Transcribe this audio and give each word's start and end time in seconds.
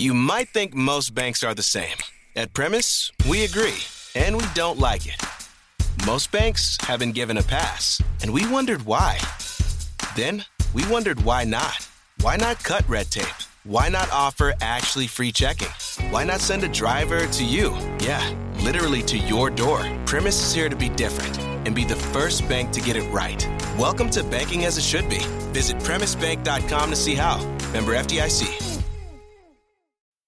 You 0.00 0.14
might 0.14 0.50
think 0.50 0.74
most 0.74 1.12
banks 1.12 1.42
are 1.42 1.54
the 1.54 1.62
same. 1.64 1.96
At 2.36 2.52
Premise, 2.52 3.10
we 3.28 3.44
agree, 3.44 3.78
and 4.14 4.36
we 4.36 4.44
don't 4.54 4.78
like 4.78 5.04
it. 5.06 5.20
Most 6.06 6.30
banks 6.30 6.78
have 6.82 7.00
been 7.00 7.10
given 7.10 7.36
a 7.36 7.42
pass, 7.42 8.00
and 8.22 8.32
we 8.32 8.46
wondered 8.46 8.86
why. 8.86 9.18
Then 10.14 10.44
we 10.72 10.86
wondered 10.86 11.24
why 11.24 11.42
not. 11.42 11.88
Why 12.20 12.36
not 12.36 12.62
cut 12.62 12.88
red 12.88 13.10
tape? 13.10 13.42
Why 13.64 13.88
not 13.88 14.08
offer 14.12 14.54
actually 14.60 15.08
free 15.08 15.32
checking? 15.32 15.74
Why 16.10 16.22
not 16.22 16.42
send 16.42 16.62
a 16.62 16.68
driver 16.68 17.26
to 17.26 17.44
you? 17.44 17.76
Yeah, 17.98 18.22
literally 18.60 19.02
to 19.02 19.18
your 19.18 19.50
door. 19.50 19.84
Premise 20.06 20.40
is 20.40 20.54
here 20.54 20.68
to 20.68 20.76
be 20.76 20.90
different 20.90 21.36
and 21.66 21.74
be 21.74 21.82
the 21.82 21.96
first 21.96 22.48
bank 22.48 22.70
to 22.74 22.80
get 22.80 22.94
it 22.94 23.10
right. 23.10 23.44
Welcome 23.76 24.10
to 24.10 24.22
banking 24.22 24.64
as 24.64 24.78
it 24.78 24.84
should 24.84 25.10
be. 25.10 25.24
Visit 25.52 25.76
premisebank.com 25.78 26.90
to 26.90 26.96
see 26.96 27.16
how. 27.16 27.38
Member 27.72 27.96
FDIC. 27.96 28.77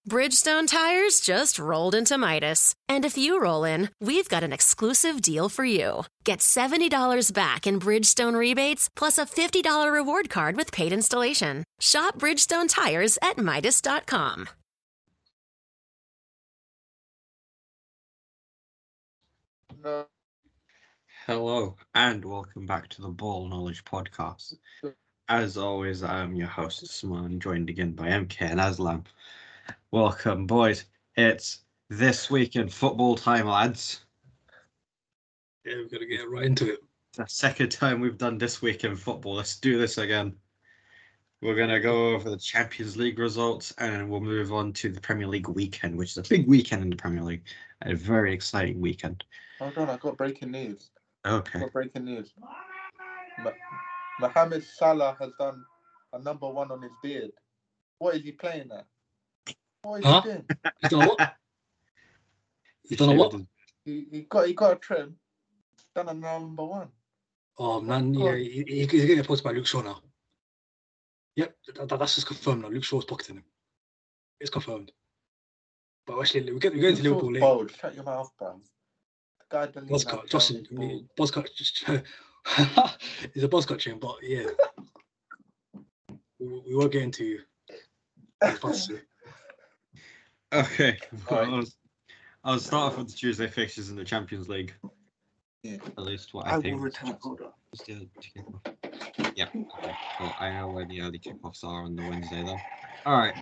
Bridgestone 0.08 0.66
tires 0.66 1.20
just 1.20 1.58
rolled 1.58 1.94
into 1.94 2.16
Midas. 2.16 2.74
And 2.88 3.04
if 3.04 3.18
you 3.18 3.38
roll 3.40 3.64
in, 3.64 3.90
we've 4.00 4.28
got 4.28 4.42
an 4.42 4.52
exclusive 4.52 5.20
deal 5.20 5.48
for 5.50 5.64
you. 5.64 6.04
Get 6.24 6.38
$70 6.38 7.32
back 7.34 7.66
in 7.66 7.78
Bridgestone 7.78 8.38
rebates 8.38 8.88
plus 8.96 9.18
a 9.18 9.26
$50 9.26 9.92
reward 9.92 10.30
card 10.30 10.56
with 10.56 10.72
paid 10.72 10.92
installation. 10.94 11.64
Shop 11.80 12.18
Bridgestone 12.18 12.68
tires 12.68 13.18
at 13.20 13.36
Midas.com. 13.36 14.48
Hello 21.26 21.76
and 21.94 22.24
welcome 22.24 22.66
back 22.66 22.88
to 22.88 23.02
the 23.02 23.08
Ball 23.08 23.48
Knowledge 23.48 23.84
Podcast. 23.84 24.54
As 25.28 25.56
always, 25.56 26.02
I 26.02 26.22
am 26.22 26.34
your 26.34 26.48
host, 26.48 26.86
Simon, 26.88 27.38
joined 27.38 27.70
again 27.70 27.92
by 27.92 28.08
MK 28.08 28.40
and 28.40 28.60
Aslam. 28.60 29.04
Welcome, 29.90 30.46
boys. 30.46 30.84
It's 31.16 31.60
this 31.88 32.30
week 32.30 32.56
in 32.56 32.68
football 32.68 33.16
time, 33.16 33.46
lads. 33.46 34.04
Yeah, 35.64 35.76
we've 35.76 35.90
got 35.90 35.98
to 35.98 36.06
get 36.06 36.28
right 36.30 36.44
into 36.44 36.72
it. 36.72 36.78
It's 37.10 37.18
the 37.18 37.26
second 37.28 37.70
time 37.70 38.00
we've 38.00 38.18
done 38.18 38.38
this 38.38 38.62
week 38.62 38.84
in 38.84 38.96
football. 38.96 39.34
Let's 39.34 39.58
do 39.58 39.78
this 39.78 39.98
again. 39.98 40.34
We're 41.42 41.54
going 41.56 41.70
to 41.70 41.80
go 41.80 42.10
over 42.14 42.30
the 42.30 42.36
Champions 42.36 42.96
League 42.96 43.18
results 43.18 43.72
and 43.78 44.08
we'll 44.10 44.20
move 44.20 44.52
on 44.52 44.72
to 44.74 44.90
the 44.90 45.00
Premier 45.00 45.26
League 45.26 45.48
weekend, 45.48 45.96
which 45.96 46.10
is 46.12 46.18
a 46.18 46.22
big 46.22 46.46
weekend 46.46 46.82
in 46.82 46.90
the 46.90 46.96
Premier 46.96 47.22
League. 47.22 47.44
A 47.82 47.94
very 47.94 48.32
exciting 48.34 48.80
weekend. 48.80 49.24
Hold 49.58 49.76
on, 49.78 49.90
I 49.90 49.96
got 49.96 50.16
breaking 50.16 50.50
news. 50.50 50.90
I 51.24 51.30
Okay. 51.32 51.60
got 51.60 51.72
breaking 51.72 52.04
news. 52.04 52.32
Ma- 53.42 53.50
Mohamed 54.20 54.64
Salah 54.64 55.16
has 55.18 55.30
done 55.38 55.64
a 56.12 56.18
number 56.18 56.48
one 56.48 56.70
on 56.70 56.82
his 56.82 56.92
beard. 57.02 57.30
What 57.98 58.14
is 58.16 58.22
he 58.22 58.32
playing 58.32 58.70
at? 58.72 58.86
Oh, 59.84 59.90
what 59.90 60.00
is 60.00 60.06
Huh? 60.06 60.20
he 60.22 60.28
doing? 60.30 60.44
He's 60.80 60.90
done 60.90 61.02
a 61.02 61.08
what? 61.08 61.36
He's 62.88 62.98
done 62.98 63.08
a 63.08 63.12
what? 63.14 63.34
He, 63.84 64.06
he 64.10 64.20
got 64.22 64.46
he 64.46 64.54
got 64.54 64.72
a 64.72 64.76
trim. 64.76 65.16
Done 65.94 66.08
a 66.08 66.14
number 66.14 66.64
one. 66.64 66.88
Oh 67.58 67.80
man, 67.80 68.14
yeah, 68.14 68.34
he, 68.36 68.64
he- 68.66 68.86
he's 68.86 69.04
getting 69.06 69.24
posted 69.24 69.44
by 69.44 69.52
Luke 69.52 69.66
Shaw 69.66 69.82
now. 69.82 70.00
Yep, 71.36 71.54
that, 71.74 71.88
that- 71.88 71.98
that's 71.98 72.14
just 72.14 72.26
confirmed 72.26 72.62
now. 72.62 72.68
Luke 72.68 72.84
Shaw's 72.84 73.04
pocketing 73.04 73.36
him. 73.36 73.44
It's 74.40 74.50
confirmed. 74.50 74.92
But 76.06 76.18
actually, 76.20 76.52
we 76.52 76.58
get 76.58 76.72
we 76.72 76.80
get 76.80 76.90
into 76.90 77.02
Liverpool 77.04 77.32
later. 77.32 77.46
bold. 77.46 77.70
Shut 77.80 77.94
your 77.94 78.04
mouth, 78.04 78.30
bro. 78.38 78.60
Guy 79.50 79.66
deleting 79.66 79.88
Buzz 79.88 80.04
that 80.04 80.10
cut, 80.10 80.28
Justin. 80.28 80.64
Johnny 80.64 80.68
I 80.70 80.80
mean, 80.86 81.08
Ball. 81.16 81.44
Just 81.56 81.84
it's 83.34 83.42
a 83.44 83.48
buzz 83.48 83.66
cut 83.66 83.78
chain, 83.78 83.98
but 83.98 84.16
yeah, 84.22 84.46
we, 86.38 86.46
we 86.68 86.74
won't 86.74 86.92
get 86.92 87.02
into. 87.02 87.40
Okay. 90.52 90.98
Alright. 91.30 91.48
I'll, 91.48 91.64
I'll 92.44 92.58
start 92.58 92.92
off 92.92 92.98
with 92.98 93.08
the 93.08 93.14
Tuesday 93.14 93.46
fixtures 93.46 93.90
in 93.90 93.96
the 93.96 94.04
Champions 94.04 94.48
League. 94.48 94.74
Yeah. 95.62 95.76
At 95.98 96.04
least 96.04 96.32
what 96.34 96.46
I, 96.46 96.52
I 96.52 96.56
will 96.56 96.62
think. 96.62 96.82
return. 96.82 97.16
Hold 97.20 97.40
on. 97.42 97.50
Is 97.72 97.80
the 97.80 97.94
early 97.94 98.10
kickoff? 98.20 99.36
Yeah. 99.36 99.44
Okay. 99.44 99.94
Cool. 100.18 100.32
I 100.40 100.50
know 100.52 100.68
where 100.68 100.86
the 100.86 101.02
early 101.02 101.18
kickoffs 101.18 101.62
are 101.64 101.84
on 101.84 101.94
the 101.94 102.02
Wednesday 102.02 102.42
then. 102.42 102.58
All 103.06 103.18
right. 103.18 103.34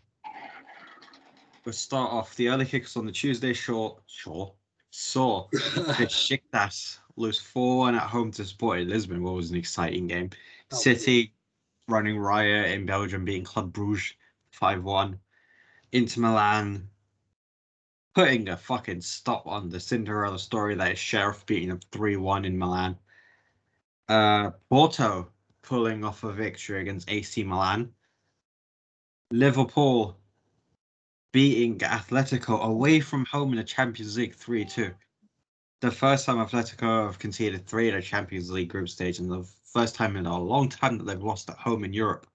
We'll 1.65 1.72
start 1.72 2.12
off 2.12 2.34
the 2.37 2.49
early 2.49 2.65
kickoffs 2.66 2.97
on 2.97 3.06
the 3.06 3.12
Tuesday. 3.12 3.53
Sure. 3.53 3.99
Sure. 4.06 4.53
Saw 4.91 5.49
Besiktas 5.50 6.99
lose 7.16 7.38
4 7.41 7.78
1 7.78 7.94
at 7.94 8.03
home 8.03 8.31
to 8.33 8.44
Sporting 8.44 8.88
Lisbon. 8.88 9.22
What 9.22 9.34
was 9.34 9.50
an 9.50 9.56
exciting 9.56 10.06
game. 10.06 10.31
Was- 10.71 10.83
City 10.83 11.34
running 11.88 12.19
riot 12.19 12.72
in 12.72 12.84
Belgium, 12.84 13.25
beating 13.25 13.44
Club 13.44 13.72
Bruges 13.72 14.15
5 14.53 14.83
1. 14.83 15.19
Inter 15.93 16.21
Milan 16.21 16.88
putting 18.15 18.49
a 18.49 18.57
fucking 18.57 19.01
stop 19.01 19.47
on 19.47 19.69
the 19.69 19.81
Cinderella 19.81 20.39
story 20.39 20.75
that 20.75 20.93
is 20.93 20.99
Sheriff 20.99 21.45
beating 21.47 21.69
them 21.69 21.81
3 21.93 22.17
1 22.17 22.45
in 22.45 22.59
Milan. 22.59 22.97
Uh, 24.09 24.51
Porto 24.71 25.29
pulling 25.63 26.05
off 26.05 26.25
a 26.25 26.33
victory 26.33 26.81
against 26.81 27.11
AC 27.11 27.45
Milan. 27.45 27.93
Liverpool 29.31 30.19
beating 31.33 31.79
Atletico 31.79 32.63
away 32.63 33.01
from 33.01 33.27
home 33.27 33.51
in 33.51 33.59
the 33.59 33.65
Champions 33.65 34.17
League 34.17 34.35
3 34.35 34.65
2. 34.65 34.95
The 35.81 35.91
first 35.91 36.27
time 36.27 36.45
Atletico 36.45 37.07
have 37.07 37.19
conceded 37.19 37.67
three 37.67 37.89
in 37.89 37.95
a 37.95 38.03
Champions 38.03 38.51
League 38.51 38.71
group 38.71 38.89
stage, 38.89 39.21
and 39.21 39.31
the 39.31 39.47
first 39.73 39.95
time 39.95 40.17
in 40.17 40.27
a 40.27 40.39
long 40.39 40.69
time 40.69 40.99
that 40.99 41.05
they've 41.05 41.23
lost 41.23 41.49
at 41.51 41.57
home 41.57 41.85
in 41.85 41.93
Europe. 41.93 42.27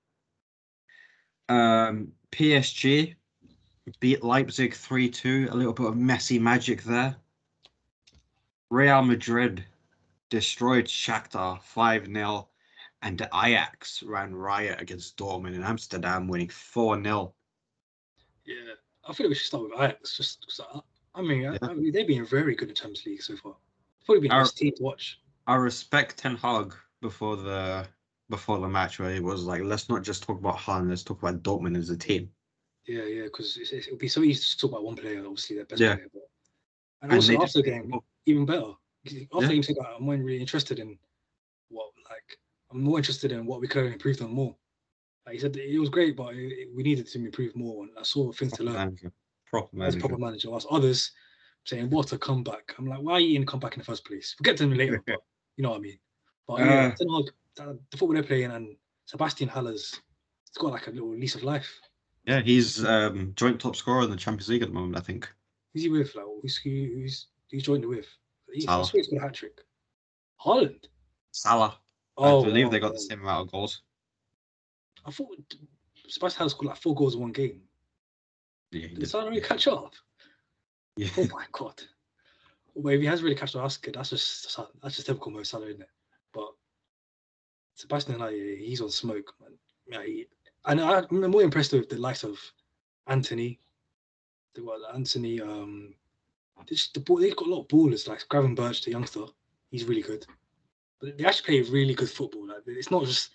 Um, 1.49 2.13
PSG 2.31 3.15
beat 3.99 4.23
Leipzig 4.23 4.73
3 4.73 5.09
2, 5.09 5.49
a 5.51 5.55
little 5.55 5.73
bit 5.73 5.87
of 5.87 5.97
messy 5.97 6.39
magic 6.39 6.83
there. 6.83 7.15
Real 8.69 9.03
Madrid 9.03 9.63
destroyed 10.29 10.85
Shakhtar 10.85 11.61
5 11.61 12.05
0, 12.07 12.47
and 13.01 13.21
Ajax 13.33 14.01
ran 14.03 14.33
riot 14.33 14.81
against 14.81 15.17
Dortmund 15.17 15.55
in 15.55 15.63
Amsterdam, 15.63 16.27
winning 16.27 16.49
4 16.49 17.01
0. 17.03 17.33
Yeah, 18.45 18.55
I 19.07 19.13
think 19.13 19.29
we 19.29 19.35
should 19.35 19.47
start 19.47 19.63
with 19.63 19.73
Ajax. 19.79 20.17
Just 20.17 20.61
I, 20.73 20.79
I 21.15 21.21
mean, 21.21 21.41
Yeah. 21.41 21.57
I 21.61 21.73
mean, 21.73 21.91
they've 21.91 22.07
been 22.07 22.25
very 22.25 22.55
good 22.55 22.69
in 22.69 22.75
Champions 22.75 23.05
League 23.05 23.21
so 23.21 23.35
far. 23.35 23.55
Probably 24.05 24.21
been 24.21 24.31
Our- 24.31 24.43
best 24.43 24.57
team 24.57 24.73
to 24.77 24.83
watch. 24.83 25.19
I 25.45 25.55
respect 25.55 26.17
Ten 26.17 26.37
Hag 26.37 26.73
before 27.01 27.35
the 27.35 27.85
before 28.29 28.59
the 28.59 28.67
match 28.67 28.97
where 28.97 29.13
he 29.13 29.19
was 29.19 29.43
like, 29.43 29.61
let's 29.61 29.89
not 29.89 30.01
just 30.03 30.23
talk 30.23 30.39
about 30.39 30.57
Haaland, 30.57 30.89
let's 30.89 31.03
talk 31.03 31.21
about 31.21 31.43
Dortmund 31.43 31.77
as 31.77 31.89
a 31.89 31.97
team. 31.97 32.31
Yeah, 32.85 33.03
yeah, 33.05 33.23
because 33.23 33.57
it 33.57 33.87
would 33.89 33.99
be 33.99 34.07
so 34.09 34.21
easy 34.23 34.41
to 34.43 34.57
talk 34.57 34.71
about 34.71 34.83
one 34.83 34.95
player, 34.95 35.19
obviously 35.19 35.55
their 35.55 35.65
best 35.65 35.81
Yeah. 35.81 35.95
player. 35.95 36.09
But, 36.13 36.23
and 37.01 37.11
And 37.11 37.19
also 37.19 37.41
after 37.41 37.61
the 37.61 37.69
game, 37.69 37.93
even 38.25 38.45
better. 38.45 38.73
After 39.05 39.15
Yeah. 39.15 39.47
the 39.47 39.61
game, 39.61 39.61
that 39.61 39.95
I'm 39.97 40.03
more 40.03 40.15
really 40.15 40.39
interested 40.41 40.79
in 40.79 40.99
what, 41.69 41.91
like, 42.09 42.39
I'm 42.71 42.81
more 42.83 42.97
interested 42.99 43.31
in 43.31 43.45
what 43.45 43.61
we 43.61 43.67
could 43.67 43.85
have 43.85 43.93
improved 43.93 44.21
on 44.21 44.31
more. 44.31 44.57
Like 45.25 45.35
he 45.35 45.39
said, 45.39 45.55
it 45.55 45.79
was 45.79 45.89
great, 45.89 46.17
but 46.17 46.35
it, 46.35 46.51
it- 46.51 46.75
we 46.75 46.83
needed 46.83 47.07
to 47.07 47.19
improve 47.19 47.55
more. 47.55 47.83
And 47.85 47.97
I 47.97 48.03
saw 48.03 48.31
things 48.33 48.51
to 48.53 48.57
Proper 48.63 48.71
learn 48.71 48.87
manager. 48.87 49.13
Proper 49.47 49.83
as 49.83 49.95
a 49.95 49.99
proper 49.99 50.17
manager. 50.17 50.51
Whilst 50.51 50.67
others 50.69 51.11
saying, 51.65 51.89
"What 51.89 52.11
a 52.11 52.17
comeback!" 52.17 52.75
I'm 52.77 52.87
like, 52.87 53.01
"Why 53.01 53.13
are 53.13 53.19
you 53.21 53.35
in 53.37 53.45
comeback 53.45 53.73
in 53.73 53.79
the 53.79 53.85
first 53.85 54.05
place?" 54.05 54.35
We'll 54.39 54.45
get 54.45 54.57
to 54.57 54.63
them 54.67 54.77
later, 54.77 55.01
but 55.07 55.21
you 55.57 55.63
know 55.63 55.69
what 55.71 55.77
I 55.77 55.81
mean. 55.81 55.99
But 56.47 56.63
yeah, 56.63 56.87
Uh, 56.87 56.95
Ten 56.95 57.09
Hag, 57.09 57.25
the 57.55 57.79
the 57.91 57.97
football 57.97 58.15
they're 58.15 58.23
playing, 58.23 58.51
and 58.51 58.77
Sebastian 59.05 59.47
Haller's, 59.49 60.01
it's 60.47 60.57
got 60.57 60.71
like 60.73 60.87
a 60.87 60.91
little 60.91 61.15
lease 61.15 61.35
of 61.35 61.43
life. 61.43 61.79
Yeah, 62.25 62.39
he's 62.39 62.83
um, 62.85 63.33
joint 63.35 63.59
top 63.59 63.75
scorer 63.75 64.03
in 64.03 64.09
the 64.09 64.15
Champions 64.15 64.49
League 64.49 64.61
at 64.61 64.69
the 64.69 64.73
moment, 64.73 64.97
I 64.97 65.01
think. 65.01 65.29
Who's 65.73 65.83
he 65.83 65.89
with? 65.89 66.15
Like, 66.15 66.25
who's 66.41 66.57
he, 66.57 66.85
who's 66.93 67.27
he's 67.49 67.63
joined 67.63 67.83
it 67.83 67.87
with? 67.87 68.07
I 68.55 68.59
Salah. 68.59 68.85
swear 68.85 68.99
he's 69.01 69.07
got 69.09 69.17
a 69.17 69.21
hat 69.21 69.33
trick. 69.33 69.61
Haaland. 70.43 70.85
Salah. 71.31 71.77
Oh, 72.15 72.41
I 72.41 72.45
believe 72.45 72.71
they 72.71 72.77
oh, 72.77 72.81
got 72.81 72.93
the 72.93 72.99
same 72.99 73.21
amount 73.21 73.47
of 73.47 73.51
goals. 73.51 73.81
I 75.05 75.11
thought 75.11 75.35
Sebastian 76.07 76.39
Haller 76.39 76.49
scored 76.49 76.67
like 76.67 76.77
four 76.77 76.95
goals 76.95 77.15
in 77.15 77.21
one 77.21 77.31
game. 77.31 77.61
Yeah, 78.71 78.87
Did 78.87 78.99
did. 78.99 79.09
Salah 79.09 79.29
really 79.29 79.41
catch 79.41 79.67
up? 79.67 79.93
Yeah. 80.95 81.09
Oh 81.17 81.27
my 81.31 81.45
god. 81.51 81.81
Well, 82.75 82.93
if 82.93 83.01
he 83.01 83.07
has 83.07 83.21
really 83.21 83.35
catched 83.35 83.55
up, 83.55 83.63
that's 83.63 83.77
good. 83.77 83.95
That's 83.95 84.11
just 84.11 84.57
that's 84.81 84.95
just 84.95 85.07
typical 85.07 85.31
Mo 85.31 85.43
Salah, 85.43 85.67
isn't 85.67 85.81
it? 85.81 85.89
But 86.33 86.49
Sebastian 87.75 88.19
yeah, 88.19 88.29
he's 88.29 88.81
on 88.81 88.89
smoke, 88.89 89.33
man. 89.41 89.51
Yeah, 89.87 90.05
he, 90.05 90.27
and 90.65 90.81
I, 90.81 91.03
I'm 91.09 91.31
more 91.31 91.41
impressed 91.41 91.73
with 91.73 91.89
the 91.89 91.97
likes 91.97 92.23
of 92.23 92.39
Antony. 93.07 93.59
They 94.55 94.61
got 94.61 94.93
Antony. 94.93 95.41
Um, 95.41 95.93
they 96.67 96.75
just, 96.75 96.93
the 96.93 96.99
ball, 96.99 97.17
they've 97.17 97.35
got 97.35 97.47
a 97.47 97.51
lot 97.51 97.61
of 97.61 97.67
ballers 97.67 98.07
like 98.07 98.27
Gravenberch, 98.29 98.83
the 98.83 98.91
youngster. 98.91 99.25
He's 99.71 99.85
really 99.85 100.01
good. 100.01 100.25
But 101.01 101.17
they 101.17 101.25
actually 101.25 101.61
play 101.61 101.71
really 101.71 101.93
good 101.95 102.09
football. 102.09 102.47
Like 102.47 102.63
it's 102.67 102.91
not 102.91 103.05
just 103.05 103.31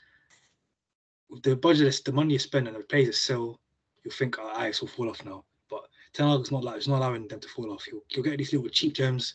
the 1.42 1.56
budget, 1.56 1.88
is- 1.88 2.00
the 2.00 2.12
money 2.12 2.34
you 2.34 2.38
spend, 2.38 2.66
and 2.66 2.76
the 2.76 2.80
players 2.80 3.06
that 3.06 3.14
sell. 3.14 3.60
You'll 4.04 4.14
think, 4.14 4.36
oh, 4.38 4.50
Ajax 4.60 4.80
will 4.80 4.88
fall 4.88 5.10
off 5.10 5.24
now. 5.24 5.44
But 5.68 5.82
Ten 6.12 6.28
Hag's 6.28 6.52
not 6.52 6.64
like 6.64 6.76
it's 6.76 6.88
not 6.88 6.98
allowing 6.98 7.26
them 7.26 7.40
to 7.40 7.48
fall 7.48 7.72
off. 7.72 7.86
You'll, 7.86 8.04
he'll 8.08 8.22
get 8.22 8.38
these 8.38 8.52
little 8.52 8.68
cheap 8.68 8.94
gems 8.94 9.34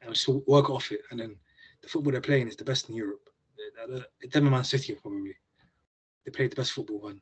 and 0.00 0.14
just 0.14 0.28
work 0.28 0.70
off 0.70 0.92
it. 0.92 1.00
And 1.10 1.18
then 1.20 1.36
the 1.82 1.88
football 1.88 2.12
they're 2.12 2.20
playing 2.20 2.48
is 2.48 2.56
the 2.56 2.64
best 2.64 2.88
in 2.88 2.94
Europe. 2.94 3.28
The, 3.86 4.06
the, 4.20 4.28
them 4.28 4.44
and 4.44 4.52
Man 4.52 4.64
City 4.64 4.94
probably. 4.94 5.34
They 6.24 6.30
played 6.30 6.50
the 6.52 6.56
best 6.56 6.72
football 6.72 7.08
and 7.08 7.20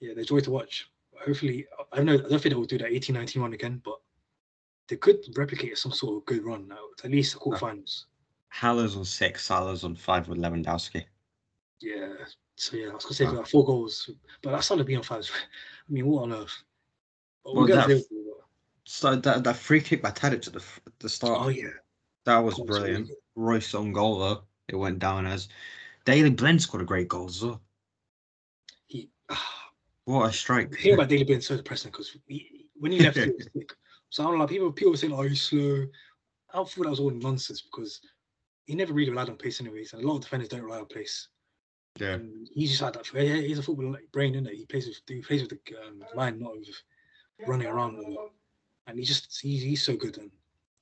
yeah, 0.00 0.14
they're 0.14 0.24
joy 0.24 0.40
to 0.40 0.50
watch. 0.50 0.90
hopefully, 1.24 1.66
I 1.92 1.96
don't 1.96 2.06
know. 2.06 2.14
I 2.14 2.16
don't 2.16 2.28
think 2.30 2.42
they 2.44 2.54
will 2.54 2.64
do 2.64 2.78
that 2.78 2.90
18 2.92 3.14
19 3.14 3.42
run 3.42 3.52
again, 3.52 3.80
but 3.84 4.00
they 4.88 4.96
could 4.96 5.18
replicate 5.36 5.78
some 5.78 5.92
sort 5.92 6.16
of 6.18 6.26
good 6.26 6.44
run 6.44 6.66
now, 6.68 6.78
at 7.04 7.10
least 7.10 7.34
the 7.34 7.38
quarterfinals. 7.40 8.04
Haller's 8.48 8.96
on 8.96 9.04
six, 9.04 9.46
Salah's 9.46 9.84
on 9.84 9.94
five 9.96 10.28
with 10.28 10.38
Lewandowski. 10.38 11.04
Yeah. 11.80 12.12
So 12.56 12.76
yeah, 12.76 12.88
I 12.90 12.94
was 12.94 13.04
gonna 13.04 13.14
say 13.14 13.26
Oh. 13.26 13.32
like 13.32 13.46
four 13.46 13.64
goals, 13.64 14.10
but 14.42 14.50
that's 14.52 14.66
Salah 14.66 14.84
being 14.84 14.98
on 14.98 15.04
five. 15.04 15.28
I 15.88 15.92
mean, 15.92 16.06
what 16.06 16.24
on 16.24 16.32
earth? 16.32 16.62
But 17.44 17.54
Well, 17.54 17.66
that- 17.66 18.04
So 18.84 19.16
that, 19.16 19.44
that 19.44 19.56
free 19.56 19.80
kick 19.80 20.02
by 20.02 20.10
Tadic 20.10 20.46
at 20.48 20.52
the, 20.52 20.62
at 20.86 20.98
the 20.98 21.08
start, 21.08 21.38
Oh 21.40 21.48
yeah. 21.48 21.68
that 22.24 22.38
was 22.38 22.56
That 22.56 22.62
was 22.66 22.68
really 22.78 22.80
brilliant. 22.92 23.08
good. 23.08 23.16
Reus 23.36 23.74
on 23.74 23.92
goal 23.92 24.18
though, 24.18 24.42
it 24.68 24.76
went 24.76 24.98
down 24.98 25.26
as. 25.26 25.48
Daley 26.04 26.30
Blind 26.30 26.60
scored 26.60 26.82
a 26.82 26.86
great 26.86 27.08
goal 27.08 27.26
as 27.28 27.42
well. 27.42 27.61
He, 29.32 29.38
What 30.04 30.30
a 30.30 30.32
strike! 30.32 30.72
the 30.72 30.76
thing 30.78 30.94
about 30.94 31.08
Daley 31.08 31.30
is 31.32 31.46
so 31.46 31.56
depressing 31.56 31.92
because 31.92 32.16
when 32.74 32.90
he 32.90 32.98
left, 32.98 33.16
he 33.18 33.26
was 33.30 33.48
sick. 33.56 33.72
So 34.10 34.26
I'm 34.26 34.36
like, 34.36 34.48
people, 34.48 34.72
people 34.72 34.90
were 34.90 34.96
saying, 34.96 35.12
"Oh, 35.12 35.22
he's 35.22 35.42
slow." 35.42 35.86
I 36.52 36.56
thought 36.56 36.74
that 36.82 36.90
was 36.90 36.98
all 36.98 37.10
nonsense 37.10 37.62
because 37.62 38.00
he 38.66 38.74
never 38.74 38.92
really 38.92 39.10
relied 39.10 39.28
on 39.28 39.36
pace, 39.36 39.60
anyways. 39.60 39.92
And 39.92 40.02
a 40.02 40.06
lot 40.06 40.16
of 40.16 40.22
defenders 40.22 40.48
don't 40.48 40.62
rely 40.62 40.78
on 40.80 40.86
pace. 40.86 41.28
yeah, 42.00 42.14
And 42.14 42.48
he's 42.52 42.70
just 42.70 42.82
had 42.82 42.94
that. 42.94 43.12
yeah, 43.14 43.36
He's 43.36 43.58
a 43.60 43.62
football 43.62 43.96
brain, 44.12 44.34
isn't 44.34 44.48
it? 44.48 44.54
He 44.56 44.66
plays 44.66 44.86
with 44.88 44.98
he 45.06 45.22
plays 45.22 45.42
with 45.42 45.50
the 45.50 45.76
um, 45.86 46.02
mind, 46.16 46.40
not 46.40 46.56
with 46.56 46.68
running 47.46 47.68
around. 47.68 47.96
And 48.88 48.98
he 48.98 49.04
just 49.04 49.40
he's, 49.40 49.62
he's 49.62 49.82
so 49.84 49.94
good. 49.96 50.18
And 50.18 50.30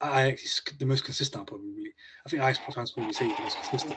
Ajax 0.02 0.42
is 0.44 0.62
the 0.78 0.86
most 0.86 1.04
consistent, 1.04 1.46
probably. 1.46 1.70
Really. 1.72 1.92
I 2.26 2.30
think 2.30 2.42
Ajax 2.42 2.74
fans 2.74 2.92
probably 2.92 3.12
say 3.12 3.26
he's 3.28 3.36
the 3.36 3.42
most 3.42 3.58
consistent. 3.60 3.96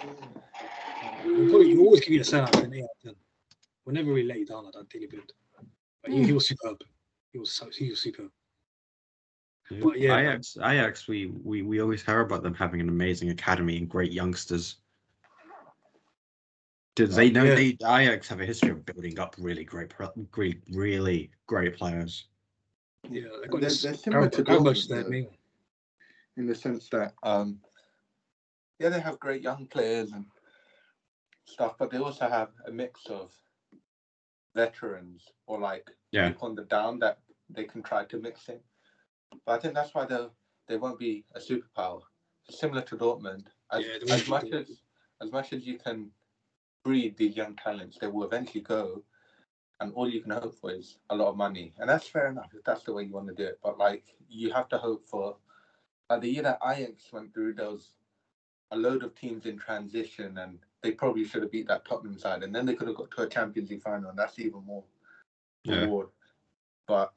He'll 1.24 1.50
probably 1.50 1.70
he'll 1.70 1.80
always 1.86 2.02
give 2.02 2.10
you 2.10 2.20
the 2.20 2.26
seven 2.26 2.50
out 2.50 2.56
of 2.56 2.62
10, 2.62 2.74
eight 2.74 2.84
out 2.84 2.90
of 2.98 3.04
10. 3.04 3.16
We'll 3.86 3.96
never 3.96 4.14
really 4.14 4.28
let 4.28 4.40
you 4.40 4.46
down 4.46 4.66
like 4.66 4.74
that 4.74 4.90
Daley 4.90 5.08
Blind. 5.08 5.32
But 6.02 6.12
he, 6.12 6.24
he 6.24 6.34
was 6.34 6.48
superb. 6.48 6.78
He 7.32 7.40
was 7.40 7.52
so, 7.52 7.68
he 7.78 7.90
was 7.90 8.02
superb. 8.02 8.30
But 9.82 10.00
yeah. 10.00 10.18
Ajax, 10.18 10.58
Ajax, 10.58 11.08
we, 11.08 11.28
we 11.44 11.62
we 11.62 11.82
always 11.82 12.04
hear 12.06 12.20
about 12.22 12.44
them 12.44 12.54
having 12.54 12.82
an 12.82 12.90
amazing 12.90 13.30
academy 13.30 13.78
and 13.78 13.90
great 13.90 14.12
youngsters. 14.12 14.78
Did 16.96 17.12
they 17.12 17.32
know 17.32 17.44
yeah. 17.44 17.56
they 17.56 17.78
Ajax 17.84 18.28
have 18.28 18.40
a 18.40 18.46
history 18.46 18.70
of 18.70 18.86
building 18.86 19.18
up 19.20 19.36
really 19.40 19.64
great, 19.64 19.90
pro- 19.90 20.12
great, 20.32 20.62
really 20.72 21.32
great 21.48 21.76
players? 21.76 22.28
Yeah, 23.10 23.24
they 23.42 23.48
got 23.48 23.62
They're- 23.62 23.70
they're 23.70 23.94
similar 23.96 24.30
to 24.30 24.44
Garbo- 24.44 24.46
Garbo's 24.46 24.88
Dortmund, 24.88 24.90
their 25.10 25.24
though. 25.24 25.30
in 26.38 26.46
the 26.46 26.56
sense 26.56 26.90
that 26.90 27.14
um 27.24 27.60
yeah 28.80 28.90
they 28.90 29.00
have 29.00 29.20
great 29.20 29.42
young 29.42 29.68
players 29.68 30.12
and 30.12 30.26
stuff 31.46 31.76
but 31.78 31.92
they 31.92 31.98
also 31.98 32.28
have 32.30 32.50
a 32.66 32.72
mix 32.72 33.06
of 33.08 33.32
veterans 34.56 35.32
or 35.48 35.60
like 35.60 35.90
Yeah. 36.12 36.30
people 36.30 36.50
on 36.50 36.56
the 36.56 36.64
down 36.64 37.00
that 37.00 37.20
they 37.50 37.66
can 37.66 37.82
try 37.84 38.06
to 38.06 38.18
mix 38.20 38.50
in. 38.50 38.60
But 39.46 39.54
i 39.54 39.58
think 39.60 39.74
that's 39.76 39.94
why 39.94 40.06
they 40.06 40.28
they 40.68 40.78
won't 40.78 41.00
be 41.00 41.26
a 41.36 41.40
superpower. 41.40 42.02
Similar 42.50 42.82
to 42.84 42.98
dortmund. 42.98 43.48
As, 43.72 43.84
Yeah, 43.84 44.14
as 44.14 44.28
much 44.30 44.52
as 44.52 44.82
as 45.22 45.32
much 45.32 45.54
as 45.54 45.66
you 45.66 45.78
can 45.78 46.12
breed 46.84 47.18
these 47.18 47.36
young 47.38 47.56
talents 47.56 47.98
they 48.00 48.08
will 48.08 48.24
eventually 48.26 48.62
go. 48.62 49.04
And 49.80 49.94
all 49.96 50.10
you 50.10 50.22
can 50.22 50.32
hope 50.32 50.56
for 50.56 50.72
is 50.72 50.98
a 51.10 51.16
lot 51.16 51.30
of 51.30 51.36
money. 51.38 51.74
And 51.78 51.90
that's 51.90 52.08
fair 52.08 52.28
enough 52.30 52.52
if 52.54 52.64
that's 52.64 52.84
the 52.84 52.94
way 52.94 53.04
you 53.04 53.14
want 53.14 53.28
to 53.28 53.34
do 53.34 53.44
it. 53.46 53.60
But 53.64 53.78
like 53.78 54.06
you 54.30 54.54
have 54.54 54.70
to 54.70 54.78
hope 54.78 55.06
for 55.08 55.38
like 56.10 56.22
the 56.22 56.30
year 56.30 56.44
that 56.44 56.60
Ajax 56.66 57.12
went 57.12 57.34
through, 57.34 57.56
there 57.56 57.70
was 57.72 57.94
a 58.72 58.78
load 58.78 59.04
of 59.04 59.16
teams 59.16 59.46
in 59.46 59.58
transition, 59.58 60.38
and 60.38 60.60
they 60.84 60.92
probably 60.92 61.26
should 61.26 61.42
have 61.42 61.52
beat 61.52 61.68
that 61.68 61.86
Tottenham 61.86 62.20
side, 62.20 62.44
and 62.44 62.54
then 62.54 62.66
they 62.66 62.76
could 62.76 62.88
have 62.88 62.98
got 62.98 63.10
to 63.12 63.24
a 63.24 63.30
Champions 63.30 63.70
League 63.70 63.82
final, 63.82 64.10
and 64.10 64.20
that's 64.20 64.38
even 64.40 64.64
more 64.66 64.84
Yeah. 65.64 65.82
reward. 65.82 66.10
But 66.88 67.14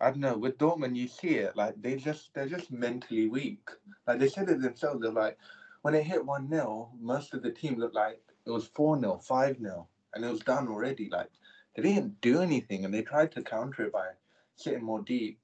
I 0.00 0.10
don't 0.10 0.20
know. 0.20 0.36
With 0.36 0.58
Dortmund, 0.58 0.96
you 0.96 1.08
see 1.08 1.36
it 1.36 1.56
like 1.56 1.80
they 1.80 1.96
just 1.96 2.34
they're 2.34 2.48
just 2.48 2.70
mentally 2.70 3.28
weak. 3.28 3.70
Like 4.06 4.18
they 4.18 4.28
said 4.28 4.50
it 4.50 4.60
themselves. 4.60 5.00
They're 5.00 5.12
like 5.12 5.38
when 5.82 5.94
they 5.94 6.02
hit 6.02 6.26
one 6.26 6.50
0 6.50 6.92
most 7.00 7.32
of 7.32 7.42
the 7.42 7.52
team 7.52 7.78
looked 7.78 7.94
like 7.94 8.20
it 8.44 8.50
was 8.50 8.66
four 8.66 8.98
0 8.98 9.18
five 9.18 9.58
0 9.58 9.88
and 10.14 10.24
it 10.24 10.30
was 10.30 10.40
done 10.40 10.68
already. 10.68 11.08
Like 11.08 11.30
they 11.74 11.82
didn't 11.82 12.20
do 12.20 12.42
anything, 12.42 12.84
and 12.84 12.92
they 12.92 13.02
tried 13.02 13.32
to 13.32 13.42
counter 13.42 13.84
it 13.84 13.92
by 13.92 14.08
sitting 14.56 14.84
more 14.84 15.00
deep 15.02 15.40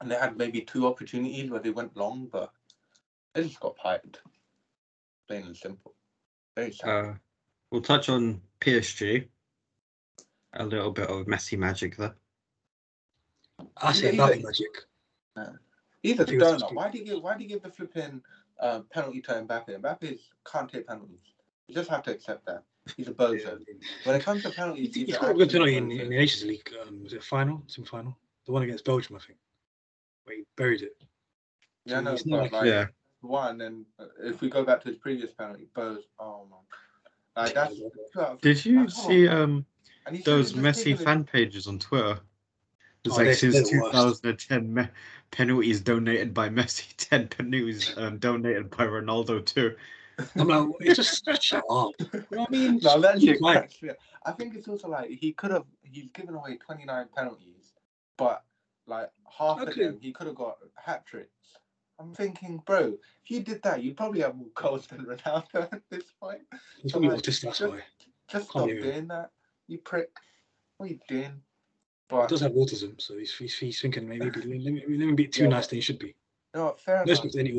and 0.00 0.10
they 0.10 0.16
had 0.16 0.36
maybe 0.36 0.60
two 0.60 0.86
opportunities 0.86 1.50
where 1.50 1.60
they 1.60 1.70
went 1.70 1.96
long, 1.96 2.28
but 2.30 2.52
they 3.34 3.42
just 3.42 3.60
got 3.60 3.76
piped. 3.76 4.20
Plain 5.26 5.46
and 5.46 5.56
simple. 5.56 5.95
Very 6.56 6.72
sad. 6.72 6.88
Uh, 6.88 7.14
we'll 7.70 7.82
touch 7.82 8.08
on 8.08 8.40
PSG. 8.60 9.28
A 10.54 10.64
little 10.64 10.90
bit 10.90 11.08
of 11.10 11.26
Messi 11.26 11.58
magic 11.58 11.96
there. 11.96 12.14
I 13.76 13.92
say 13.92 14.10
Yeah, 14.12 14.16
nothing 14.16 14.36
he's 14.38 14.44
magic. 14.46 15.56
He's 16.02 16.20
a 16.20 16.24
he 16.24 16.36
was 16.36 16.62
donut. 16.62 16.74
Why 16.74 16.88
do 16.90 16.98
you 16.98 17.04
give 17.04 17.22
why 17.22 17.36
do 17.36 17.42
you 17.42 17.48
give 17.48 17.62
the 17.62 17.70
flipping 17.70 18.22
uh, 18.60 18.80
penalty 18.90 19.20
to 19.22 19.32
Mbappe? 19.32 19.78
Mbappe 19.80 20.18
can't 20.50 20.70
take 20.70 20.86
penalties. 20.86 21.18
You 21.68 21.74
just 21.74 21.90
have 21.90 22.02
to 22.04 22.10
accept 22.12 22.46
that. 22.46 22.62
He's 22.96 23.08
a 23.08 23.12
bozo. 23.12 23.58
When 24.04 24.16
it 24.16 24.22
comes 24.22 24.42
to 24.44 24.50
penalties, 24.50 24.94
He 24.94 25.04
he's 25.04 25.16
got 25.18 25.30
a 25.30 25.34
good 25.34 25.42
absolute 25.48 25.64
penalty 25.74 25.76
in, 25.76 25.90
in 25.90 26.08
the 26.10 26.16
Nations 26.16 26.44
League. 26.44 26.70
Um, 26.86 27.02
was 27.02 27.12
it 27.12 27.22
final? 27.24 27.62
Semi 27.66 27.86
final? 27.86 28.16
The 28.46 28.52
one 28.52 28.62
against 28.62 28.84
Belgium, 28.84 29.16
I 29.16 29.18
think. 29.26 29.38
Where 30.24 30.36
he 30.36 30.44
buried 30.56 30.82
it. 30.82 30.96
Yeah, 31.84 32.00
no, 32.00 32.12
He's 32.12 32.24
not 32.24 32.42
like- 32.42 32.52
like, 32.52 32.66
Yeah. 32.66 32.86
One, 33.26 33.60
and 33.60 33.84
uh, 33.98 34.04
if 34.22 34.40
we 34.40 34.48
go 34.50 34.64
back 34.64 34.82
to 34.82 34.88
his 34.88 34.98
previous 34.98 35.32
penalty, 35.32 35.66
Boz, 35.74 35.98
oh 36.18 36.46
man, 36.50 37.44
like 37.44 37.54
that's. 37.54 37.74
two 37.76 37.90
out 38.20 38.30
of- 38.32 38.40
Did 38.40 38.64
you 38.64 38.80
like, 38.80 38.90
oh, 38.96 39.08
see 39.08 39.28
um 39.28 39.64
and 40.06 40.16
he 40.16 40.22
should 40.22 40.30
have 40.30 40.38
those 40.38 40.52
just 40.52 40.64
Messi 40.86 40.98
fan 41.02 41.24
pages 41.24 41.66
on 41.66 41.78
Twitter? 41.78 42.18
It's 43.04 43.14
Oh, 43.14 43.18
like 43.22 43.34
since 43.34 43.54
they're 43.54 43.62
the 43.80 43.82
worst. 43.82 44.22
2010, 44.24 44.74
me- 44.74 44.88
penalties 45.30 45.80
donated 45.80 46.34
by 46.34 46.48
Messi, 46.48 46.92
10 46.96 47.28
penalties 47.28 47.94
um, 47.96 48.18
donated 48.18 48.70
by 48.70 48.84
Ronaldo 48.86 49.44
too. 49.44 49.76
I'm 50.36 50.48
like, 50.48 50.68
it's 50.80 50.96
just 50.96 51.44
shut 51.44 51.62
up. 51.70 51.90
You 52.12 52.24
know 52.30 52.38
what 52.40 52.48
I 52.48 52.52
mean? 52.52 52.80
No, 52.82 53.00
that 53.00 53.20
Be 53.20 53.26
shit 53.26 53.38
quiet. 53.38 53.58
cracks 53.58 53.82
me 53.82 53.90
up. 53.90 53.96
I 54.24 54.32
think 54.32 54.54
it's 54.56 54.66
also 54.66 54.88
like 54.88 55.10
he 55.10 55.32
could 55.32 55.50
have 55.52 55.64
he's 55.82 56.10
given 56.10 56.34
away 56.34 56.56
29 56.56 57.06
penalties, 57.14 57.74
but 58.16 58.42
like 58.86 59.10
half 59.38 59.60
of 59.60 59.74
them 59.74 59.98
he 60.00 60.12
could 60.12 60.26
have 60.26 60.36
got 60.36 60.56
hat 60.74 61.04
tricks. 61.06 61.30
I'm 61.98 62.12
thinking, 62.14 62.62
bro, 62.66 62.96
if 63.24 63.30
you 63.30 63.40
did 63.40 63.62
that, 63.62 63.82
you'd 63.82 63.96
probably 63.96 64.20
have 64.20 64.36
more 64.36 64.48
goals 64.54 64.86
than 64.86 65.04
Ronaldo 65.06 65.44
at 65.72 65.82
this 65.90 66.04
point. 66.20 66.42
He's 66.82 66.92
probably 66.92 67.08
like, 67.10 67.18
autistic, 67.20 67.42
that's 67.42 67.58
just- 67.58 67.72
why. 67.72 67.80
Just 68.28 68.50
stop 68.50 68.66
doing 68.66 69.06
that, 69.06 69.30
you 69.68 69.78
prick. 69.78 70.10
What 70.78 70.86
are 70.86 70.92
you 70.92 70.98
doing? 71.08 71.40
He 72.10 72.16
does 72.28 72.40
have 72.40 72.52
autism, 72.52 73.00
so 73.00 73.16
he's, 73.16 73.32
he's, 73.36 73.56
he's 73.56 73.80
thinking 73.80 74.08
maybe 74.08 74.26
let 74.26 74.46
me, 74.46 74.58
let 74.88 74.98
me, 74.98 75.12
be 75.12 75.28
too 75.28 75.44
Yeah, 75.44 75.48
nice 75.50 75.64
but- 75.66 75.70
than 75.70 75.76
he 75.76 75.80
should 75.80 75.98
be. 76.00 76.14
no, 76.54 76.74
fair 76.78 77.04
No 77.06 77.12
enough. 77.12 77.36
any 77.36 77.52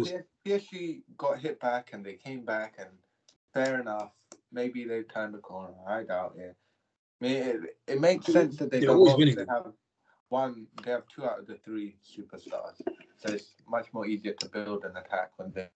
PSG 0.46 1.04
got 1.18 1.40
hit 1.40 1.60
back 1.62 1.92
and 1.94 2.06
they 2.06 2.14
came 2.16 2.44
back 2.44 2.76
and 2.80 2.90
fair 3.54 3.80
enough. 3.80 4.12
Maybe 4.52 4.84
they 4.86 5.04
turned 5.04 5.34
the 5.34 5.40
corner. 5.40 5.74
I 5.88 6.04
doubt 6.04 6.36
it. 6.38 6.56
I 7.22 7.26
mean, 7.26 7.36
it, 7.36 7.60
it 7.88 8.02
makes 8.02 8.26
sense 8.26 8.58
that 8.58 8.70
they 8.70 8.80
they're 8.80 8.90
got 8.90 8.98
always 8.98 9.16
winning 9.16 9.38
have 9.38 9.72
one. 10.30 10.68
They 10.84 10.92
have 10.92 11.08
two 11.08 11.26
out 11.26 11.40
of 11.40 11.48
the 11.48 11.56
three 11.56 11.96
superstars, 12.04 12.82
so 13.18 13.30
it's 13.30 13.56
much 13.68 13.88
more 13.94 14.06
easier 14.06 14.34
to 14.34 14.50
build 14.50 14.84
an 14.86 14.98
attack 14.98 15.32
when 15.38 15.52
there's 15.54 15.70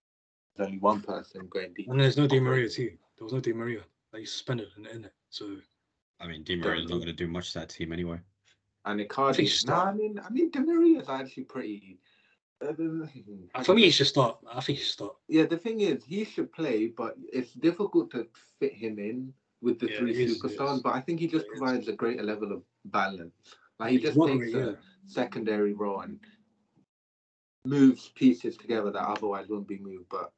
only 0.59 0.77
one 0.79 1.01
person 1.01 1.47
going 1.49 1.73
deep. 1.73 1.87
And 1.89 1.99
there's 1.99 2.17
no 2.17 2.27
Di 2.27 2.39
Maria 2.39 2.69
too. 2.69 2.91
There 3.17 3.25
was 3.25 3.33
no 3.33 3.39
Di 3.39 3.53
Maria. 3.53 3.81
Like 4.13 4.21
he's 4.21 4.31
suspended 4.31 4.67
in, 4.77 4.85
in 4.87 5.05
it. 5.05 5.13
So 5.29 5.57
I 6.19 6.27
mean, 6.27 6.43
Di 6.43 6.55
Maria's 6.55 6.89
not 6.89 6.95
going 6.97 7.07
to 7.07 7.13
do 7.13 7.27
much 7.27 7.53
to 7.53 7.59
that 7.59 7.69
team 7.69 7.91
anyway. 7.91 8.19
And 8.85 8.99
I 8.99 9.03
think 9.03 9.11
Icardi. 9.11 9.47
she's 9.47 9.65
No, 9.65 9.75
I 9.75 9.93
mean, 9.93 10.19
I 10.23 10.29
mean, 10.29 10.49
Di 10.51 10.59
Maria's 10.59 11.09
actually 11.09 11.43
pretty. 11.43 11.99
uh, 12.61 12.73
for 13.63 13.73
me, 13.73 13.83
he 13.83 13.91
should 13.91 14.07
start. 14.07 14.37
I 14.51 14.59
think 14.61 14.79
he 14.79 14.83
should 14.83 14.93
start. 14.93 15.15
Yeah, 15.27 15.45
the 15.45 15.57
thing 15.57 15.81
is, 15.81 16.03
he 16.03 16.25
should 16.25 16.51
play, 16.51 16.87
but 16.87 17.15
it's 17.31 17.53
difficult 17.53 18.11
to 18.11 18.27
fit 18.59 18.73
him 18.73 18.99
in 18.99 19.33
with 19.61 19.79
the 19.79 19.87
Yeah, 19.87 19.99
three 19.99 20.11
it 20.11 20.17
is, 20.17 20.31
it 20.31 20.41
superstars. 20.41 20.81
But 20.83 20.95
I 20.95 21.01
think 21.01 21.19
he 21.19 21.27
just 21.27 21.45
It 21.45 21.53
is. 21.53 21.59
provides 21.59 21.87
a 21.87 21.93
greater 21.93 22.23
level 22.23 22.51
of 22.51 22.63
balance. 22.85 23.55
Like 23.81 23.93
he 23.93 23.97
just 23.97 24.15
takes 24.15 24.53
a 24.53 24.59
yeah. 24.59 24.71
secondary 25.07 25.73
role 25.73 26.01
and 26.01 26.19
moves 27.65 28.09
pieces 28.09 28.55
together 28.55 28.91
that 28.91 29.07
otherwise 29.07 29.47
wouldn't 29.47 29.67
be 29.67 29.79
moved. 29.79 30.05
But 30.07 30.31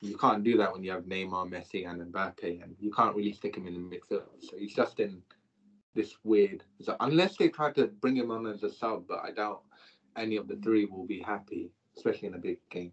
you 0.00 0.16
can't 0.16 0.44
do 0.44 0.56
that 0.58 0.72
when 0.72 0.84
you 0.84 0.92
have 0.92 1.02
Neymar, 1.02 1.50
Messi, 1.50 1.90
and 1.90 2.00
Mbappe, 2.12 2.62
and 2.62 2.76
you 2.78 2.92
can't 2.92 3.16
really 3.16 3.32
stick 3.32 3.56
him 3.56 3.66
in 3.66 3.74
the 3.74 3.96
midfield. 3.96 4.22
So 4.38 4.56
he's 4.56 4.72
just 4.72 5.00
in 5.00 5.20
this 5.96 6.14
weird. 6.22 6.62
So 6.80 6.94
unless 7.00 7.36
they 7.36 7.48
try 7.48 7.72
to 7.72 7.88
bring 7.88 8.16
him 8.16 8.30
on 8.30 8.46
as 8.46 8.62
a 8.62 8.72
sub, 8.72 9.08
but 9.08 9.18
I 9.24 9.32
doubt 9.32 9.62
any 10.16 10.36
of 10.36 10.46
the 10.46 10.56
three 10.56 10.84
will 10.84 11.06
be 11.06 11.20
happy, 11.20 11.72
especially 11.96 12.28
in 12.28 12.34
a 12.34 12.38
big 12.38 12.58
game. 12.70 12.92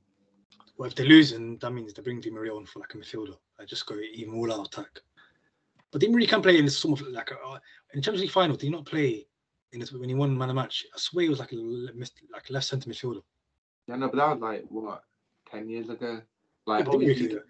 Well, 0.80 0.88
if 0.88 0.96
they 0.96 1.06
lose, 1.06 1.34
and 1.34 1.60
that 1.62 1.70
means 1.70 1.94
they 1.94 2.02
bring 2.02 2.20
Di 2.20 2.32
Maria 2.32 2.56
on 2.56 2.66
for 2.66 2.80
like 2.80 2.96
a 2.96 2.98
midfielder. 2.98 3.38
I 3.60 3.66
just 3.66 3.86
go 3.86 3.96
even 4.12 4.34
all 4.34 4.52
out 4.52 4.66
attack. 4.74 5.02
But 5.92 6.02
Di 6.02 6.10
Maria 6.10 6.28
can 6.28 6.42
play 6.42 6.58
in 6.58 6.66
this 6.66 6.80
sort 6.80 7.00
of 7.00 7.10
like 7.10 7.30
a, 7.30 7.36
uh, 7.36 7.60
in 7.94 8.02
Champions 8.02 8.22
League 8.22 8.32
final. 8.32 8.58
He 8.58 8.70
not 8.70 8.88
play 8.88 9.28
in 9.74 9.80
this 9.80 9.92
when 9.92 10.10
he 10.10 10.16
won 10.16 10.38
man 10.38 10.50
of 10.50 10.56
match? 10.56 10.86
I 10.94 10.98
swear 10.98 11.24
he 11.24 11.30
was 11.30 11.40
like 11.40 11.52
a 11.52 11.56
like 11.56 12.50
left 12.50 12.66
centre 12.68 12.90
midfielder. 12.90 13.22
Yeah, 13.88 13.96
no, 13.96 14.08
but 14.10 14.18
that 14.18 14.30
was 14.32 14.40
like 14.42 14.66
what 14.70 15.04
ten 15.50 15.70
years 15.70 15.90
ago. 15.90 16.22
Like 16.66 16.86
But 16.86 16.92
Di 16.92 16.98
Maria 16.98 17.16
can 17.16 17.24
obviously, 17.24 17.28
do 17.28 17.34
that. 17.36 17.44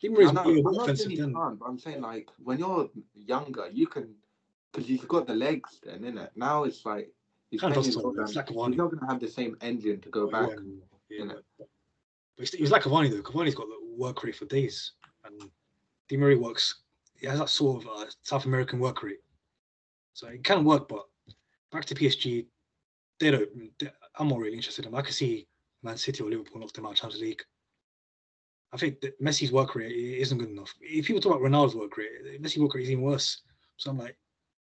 Di 0.00 0.08
Maria's 0.08 0.28
I'm 0.30 0.34
not, 0.34 0.86
not 0.86 0.96
saying 0.98 1.10
he 1.10 1.16
can't, 1.16 1.58
but 1.58 1.66
I'm 1.66 1.78
saying 1.78 2.00
like 2.00 2.28
when 2.42 2.58
you're 2.58 2.88
younger, 3.14 3.68
you 3.72 3.86
can 3.86 4.14
because 4.72 4.88
he's 4.88 5.02
got 5.04 5.26
the 5.26 5.34
legs 5.34 5.80
then, 5.84 6.00
innit? 6.00 6.30
Now 6.36 6.64
it's 6.64 6.84
like 6.84 7.10
he's, 7.50 7.60
Kinda 7.60 7.74
playing 7.74 7.84
does 7.84 7.86
his 7.86 7.94
talk, 7.96 8.04
role 8.16 8.20
it's 8.24 8.34
like 8.34 8.46
Cavani. 8.48 8.68
he's 8.68 8.76
not 8.76 8.90
gonna 8.92 9.10
have 9.12 9.20
the 9.20 9.28
same 9.28 9.56
engine 9.60 10.00
to 10.00 10.08
go 10.10 10.30
back. 10.30 10.48
won't, 10.48 10.82
yeah, 11.08 11.24
but, 11.26 11.42
but 11.58 11.68
he's- 12.36 12.52
he 12.52 12.62
was 12.62 12.70
like 12.70 12.82
Cavani 12.82 13.10
though. 13.10 13.22
Cavani's 13.22 13.54
got 13.54 13.66
the 13.68 13.94
work 13.96 14.22
rate 14.24 14.36
for 14.36 14.44
days, 14.46 14.92
and 15.24 15.50
Di 16.08 16.16
Maria 16.16 16.38
works. 16.38 16.82
He 17.14 17.26
has 17.26 17.38
that 17.38 17.48
sort 17.48 17.82
of 17.82 17.88
uh, 17.88 18.04
South 18.22 18.44
American 18.44 18.78
work 18.78 19.02
rate, 19.02 19.20
so 20.12 20.28
it 20.28 20.44
can 20.44 20.64
work. 20.64 20.88
But 20.88 21.06
back 21.76 21.84
to 21.86 21.94
PSG, 21.94 22.46
they 23.20 23.30
don't. 23.30 23.48
They, 23.78 23.90
I'm 24.18 24.28
not 24.28 24.38
really 24.38 24.56
interested 24.56 24.84
in 24.84 24.92
them. 24.92 24.98
I 24.98 25.02
could 25.02 25.14
see 25.14 25.46
Man 25.82 25.96
City 25.96 26.22
or 26.22 26.30
Liverpool 26.30 26.60
knock 26.60 26.72
them 26.72 26.86
out 26.86 26.92
of 26.92 26.98
Champions 26.98 27.22
League. 27.22 27.42
I 28.72 28.78
think 28.78 29.00
that 29.00 29.20
Messi's 29.22 29.52
work 29.52 29.74
rate 29.74 29.92
isn't 29.92 30.38
good 30.38 30.50
enough. 30.50 30.74
If 30.80 31.06
people 31.06 31.20
talk 31.20 31.38
about 31.38 31.42
Ronaldo's 31.42 31.76
work 31.76 31.96
rate, 31.96 32.42
Messi's 32.42 32.58
work 32.58 32.74
rate 32.74 32.84
is 32.84 32.90
even 32.90 33.04
worse. 33.04 33.42
So 33.76 33.90
I'm 33.90 33.98
like, 33.98 34.16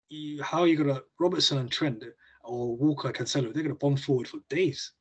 you, 0.08 0.42
how 0.42 0.60
are 0.60 0.66
you 0.66 0.76
gonna 0.76 1.02
Robertson 1.20 1.58
and 1.58 1.70
Trent 1.70 2.02
or 2.42 2.76
Walker, 2.76 3.12
Cancelo? 3.12 3.52
They're 3.52 3.62
gonna 3.62 3.74
bomb 3.74 3.96
forward 3.96 4.28
for 4.28 4.38
days. 4.48 4.92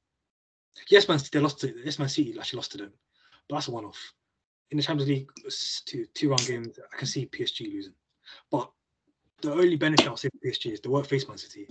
Yes, 0.90 1.08
Man 1.08 1.20
City 1.20 1.30
they 1.34 1.40
lost 1.40 1.62
to 1.62 1.74
yes, 1.84 2.00
Man 2.00 2.10
City 2.10 2.36
actually 2.38 2.58
lost 2.58 2.72
to 2.74 2.78
them, 2.78 2.92
but 3.48 3.56
that's 3.56 3.68
a 3.70 3.72
one-off. 3.72 4.14
In 4.72 4.78
the 4.78 4.84
Champions 4.84 5.10
League, 5.10 5.30
two 5.86 6.06
two 6.14 6.30
round 6.30 6.46
games, 6.46 6.78
I 6.94 6.98
can 6.98 7.08
see 7.08 7.28
PSG 7.28 7.72
losing. 7.72 7.94
But 8.52 8.70
the 9.42 9.54
only 9.54 9.76
benefit 9.76 10.08
I'll 10.08 10.18
say 10.18 10.30
for 10.30 10.48
PSG 10.48 10.74
is 10.74 10.82
they 10.82 10.90
won't 10.90 11.08
face 11.08 11.28
Man 11.28 11.38
City. 11.38 11.68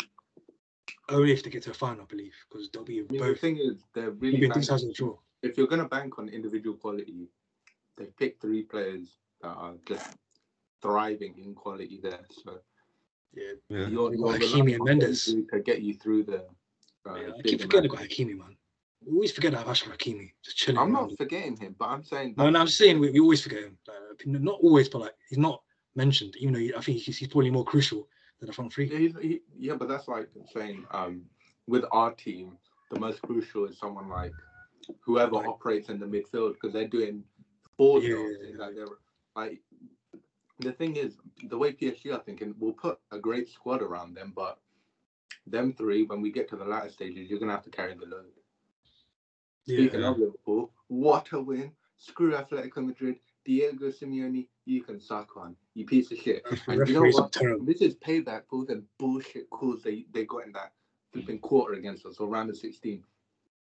Only 1.08 1.32
if 1.32 1.42
they 1.42 1.50
get 1.50 1.62
to 1.64 1.70
a 1.70 1.75
final, 1.75 2.02
I 2.02 2.06
believe, 2.06 2.32
because 2.49 2.70
they'll 2.70 2.82
be 2.84 3.00
I 3.00 3.04
mean, 3.12 3.20
the 3.20 3.34
thing 3.34 3.58
is, 3.58 3.84
they're 3.94 4.11
really 4.11 4.38
be 4.38 4.44
in 4.46 4.50
two 4.52 4.61
banking- 4.61 4.62
sides 4.62 4.92
draw. 4.94 5.18
if 5.42 5.58
you're 5.58 5.66
gonna 5.66 5.88
bank 5.88 6.18
on 6.18 6.28
individual 6.28 6.76
quality, 6.76 7.28
they've 7.96 8.16
picked 8.16 8.40
three 8.40 8.62
players 8.62 9.18
that 9.42 9.49
are 9.50 9.75
just 9.87 10.16
thriving 10.82 11.38
in 11.38 11.54
quality 11.54 11.99
there. 12.02 12.25
So 12.44 12.61
Yeah, 13.37 13.54
Yeah. 13.68 13.88
you're, 13.88 14.14
you're 14.14 14.38
Hakimi 14.38 14.75
and 14.76 14.84
Mendes. 14.84 15.26
them 15.26 15.46
to 15.52 15.58
get 15.61 15.82
you 15.82 15.94
through 15.94 16.23
the. 16.25 16.44
Uh, 17.04 17.14
yeah. 17.16 17.32
I 17.37 17.42
keep 17.42 17.61
forgetting 17.61 17.90
about 17.90 18.04
Hakimi, 18.04 18.38
man. 18.38 18.56
We 19.04 19.12
always 19.16 19.32
forget 19.32 19.52
that 19.52 19.66
Ashraf 19.66 19.99
Hakimi 19.99 20.32
just 20.42 20.56
chilling. 20.56 20.78
I'm 20.78 20.94
around. 20.94 21.08
not 21.08 21.18
forgetting 21.18 21.56
him, 21.56 21.75
but 21.78 21.87
I'm 21.88 22.04
saying 22.04 22.34
No, 22.38 22.49
no, 22.49 22.61
I'm 22.61 22.68
saying 22.68 22.99
we, 23.00 23.11
we 23.11 23.20
always 23.20 23.42
forget 23.42 23.64
him. 23.64 23.76
Like, 23.88 24.26
not 24.26 24.61
always, 24.62 24.88
but 24.88 25.00
like 25.00 25.14
he's 25.28 25.37
not 25.38 25.62
mentioned. 25.96 26.37
Even 26.37 26.54
though 26.54 26.61
he, 26.61 26.73
I 26.75 26.80
think 26.80 26.99
he's, 27.00 27.18
he's 27.18 27.28
probably 27.28 27.50
more 27.50 27.64
crucial 27.64 28.08
front 28.53 28.73
three. 28.73 28.87
Yeah, 28.91 28.99
he's, 28.99 29.15
he, 29.21 29.41
yeah, 29.59 29.75
but 29.75 29.89
that's 29.89 30.09
like 30.09 30.29
saying 30.53 30.85
um, 30.91 31.23
with 31.67 31.85
our 31.93 32.13
team, 32.13 32.59
the 32.91 33.01
most 33.01 33.23
crucial 33.23 33.65
is 33.67 33.79
someone 33.79 34.09
like 34.09 34.33
whoever 35.01 35.37
Like- 35.37 35.49
operates 35.49 35.89
in 35.89 35.99
the 35.99 36.07
midfield 36.07 36.55
because 36.55 36.73
they're 36.73 36.89
doing 36.89 37.25
four 37.77 38.01
Yeah, 38.01 38.11
jobs. 38.17 38.35
yeah. 38.43 38.57
Like 38.65 38.75
they're 38.75 38.87
like 39.37 39.61
the 40.61 40.73
thing 40.73 40.97
is 40.97 41.17
the 41.49 41.59
way 41.59 41.73
PSG 41.73 42.13
are 42.15 42.23
thinking, 42.23 42.55
we'll 42.59 42.73
put 42.73 43.01
a 43.11 43.19
great 43.19 43.49
squad 43.49 43.83
around 43.83 44.15
them, 44.15 44.33
but 44.37 44.59
them 45.47 45.73
three, 45.73 46.05
when 46.05 46.21
we 46.21 46.31
get 46.31 46.49
to 46.51 46.57
the 46.57 46.65
latter 46.65 46.89
stages, 46.91 47.29
you're 47.29 47.41
gonna 47.41 47.53
have 47.53 47.65
to 47.65 47.71
carry 47.71 47.95
the 47.95 48.07
load. 48.07 48.27
Speaking 49.65 50.01
Yeah. 50.01 50.11
of 50.11 50.19
Liverpool, 50.19 50.73
what 50.89 51.33
a 51.33 51.41
win! 51.41 51.73
Screw 51.97 52.33
Atletico 52.33 52.85
Madrid, 52.85 53.19
Diego 53.45 53.91
Simeone, 53.91 54.47
you 54.65 54.83
can 54.83 54.99
suck 55.01 55.37
one, 55.37 55.57
you 55.75 55.85
piece 55.85 56.11
of 56.11 56.19
shit. 56.19 56.45
And 56.67 56.89
you 56.89 56.95
know 56.95 57.11
what? 57.11 57.33
This 57.67 57.83
is 57.83 57.95
payback 57.97 58.43
for 58.49 58.57
all 58.57 58.65
the 58.65 58.83
bullshit 58.99 59.51
calls 59.51 59.83
they, 59.83 60.07
they 60.13 60.25
got 60.25 60.47
in 60.47 60.53
that 60.53 60.73
flipping 61.13 61.39
quarter 61.39 61.75
against 61.75 62.07
us 62.07 62.19
or 62.19 62.29
round 62.29 62.51
of 62.51 62.57
16. 62.57 63.03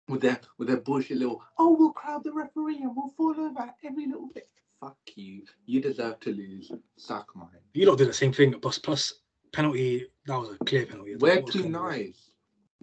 With 0.07 0.21
their 0.21 0.39
with 0.59 0.69
their 0.69 0.77
bullshit 0.77 1.17
little, 1.17 1.43
oh, 1.59 1.75
we'll 1.79 1.93
crowd 1.93 2.25
the 2.25 2.33
referee 2.33 2.77
and 2.83 2.95
we'll 2.95 3.15
fall 3.17 3.35
over 3.41 3.73
every 3.83 4.07
little 4.07 4.29
bit. 4.35 4.51
Fuck 4.79 4.99
you. 5.15 5.45
You 5.65 5.81
deserve 5.81 6.21
to 6.21 6.31
lose. 6.31 6.71
Suck 6.99 7.35
mine. 7.35 7.49
You 7.73 7.89
lot 7.89 7.97
did 7.97 8.09
the 8.09 8.13
same 8.13 8.33
thing. 8.33 8.53
at 8.53 8.61
Plus, 8.61 8.79
plus 8.79 9.15
penalty. 9.55 10.07
That 10.27 10.39
was 10.39 10.51
a 10.61 10.65
clear 10.65 10.85
penalty. 10.85 11.17
We're 11.17 11.37
thought 11.37 11.39
it 11.39 11.45
was 11.47 11.55
too 11.55 11.69
nice. 11.71 12.33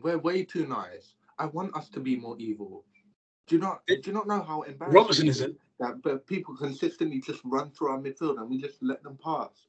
We're 0.01 0.17
way 0.17 0.43
too 0.43 0.65
nice. 0.65 1.13
I 1.37 1.45
want 1.45 1.75
us 1.75 1.89
to 1.89 1.99
be 1.99 2.15
more 2.15 2.37
evil. 2.39 2.85
Do 3.47 3.55
you 3.55 3.61
not 3.61 3.85
do 3.87 3.99
you 4.05 4.13
not 4.13 4.27
know 4.27 4.41
how 4.41 4.61
embarrassing 4.61 4.95
Robertson 4.95 5.27
it 5.27 5.29
isn't. 5.31 5.57
that 5.79 6.01
but 6.01 6.25
people 6.27 6.55
consistently 6.55 7.19
just 7.19 7.41
run 7.43 7.71
through 7.71 7.89
our 7.89 7.99
midfield 7.99 8.39
and 8.39 8.49
we 8.49 8.61
just 8.61 8.81
let 8.81 9.03
them 9.03 9.17
pass. 9.23 9.67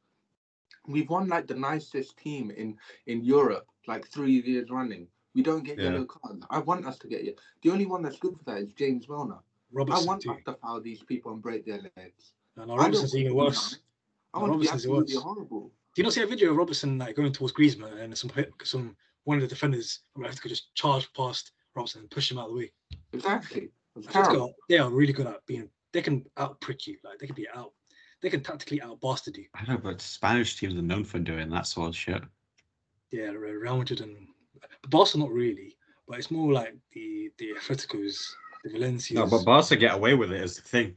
We've 0.86 1.08
won 1.08 1.28
like 1.28 1.46
the 1.46 1.54
nicest 1.54 2.16
team 2.18 2.50
in 2.50 2.76
in 3.06 3.24
Europe 3.24 3.66
like 3.86 4.06
three 4.08 4.42
years 4.46 4.70
running. 4.70 5.08
We 5.34 5.42
don't 5.42 5.64
get 5.64 5.78
Yeah. 5.78 5.84
yellow 5.90 6.04
cards. 6.04 6.44
I 6.50 6.58
want 6.58 6.86
us 6.86 6.98
to 6.98 7.08
get 7.08 7.24
you. 7.24 7.34
The 7.62 7.70
only 7.70 7.86
one 7.86 8.02
that's 8.02 8.18
good 8.18 8.36
for 8.36 8.44
that 8.44 8.58
is 8.58 8.72
James 8.74 9.08
Milner. 9.08 9.38
Robertson 9.72 10.04
I 10.04 10.06
want 10.06 10.22
too. 10.22 10.30
us 10.32 10.38
to 10.46 10.54
foul 10.54 10.80
these 10.80 11.02
people 11.02 11.32
and 11.32 11.42
break 11.42 11.64
their 11.64 11.80
legs. 11.96 12.34
No, 12.56 12.64
no, 12.66 12.76
Robertson's 12.76 13.16
even 13.16 13.34
worse. 13.34 13.78
I 14.34 14.38
No, 14.38 14.42
want 14.42 14.52
to 14.52 14.58
be 14.58 14.66
Robertson's 14.66 14.84
absolutely 14.84 15.14
worse. 15.16 15.24
horrible. 15.24 15.72
Do 15.94 16.00
you 16.00 16.04
not 16.04 16.12
see 16.12 16.22
a 16.22 16.26
video 16.26 16.50
of 16.50 16.56
Robertson 16.56 16.98
like 16.98 17.16
going 17.16 17.32
towards 17.32 17.54
Griezmann 17.54 17.98
and 17.98 18.16
some 18.16 18.30
some 18.62 18.96
one 19.24 19.38
of 19.38 19.42
the 19.42 19.48
defenders 19.48 20.00
from 20.12 20.24
Atletico 20.24 20.48
just 20.48 20.74
charge 20.74 21.10
past 21.14 21.52
Robertson 21.74 22.00
and 22.02 22.10
push 22.10 22.30
him 22.30 22.38
out 22.38 22.48
of 22.48 22.52
the 22.54 22.58
way? 22.58 22.72
Exactly. 23.12 23.70
It's 23.96 24.48
they 24.68 24.78
are 24.78 24.90
really 24.90 25.12
good 25.12 25.26
at 25.26 25.44
being. 25.46 25.68
They 25.92 26.00
can 26.02 26.24
out 26.38 26.60
prick 26.60 26.86
you. 26.86 26.96
Like 27.04 27.18
they 27.18 27.26
can 27.26 27.34
be 27.36 27.46
out. 27.54 27.72
They 28.22 28.30
can 28.30 28.42
tactically 28.42 28.80
out 28.80 29.00
bastard 29.00 29.36
you. 29.36 29.46
I 29.54 29.64
know, 29.70 29.78
but 29.78 30.00
Spanish 30.00 30.58
teams 30.58 30.74
are 30.74 30.82
known 30.82 31.04
for 31.04 31.18
doing 31.18 31.50
that 31.50 31.66
sort 31.66 31.88
of 31.88 31.96
shit. 31.96 32.22
Yeah, 33.10 33.30
Re- 33.30 33.52
Real 33.52 33.76
Madrid 33.76 34.00
and 34.00 34.16
Barca 34.88 35.18
not 35.18 35.30
really, 35.30 35.76
but 36.08 36.18
it's 36.18 36.30
more 36.30 36.52
like 36.52 36.74
the 36.92 37.30
the 37.38 37.52
Atleticos, 37.60 38.16
the 38.64 38.70
Valencias. 38.70 39.16
No, 39.18 39.26
but 39.26 39.44
Barca 39.44 39.76
get 39.76 39.94
away 39.94 40.14
with 40.14 40.32
it 40.32 40.40
is 40.40 40.56
the 40.56 40.62
thing. 40.62 40.94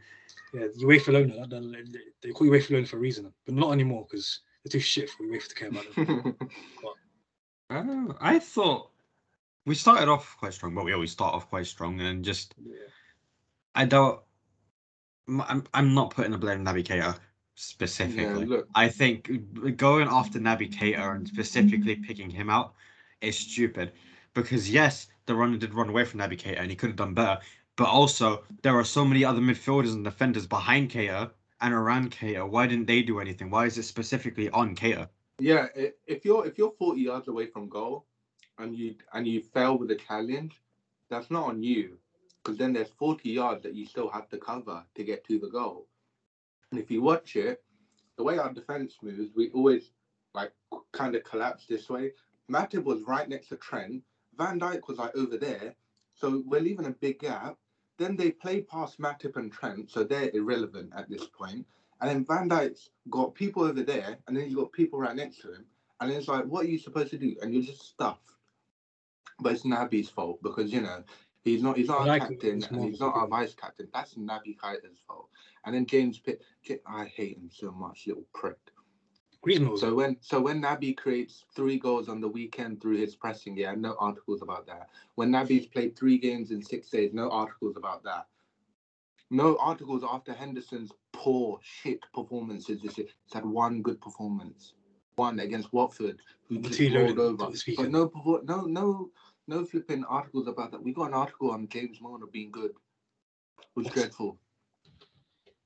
yeah, 0.53 0.67
UEFA 0.79 1.07
Lona. 1.13 1.47
that- 1.47 1.49
that- 1.49 2.01
They 2.21 2.29
call 2.31 2.47
you 2.47 2.53
UEFA 2.53 2.71
Lona 2.71 2.85
for 2.85 2.97
a 2.97 2.99
reason, 2.99 3.33
but 3.45 3.55
not 3.55 3.73
anymore 3.73 4.05
because 4.09 4.39
they're 4.63 4.71
too 4.71 4.79
shit 4.79 5.09
for 5.09 5.23
UEFA 5.23 5.47
to 5.49 5.55
care 5.55 5.67
about 5.69 5.95
them. 5.95 6.37
Uh, 7.69 8.13
I 8.21 8.37
thought 8.37 8.91
we 9.65 9.75
started 9.75 10.07
off 10.09 10.35
quite 10.39 10.53
strong, 10.53 10.75
but 10.75 10.85
we 10.85 10.93
always 10.93 11.11
start 11.11 11.33
off 11.33 11.49
quite 11.49 11.67
strong, 11.67 11.99
and 12.01 12.23
just 12.23 12.55
yeah. 12.63 12.75
I 13.73 13.85
don't. 13.85 14.19
I'm 15.27 15.63
I'm 15.73 15.93
not 15.93 16.11
putting 16.11 16.31
the 16.31 16.37
blame 16.37 16.65
on 16.65 16.73
Naby 16.73 16.85
Keita 16.85 17.17
specifically. 17.55 18.45
look. 18.45 18.67
I 18.75 18.89
think 18.89 19.31
going 19.77 20.07
after 20.09 20.39
Naby 20.39 20.71
Keita 20.71 21.15
and 21.15 21.27
specifically 21.27 21.95
mm-hmm. 21.95 22.05
picking 22.05 22.29
him 22.29 22.49
out 22.49 22.73
is 23.21 23.37
stupid 23.37 23.93
because 24.33 24.69
yes, 24.69 25.07
the 25.25 25.35
runner 25.35 25.57
did 25.57 25.73
run 25.73 25.89
away 25.89 26.05
from 26.05 26.19
Naby 26.19 26.39
Keita 26.39 26.59
and 26.59 26.69
he 26.69 26.75
could 26.75 26.89
have 26.89 26.97
done 26.97 27.13
better, 27.13 27.39
but 27.75 27.87
also 27.87 28.43
there 28.61 28.77
are 28.77 28.83
so 28.83 29.03
many 29.03 29.25
other 29.25 29.41
midfielders 29.41 29.93
and 29.93 30.03
defenders 30.03 30.45
behind 30.45 30.91
Keita 30.91 31.31
and 31.61 31.73
around 31.73 32.11
Keita. 32.11 32.47
Why 32.47 32.67
didn't 32.67 32.85
they 32.85 33.01
do 33.01 33.19
anything? 33.19 33.49
Why 33.49 33.65
is 33.65 33.77
it 33.79 33.83
specifically 33.83 34.49
on 34.51 34.75
Keita? 34.75 35.09
Yeah, 35.39 35.67
if 36.05 36.23
you're 36.23 36.45
if 36.45 36.57
you're 36.57 36.73
40 36.77 37.01
yards 37.01 37.27
away 37.27 37.47
from 37.47 37.67
goal 37.67 38.05
and 38.57 38.75
you 38.75 38.95
and 39.13 39.27
you 39.27 39.41
fail 39.41 39.77
with 39.77 39.91
a 39.91 39.95
challenge, 39.95 40.61
that's 41.09 41.31
not 41.31 41.47
on 41.47 41.63
you. 41.63 41.97
Because 42.43 42.57
then 42.57 42.73
there's 42.73 42.89
40 42.99 43.29
yards 43.29 43.63
that 43.63 43.73
you 43.73 43.85
still 43.85 44.09
have 44.09 44.29
to 44.29 44.37
cover 44.37 44.83
to 44.95 45.03
get 45.03 45.25
to 45.25 45.39
the 45.39 45.49
goal. 45.49 45.87
And 46.71 46.79
if 46.79 46.91
you 46.91 47.01
watch 47.01 47.35
it, 47.35 47.63
the 48.17 48.23
way 48.23 48.37
our 48.37 48.53
defense 48.53 48.97
moves, 49.01 49.31
we 49.35 49.49
always 49.49 49.91
like 50.33 50.51
kind 50.91 51.15
of 51.15 51.23
collapse 51.23 51.65
this 51.65 51.89
way. 51.89 52.11
Matip 52.51 52.83
was 52.83 53.01
right 53.03 53.27
next 53.27 53.47
to 53.49 53.55
Trent. 53.55 54.03
Van 54.37 54.59
Dijk 54.59 54.87
was 54.87 54.97
like 54.97 55.15
over 55.15 55.37
there. 55.37 55.75
So 56.13 56.43
we're 56.45 56.61
leaving 56.61 56.85
a 56.85 56.91
big 56.91 57.19
gap. 57.19 57.57
Then 57.97 58.15
they 58.15 58.31
play 58.31 58.61
past 58.61 58.99
Matip 58.99 59.37
and 59.37 59.51
Trent, 59.51 59.89
so 59.89 60.03
they're 60.03 60.29
irrelevant 60.33 60.91
at 60.95 61.09
this 61.09 61.25
point. 61.27 61.65
And 62.01 62.09
then 62.09 62.25
Van 62.25 62.49
Dijk's 62.49 62.89
got 63.09 63.33
people 63.35 63.63
over 63.63 63.81
there, 63.81 64.17
and 64.27 64.35
then 64.35 64.45
he's 64.45 64.55
got 64.55 64.71
people 64.73 64.99
right 64.99 65.15
next 65.15 65.39
to 65.41 65.53
him. 65.53 65.65
And 66.01 66.11
it's 66.11 66.27
like, 66.27 66.45
what 66.45 66.65
are 66.65 66.69
you 66.69 66.77
supposed 66.77 67.11
to 67.11 67.17
do? 67.17 67.35
And 67.41 67.53
you're 67.53 67.63
just 67.63 67.83
stuffed. 67.83 68.31
But 69.39 69.53
it's 69.53 69.63
Naby's 69.63 70.09
fault 70.09 70.41
because 70.41 70.71
you 70.71 70.81
know 70.81 71.03
he's 71.43 71.61
not 71.61 71.77
he's 71.77 71.87
not 71.87 72.07
our 72.07 72.19
captain 72.19 72.63
and 72.63 72.85
he's 72.85 72.99
not 72.99 73.15
our 73.15 73.27
vice 73.27 73.53
captain. 73.53 73.87
That's 73.93 74.15
Naby 74.15 74.57
Keita's 74.57 74.99
fault. 75.07 75.29
And 75.65 75.75
then 75.75 75.85
James 75.85 76.19
Pitt, 76.19 76.41
I 76.85 77.05
hate 77.05 77.37
him 77.37 77.49
so 77.51 77.71
much, 77.71 78.07
little 78.07 78.25
prick. 78.33 78.57
So 79.77 79.93
when 79.93 80.17
so 80.21 80.41
when 80.41 80.61
Naby 80.61 80.97
creates 80.97 81.45
three 81.55 81.77
goals 81.77 82.09
on 82.09 82.19
the 82.19 82.27
weekend 82.27 82.81
through 82.81 82.97
his 82.97 83.15
pressing, 83.15 83.55
yeah, 83.55 83.75
no 83.75 83.95
articles 83.99 84.41
about 84.41 84.65
that. 84.65 84.89
When 85.15 85.29
Naby's 85.29 85.67
played 85.67 85.95
three 85.95 86.17
games 86.17 86.49
in 86.49 86.63
six 86.63 86.89
days, 86.89 87.13
no 87.13 87.29
articles 87.29 87.77
about 87.77 88.03
that. 88.05 88.25
No 89.29 89.57
articles 89.57 90.03
after 90.09 90.33
Henderson's 90.33 90.91
poor 91.13 91.59
shit 91.61 91.99
performances 92.13 92.81
this 92.81 92.97
year. 92.97 93.07
He's 93.25 93.33
had 93.33 93.45
one 93.45 93.81
good 93.81 94.01
performance, 94.01 94.73
one 95.15 95.39
against 95.39 95.71
Watford, 95.73 96.21
who 96.47 96.59
just 96.59 96.79
Matteo 96.79 97.05
rolled 97.05 97.17
Loden 97.17 97.41
over. 97.41 97.51
this 97.51 97.63
But 97.75 97.91
no, 97.91 98.11
no, 98.43 98.61
no, 98.61 99.09
no 99.47 99.65
flipping 99.65 100.03
articles 100.05 100.47
about 100.47 100.71
that. 100.71 100.83
We 100.83 100.93
got 100.93 101.07
an 101.07 101.13
article 101.13 101.51
on 101.51 101.67
James 101.69 102.01
Milner 102.01 102.27
being 102.31 102.51
good. 102.51 102.71
It 102.71 103.65
was 103.75 103.87
dreadful. 103.87 104.37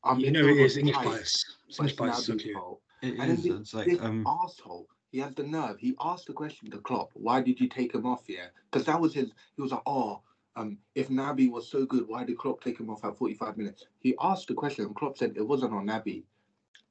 Our 0.03 0.17
you 0.17 0.31
know 0.31 0.43
midfield 0.43 0.59
it 0.59 0.63
was 0.63 0.77
English 0.77 0.97
bias. 0.97 1.45
English 1.77 1.95
bias 1.95 2.19
is 2.19 2.25
so 2.25 2.33
Naby's. 2.33 2.55
It. 3.01 3.19
And 3.19 3.31
is. 3.31 3.43
this, 3.43 3.53
It's 3.53 3.73
like 3.73 3.85
this 3.85 3.99
um. 4.01 4.25
asshole, 4.27 4.87
he 5.11 5.19
has 5.19 5.33
the 5.35 5.43
nerve. 5.43 5.79
He 5.79 5.95
asked 6.01 6.27
the 6.27 6.33
question 6.33 6.69
to 6.71 6.77
Klopp, 6.79 7.09
why 7.13 7.41
did 7.41 7.59
you 7.59 7.67
take 7.67 7.93
him 7.93 8.05
off 8.05 8.25
here? 8.27 8.51
Because 8.71 8.85
that 8.85 8.99
was 8.99 9.13
his, 9.13 9.31
he 9.55 9.61
was 9.61 9.71
like, 9.71 9.81
oh, 9.85 10.21
um, 10.55 10.77
if 10.95 11.09
Naby 11.09 11.49
was 11.49 11.69
so 11.69 11.85
good, 11.85 12.07
why 12.07 12.23
did 12.23 12.37
Klopp 12.37 12.61
take 12.61 12.79
him 12.79 12.89
off 12.89 13.05
at 13.05 13.17
45 13.17 13.57
minutes? 13.57 13.85
He 13.99 14.15
asked 14.21 14.47
the 14.47 14.53
question 14.53 14.85
and 14.85 14.95
Klopp 14.95 15.17
said 15.17 15.33
it 15.35 15.47
wasn't 15.47 15.73
on 15.73 15.87
Naby. 15.87 16.23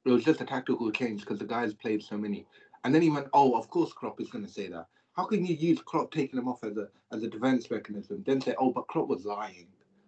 It 0.05 0.11
was 0.11 0.23
just 0.23 0.41
a 0.41 0.45
tactical 0.45 0.91
change 0.91 1.21
because 1.21 1.39
the 1.39 1.45
guys 1.45 1.73
played 1.73 2.03
so 2.03 2.17
many. 2.17 2.45
And 2.83 2.95
then 2.95 3.01
he 3.01 3.09
went, 3.09 3.27
"Oh, 3.33 3.57
of 3.57 3.69
course, 3.69 3.93
Klopp 3.93 4.21
is 4.21 4.29
going 4.29 4.45
to 4.45 4.51
say 4.51 4.69
that. 4.69 4.87
How 5.19 5.25
can 5.25 5.45
you 5.45 5.53
use 5.53 5.81
Klopp 5.81 6.11
taking 6.11 6.39
him 6.39 6.47
off 6.47 6.63
as 6.63 6.77
a 6.77 6.87
as 7.11 7.23
a 7.23 7.29
defense 7.29 7.69
mechanism? 7.69 8.23
Then 8.25 8.39
say, 8.39 8.55
oh, 8.57 8.71
but 8.71 8.87
Klopp 8.87 9.09
was 9.09 9.25
lying. 9.25 9.67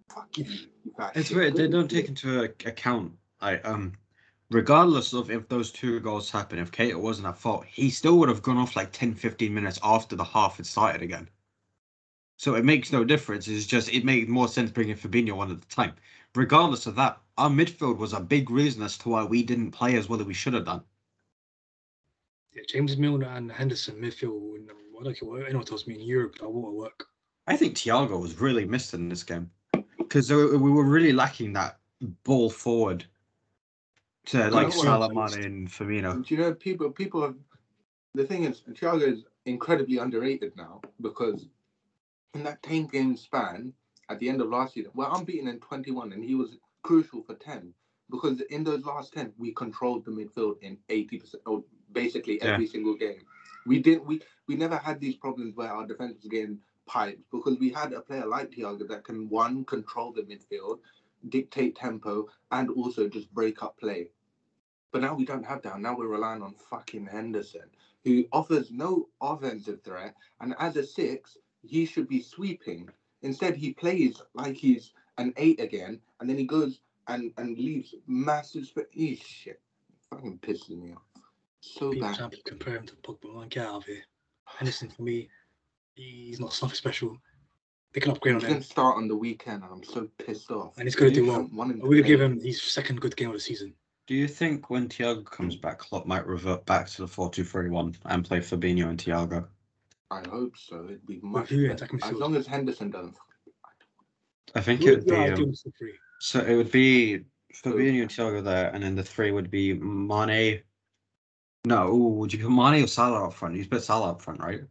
Fuck 0.09 0.37
you. 0.37 0.45
you 0.85 0.93
It's 1.15 1.31
weird. 1.31 1.55
They 1.57 1.67
don't 1.67 1.91
take 1.91 2.07
into 2.07 2.43
account. 2.43 3.11
I 3.41 3.57
um, 3.57 3.91
regardless 4.49 5.11
of 5.11 5.29
if 5.29 5.49
those 5.49 5.69
two 5.71 5.99
goals 5.99 6.31
happen, 6.31 6.59
if 6.59 6.71
Keita 6.71 6.95
wasn't 6.95 7.27
at 7.27 7.37
fault, 7.37 7.65
he 7.65 7.89
still 7.89 8.17
would 8.19 8.29
have 8.29 8.41
gone 8.41 8.57
off 8.57 8.77
like 8.77 8.93
10, 8.93 9.15
15 9.15 9.53
minutes 9.53 9.79
after 9.83 10.15
the 10.15 10.23
half 10.23 10.57
had 10.57 10.65
started 10.65 11.01
again. 11.01 11.27
So 12.37 12.55
it 12.55 12.63
makes 12.63 12.93
no 12.93 13.03
difference. 13.03 13.49
It's 13.49 13.65
just 13.65 13.91
it 13.91 14.05
made 14.05 14.29
more 14.29 14.47
sense 14.47 14.71
bringing 14.71 14.95
Fabinho 14.95 15.37
on 15.39 15.51
at 15.51 15.59
the 15.59 15.67
time. 15.67 15.93
Regardless 16.35 16.85
of 16.85 16.95
that, 16.95 17.19
our 17.37 17.49
midfield 17.49 17.97
was 17.97 18.13
a 18.13 18.19
big 18.19 18.49
reason 18.49 18.83
as 18.83 18.97
to 18.99 19.09
why 19.09 19.23
we 19.23 19.43
didn't 19.43 19.71
play 19.71 19.95
as 19.95 20.07
well 20.07 20.19
as 20.21 20.25
we 20.25 20.33
should 20.33 20.53
have 20.53 20.65
done. 20.65 20.81
Yeah, 22.53 22.63
James 22.67 22.97
Milner 22.97 23.27
and 23.27 23.51
Henderson 23.51 23.95
midfield. 23.95 24.69
I 24.99 25.03
don't 25.03 25.19
care 25.19 25.27
what 25.27 25.45
anyone 25.45 25.65
tells 25.65 25.87
me 25.87 25.95
in 25.95 26.01
Europe 26.01 26.37
that 26.39 26.49
won't 26.49 26.75
work. 26.75 27.07
I 27.47 27.57
think 27.57 27.75
Thiago 27.75 28.21
was 28.21 28.39
really 28.39 28.65
missed 28.65 28.93
in 28.93 29.09
this 29.09 29.23
game 29.23 29.49
because 29.97 30.29
we 30.29 30.57
were 30.57 30.85
really 30.85 31.11
lacking 31.11 31.53
that 31.53 31.79
ball 32.23 32.49
forward 32.49 33.05
to 34.27 34.49
like 34.51 34.67
what 34.67 34.73
Salah, 34.73 35.13
Mane, 35.13 35.43
and 35.43 35.67
Firmino. 35.67 36.25
Do 36.25 36.35
you 36.35 36.41
know 36.41 36.53
people? 36.53 36.91
People 36.91 37.21
have. 37.23 37.35
The 38.13 38.25
thing 38.25 38.43
is, 38.43 38.61
Thiago 38.69 39.01
is 39.01 39.23
incredibly 39.45 39.97
underrated 39.97 40.55
now 40.55 40.81
because 41.01 41.47
in 42.35 42.43
that 42.43 42.61
ten 42.61 42.85
game 42.87 43.17
span 43.17 43.73
at 44.09 44.19
the 44.19 44.29
end 44.29 44.41
of 44.41 44.49
last 44.49 44.73
season, 44.73 44.91
we're 44.93 45.09
unbeaten 45.09 45.47
in 45.47 45.59
twenty 45.59 45.91
one, 45.91 46.13
and 46.13 46.23
he 46.23 46.35
was 46.35 46.57
crucial 46.83 47.21
for 47.23 47.35
ten 47.35 47.73
because 48.09 48.41
in 48.49 48.63
those 48.63 48.85
last 48.85 49.13
ten 49.13 49.31
we 49.37 49.53
controlled 49.53 50.05
the 50.05 50.11
midfield 50.11 50.55
in 50.61 50.77
eighty 50.89 51.17
percent, 51.17 51.43
or 51.45 51.63
basically 51.91 52.37
Yeah. 52.37 52.53
every 52.53 52.67
single 52.67 52.95
game. 52.95 53.25
We 53.65 53.79
didn't. 53.79 54.05
We 54.05 54.21
we 54.47 54.55
never 54.55 54.77
had 54.77 54.99
these 54.99 55.15
problems 55.15 55.55
where 55.55 55.71
our 55.71 55.85
defense 55.87 56.17
was 56.17 56.27
getting 56.29 56.59
piped 56.87 57.29
because 57.31 57.57
we 57.59 57.69
had 57.69 57.93
a 57.93 58.01
player 58.01 58.25
like 58.25 58.51
Thiago 58.51 58.87
that 58.87 59.03
can 59.03 59.29
one 59.29 59.63
control 59.65 60.11
the 60.11 60.23
midfield, 60.23 60.79
dictate 61.29 61.75
tempo, 61.75 62.27
and 62.51 62.69
also 62.71 63.07
just 63.07 63.31
break 63.33 63.61
up 63.63 63.77
play. 63.79 64.09
But 64.91 65.01
now 65.01 65.15
we 65.15 65.23
don't 65.25 65.45
have 65.45 65.61
that. 65.61 65.79
Now 65.79 65.95
we're 65.95 66.07
relying 66.07 66.41
on 66.41 66.55
fucking 66.69 67.05
Henderson, 67.05 67.69
who 68.03 68.25
offers 68.33 68.71
no 68.71 69.07
offensive 69.21 69.81
threat. 69.83 70.15
And 70.41 70.53
as 70.59 70.75
a 70.75 70.83
six, 70.83 71.37
he 71.61 71.85
should 71.85 72.09
be 72.09 72.21
sweeping. 72.21 72.89
Instead, 73.23 73.55
he 73.55 73.73
plays 73.73 74.21
like 74.33 74.55
he's 74.55 74.91
an 75.17 75.33
eight 75.37 75.59
again, 75.59 75.99
and 76.19 76.29
then 76.29 76.37
he 76.37 76.45
goes 76.45 76.79
and, 77.07 77.31
and 77.37 77.57
leaves 77.57 77.93
massive 78.07 78.65
space. 78.65 78.85
Eesh, 78.97 79.23
shit. 79.23 79.61
Fucking 80.09 80.39
pisses 80.39 80.69
me 80.69 80.93
off. 80.93 81.01
So 81.61 81.91
People 81.91 82.07
bad. 82.07 82.17
trying 82.17 82.31
compare 82.45 82.75
him 82.77 82.87
to 82.87 82.95
Pogba. 82.95 83.35
Man, 83.39 83.47
get 83.49 83.67
out 83.67 83.75
of 83.77 83.85
here. 83.85 84.01
Henderson 84.45 84.89
for 84.89 85.03
me, 85.03 85.29
he's 85.95 86.39
not 86.39 86.53
something 86.53 86.75
special. 86.75 87.17
They 87.93 87.99
can 88.01 88.11
upgrade 88.11 88.35
He's 88.35 88.43
on 88.43 88.47
going 88.49 88.57
him, 88.57 88.63
to 88.63 88.67
start 88.67 88.97
on 88.97 89.07
the 89.07 89.15
weekend, 89.15 89.63
and 89.63 89.71
I'm 89.71 89.83
so 89.83 90.07
pissed 90.17 90.49
off. 90.49 90.77
and 90.77 90.85
he's 90.87 90.95
going 90.95 91.13
to 91.13 91.15
do 91.21 91.29
I 91.31 91.37
well. 91.37 91.49
want 91.53 91.71
him 91.71 91.79
We're 91.79 91.89
going 91.89 92.03
to 92.03 92.07
give 92.07 92.21
him 92.21 92.39
his 92.39 92.61
second 92.61 93.01
good 93.01 93.15
game 93.15 93.27
of 93.29 93.33
the 93.33 93.39
season. 93.39 93.73
Do 94.07 94.15
you 94.15 94.27
think 94.27 94.69
when 94.69 94.89
Thiago 94.89 95.23
comes 95.25 95.55
back, 95.55 95.79
Klopp 95.79 96.05
might 96.05 96.25
revert 96.25 96.65
back 96.65 96.87
to 96.89 97.01
the 97.01 97.07
4-2-3-1 97.07 97.95
and 98.05 98.25
play 98.25 98.39
Fabinho 98.39 98.87
and 98.89 98.97
Thiago? 98.97 99.45
I 100.11 100.27
hope 100.27 100.57
so. 100.57 100.83
It'd 100.85 101.07
be 101.07 101.19
much 101.23 101.49
who 101.49 101.69
better. 101.69 101.85
attacking 101.85 101.99
As 102.03 102.13
long 102.13 102.35
as 102.35 102.45
Henderson 102.45 102.91
doesn't. 102.91 103.15
I 104.53 104.59
think 104.61 104.81
it 104.81 104.89
would 104.91 105.05
be 105.05 105.15
um, 105.15 105.53
so. 106.19 106.41
It 106.41 106.55
would 106.55 106.71
be 106.71 107.21
Fabinho 107.63 108.01
and 108.01 108.11
Thiago 108.11 108.43
there, 108.43 108.69
and 108.73 108.83
then 108.83 108.95
the 108.95 109.03
three 109.03 109.31
would 109.31 109.49
be 109.49 109.73
Mane. 109.73 110.61
No, 111.63 111.87
ooh, 111.87 112.13
would 112.15 112.33
you 112.33 112.39
put 112.39 112.51
Mane 112.51 112.83
or 112.83 112.87
Salah 112.87 113.27
up 113.27 113.33
front? 113.33 113.55
You 113.55 113.65
put 113.65 113.83
Salah 113.83 114.11
up 114.11 114.21
front, 114.21 114.41
right? 114.41 114.61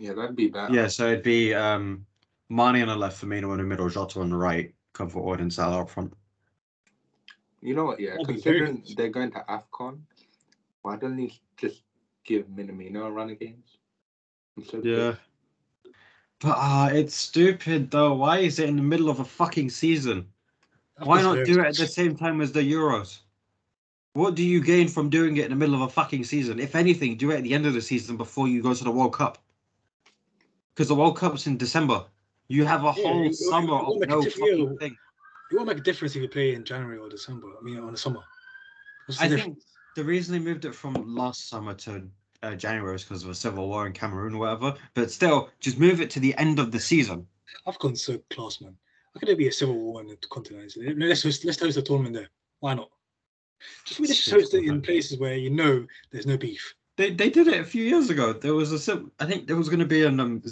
Yeah, 0.00 0.14
that'd 0.14 0.34
be 0.34 0.48
better. 0.48 0.74
Yeah, 0.74 0.88
so 0.88 1.06
it'd 1.06 1.22
be 1.22 1.54
um, 1.54 2.04
Mane 2.48 2.82
on 2.82 2.88
the 2.88 2.96
left, 2.96 3.22
Firmino 3.22 3.52
in 3.52 3.58
the 3.58 3.64
middle, 3.64 3.88
Jota 3.88 4.20
on 4.20 4.30
the 4.30 4.36
right, 4.36 4.74
cover 4.92 5.10
forward, 5.10 5.40
and 5.40 5.52
Salah 5.52 5.82
up 5.82 5.90
front. 5.90 6.12
You 7.62 7.74
know 7.74 7.84
what? 7.84 8.00
Yeah, 8.00 8.12
That'd 8.12 8.26
considering 8.26 8.82
they're 8.96 9.10
going 9.10 9.30
to 9.32 9.44
Afcon, 9.48 10.00
why 10.82 10.96
don't 10.96 11.16
they 11.16 11.32
just 11.58 11.82
give 12.24 12.46
Minamino 12.46 13.06
a 13.06 13.10
run 13.10 13.30
of 13.30 13.38
games? 13.38 13.76
I'm 13.76 13.79
so 14.64 14.80
Yeah. 14.82 15.12
pissed. 15.12 15.94
But 16.40 16.56
uh, 16.58 16.90
it's 16.92 17.14
stupid 17.14 17.90
though. 17.90 18.14
Why 18.14 18.38
is 18.38 18.58
it 18.58 18.68
in 18.68 18.76
the 18.76 18.82
middle 18.82 19.10
of 19.10 19.20
a 19.20 19.24
fucking 19.24 19.70
season? 19.70 20.26
Why 20.98 21.22
not 21.22 21.44
do 21.46 21.60
it 21.60 21.66
at 21.66 21.76
the 21.76 21.86
same 21.86 22.16
time 22.16 22.40
as 22.40 22.52
the 22.52 22.60
Euros? 22.60 23.20
What 24.14 24.34
do 24.34 24.42
you 24.42 24.60
gain 24.62 24.88
from 24.88 25.08
doing 25.08 25.36
it 25.36 25.44
in 25.44 25.50
the 25.50 25.56
middle 25.56 25.74
of 25.74 25.82
a 25.82 25.88
fucking 25.88 26.24
season? 26.24 26.58
If 26.58 26.74
anything, 26.74 27.16
do 27.16 27.30
it 27.30 27.36
at 27.36 27.42
the 27.42 27.54
end 27.54 27.64
of 27.66 27.74
the 27.74 27.80
season 27.80 28.16
before 28.16 28.48
you 28.48 28.62
go 28.62 28.74
to 28.74 28.84
the 28.84 28.90
World 28.90 29.12
Cup. 29.14 29.38
Because 30.74 30.88
the 30.88 30.94
World 30.94 31.16
Cup's 31.16 31.46
in 31.46 31.56
December. 31.56 32.04
You 32.48 32.64
have 32.64 32.82
a 32.82 32.86
Yeah, 32.86 32.92
whole 32.92 33.24
you- 33.24 33.32
summer 33.32 33.68
you 33.68 33.74
of 33.74 33.88
no 33.88 33.94
make 33.94 34.02
it 34.02 34.24
different, 34.24 34.50
fucking 34.50 34.72
yeah. 34.72 34.78
thing. 34.78 34.98
It 35.50 35.54
won't 35.56 35.68
make 35.68 35.78
a 35.78 35.82
difference 35.82 36.16
if 36.16 36.22
you 36.22 36.28
play 36.28 36.54
in 36.54 36.64
January 36.64 36.98
or 36.98 37.08
December. 37.08 37.48
I 37.58 37.62
mean, 37.62 37.78
on 37.78 37.92
the 37.92 37.98
summer. 37.98 38.20
The 39.08 39.16
I 39.20 39.28
difference? 39.28 39.42
think 39.42 39.58
the 39.96 40.04
reason 40.04 40.32
they 40.32 40.38
moved 40.40 40.64
it 40.64 40.74
from 40.74 40.94
last 41.14 41.48
summer 41.48 41.74
to 41.74 42.08
uh, 42.42 42.54
January 42.54 42.96
is 42.96 43.04
because 43.04 43.24
of 43.24 43.30
a 43.30 43.34
civil 43.34 43.68
war 43.68 43.86
in 43.86 43.92
Cameroon 43.92 44.34
or 44.34 44.38
whatever. 44.38 44.74
But 44.94 45.10
still, 45.10 45.50
just 45.60 45.78
move 45.78 46.00
it 46.00 46.10
to 46.10 46.20
the 46.20 46.34
end 46.36 46.58
of 46.58 46.72
the 46.72 46.80
season. 46.80 47.26
I've 47.66 47.78
gone 47.78 47.96
so 47.96 48.18
class, 48.30 48.60
man. 48.60 48.76
How 49.14 49.20
could 49.20 49.28
there 49.28 49.36
be 49.36 49.48
a 49.48 49.52
civil 49.52 49.74
war 49.74 50.00
in 50.00 50.06
the 50.06 50.16
continent? 50.30 50.72
Let's 50.98 51.22
host, 51.22 51.44
let's 51.44 51.60
host 51.60 51.76
a 51.76 51.82
tournament 51.82 52.14
there. 52.14 52.28
Why 52.60 52.74
not? 52.74 52.90
Just 53.84 54.00
we 54.00 54.06
just 54.06 54.30
host 54.30 54.54
it 54.54 54.64
in 54.64 54.80
places 54.80 55.18
where 55.18 55.36
you 55.36 55.50
know 55.50 55.86
there's 56.10 56.26
no 56.26 56.36
beef. 56.36 56.74
They 56.96 57.10
they 57.10 57.28
did 57.28 57.46
it 57.48 57.60
a 57.60 57.64
few 57.64 57.84
years 57.84 58.08
ago. 58.08 58.32
There 58.32 58.54
was 58.54 58.88
a 58.88 59.04
I 59.18 59.26
think 59.26 59.46
there 59.46 59.56
was 59.56 59.68
going 59.68 59.80
to 59.80 59.86
be 59.86 60.04
an 60.04 60.20
um, 60.20 60.42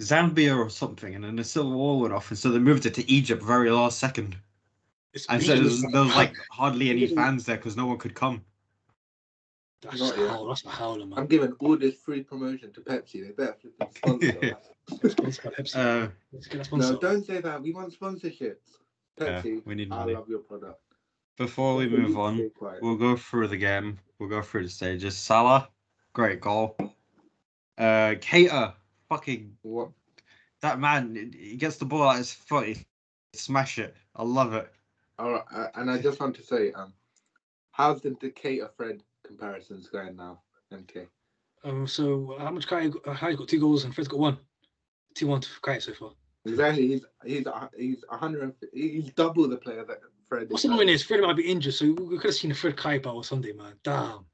Zambia 0.00 0.56
or 0.56 0.68
something, 0.68 1.14
and 1.14 1.22
then 1.22 1.36
the 1.36 1.44
civil 1.44 1.72
war 1.72 2.00
went 2.00 2.14
off, 2.14 2.30
and 2.30 2.38
so 2.38 2.50
they 2.50 2.58
moved 2.58 2.86
it 2.86 2.94
to 2.94 3.10
Egypt 3.10 3.42
very 3.42 3.70
last 3.70 3.98
second. 3.98 4.36
It's 5.12 5.26
And 5.26 5.42
so 5.42 5.54
there 5.54 5.62
was, 5.62 5.82
there 5.82 6.02
was 6.02 6.14
like 6.14 6.34
hardly 6.50 6.90
any 6.90 7.06
fans 7.06 7.44
there 7.44 7.56
because 7.56 7.76
no 7.76 7.86
one 7.86 7.98
could 7.98 8.14
come. 8.14 8.42
That's 9.82 9.98
Not 10.00 10.16
yet. 10.16 10.28
howl, 10.30 10.46
that's 10.46 10.64
a 10.64 10.68
howler, 10.70 11.02
I'm 11.02 11.10
man. 11.10 11.26
giving 11.26 11.52
all 11.58 11.76
this 11.76 11.96
free 11.96 12.22
promotion 12.22 12.72
to 12.72 12.80
Pepsi. 12.80 13.24
They 13.26 13.32
better 13.32 13.56
flipping 13.60 13.88
sponsor 13.94 14.54
us. 14.56 15.12
Sponsored 15.12 15.44
by 15.44 15.50
Pepsi. 15.50 15.76
Uh, 15.76 16.08
Let's 16.32 16.46
get 16.46 16.68
a 16.72 16.76
No, 16.76 16.98
don't 16.98 17.26
say 17.26 17.40
that. 17.40 17.60
We 17.62 17.72
want 17.72 17.92
sponsorships. 17.98 18.56
Yeah, 19.20 19.42
Pepsi, 19.42 19.62
we 19.66 19.74
need 19.74 19.92
I 19.92 19.96
money. 19.96 20.14
love 20.14 20.28
your 20.28 20.38
product. 20.40 20.80
Before 21.36 21.76
we 21.76 21.88
move 21.88 22.16
on, 22.18 22.50
we'll 22.80 22.96
go 22.96 23.16
through 23.16 23.48
the 23.48 23.56
game. 23.56 23.98
We'll 24.18 24.28
go 24.28 24.42
through 24.42 24.64
the 24.64 24.68
stages. 24.70 25.16
Salah, 25.16 25.68
great 26.12 26.40
goal. 26.40 26.76
Uh, 27.78 28.14
Keita, 28.20 28.74
fucking 29.08 29.56
What? 29.62 29.90
that 30.60 30.78
man. 30.78 31.32
He 31.36 31.56
gets 31.56 31.76
the 31.78 31.84
ball 31.86 32.10
at 32.10 32.18
his 32.18 32.32
foot. 32.32 32.68
He 32.68 32.76
smash 33.34 33.78
it. 33.78 33.96
I 34.14 34.22
love 34.22 34.52
it. 34.54 34.70
All 35.18 35.32
right, 35.32 35.42
uh, 35.54 35.66
and 35.74 35.90
I 35.90 35.98
just 36.00 36.20
want 36.20 36.36
to 36.36 36.42
say, 36.42 36.70
um, 36.72 36.92
how's 37.72 38.02
the 38.02 38.10
Decatur 38.10 38.70
Fred 38.76 39.02
comparisons 39.36 39.88
going 39.88 40.16
now? 40.16 40.40
MK. 40.72 41.06
Um, 41.64 41.86
so 41.86 42.36
how 42.38 42.50
much 42.50 42.66
Kai? 42.66 42.88
Uh, 43.06 43.14
Kai's 43.14 43.36
got 43.36 43.48
two 43.48 43.60
goals 43.60 43.84
and 43.84 43.94
Fred's 43.94 44.08
got 44.08 44.18
one. 44.20 44.38
Two 45.14 45.26
one 45.26 45.40
to 45.40 45.48
Kai 45.62 45.78
so 45.78 45.92
far. 45.94 46.12
Exactly. 46.44 46.88
He's 46.88 47.04
he's 47.24 47.46
a- 47.46 47.70
he's 47.76 48.04
hundred. 48.10 48.54
He's 48.72 49.10
double 49.12 49.48
the 49.48 49.56
player 49.56 49.84
that 49.84 49.98
Fred. 50.28 50.50
What's 50.50 50.64
is. 50.64 50.70
annoying 50.70 50.88
is 50.88 51.02
Fred 51.02 51.20
might 51.20 51.36
be 51.36 51.50
injured, 51.50 51.74
so 51.74 51.86
we 51.92 52.16
could 52.18 52.28
have 52.30 52.34
seen 52.34 52.50
a 52.50 52.54
Fred 52.54 52.76
Kai 52.76 52.98
battle 52.98 53.22
Sunday, 53.22 53.52
man. 53.52 53.74
Damn. 53.84 54.24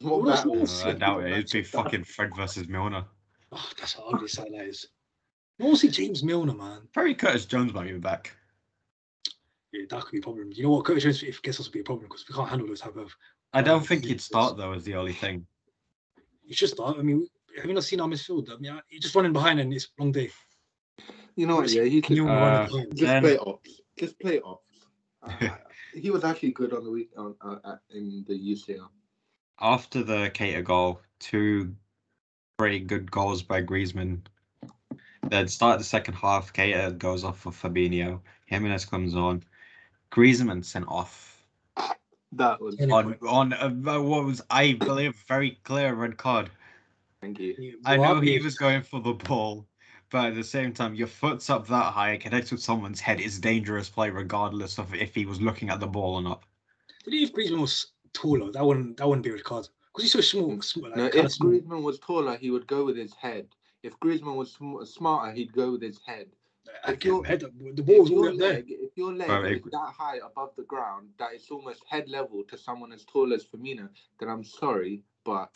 What 0.00 0.22
What's 0.22 0.40
battle? 0.40 0.56
wrong 0.56 0.66
Uh, 0.66 0.88
I 0.88 0.92
doubt 0.92 1.24
it. 1.24 1.32
It'd 1.32 1.50
be 1.52 1.62
fucking 1.62 2.04
Fred 2.04 2.34
versus 2.36 2.68
Milner. 2.68 3.04
Oh, 3.52 3.70
that's 3.78 3.92
how 3.94 4.04
ugly 4.08 4.28
sight 4.28 4.50
that 4.52 4.64
is. 4.66 4.86
I 5.60 5.64
want 5.64 5.78
to 5.78 5.80
see 5.86 5.88
James 6.06 6.22
Milner, 6.24 6.54
man. 6.54 6.88
Probably 6.92 7.14
Curtis 7.14 7.46
Jones 7.46 7.72
might 7.72 7.86
be 7.86 7.98
back. 7.98 8.34
Yeah, 9.72 9.82
that 9.90 10.02
could 10.02 10.12
be 10.12 10.18
a 10.18 10.22
problem. 10.22 10.50
You 10.52 10.64
know 10.64 10.70
what? 10.70 10.84
Curtis 10.84 11.02
Jones, 11.04 11.22
if 11.22 11.42
gets 11.42 11.60
us, 11.60 11.66
will 11.66 11.72
be 11.72 11.80
a 11.80 11.84
problem 11.84 12.06
because 12.08 12.24
we 12.28 12.34
can't 12.34 12.48
handle 12.48 12.66
those 12.68 12.80
type 12.80 12.96
of. 12.96 13.14
I 13.54 13.62
don't 13.62 13.78
Um, 13.80 13.84
think 13.84 14.04
he'd 14.04 14.20
start 14.20 14.56
though. 14.56 14.72
Is 14.72 14.84
the 14.84 14.94
only 14.96 15.12
thing. 15.12 15.46
You 16.44 16.54
should 16.54 16.68
start. 16.70 16.98
I 16.98 17.02
mean, 17.02 17.26
have 17.56 17.64
you 17.66 17.72
not 17.74 17.84
seen 17.84 18.00
our 18.00 18.08
midfield? 18.08 18.50
I 18.50 18.56
mean, 18.56 18.78
you're 18.90 19.00
just 19.00 19.14
running 19.14 19.32
behind 19.32 19.60
and 19.60 19.72
it's 19.72 19.88
long 19.98 20.12
day. 20.12 20.30
You 21.36 21.46
know 21.46 21.56
what? 21.56 21.70
Yeah, 21.70 21.84
he 21.84 22.00
Can 22.02 22.16
you 22.16 22.24
should 22.24 22.30
Uh, 22.30 22.66
just 22.68 22.96
then- 23.00 23.22
play 23.22 23.38
ops. 23.38 23.80
Just 23.98 24.18
play 24.20 24.40
ops. 24.40 24.60
Uh, 25.40 25.56
he 25.94 26.10
was 26.10 26.22
actually 26.22 26.50
good 26.52 26.74
on 26.74 26.84
the 26.84 26.90
week 26.90 27.08
on 27.16 27.34
uh, 27.40 27.56
uh, 27.64 27.76
in 27.94 28.24
the 28.28 28.34
UCL. 28.34 28.88
After 29.60 30.02
the 30.02 30.30
Keita 30.34 30.62
goal, 30.62 31.00
two 31.18 31.74
pretty 32.58 32.80
good 32.80 33.10
goals 33.10 33.42
by 33.42 33.62
Griezmann. 33.62 34.20
Then 35.30 35.48
start 35.48 35.78
the 35.78 35.84
second 35.84 36.12
half. 36.14 36.52
Keita 36.52 36.98
goes 36.98 37.24
off 37.24 37.38
for 37.38 37.52
Fabinho. 37.52 38.20
Jimenez 38.46 38.84
comes 38.84 39.14
on. 39.14 39.42
Griezmann 40.12 40.62
sent 40.62 40.86
off 40.88 41.33
That 42.36 42.60
was. 42.60 42.80
On 42.80 43.16
on 43.28 43.52
uh, 43.52 43.74
a, 43.86 44.02
what 44.02 44.24
was 44.24 44.42
I 44.50 44.74
believe 44.74 45.14
very 45.28 45.58
clear 45.64 45.94
red 45.94 46.16
card. 46.16 46.50
Thank 47.20 47.38
you. 47.38 47.54
You- 47.58 47.78
I 47.84 47.96
know 47.96 48.20
he 48.20 48.38
was 48.38 48.56
going 48.56 48.82
for 48.82 49.00
the 49.00 49.12
ball, 49.12 49.66
but 50.10 50.26
at 50.26 50.34
the 50.34 50.44
same 50.44 50.72
time, 50.72 50.94
your 50.94 51.06
foot's 51.06 51.48
up 51.50 51.66
that 51.68 51.92
high, 51.92 52.12
it 52.12 52.20
connects 52.20 52.50
with 52.50 52.62
someone's 52.62 53.00
head. 53.00 53.20
It's 53.20 53.38
dangerous 53.38 53.88
play, 53.88 54.10
regardless 54.10 54.78
of 54.78 54.94
if 54.94 55.14
he 55.14 55.26
was 55.26 55.40
looking 55.40 55.70
at 55.70 55.80
the 55.80 55.86
ball 55.86 56.16
or 56.16 56.22
not. 56.22 56.42
But 57.04 57.14
if 57.14 57.32
Griezmann 57.32 57.60
was 57.60 57.92
taller, 58.12 58.50
that 58.52 58.64
wouldn't 58.64 58.96
that 58.96 59.08
wouldn't 59.08 59.24
be 59.24 59.30
a 59.30 59.34
red 59.34 59.44
card. 59.44 59.68
Because 59.92 60.04
he's 60.04 60.12
so 60.12 60.20
small. 60.20 60.50
Mm. 60.50 60.64
small 60.64 60.90
like, 60.90 60.96
No, 60.96 61.06
if 61.06 61.32
small. 61.32 61.52
Griezmann 61.52 61.82
was 61.82 61.98
taller, 62.00 62.36
he 62.36 62.50
would 62.50 62.66
go 62.66 62.84
with 62.84 62.96
his 62.96 63.14
head. 63.14 63.46
If 63.82 63.98
Griezmann 64.00 64.36
was 64.36 64.52
sm- 64.52 64.82
smarter, 64.84 65.32
he'd 65.32 65.52
go 65.52 65.72
with 65.72 65.82
his 65.82 66.00
head. 66.06 66.26
I 66.84 66.92
if 66.92 66.98
get 67.00 67.04
you're- 67.08 67.28
head 67.28 67.44
up. 67.44 67.50
The 67.58 67.82
ball's 67.82 68.10
if 68.10 68.16
all 68.16 68.24
your 68.24 68.32
up 68.32 68.38
there. 68.38 68.52
leg, 68.54 68.64
if 68.68 68.96
your 68.96 69.12
leg 69.14 69.28
Bro, 69.28 69.44
is 69.44 69.62
that 69.70 69.92
high 69.96 70.16
above 70.24 70.54
the 70.56 70.62
ground 70.64 71.10
that 71.18 71.32
it's 71.34 71.50
almost 71.50 71.82
head 71.88 72.08
level 72.08 72.44
to 72.44 72.56
someone 72.58 72.92
as 72.92 73.04
tall 73.04 73.32
as 73.32 73.44
Firmino, 73.44 73.88
then 74.18 74.28
I'm 74.28 74.44
sorry, 74.44 75.02
but 75.24 75.50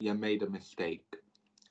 you 0.00 0.14
made 0.14 0.42
a 0.42 0.48
mistake, 0.50 1.04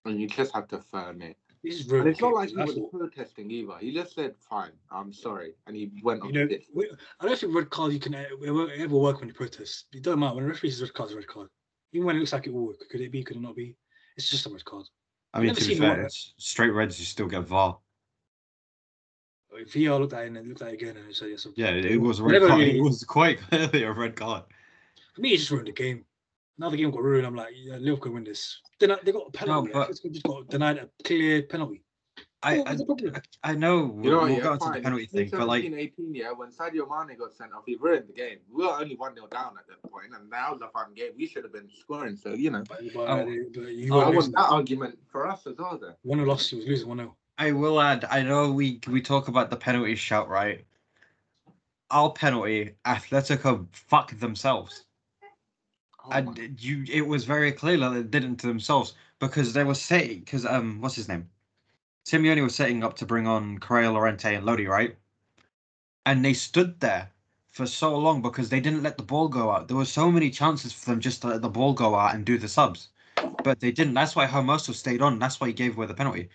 and 0.06 0.20
you 0.20 0.28
just 0.28 0.54
have 0.54 0.68
to 0.70 0.80
firm 0.80 1.22
it. 1.22 1.38
This 1.64 1.80
is 1.82 1.92
And 1.92 2.08
it's 2.08 2.22
not 2.22 2.34
like 2.34 2.50
he 2.50 2.58
I 2.58 2.66
was 2.66 2.76
thought- 2.76 2.92
protesting 2.92 3.50
either. 3.52 3.78
He 3.80 3.92
just 3.94 4.14
said, 4.16 4.36
"Fine, 4.38 4.72
I'm 4.92 5.12
sorry," 5.12 5.56
and 5.66 5.76
he 5.76 5.92
went 6.04 6.22
You 6.24 6.28
on 6.28 6.34
know, 6.34 6.58
we- 6.74 6.90
I 7.20 7.26
don't 7.26 7.38
think 7.40 7.54
red 7.56 7.70
card 7.70 7.92
you 7.94 8.00
can 8.00 8.16
uh, 8.16 8.26
it 8.42 8.52
won't 8.52 8.72
ever 8.72 8.98
work 8.98 9.20
when 9.20 9.28
you 9.30 9.34
protest. 9.34 9.86
It 9.94 10.04
doesn't 10.04 10.20
matter 10.20 10.36
when 10.36 10.46
a 10.46 10.48
referee 10.48 10.70
says 10.72 10.82
red 10.82 10.94
card 10.94 11.10
is 11.10 11.14
a 11.14 11.18
red 11.18 11.28
card. 11.28 11.50
Even 11.94 12.06
when 12.06 12.16
it 12.16 12.20
looks 12.20 12.34
like 12.34 12.48
it 12.48 12.54
will 12.54 12.68
work, 12.68 12.80
could 12.90 13.02
it 13.02 13.12
be? 13.12 13.24
Could 13.24 13.38
it 13.38 13.42
not 13.42 13.56
be? 13.56 13.76
It's 14.18 14.30
just 14.30 14.46
a 14.46 14.50
red 14.50 14.64
card. 14.66 14.86
I 15.34 15.40
mean, 15.40 15.48
Never 15.48 15.60
to 15.60 15.66
be 15.68 15.74
seen 15.74 15.82
fair, 15.82 16.10
straight 16.38 16.70
reds. 16.72 17.00
You 17.00 17.06
still 17.06 17.28
get 17.28 17.42
VAR. 17.44 17.80
If 19.58 19.74
VR 19.74 20.00
looked 20.00 20.14
at 20.14 20.24
it 20.24 20.28
and 20.28 20.36
then 20.38 20.48
looked 20.50 20.62
at 20.62 20.70
it 20.70 20.74
again 20.76 20.98
and 20.98 21.10
it 21.10 21.16
said 21.16 21.30
yes. 21.30 21.46
a- 21.46 21.50
Yeah, 21.56 21.70
it 21.72 22.00
was 22.00 22.20
a 22.20 22.24
red 22.24 22.42
card. 22.42 22.60
really- 22.60 22.78
It 22.78 22.82
was 22.82 23.04
quite 23.04 23.40
clearly 23.50 23.84
a 23.84 23.92
red 23.92 24.16
card. 24.16 24.44
For 25.14 25.22
me, 25.22 25.34
it 25.34 25.38
just 25.38 25.52
ruined 25.52 25.68
the 25.68 25.72
game. 25.74 26.06
Now 26.60 26.70
the 26.70 26.78
game 26.78 26.92
got 26.92 27.04
ruined. 27.04 27.26
I'm 27.28 27.36
like, 27.36 27.54
yeah, 27.56 27.76
Liverpool 27.78 28.14
win 28.14 28.24
this. 28.24 28.60
Then 28.80 28.96
they 29.04 29.12
got 29.12 29.28
a 29.28 29.32
penalty. 29.32 29.72
but- 29.74 29.90
Atletico 29.92 30.12
just 30.12 30.24
got 30.26 30.48
denied 30.50 30.78
a 30.78 30.90
clear 31.04 31.44
penalty. 31.44 31.84
I, 32.44 32.62
I. 32.62 32.78
I 33.44 33.56
know 33.56 33.78
You 33.80 33.88
we'll, 33.88 34.12
know 34.12 34.18
what? 34.20 34.24
we'll 34.30 34.38
Yeah, 34.38 34.44
go 34.44 34.54
into 34.54 34.72
the 34.72 34.82
penalty 34.82 35.06
thing, 35.08 35.30
but 35.32 35.48
like, 35.48 35.64
in 35.64 35.74
18, 35.74 36.14
yeah, 36.14 36.32
when 36.32 36.52
Sadio 36.52 36.88
Mane 36.88 37.18
got 37.18 37.34
sent 37.34 37.52
off, 37.52 37.64
he 37.66 37.76
ruined 37.80 38.08
the 38.08 38.14
game. 38.14 38.38
We 38.52 38.64
were 38.64 38.74
only 38.74 38.96
one 38.96 39.16
0 39.16 39.26
down 39.28 39.56
at 39.58 39.66
that 39.68 39.92
point, 39.92 40.14
and 40.16 40.32
that 40.32 40.52
was 40.52 40.62
a 40.62 40.68
fun 40.70 40.94
game. 40.96 41.14
We 41.18 41.26
should 41.28 41.44
have 41.44 41.52
been 41.52 41.68
scoring. 41.80 42.16
So 42.16 42.34
you 42.34 42.52
know, 42.52 42.64
But, 42.70 42.82
but, 42.94 43.10
Oh. 43.10 43.26
but 43.56 43.62
you 43.74 43.92
I 43.92 43.98
were 43.98 44.04
want 44.04 44.16
losing. 44.16 44.32
that 44.34 44.50
argument 44.52 45.00
for 45.12 45.28
us 45.28 45.48
as 45.48 45.58
well. 45.58 45.80
Then 45.80 45.94
One 46.04 46.24
loss, 46.28 46.48
he 46.52 46.58
was 46.58 46.66
losing 46.68 46.88
one 46.90 46.98
0 47.00 47.16
I 47.38 47.52
will 47.54 47.82
add. 47.82 48.06
I 48.10 48.24
know 48.24 48.52
we 48.52 48.82
we 48.88 49.02
talk 49.02 49.28
about 49.30 49.50
the 49.52 49.58
penalty 49.58 49.96
shout, 49.96 50.30
right? 50.30 50.66
Our 51.92 52.12
penalty, 52.12 52.76
Atletico 52.86 53.68
fuck 53.74 54.18
themselves. 54.20 54.84
Oh 56.06 56.12
and 56.12 56.62
you 56.62 56.86
it 56.92 57.08
was 57.08 57.26
very 57.26 57.52
clear 57.52 57.78
that 57.78 57.90
they 57.92 58.04
did 58.04 58.24
it 58.24 58.40
to 58.40 58.48
themselves 58.48 58.94
because 59.20 59.54
they 59.54 59.64
were 59.64 59.76
saying 59.76 60.20
because 60.22 60.46
um 60.46 60.82
what's 60.82 60.96
his 60.96 61.08
name 61.10 61.30
Simeone 62.08 62.44
was 62.44 62.56
setting 62.56 62.84
up 62.84 62.96
to 62.98 63.06
bring 63.06 63.28
on 63.28 63.60
Correa 63.60 63.92
Lorente 63.92 64.36
and 64.36 64.46
Lodi 64.46 64.68
right 64.68 64.98
and 66.06 66.26
they 66.26 66.34
stood 66.34 66.80
there 66.82 67.12
for 67.52 67.66
so 67.68 67.98
long 67.98 68.22
because 68.22 68.50
they 68.50 68.60
didn't 68.60 68.84
let 68.84 68.98
the 68.98 69.04
ball 69.04 69.28
go 69.30 69.52
out 69.52 69.68
there 69.68 69.78
were 69.78 69.86
so 69.86 70.12
many 70.12 70.30
chances 70.30 70.74
for 70.74 70.92
them 70.92 71.02
just 71.02 71.22
to 71.22 71.28
let 71.30 71.42
the 71.42 71.50
ball 71.50 71.74
go 71.74 71.96
out 71.96 72.16
and 72.16 72.26
do 72.26 72.38
the 72.38 72.48
subs 72.50 72.90
but 73.44 73.60
they 73.60 73.72
didn't 73.72 73.94
that's 73.96 74.16
why 74.16 74.28
Hermoso 74.28 74.74
stayed 74.74 75.02
on 75.02 75.20
that's 75.20 75.42
why 75.42 75.48
he 75.48 75.54
gave 75.54 75.78
away 75.78 75.88
the 75.88 75.94
penalty 75.96 76.30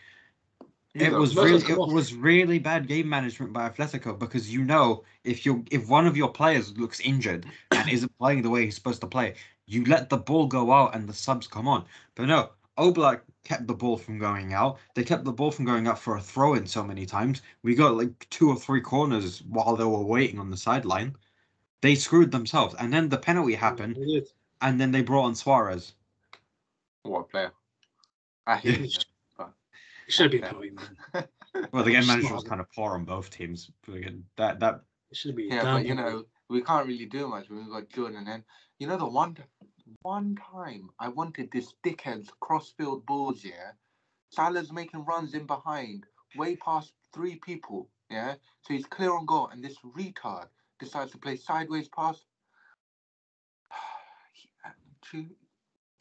It 0.94 1.12
was 1.12 1.34
really 1.34 1.64
it 1.64 1.78
was 1.78 2.12
really 2.12 2.58
bad 2.58 2.86
game 2.86 3.08
management 3.08 3.52
by 3.52 3.68
Atletico 3.68 4.18
because 4.18 4.52
you 4.52 4.62
know 4.62 5.04
if 5.24 5.46
you 5.46 5.64
if 5.70 5.88
one 5.88 6.06
of 6.06 6.18
your 6.18 6.28
players 6.28 6.76
looks 6.76 7.00
injured 7.00 7.46
and 7.70 7.88
isn't 7.90 8.18
playing 8.18 8.42
the 8.42 8.50
way 8.50 8.66
he's 8.66 8.74
supposed 8.74 9.00
to 9.00 9.06
play, 9.06 9.34
you 9.66 9.84
let 9.86 10.10
the 10.10 10.18
ball 10.18 10.46
go 10.46 10.70
out 10.70 10.94
and 10.94 11.08
the 11.08 11.14
subs 11.14 11.46
come 11.46 11.66
on. 11.66 11.86
But 12.14 12.26
no, 12.26 12.50
Oblak 12.76 13.22
kept 13.44 13.66
the 13.66 13.74
ball 13.74 13.96
from 13.96 14.18
going 14.18 14.52
out. 14.52 14.78
They 14.94 15.02
kept 15.02 15.24
the 15.24 15.32
ball 15.32 15.50
from 15.50 15.64
going 15.64 15.86
out 15.86 15.98
for 15.98 16.16
a 16.16 16.20
throw 16.20 16.54
in 16.54 16.66
so 16.66 16.84
many 16.84 17.06
times. 17.06 17.40
We 17.62 17.74
got 17.74 17.96
like 17.96 18.28
two 18.28 18.50
or 18.50 18.56
three 18.56 18.82
corners 18.82 19.42
while 19.42 19.76
they 19.76 19.84
were 19.84 20.04
waiting 20.04 20.38
on 20.38 20.50
the 20.50 20.56
sideline. 20.58 21.16
They 21.80 21.94
screwed 21.94 22.30
themselves, 22.30 22.74
and 22.78 22.92
then 22.92 23.08
the 23.08 23.18
penalty 23.18 23.54
happened, 23.54 23.98
and 24.60 24.80
then 24.80 24.92
they 24.92 25.02
brought 25.02 25.24
on 25.24 25.34
Suarez. 25.34 25.94
What 27.02 27.20
a 27.20 27.24
player! 27.24 27.52
I 28.46 28.56
hate 28.56 28.76
him. 28.94 29.02
It 30.12 30.16
should 30.16 30.34
have 30.34 30.42
been 30.42 30.44
a 30.44 30.58
Okay. 30.58 30.70
man. 30.70 31.68
Well, 31.72 31.84
the 31.84 31.90
game 31.90 32.02
Just 32.02 32.08
manager 32.08 32.34
was 32.34 32.44
kind 32.44 32.60
of 32.60 32.70
poor 32.70 32.92
on 32.92 33.06
both 33.06 33.30
teams. 33.30 33.70
But 33.86 33.94
again, 33.94 34.26
That 34.36 34.60
that 34.60 34.84
It 35.10 35.16
should 35.16 35.34
be. 35.34 35.44
Yeah, 35.44 35.62
but 35.62 35.86
you 35.86 35.94
know, 35.94 36.26
we 36.50 36.60
can't 36.62 36.86
really 36.86 37.06
do 37.06 37.28
much 37.28 37.48
we've 37.48 37.66
got 37.70 37.88
Jordan. 37.88 38.18
And 38.18 38.26
then 38.26 38.44
you 38.78 38.86
know, 38.86 38.98
the 38.98 39.08
one 39.08 39.38
one 40.02 40.36
time 40.36 40.90
I 40.98 41.08
wanted 41.08 41.50
this 41.50 41.72
dickhead's 41.82 42.30
crossfield 42.40 43.06
balls, 43.06 43.42
yeah. 43.42 43.72
Salah's 44.28 44.70
making 44.70 45.06
runs 45.06 45.32
in 45.32 45.46
behind, 45.46 46.04
way 46.36 46.56
past 46.56 46.92
three 47.14 47.36
people, 47.36 47.88
yeah. 48.10 48.34
So 48.60 48.74
he's 48.74 48.84
clear 48.84 49.14
on 49.14 49.24
goal, 49.24 49.48
and 49.48 49.64
this 49.64 49.78
retard 49.78 50.48
decides 50.78 51.12
to 51.12 51.18
play 51.18 51.36
sideways 51.36 51.88
pass. 51.88 52.26
Uh, 54.64 54.70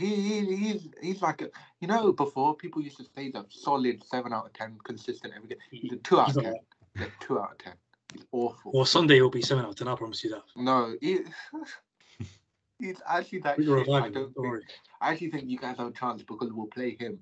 He- 0.02 0.16
he, 0.16 0.46
he, 0.46 0.56
he's 0.56 0.88
he's 1.02 1.22
like 1.22 1.42
a 1.42 1.50
you 1.80 1.88
know 1.88 2.12
before 2.12 2.56
people 2.56 2.82
used 2.82 2.98
to 2.98 3.04
say 3.04 3.26
he's 3.26 3.36
a 3.36 3.46
solid 3.50 4.04
seven 4.04 4.34
out 4.34 4.46
of 4.48 4.54
ten 4.54 4.78
consistent 4.84 5.34
every 5.36 5.50
game. 5.50 5.58
He's 5.70 5.94
a 5.94 5.98
two 5.98 6.20
out 6.20 6.28
He's 6.28 6.38
of 6.38 6.44
ten. 6.44 6.56
He's 6.96 7.08
a 7.08 7.12
two 7.20 7.40
out 7.40 7.52
of 7.52 7.58
ten. 7.60 7.74
He's 8.14 8.26
awful. 8.32 8.72
Well, 8.74 8.86
Sunday 8.86 9.22
will 9.22 9.30
be 9.30 9.42
seven 9.42 9.64
out 9.64 9.70
of 9.72 9.76
ten. 9.78 9.88
I 9.88 9.96
promise 9.96 10.24
you 10.24 10.32
that. 10.32 10.44
No, 10.56 10.96
he, 11.02 11.20
he's 12.80 12.98
actually 13.08 13.40
that 13.40 13.58
shit. 13.58 13.66
can 13.68 13.94
I 13.94 14.02
don't 14.02 14.14
Don't 14.14 14.34
think, 14.34 14.38
worry. 14.38 14.64
I 15.00 15.12
actually 15.12 15.32
think 15.32 15.50
you 15.50 15.58
guys 15.58 15.78
have 15.78 15.88
a 15.88 15.92
chance 15.92 16.24
because 16.24 16.52
we'll 16.52 16.68
play 16.68 16.96
him 17.00 17.20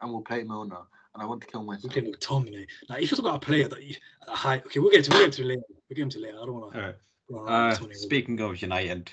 and 0.00 0.12
we'll 0.12 0.22
play 0.22 0.42
Milner, 0.44 0.78
and 1.14 1.22
I 1.22 1.26
want 1.26 1.40
to 1.42 1.46
kill 1.46 1.62
myself. 1.62 1.94
We 1.94 2.00
myself. 2.02 2.20
can 2.20 2.44
McTominay. 2.44 2.66
Now, 2.88 2.96
if 2.96 3.02
you 3.02 3.08
talk 3.08 3.18
about 3.18 3.36
a 3.36 3.46
player 3.46 3.68
that 3.68 3.82
you, 3.82 3.96
at 4.22 4.28
a 4.28 4.36
high, 4.36 4.56
okay, 4.66 4.80
we'll 4.80 4.90
get 4.90 5.04
to 5.04 5.10
we'll 5.10 5.24
get 5.26 5.32
to 5.34 5.44
later. 5.44 5.62
We'll 5.68 5.96
get 5.96 6.02
him 6.02 6.10
to 6.10 6.18
later. 6.20 6.36
I 6.40 6.46
don't 6.46 6.54
want 6.54 6.74
all 6.76 6.80
right. 6.80 6.94
to. 7.30 7.38
Uh, 7.38 7.92
speaking 7.92 8.40
of 8.40 8.60
United, 8.62 9.10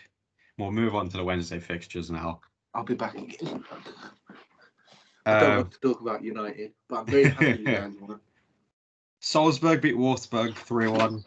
we'll 0.57 0.71
move 0.71 0.95
on 0.95 1.09
to 1.09 1.17
the 1.17 1.23
Wednesday 1.23 1.59
fixtures 1.59 2.09
now. 2.09 2.39
I'll 2.77 2.83
be 2.83 2.93
back 2.93 3.15
again. 3.15 3.63
I 5.25 5.39
don't 5.39 5.51
Uh, 5.51 5.57
want 5.57 5.71
to 5.73 5.79
talk 5.79 5.99
about 6.01 6.23
United, 6.23 6.71
but 6.87 6.99
I'm 6.99 7.05
very 7.07 7.23
happy 7.25 7.59
you 7.59 7.65
guys 7.65 7.91
won. 8.01 8.19
Salzburg 9.19 9.81
beat 9.81 9.95
Wolfsburg 9.95 10.55
3 10.55 10.87
1. 10.87 11.25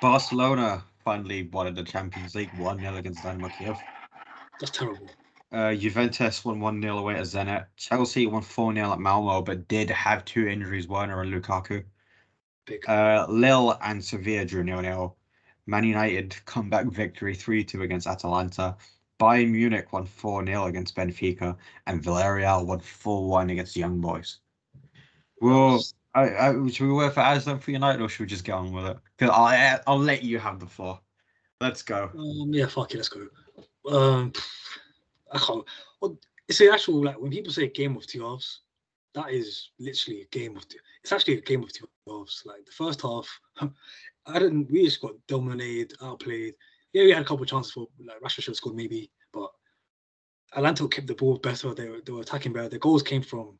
Barcelona 0.00 0.82
finally 1.04 1.42
won 1.52 1.66
in 1.66 1.74
the 1.74 1.84
Champions 1.84 2.34
League 2.34 2.50
1 2.58 2.80
0 2.80 2.96
against 2.96 3.22
Dynamo 3.22 3.48
Kiev. 3.50 3.76
That's 4.58 4.72
terrible. 4.76 5.08
Uh, 5.52 5.74
Juventus 5.74 6.42
won 6.44 6.58
1 6.58 6.80
0 6.82 6.98
away 6.98 7.14
to 7.14 7.20
Zenit. 7.20 7.66
Chelsea 7.76 8.26
won 8.26 8.42
4 8.42 8.74
0 8.74 8.90
at 8.92 8.98
Malmo, 8.98 9.42
but 9.42 9.68
did 9.68 9.90
have 9.90 10.24
two 10.24 10.48
injuries 10.48 10.88
Werner 10.88 11.20
and 11.20 11.32
Lukaku. 11.32 11.84
Big. 12.66 12.88
Uh, 12.88 13.26
Lille 13.28 13.78
and 13.82 14.02
Sevilla 14.02 14.46
drew 14.46 14.64
0 14.64 14.80
0. 14.82 15.16
Man 15.66 15.84
United 15.84 16.34
comeback 16.46 16.86
victory 16.86 17.34
3 17.34 17.62
2 17.62 17.82
against 17.82 18.06
Atalanta. 18.06 18.76
Bayern 19.18 19.50
Munich 19.50 19.92
won 19.92 20.06
4 20.06 20.46
0 20.46 20.66
against 20.66 20.94
Benfica. 20.94 21.56
And 21.86 22.02
Villarreal 22.02 22.66
won 22.66 22.80
4 22.80 23.28
1 23.28 23.50
against 23.50 23.76
Young 23.76 24.00
Boys. 24.00 24.38
Well, 25.40 25.82
I, 26.14 26.48
I, 26.48 26.68
should 26.68 26.86
we 26.86 26.92
wait 26.92 27.12
for 27.12 27.20
Aslan 27.20 27.58
for 27.58 27.70
United 27.70 28.02
or 28.02 28.08
should 28.08 28.20
we 28.24 28.26
just 28.26 28.44
get 28.44 28.52
on 28.52 28.72
with 28.72 28.86
it? 28.86 28.96
Because 29.16 29.34
I'll, 29.34 29.80
I'll 29.86 29.98
let 29.98 30.22
you 30.22 30.38
have 30.38 30.58
the 30.58 30.66
floor. 30.66 31.00
Let's 31.60 31.82
go. 31.82 32.10
Um, 32.16 32.52
yeah, 32.52 32.66
fuck 32.66 32.92
it, 32.92 32.96
let's 32.96 33.08
go. 33.08 33.26
Um, 33.90 34.32
I 35.32 35.38
can't. 35.38 35.64
Well, 36.00 36.18
it's 36.46 36.58
the 36.58 36.72
actual 36.72 37.04
like 37.04 37.20
when 37.20 37.30
people 37.30 37.52
say 37.52 37.68
game 37.68 37.96
of 37.96 38.06
two 38.06 38.22
halves, 38.22 38.60
that 39.14 39.30
is 39.30 39.70
literally 39.78 40.22
a 40.22 40.26
game 40.26 40.56
of 40.56 40.68
two. 40.68 40.78
It's 41.02 41.12
actually 41.12 41.38
a 41.38 41.40
game 41.40 41.62
of 41.62 41.72
two 41.72 41.88
halves. 42.06 42.42
Like 42.46 42.64
the 42.64 42.72
first 42.72 43.02
half, 43.02 43.28
I 44.26 44.38
didn't. 44.38 44.70
We 44.70 44.84
just 44.84 45.00
got 45.00 45.14
dominated, 45.26 45.94
outplayed. 46.02 46.54
Yeah, 46.98 47.04
we 47.04 47.12
had 47.12 47.22
a 47.22 47.24
couple 47.24 47.44
of 47.44 47.48
chances 47.48 47.70
for 47.70 47.86
like 48.04 48.20
Rashford 48.20 48.42
should 48.42 48.46
have 48.46 48.56
scored 48.56 48.74
maybe, 48.74 49.08
but 49.32 49.50
Atalanta 50.52 50.88
kept 50.88 51.06
the 51.06 51.14
ball 51.14 51.38
better. 51.38 51.72
They 51.72 51.88
were 51.88 52.00
they 52.04 52.10
were 52.10 52.22
attacking 52.22 52.52
better. 52.52 52.68
The 52.68 52.80
goals 52.80 53.04
came 53.04 53.22
from 53.22 53.56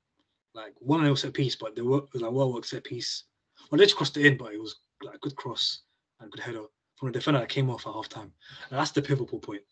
like 0.54 0.72
one 0.80 1.04
nil 1.04 1.14
set 1.14 1.34
piece, 1.34 1.54
but 1.54 1.76
they 1.76 1.82
were 1.82 1.98
it 1.98 2.12
was 2.12 2.22
like 2.22 2.32
well 2.32 2.52
worked 2.52 2.66
set 2.66 2.82
piece. 2.82 3.26
Well, 3.70 3.78
they 3.78 3.84
just 3.84 3.94
crossed 3.94 4.16
it 4.16 4.26
in, 4.26 4.36
but 4.36 4.52
it 4.52 4.60
was 4.60 4.80
like 5.04 5.14
a 5.14 5.18
good 5.18 5.36
cross 5.36 5.82
and 6.18 6.32
good 6.32 6.40
header 6.40 6.64
from 6.96 7.10
a 7.10 7.12
defender 7.12 7.38
that 7.38 7.48
came 7.48 7.70
off 7.70 7.86
at 7.86 7.92
half 7.92 8.08
time. 8.08 8.32
That's 8.72 8.90
the 8.90 9.02
pivotal 9.02 9.38
point. 9.38 9.62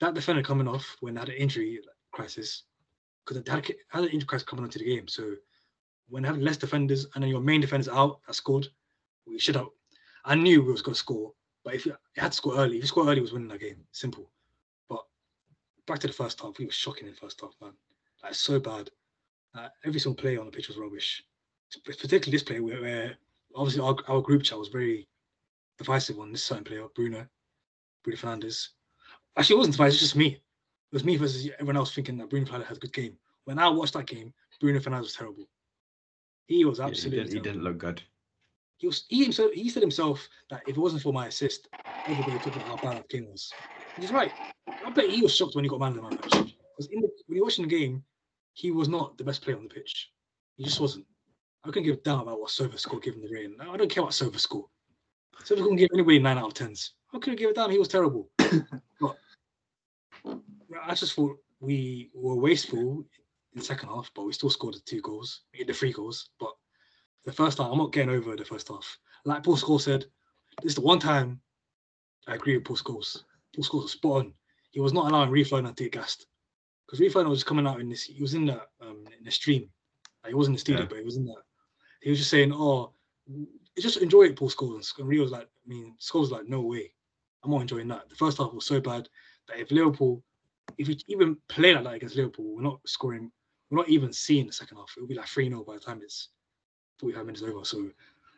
That 0.00 0.14
defender 0.14 0.42
coming 0.42 0.66
off 0.66 0.96
when 0.98 1.14
they 1.14 1.20
had 1.20 1.28
an 1.28 1.36
injury 1.36 1.78
crisis, 2.10 2.64
because 3.24 3.40
they 3.40 3.52
had, 3.52 3.64
had 3.86 4.02
an 4.02 4.10
injury 4.10 4.26
crisis 4.26 4.48
coming 4.48 4.64
onto 4.64 4.80
the 4.80 4.96
game. 4.96 5.06
So 5.06 5.36
when 6.08 6.24
having 6.24 6.42
less 6.42 6.56
defenders 6.56 7.06
and 7.14 7.22
then 7.22 7.30
your 7.30 7.40
main 7.40 7.60
defenders 7.60 7.88
out 7.88 8.18
that 8.26 8.34
scored, 8.34 8.66
we 9.28 9.38
should 9.38 9.54
have. 9.54 9.68
I 10.24 10.34
knew 10.34 10.64
we 10.64 10.72
was 10.72 10.82
going 10.82 10.94
to 10.94 10.98
score, 10.98 11.32
but 11.64 11.74
if 11.74 11.86
you 11.86 11.92
you 12.16 12.22
had 12.22 12.32
to 12.32 12.36
score 12.36 12.56
early, 12.56 12.76
if 12.76 12.82
you 12.82 12.88
score 12.88 13.06
early, 13.06 13.18
it 13.18 13.22
was 13.22 13.32
winning 13.32 13.48
that 13.48 13.60
game. 13.60 13.84
Simple. 13.92 14.30
But 14.88 15.04
back 15.86 16.00
to 16.00 16.06
the 16.06 16.12
first 16.12 16.40
half, 16.40 16.58
we 16.58 16.66
were 16.66 16.72
shocking 16.72 17.06
in 17.06 17.14
the 17.14 17.20
first 17.20 17.40
half, 17.40 17.54
man. 17.60 17.72
Like 18.22 18.34
so 18.34 18.58
bad. 18.60 18.90
Uh, 19.54 19.68
every 19.84 20.00
single 20.00 20.20
play 20.20 20.36
on 20.36 20.46
the 20.46 20.52
pitch 20.52 20.68
was 20.68 20.78
rubbish. 20.78 21.22
Particularly 21.84 22.32
this 22.32 22.42
play 22.42 22.60
where, 22.60 22.80
where 22.80 23.16
obviously 23.54 23.82
our, 23.82 23.96
our 24.08 24.20
group 24.20 24.42
chat 24.42 24.58
was 24.58 24.68
very 24.68 25.08
divisive 25.78 26.18
on 26.18 26.32
this 26.32 26.44
certain 26.44 26.64
player, 26.64 26.86
Bruno, 26.94 27.26
Bruno 28.04 28.18
Fernandes. 28.18 28.68
Actually, 29.36 29.54
it 29.54 29.58
wasn't 29.58 29.74
divisive, 29.74 29.94
it's 29.94 30.02
just 30.02 30.16
me. 30.16 30.26
It 30.26 30.94
was 30.94 31.04
me 31.04 31.16
versus 31.16 31.48
everyone 31.54 31.76
else 31.76 31.94
thinking 31.94 32.18
that 32.18 32.30
Bruno 32.30 32.46
Fernandes 32.46 32.66
had 32.66 32.76
a 32.76 32.80
good 32.80 32.92
game. 32.92 33.16
When 33.44 33.58
I 33.58 33.68
watched 33.68 33.94
that 33.94 34.06
game, 34.06 34.32
Bruno 34.60 34.78
Fernandes 34.78 35.00
was 35.00 35.14
terrible. 35.14 35.48
He 36.46 36.64
was 36.64 36.78
Yeah, 36.78 36.86
he, 36.86 36.90
absolutely. 36.90 37.24
did, 37.24 37.32
he 37.32 37.40
didn't 37.40 37.64
look 37.64 37.78
good. 37.78 38.02
He 38.82 38.88
was 38.88 39.04
he 39.08 39.22
himself. 39.22 39.52
He 39.52 39.68
said 39.68 39.80
himself 39.80 40.28
that 40.50 40.62
if 40.66 40.76
it 40.76 40.80
wasn't 40.80 41.02
for 41.02 41.12
my 41.12 41.28
assist, 41.28 41.68
everybody 42.04 42.32
would 42.32 42.42
talk 42.42 42.56
about 42.56 42.66
how 42.66 42.76
bad 42.78 42.96
that 42.96 43.08
game 43.08 43.28
was. 43.30 43.48
He's 43.96 44.10
right. 44.10 44.32
I 44.84 44.90
bet 44.90 45.08
he 45.08 45.22
was 45.22 45.36
shocked 45.36 45.54
when 45.54 45.62
he 45.64 45.70
got 45.70 45.78
man 45.78 45.90
of 45.90 45.94
the 45.96 46.02
match. 46.02 46.16
Because 46.20 46.90
in 46.90 47.00
the, 47.00 47.08
when 47.26 47.36
you're 47.36 47.44
watching 47.44 47.68
the 47.68 47.70
game, 47.70 48.02
he 48.54 48.72
was 48.72 48.88
not 48.88 49.16
the 49.16 49.22
best 49.22 49.42
player 49.42 49.56
on 49.56 49.62
the 49.62 49.68
pitch. 49.68 50.10
He 50.56 50.64
just 50.64 50.80
wasn't. 50.80 51.06
I 51.64 51.68
couldn't 51.68 51.84
give 51.84 51.94
a 51.94 52.00
damn 52.00 52.18
about 52.18 52.40
what 52.40 52.50
Sova 52.50 52.76
scored 52.76 53.04
given 53.04 53.22
the 53.22 53.28
rain. 53.32 53.54
I 53.60 53.76
don't 53.76 53.88
care 53.88 54.02
what 54.02 54.10
Sova 54.10 54.40
scored. 54.40 54.66
Sova 55.44 55.58
couldn't 55.58 55.76
give 55.76 55.90
anybody 55.94 56.18
nine 56.18 56.38
out 56.38 56.48
of 56.48 56.54
tens. 56.54 56.94
I 57.14 57.20
couldn't 57.20 57.38
give 57.38 57.50
a 57.50 57.54
damn. 57.54 57.70
He 57.70 57.78
was 57.78 57.86
terrible. 57.86 58.30
but 59.00 59.16
I 60.82 60.96
just 60.96 61.14
thought 61.14 61.36
we 61.60 62.10
were 62.14 62.34
wasteful 62.34 63.04
in 63.52 63.60
the 63.60 63.64
second 63.64 63.90
half, 63.90 64.10
but 64.12 64.24
we 64.24 64.32
still 64.32 64.50
scored 64.50 64.74
the 64.74 64.80
two 64.80 65.00
goals, 65.02 65.42
the 65.54 65.72
three 65.72 65.92
goals. 65.92 66.30
But 66.40 66.50
the 67.24 67.32
first 67.32 67.58
half, 67.58 67.70
I'm 67.70 67.78
not 67.78 67.92
getting 67.92 68.10
over 68.10 68.36
the 68.36 68.44
first 68.44 68.68
half. 68.68 68.98
Like 69.24 69.44
Paul 69.44 69.56
Scholes 69.56 69.82
said, 69.82 70.06
this 70.62 70.72
is 70.72 70.74
the 70.74 70.80
one 70.80 70.98
time 70.98 71.40
I 72.26 72.34
agree 72.34 72.56
with 72.56 72.64
Paul 72.64 72.76
Scholes. 72.76 73.22
Paul 73.54 73.64
Scholes 73.64 73.82
was 73.82 73.92
spot 73.92 74.20
on. 74.20 74.34
He 74.70 74.80
was 74.80 74.92
not 74.92 75.10
allowing 75.10 75.30
Reef 75.30 75.50
to 75.50 75.62
get 75.62 75.92
gassed 75.92 76.26
because 76.86 77.00
Reef 77.00 77.14
was 77.14 77.44
coming 77.44 77.66
out 77.66 77.80
in 77.80 77.88
this. 77.88 78.04
He 78.04 78.22
was 78.22 78.34
in 78.34 78.46
the 78.46 78.62
um, 78.80 79.04
in 79.18 79.24
the 79.24 79.30
stream. 79.30 79.68
Like, 80.22 80.30
he 80.30 80.34
wasn't 80.34 80.52
in 80.52 80.56
the 80.56 80.60
studio, 80.60 80.82
yeah. 80.82 80.88
but 80.88 80.98
he 80.98 81.04
was 81.04 81.16
in 81.16 81.24
that. 81.26 81.42
He 82.00 82.10
was 82.10 82.18
just 82.18 82.30
saying, 82.30 82.52
"Oh, 82.52 82.92
just 83.78 83.98
enjoy 83.98 84.24
it, 84.24 84.36
Paul 84.36 84.50
Scholes." 84.50 84.98
And 84.98 85.08
Rio 85.08 85.22
was 85.22 85.32
like, 85.32 85.46
"I 85.46 85.68
mean, 85.68 85.94
Scholes 86.00 86.20
was 86.20 86.30
like, 86.30 86.48
no 86.48 86.60
way, 86.60 86.92
I'm 87.44 87.50
not 87.50 87.62
enjoying 87.62 87.88
that." 87.88 88.08
The 88.08 88.16
first 88.16 88.38
half 88.38 88.52
was 88.52 88.66
so 88.66 88.80
bad 88.80 89.08
that 89.48 89.58
if 89.58 89.70
Liverpool, 89.70 90.22
if 90.78 90.88
we 90.88 90.98
even 91.08 91.36
play 91.48 91.74
like 91.74 91.84
that 91.84 91.94
against 91.94 92.16
Liverpool, 92.16 92.54
we're 92.54 92.62
not 92.62 92.80
scoring. 92.86 93.30
We're 93.70 93.78
not 93.78 93.88
even 93.88 94.12
seeing 94.12 94.46
the 94.46 94.52
second 94.52 94.76
half. 94.76 94.92
It'll 94.96 95.08
be 95.08 95.14
like 95.14 95.28
3 95.28 95.48
0 95.48 95.64
by 95.64 95.74
the 95.74 95.80
time 95.80 96.00
it's 96.02 96.28
45 96.98 97.26
minutes 97.26 97.42
over. 97.42 97.64
So 97.64 97.90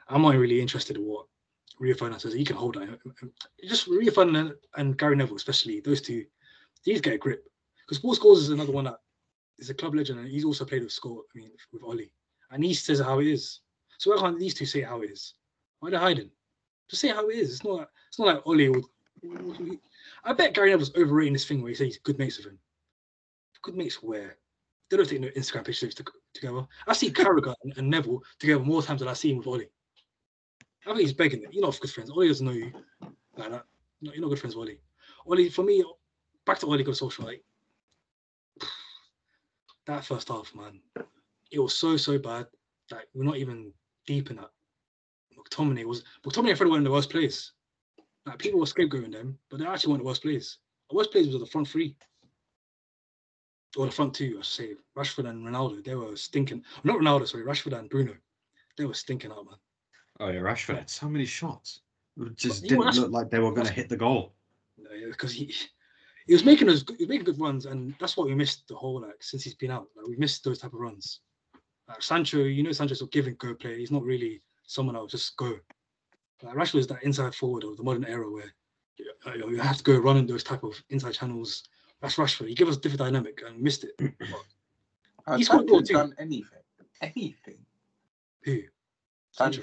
I'm 0.08 0.22
not 0.22 0.36
really 0.36 0.60
interested 0.60 0.96
in 0.96 1.04
what 1.04 1.26
Rio 1.78 1.94
Ferdinand 1.94 2.20
says. 2.20 2.34
He 2.34 2.44
can 2.44 2.56
hold 2.56 2.74
that. 2.74 2.98
Just 3.66 3.86
Rio 3.86 4.10
Ferdinand 4.10 4.54
and 4.76 4.96
Gary 4.96 5.16
Neville, 5.16 5.36
especially 5.36 5.80
those 5.80 6.00
two, 6.00 6.24
these 6.84 7.00
get 7.00 7.14
a 7.14 7.18
grip. 7.18 7.44
Because 7.80 7.98
Paul 7.98 8.16
Scholes 8.16 8.38
is 8.38 8.50
another 8.50 8.72
one 8.72 8.84
that 8.84 9.00
is 9.58 9.70
a 9.70 9.74
club 9.74 9.94
legend, 9.94 10.18
and 10.18 10.28
he's 10.28 10.44
also 10.44 10.64
played 10.64 10.82
with 10.82 10.92
Score. 10.92 11.22
I 11.34 11.38
mean, 11.38 11.50
with 11.72 11.82
Ole, 11.82 12.10
and 12.50 12.64
he 12.64 12.74
says 12.74 13.00
how 13.00 13.20
it 13.20 13.26
is. 13.26 13.60
So 13.98 14.10
why 14.10 14.20
can't 14.20 14.38
these 14.38 14.54
two 14.54 14.66
say 14.66 14.82
how 14.82 15.02
it 15.02 15.10
is? 15.10 15.34
Why 15.80 15.88
are 15.88 15.90
they 15.92 15.96
hiding? 15.98 16.30
Just 16.88 17.02
say 17.02 17.08
how 17.08 17.28
it 17.28 17.36
is. 17.36 17.52
It's 17.52 17.64
not. 17.64 17.88
It's 18.08 18.18
not 18.18 18.26
like 18.26 18.46
Ole 18.46 18.70
would. 18.70 18.84
I 20.24 20.32
bet 20.32 20.54
Gary 20.54 20.70
Neville's 20.70 20.94
overrating 20.96 21.32
this 21.32 21.46
thing 21.46 21.62
where 21.62 21.70
he 21.70 21.74
says 21.74 21.86
he's 21.86 21.98
good 21.98 22.18
mates 22.18 22.36
with 22.36 22.46
him. 22.46 22.58
Good 23.62 23.76
mates 23.76 24.02
where? 24.02 24.36
They 24.94 24.98
don't 24.98 25.08
take 25.08 25.20
no 25.22 25.28
Instagram 25.30 25.64
pictures 25.64 25.92
together. 26.34 26.64
I 26.86 26.92
see 26.92 27.10
Carragher 27.10 27.52
and, 27.64 27.76
and 27.76 27.90
Neville 27.90 28.22
together 28.38 28.62
more 28.62 28.80
times 28.80 29.00
than 29.00 29.08
I 29.08 29.12
see 29.14 29.32
him 29.32 29.38
with 29.38 29.48
Ole. 29.48 29.62
I 29.62 30.90
think 30.90 31.00
he's 31.00 31.12
begging 31.12 31.42
it. 31.42 31.48
You're 31.50 31.64
not 31.64 31.80
good 31.80 31.90
friends. 31.90 32.10
Ole 32.10 32.28
doesn't 32.28 32.46
know 32.46 32.52
you 32.52 32.70
like 33.36 33.50
that. 33.50 33.64
No, 34.02 34.12
you're 34.12 34.20
not 34.20 34.28
good 34.28 34.38
friends 34.38 34.54
with 34.54 34.68
Ole. 34.68 34.76
Ole, 35.26 35.50
for 35.50 35.64
me, 35.64 35.82
back 36.46 36.60
to 36.60 36.66
Ole 36.66 36.80
got 36.84 36.96
social. 36.96 37.24
Like 37.24 37.42
that 39.86 40.04
first 40.04 40.28
half, 40.28 40.54
man, 40.54 40.78
it 41.50 41.58
was 41.58 41.74
so 41.74 41.96
so 41.96 42.16
bad 42.16 42.46
that 42.90 43.06
we're 43.14 43.24
not 43.24 43.38
even 43.38 43.72
deep 44.06 44.30
in 44.30 44.36
that. 44.36 44.50
McTominay 45.36 45.86
was 45.86 46.04
McTominay 46.24 46.50
and 46.50 46.58
Fred 46.58 46.70
were 46.70 46.78
in 46.78 46.84
the 46.84 46.90
worst 46.92 47.10
place. 47.10 47.50
Like 48.26 48.38
people 48.38 48.60
were 48.60 48.66
scapegoating 48.66 49.10
them, 49.10 49.40
but 49.50 49.58
they 49.58 49.66
actually 49.66 49.90
weren't 49.90 50.04
the 50.04 50.08
worst 50.08 50.22
place. 50.22 50.58
The 50.88 50.94
worst 50.94 51.10
place 51.10 51.26
was 51.26 51.40
the 51.40 51.46
front 51.46 51.66
three. 51.66 51.96
Or 53.76 53.86
the 53.86 53.92
front 53.92 54.14
two, 54.14 54.36
I 54.38 54.42
say. 54.42 54.74
Rashford 54.96 55.28
and 55.28 55.44
Ronaldo, 55.44 55.84
they 55.84 55.94
were 55.94 56.16
stinking. 56.16 56.62
Not 56.84 56.98
Ronaldo, 56.98 57.26
sorry, 57.26 57.44
Rashford 57.44 57.76
and 57.76 57.90
Bruno. 57.90 58.14
They 58.76 58.84
were 58.84 58.94
stinking 58.94 59.32
out, 59.32 59.46
man. 59.46 59.56
Oh 60.20 60.28
yeah, 60.28 60.40
Rashford 60.40 60.76
had 60.76 60.90
so 60.90 61.08
many 61.08 61.26
shots. 61.26 61.80
It 62.16 62.36
just 62.36 62.62
but, 62.62 62.68
didn't 62.68 62.94
look 62.94 63.10
like 63.10 63.30
they 63.30 63.40
were 63.40 63.52
going 63.52 63.66
to 63.66 63.72
hit 63.72 63.88
the 63.88 63.96
goal. 63.96 64.34
Because 65.08 65.32
he 65.32 65.52
he 66.26 66.32
was 66.32 66.44
making 66.44 66.68
us 66.68 66.84
he 66.86 67.04
was 67.04 67.08
making 67.08 67.24
good 67.24 67.40
runs, 67.40 67.66
and 67.66 67.94
that's 67.98 68.16
what 68.16 68.26
we 68.26 68.34
missed 68.34 68.68
the 68.68 68.74
whole 68.74 69.00
like 69.00 69.22
since 69.22 69.42
he's 69.42 69.54
been 69.54 69.70
out. 69.70 69.88
Like 69.96 70.06
we 70.06 70.16
missed 70.16 70.44
those 70.44 70.58
type 70.58 70.72
of 70.72 70.80
runs. 70.80 71.20
Like 71.88 72.02
Sancho, 72.02 72.38
you 72.38 72.62
know, 72.62 72.72
Sancho's 72.72 73.02
a 73.02 73.06
give 73.06 73.26
and 73.26 73.38
go 73.38 73.54
player. 73.54 73.76
He's 73.76 73.90
not 73.90 74.04
really 74.04 74.42
someone 74.66 74.94
that'll 74.94 75.08
just 75.08 75.36
go. 75.36 75.58
Like 76.42 76.54
Rashford 76.54 76.80
is 76.80 76.86
that 76.88 77.02
inside 77.02 77.34
forward 77.34 77.64
of 77.64 77.76
the 77.76 77.82
modern 77.82 78.04
era 78.04 78.30
where 78.30 78.54
you, 78.96 79.50
you 79.50 79.58
have 79.58 79.78
to 79.78 79.84
go 79.84 79.98
running 79.98 80.26
those 80.26 80.44
type 80.44 80.62
of 80.62 80.80
inside 80.90 81.14
channels. 81.14 81.64
That's 82.04 82.16
Rashford. 82.16 82.48
He 82.48 82.54
gave 82.54 82.68
us 82.68 82.76
a 82.76 82.80
different 82.80 82.98
dynamic 83.00 83.42
and 83.46 83.58
missed 83.62 83.84
it. 83.84 83.98
he's 85.38 85.48
got 85.48 85.66
done 85.66 86.14
anything. 86.18 86.58
Anything. 87.00 87.56
Who? 88.42 88.60
Sancho. 89.32 89.62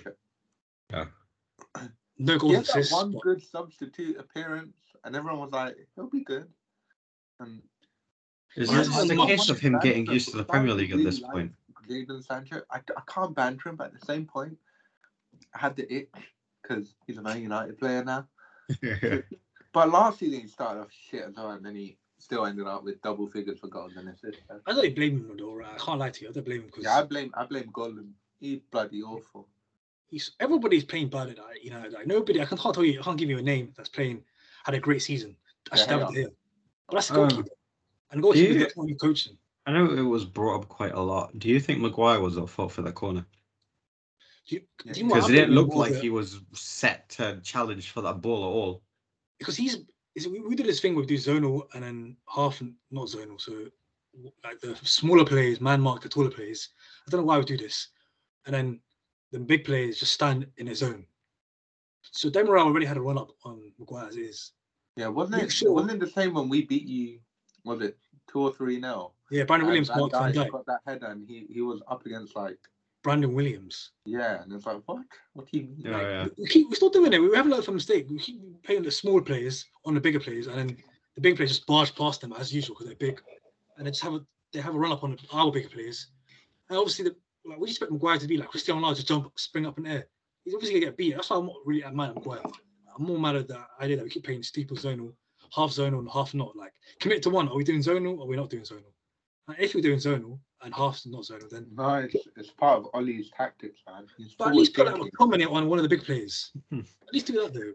Yeah. 0.91 1.05
No 2.17 2.37
goals 2.37 2.51
He 2.51 2.57
and 2.57 2.65
had 2.67 2.75
that 2.75 2.79
assists. 2.81 2.93
one 2.93 3.11
but- 3.13 3.21
good 3.23 3.41
substitute 3.43 4.17
appearance, 4.19 4.75
and 5.03 5.15
everyone 5.15 5.39
was 5.39 5.51
like, 5.51 5.75
"He'll 5.95 6.07
be 6.09 6.23
good." 6.23 6.47
And 7.39 7.63
Is 8.55 8.69
Well, 8.69 8.77
this 8.77 8.89
that's 8.89 9.09
a 9.09 9.15
case 9.25 9.49
of 9.49 9.59
him 9.59 9.79
getting 9.81 10.05
used 10.05 10.29
to 10.29 10.37
the 10.37 10.43
Premier 10.43 10.73
League 10.75 10.91
at 10.91 10.97
this 10.99 11.19
Really 11.21 11.31
point? 11.31 11.53
like 11.75 11.87
Jadon 11.89 12.23
Sancho. 12.23 12.61
I, 12.69 12.77
I 12.77 13.01
can't 13.07 13.33
banter 13.35 13.69
him, 13.69 13.75
but 13.75 13.87
at 13.87 13.99
the 13.99 14.05
same 14.05 14.25
point, 14.27 14.55
I 15.55 15.59
had 15.59 15.75
the 15.75 15.91
itch 15.91 16.09
because 16.61 16.93
he's 17.07 17.17
a 17.17 17.23
Man 17.23 17.41
United 17.41 17.77
player 17.79 18.03
now. 18.03 18.27
But 19.73 19.89
last 19.89 20.19
season 20.19 20.41
he 20.41 20.47
started 20.47 20.81
off 20.81 20.89
shit 20.91 21.23
as 21.23 21.35
well, 21.37 21.51
and 21.51 21.65
then 21.65 21.75
he 21.75 21.97
still 22.21 22.45
ended 22.45 22.67
up 22.67 22.83
with 22.83 23.01
double 23.01 23.27
figures 23.27 23.59
for 23.59 23.67
goals 23.67 23.93
and 23.97 24.07
assists. 24.09 24.41
I 24.65 24.73
don't 24.73 24.95
blame 24.95 25.17
him 25.29 25.37
though. 25.37 25.55
Right? 25.55 25.73
I 25.73 25.77
can't 25.77 25.99
lie 25.99 26.09
to 26.11 26.21
you. 26.23 26.29
I 26.29 26.31
don't 26.33 26.45
blame 26.45 26.61
him 26.61 26.65
because 26.67 26.83
Yeah, 26.83 26.99
I 26.99 27.03
blame 27.03 27.31
I 27.35 27.45
blame 27.45 27.69
Golden. 27.73 28.13
He's 28.39 28.59
bloody 28.71 29.01
awful. 29.03 29.47
he's 30.07 30.31
everybody's 30.39 30.83
playing 30.83 31.09
bad 31.09 31.29
at. 31.29 31.37
You 31.63 31.71
know, 31.71 31.83
like 31.91 32.07
nobody. 32.07 32.41
I 32.41 32.45
can't 32.45 32.61
tell 32.61 32.83
you. 32.85 32.99
I 32.99 33.03
can't 33.03 33.17
give 33.17 33.29
you 33.29 33.37
a 33.39 33.41
name 33.41 33.73
that's 33.75 33.89
playing 33.89 34.23
had 34.65 34.75
a 34.75 34.79
great 34.79 35.01
season. 35.01 35.35
I 35.71 35.77
should 35.77 35.89
Yeah, 35.89 35.99
have 35.99 36.09
it 36.09 36.15
here. 36.15 36.29
But 36.87 36.95
that's 36.95 37.07
the 37.07 37.15
Oh. 37.15 37.27
goalkeeper. 37.27 37.49
and 38.11 38.21
goalkeeper 38.21 38.53
Yeah. 38.53 38.59
that's 38.59 38.75
what 38.75 38.87
you 38.89 38.95
coaching. 38.95 39.37
I 39.65 39.71
know 39.73 39.91
it 39.91 40.01
was 40.01 40.25
brought 40.25 40.61
up 40.61 40.67
quite 40.69 40.93
a 40.93 40.99
lot. 40.99 41.37
Do 41.39 41.47
you 41.49 41.59
think 41.59 41.79
Maguire 41.81 42.19
was 42.19 42.37
at 42.37 42.49
fault 42.49 42.71
for 42.71 42.81
that 42.81 42.93
corner? 42.95 43.25
Do 44.47 44.55
you, 44.55 44.61
Yeah, 44.85 44.93
do 44.93 44.99
you 44.99 45.05
know 45.05 45.09
what 45.11 45.15
Because 45.15 45.29
I'm 45.29 45.35
it 45.35 45.39
didn't 45.39 45.55
look 45.55 45.69
like 45.75 45.93
that- 45.93 46.01
he 46.01 46.09
was 46.09 46.41
set 46.53 47.09
to 47.11 47.39
challenge 47.43 47.91
for 47.91 48.01
that 48.01 48.21
ball 48.21 48.43
at 48.43 48.47
all. 48.47 48.83
because 49.39 49.55
he's 49.55 49.77
is 50.15 50.27
we, 50.27 50.39
we 50.41 50.55
did 50.55 50.65
this 50.65 50.79
thing 50.79 50.95
with 50.95 51.07
do 51.07 51.15
zonal 51.15 51.67
and 51.73 51.83
then 51.83 52.17
half 52.27 52.61
not 52.91 53.07
zonal. 53.07 53.39
So 53.39 53.65
like 54.43 54.59
the 54.59 54.75
smaller 54.83 55.25
players, 55.25 55.61
man 55.61 55.81
mark 55.81 56.01
the 56.01 56.09
taller 56.09 56.29
players. 56.31 56.69
I 57.07 57.11
don't 57.11 57.21
know 57.21 57.25
why 57.27 57.37
we 57.37 57.45
do 57.45 57.57
this, 57.57 57.87
and 58.45 58.53
then 58.53 58.79
the 59.31 59.39
big 59.39 59.63
players 59.65 59.99
just 59.99 60.13
stand 60.13 60.45
in 60.57 60.67
a 60.67 60.75
zone. 60.75 61.05
So 62.01 62.29
Demiral 62.29 62.65
already 62.65 62.85
had 62.85 62.97
a 62.97 63.01
run 63.01 63.17
up 63.17 63.31
on 63.45 63.71
Maguire 63.79 64.07
as 64.07 64.17
is. 64.17 64.51
Yeah, 64.97 65.07
wasn't 65.07 65.43
it? 65.43 65.51
Shaw- 65.51 65.71
Wasn't 65.71 65.91
it 65.93 65.99
the 65.99 66.11
same 66.11 66.33
when 66.33 66.49
we 66.49 66.65
beat 66.65 66.85
you? 66.87 67.19
Was 67.63 67.81
it 67.81 67.97
two 68.29 68.41
or 68.41 68.51
three 68.53 68.79
nil? 68.79 69.13
Yeah, 69.29 69.45
Brandon 69.45 69.67
Williams 69.67 69.89
guy 69.89 70.31
got 70.51 70.65
that 70.65 70.81
header, 70.85 71.05
and 71.07 71.25
he 71.25 71.47
he 71.49 71.61
was 71.61 71.81
up 71.87 72.05
against 72.05 72.35
like 72.35 72.59
Brandon 73.03 73.33
Williams. 73.33 73.91
yeah, 74.05 74.41
and 74.41 74.53
it's 74.53 74.65
like 74.65 74.81
what? 74.85 75.03
What 75.33 75.51
do 75.51 75.57
you 75.57 75.63
mean? 75.65 75.75
Yeah, 75.79 75.91
Like, 75.91 76.01
yeah. 76.03 76.27
We 76.37 76.47
keep 76.47 76.69
we're 76.69 76.75
still 76.75 76.89
doing 76.89 77.13
it. 77.13 77.19
We 77.19 77.35
haven't 77.35 77.51
learned 77.51 77.65
from 77.65 77.75
mistake. 77.75 78.07
We 78.09 78.19
keep 78.19 78.63
playing 78.63 78.83
the 78.83 78.91
small 78.91 79.21
players 79.21 79.65
on 79.85 79.93
the 79.95 80.01
bigger 80.01 80.19
players, 80.19 80.47
and 80.47 80.57
then 80.57 80.77
the 81.15 81.21
big 81.21 81.35
players 81.35 81.51
just 81.51 81.65
barge 81.65 81.95
past 81.95 82.21
them 82.21 82.33
as 82.33 82.53
usual 82.53 82.75
because 82.75 82.87
they're 82.87 82.95
big, 82.95 83.21
and 83.77 83.87
they 83.87 83.91
just 83.91 84.03
have 84.03 84.13
a 84.13 84.25
they 84.53 84.61
have 84.61 84.75
a 84.75 84.79
run 84.79 84.91
up 84.91 85.03
on 85.03 85.17
our 85.33 85.51
bigger 85.51 85.69
players. 85.69 86.07
And 86.69 86.77
obviously, 86.77 87.05
the, 87.05 87.15
like 87.45 87.59
we 87.59 87.69
expect 87.69 87.91
Maguire 87.91 88.17
to 88.17 88.27
be 88.27 88.37
like 88.37 88.49
Cristiano 88.49 88.81
Ronaldo 88.81 88.97
to 88.97 89.05
jump, 89.05 89.31
spring 89.39 89.65
up 89.65 89.77
in 89.77 89.85
the 89.85 89.89
air. 89.89 90.07
He's 90.43 90.53
obviously 90.53 90.79
gonna 90.79 90.91
get 90.91 90.97
beat. 90.97 91.15
That's 91.15 91.29
why 91.29 91.37
I'm 91.37 91.47
not 91.47 91.55
really 91.65 91.83
mad 91.91 92.09
at 92.09 92.15
Maguire. 92.15 92.41
I'm 92.97 93.05
more 93.05 93.19
mad 93.19 93.35
at 93.35 93.47
the 93.47 93.59
idea 93.79 93.97
that 93.97 94.03
we 94.03 94.09
keep 94.09 94.25
playing 94.25 94.43
steeple 94.43 94.77
zonal, 94.77 95.13
half 95.55 95.71
zonal 95.71 95.99
and 95.99 96.09
half 96.11 96.33
not. 96.33 96.55
Like 96.55 96.73
commit 96.99 97.23
to 97.23 97.29
one. 97.29 97.47
Are 97.47 97.55
we 97.55 97.63
doing 97.63 97.81
zonal 97.81 98.17
or 98.17 98.23
are 98.23 98.27
we 98.27 98.35
not 98.35 98.49
doing 98.49 98.63
zonal? 98.63 98.93
Like, 99.47 99.59
if 99.59 99.73
we're 99.73 99.81
doing 99.81 99.97
zonal 99.99 100.39
and 100.63 100.73
half's 100.73 101.05
not 101.05 101.21
zonal, 101.23 101.49
then 101.49 101.67
No, 101.75 101.95
it's, 101.95 102.15
it's 102.37 102.51
part 102.51 102.77
of 102.79 102.87
Ole's 102.93 103.29
tactics, 103.35 103.79
man. 103.87 104.05
He's 104.17 104.35
but 104.35 104.49
at 104.49 104.55
least 104.55 104.73
put 104.75 104.85
that 104.85 104.91
forward-thinking. 104.91 105.15
prominent 105.17 105.51
on 105.51 105.67
one 105.67 105.79
of 105.79 105.83
the 105.83 105.89
big 105.89 106.03
players. 106.03 106.51
Hmm. 106.69 106.79
At 107.07 107.13
least 107.13 107.27
do 107.27 107.33
that 107.41 107.53
though. 107.53 107.73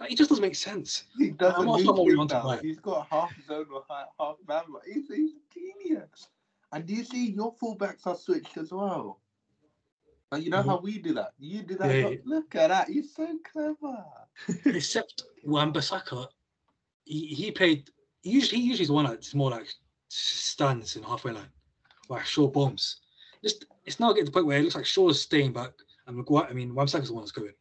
Like, 0.00 0.12
it 0.12 0.18
just 0.18 0.30
doesn't 0.30 0.42
make 0.42 0.56
sense. 0.56 1.04
He 1.18 1.30
doesn't 1.30 1.66
also 1.68 1.78
need 1.82 1.86
not 1.86 1.96
really 1.98 2.14
to 2.14 2.20
on 2.20 2.28
to 2.28 2.34
now. 2.34 2.42
buy 2.42 2.56
it. 2.56 2.64
He's 2.64 2.80
got 2.80 3.06
half 3.10 3.32
zone 3.46 3.66
or 3.72 3.84
half, 3.88 4.06
half 4.18 4.36
man. 4.48 4.62
He's, 4.86 5.06
he's 5.08 5.30
a 5.32 5.54
genius. 5.54 6.28
And 6.72 6.86
do 6.86 6.94
you 6.94 7.04
see 7.04 7.30
your 7.30 7.54
fullbacks 7.56 8.06
are 8.06 8.16
switched 8.16 8.56
as 8.56 8.72
well? 8.72 9.20
Like, 10.32 10.42
you 10.44 10.50
know 10.50 10.62
Mhm. 10.62 10.66
how 10.66 10.80
we 10.80 10.98
do 10.98 11.12
that? 11.14 11.32
You 11.38 11.62
do 11.62 11.74
that. 11.76 11.94
Yeah, 11.94 12.04
Look, 12.04 12.12
yeah. 12.14 12.18
look 12.24 12.54
at 12.56 12.68
that. 12.68 12.88
You're 12.88 13.04
so 13.04 13.38
clever. 13.52 14.04
Except 14.64 15.22
Wan-Bissaka, 15.44 16.26
he, 17.04 17.26
he 17.26 17.50
played. 17.50 17.90
He 18.22 18.30
usually 18.30 18.62
he 18.62 18.68
usually 18.68 18.82
is 18.84 18.88
the 18.88 18.94
one 18.94 19.04
that's 19.04 19.34
more 19.34 19.50
like 19.50 19.68
stands 20.08 20.96
in 20.96 21.02
halfway 21.02 21.32
line, 21.32 21.50
like 22.12 22.26
Shaw 22.26 22.48
bombs. 22.48 23.00
Just 23.42 23.66
it's 23.84 23.98
now 23.98 24.12
getting 24.12 24.26
to 24.26 24.30
the 24.30 24.34
point 24.34 24.46
where 24.46 24.58
it 24.58 24.62
looks 24.62 24.74
like 24.74 24.86
Shaw's 24.86 25.20
staying 25.20 25.52
back 25.52 25.72
and 26.06 26.16
Maguire. 26.16 26.46
I 26.48 26.52
mean, 26.52 26.74
Wan-Bissaka's 26.74 27.08
the 27.08 27.14
one 27.14 27.22
that's 27.22 27.32
going. 27.32 27.52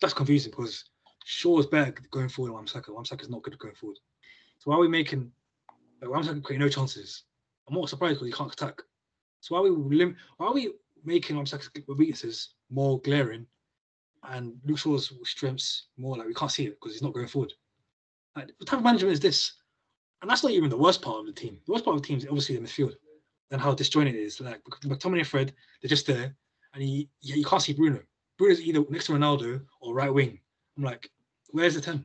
That's 0.00 0.14
confusing 0.14 0.50
because 0.50 0.84
Shaw's 1.24 1.66
better 1.66 1.94
going 2.10 2.28
forward 2.28 2.48
than 2.48 2.54
Wan-Bissaka. 2.54 2.92
Wan-Bissaka's 2.92 3.30
not 3.30 3.42
good 3.42 3.58
going 3.58 3.74
forward. 3.74 3.98
So 4.58 4.70
why 4.70 4.76
are 4.76 4.80
we 4.80 4.88
making 4.88 5.30
like, 6.00 6.10
Wan-Bissaka 6.10 6.42
creating 6.42 6.66
no 6.66 6.68
chances? 6.68 7.24
I'm 7.68 7.74
more 7.74 7.86
surprised 7.86 8.14
because 8.14 8.26
he 8.26 8.32
can't 8.32 8.52
attack. 8.52 8.82
So 9.40 9.54
why 9.54 9.60
are 9.60 9.72
we 9.72 9.96
lim- 9.96 10.16
why 10.38 10.46
are 10.46 10.54
we 10.54 10.72
making 11.04 11.36
Wan-Bissaka's 11.36 11.70
weaknesses 11.88 12.54
more 12.70 13.00
glaring 13.00 13.46
and 14.24 14.54
Luke 14.64 14.78
Shaw's 14.78 15.12
strengths 15.24 15.88
more 15.96 16.16
like 16.16 16.26
we 16.26 16.34
can't 16.34 16.50
see 16.50 16.66
it 16.66 16.78
because 16.80 16.92
he's 16.92 17.02
not 17.02 17.12
going 17.12 17.26
forward. 17.26 17.52
Like, 18.36 18.50
what 18.56 18.68
type 18.68 18.78
of 18.78 18.84
management 18.84 19.12
is 19.12 19.20
this? 19.20 19.52
and 20.22 20.30
that's 20.30 20.42
not 20.42 20.52
even 20.52 20.70
the 20.70 20.76
worst 20.76 21.02
part 21.02 21.18
of 21.18 21.26
the 21.26 21.32
team. 21.32 21.58
The 21.66 21.72
worst 21.72 21.84
part 21.84 21.96
of 21.96 22.02
the 22.02 22.08
team 22.08 22.18
is 22.18 22.26
obviously 22.26 22.56
the 22.56 22.62
midfield 22.62 22.94
and 23.52 23.60
how 23.60 23.72
disjointed 23.74 24.14
it 24.16 24.18
is. 24.20 24.40
Like 24.40 24.62
McTominay 24.84 25.18
and 25.18 25.26
Fred, 25.26 25.52
they're 25.80 25.88
just 25.88 26.06
there, 26.06 26.34
and 26.74 26.82
you 26.82 27.06
you 27.20 27.36
you 27.36 27.44
can't 27.44 27.62
see 27.62 27.74
Bruno. 27.74 28.00
Bruno's 28.38 28.60
either 28.60 28.82
next 28.88 29.06
to 29.06 29.12
Ronaldo 29.12 29.62
or 29.80 29.94
right 29.94 30.12
wing. 30.12 30.40
I'm 30.76 30.82
like, 30.84 31.08
where's 31.50 31.74
the 31.74 31.80
ten? 31.80 32.04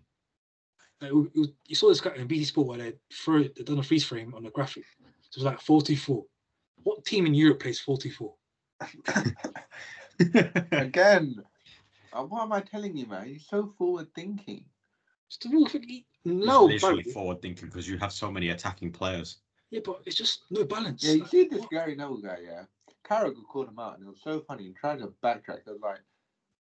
Like, 1.02 1.12
you- 1.12 1.32
you- 1.34 1.56
you 1.68 1.76
saw 1.76 1.88
this 1.90 2.02
guy 2.02 2.14
in 2.16 2.28
BT 2.28 2.44
Sport 2.46 2.68
where 2.68 2.78
they 2.78 2.94
threw 3.14 3.42
it, 3.44 3.56
they 3.56 3.64
done 3.64 3.80
a 3.80 3.84
freeze 3.84 4.04
frame 4.04 4.34
on 4.36 4.44
the 4.44 4.50
graphic. 4.52 4.84
So 5.30 5.40
it 5.40 5.44
was 5.44 5.46
like 5.46 5.60
4-2-4. 5.60 6.24
What 6.84 7.06
team 7.06 7.26
in 7.28 7.34
Europe 7.36 7.60
plays 7.62 7.80
4-2-4? 7.82 8.34
Again, 10.72 11.36
uh, 12.14 12.24
what 12.24 12.42
am 12.44 12.52
I 12.54 12.62
telling 12.62 12.98
you, 12.98 13.06
man? 13.06 13.28
He's 13.28 13.48
so 13.48 13.74
forward 13.78 14.08
thinking. 14.16 14.66
It's 15.28 15.38
the 15.38 15.50
real 15.50 15.68
thing. 15.68 16.04
no, 16.26 16.34
No, 16.34 16.66
literally 16.66 17.02
balance. 17.04 17.14
forward 17.14 17.42
thinking 17.42 17.68
because 17.70 17.88
you 17.88 17.98
have 18.00 18.12
so 18.12 18.32
many 18.32 18.50
attacking 18.50 18.92
players. 18.92 19.38
Yeah, 19.72 19.82
but 19.84 20.02
it's 20.06 20.16
just 20.16 20.44
no 20.50 20.64
balance. 20.64 21.04
Yeah, 21.04 21.14
you 21.14 21.20
Like, 21.22 21.30
see 21.30 21.44
this 21.48 21.62
what- 21.62 21.70
Gary 21.70 21.96
Neville 21.96 22.18
guy, 22.22 22.40
yeah? 22.44 22.66
Carragher 23.04 23.46
called 23.52 23.70
him 23.70 23.80
out, 23.80 23.98
and 23.98 24.08
it 24.08 24.10
was 24.10 24.22
so 24.22 24.40
funny. 24.42 24.64
He 24.66 24.74
tried 24.74 25.00
to 25.00 25.08
backtrack. 25.24 25.60
It 25.60 25.68
was 25.68 25.82
like, 25.82 26.00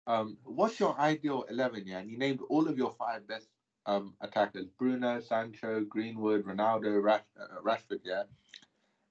um, 0.06 0.38
what's 0.44 0.80
your 0.80 0.98
ideal 0.98 1.44
11, 1.50 1.86
yeah? 1.86 1.98
And 1.98 2.10
he 2.10 2.16
named 2.16 2.40
all 2.48 2.66
of 2.68 2.76
your 2.78 2.92
five 2.98 3.26
best 3.26 3.48
um, 3.86 4.14
attackers 4.20 4.66
Bruno, 4.78 5.20
Sancho, 5.20 5.82
Greenwood, 5.84 6.44
Ronaldo, 6.44 7.02
Rash, 7.02 7.22
uh, 7.40 7.60
Rashford, 7.62 8.00
yeah? 8.04 8.24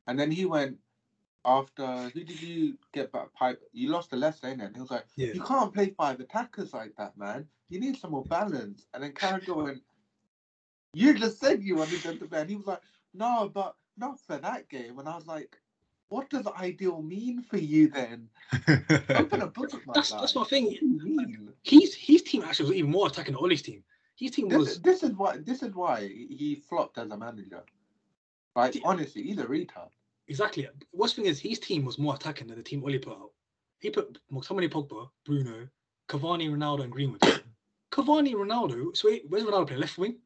And 0.08 0.20
then 0.20 0.32
he 0.32 0.46
went, 0.46 0.78
after, 1.46 2.10
who 2.10 2.24
did 2.24 2.42
you 2.42 2.78
get 2.94 3.12
back? 3.12 3.34
Pipe? 3.34 3.62
You 3.74 3.90
lost 3.90 4.10
to 4.12 4.16
Leicester, 4.16 4.48
innit? 4.48 4.66
And 4.68 4.76
he 4.76 4.82
was 4.82 4.92
like, 4.92 5.06
Yeah. 5.16 5.34
you 5.34 5.42
can't 5.42 5.74
play 5.74 5.92
five 5.98 6.20
attackers 6.20 6.74
like 6.74 6.96
that, 6.98 7.18
man. 7.18 7.48
You 7.70 7.80
need 7.80 7.98
some 7.98 8.12
more 8.12 8.26
balance. 8.26 8.88
And 8.94 9.04
then 9.04 9.14
Carragher 9.14 9.56
went, 9.56 9.82
you 10.94 11.14
just 11.14 11.40
said 11.40 11.64
you 11.64 11.76
wanted 11.76 12.02
them 12.02 12.18
to 12.20 12.26
play. 12.26 12.42
And 12.42 12.50
he 12.50 12.56
was 12.56 12.66
like, 12.68 12.82
no, 13.14 13.50
but 13.54 13.76
not 13.98 14.20
for 14.20 14.38
that 14.38 14.70
game. 14.70 15.00
And 15.00 15.08
I 15.10 15.16
was 15.16 15.28
like, 15.28 15.58
what 16.10 16.30
does 16.30 16.48
ideal 16.48 17.02
mean 17.02 17.42
for 17.44 17.58
you 17.58 17.90
then? 17.90 18.30
Open 19.10 19.42
a 19.42 19.48
book, 19.58 19.72
my 19.86 19.94
That's 19.94 20.12
guy. 20.12 20.20
that's 20.22 20.36
my 20.36 20.44
thing. 20.46 20.66
What 20.66 20.80
do 20.80 20.88
you 21.10 21.18
mean? 21.18 21.50
His 21.64 21.94
his 21.94 22.24
team 22.24 22.44
actually 22.44 22.70
was 22.70 22.78
even 22.78 22.92
more 22.92 23.08
attacking 23.08 23.34
than 23.36 23.44
Ole's 23.44 23.62
team. 23.62 23.84
His 24.16 24.32
team 24.32 24.50
This, 24.50 24.58
was 24.58 24.82
this 24.82 25.04
is 25.04 25.12
why 25.12 25.38
this 25.38 25.62
is 25.64 25.74
why 25.76 26.02
he 26.08 26.62
flopped 26.68 26.98
as 26.98 27.10
a 27.12 27.18
manager. 27.18 27.62
Like 28.56 28.74
See- 28.74 28.82
honestly, 28.84 29.24
he's 29.24 29.38
a 29.38 29.46
retard. 29.46 29.90
exactly. 30.28 30.68
Worst 30.94 31.16
thing 31.16 31.26
is 31.26 31.40
his 31.40 31.60
team 31.60 31.86
was 31.86 32.00
more 32.00 32.16
attacking 32.16 32.48
than 32.48 32.58
the 32.58 32.64
team 32.64 32.84
Ole 32.84 32.98
put 33.00 33.14
out. 33.14 33.32
He 33.80 33.90
put 33.92 34.20
McTominay, 34.32 34.70
Pogba, 34.70 35.10
Bruno, 35.26 35.68
Cavani, 36.10 36.50
Ronaldo, 36.50 36.84
and 36.84 36.92
Greenwood. 36.92 37.22
Cavani, 37.92 38.34
Ronaldo. 38.34 38.96
So 38.98 39.10
wait, 39.10 39.24
where's 39.30 39.44
Ronaldo 39.44 39.68
playing? 39.68 39.82
Left 39.82 39.98
wing. 39.98 40.18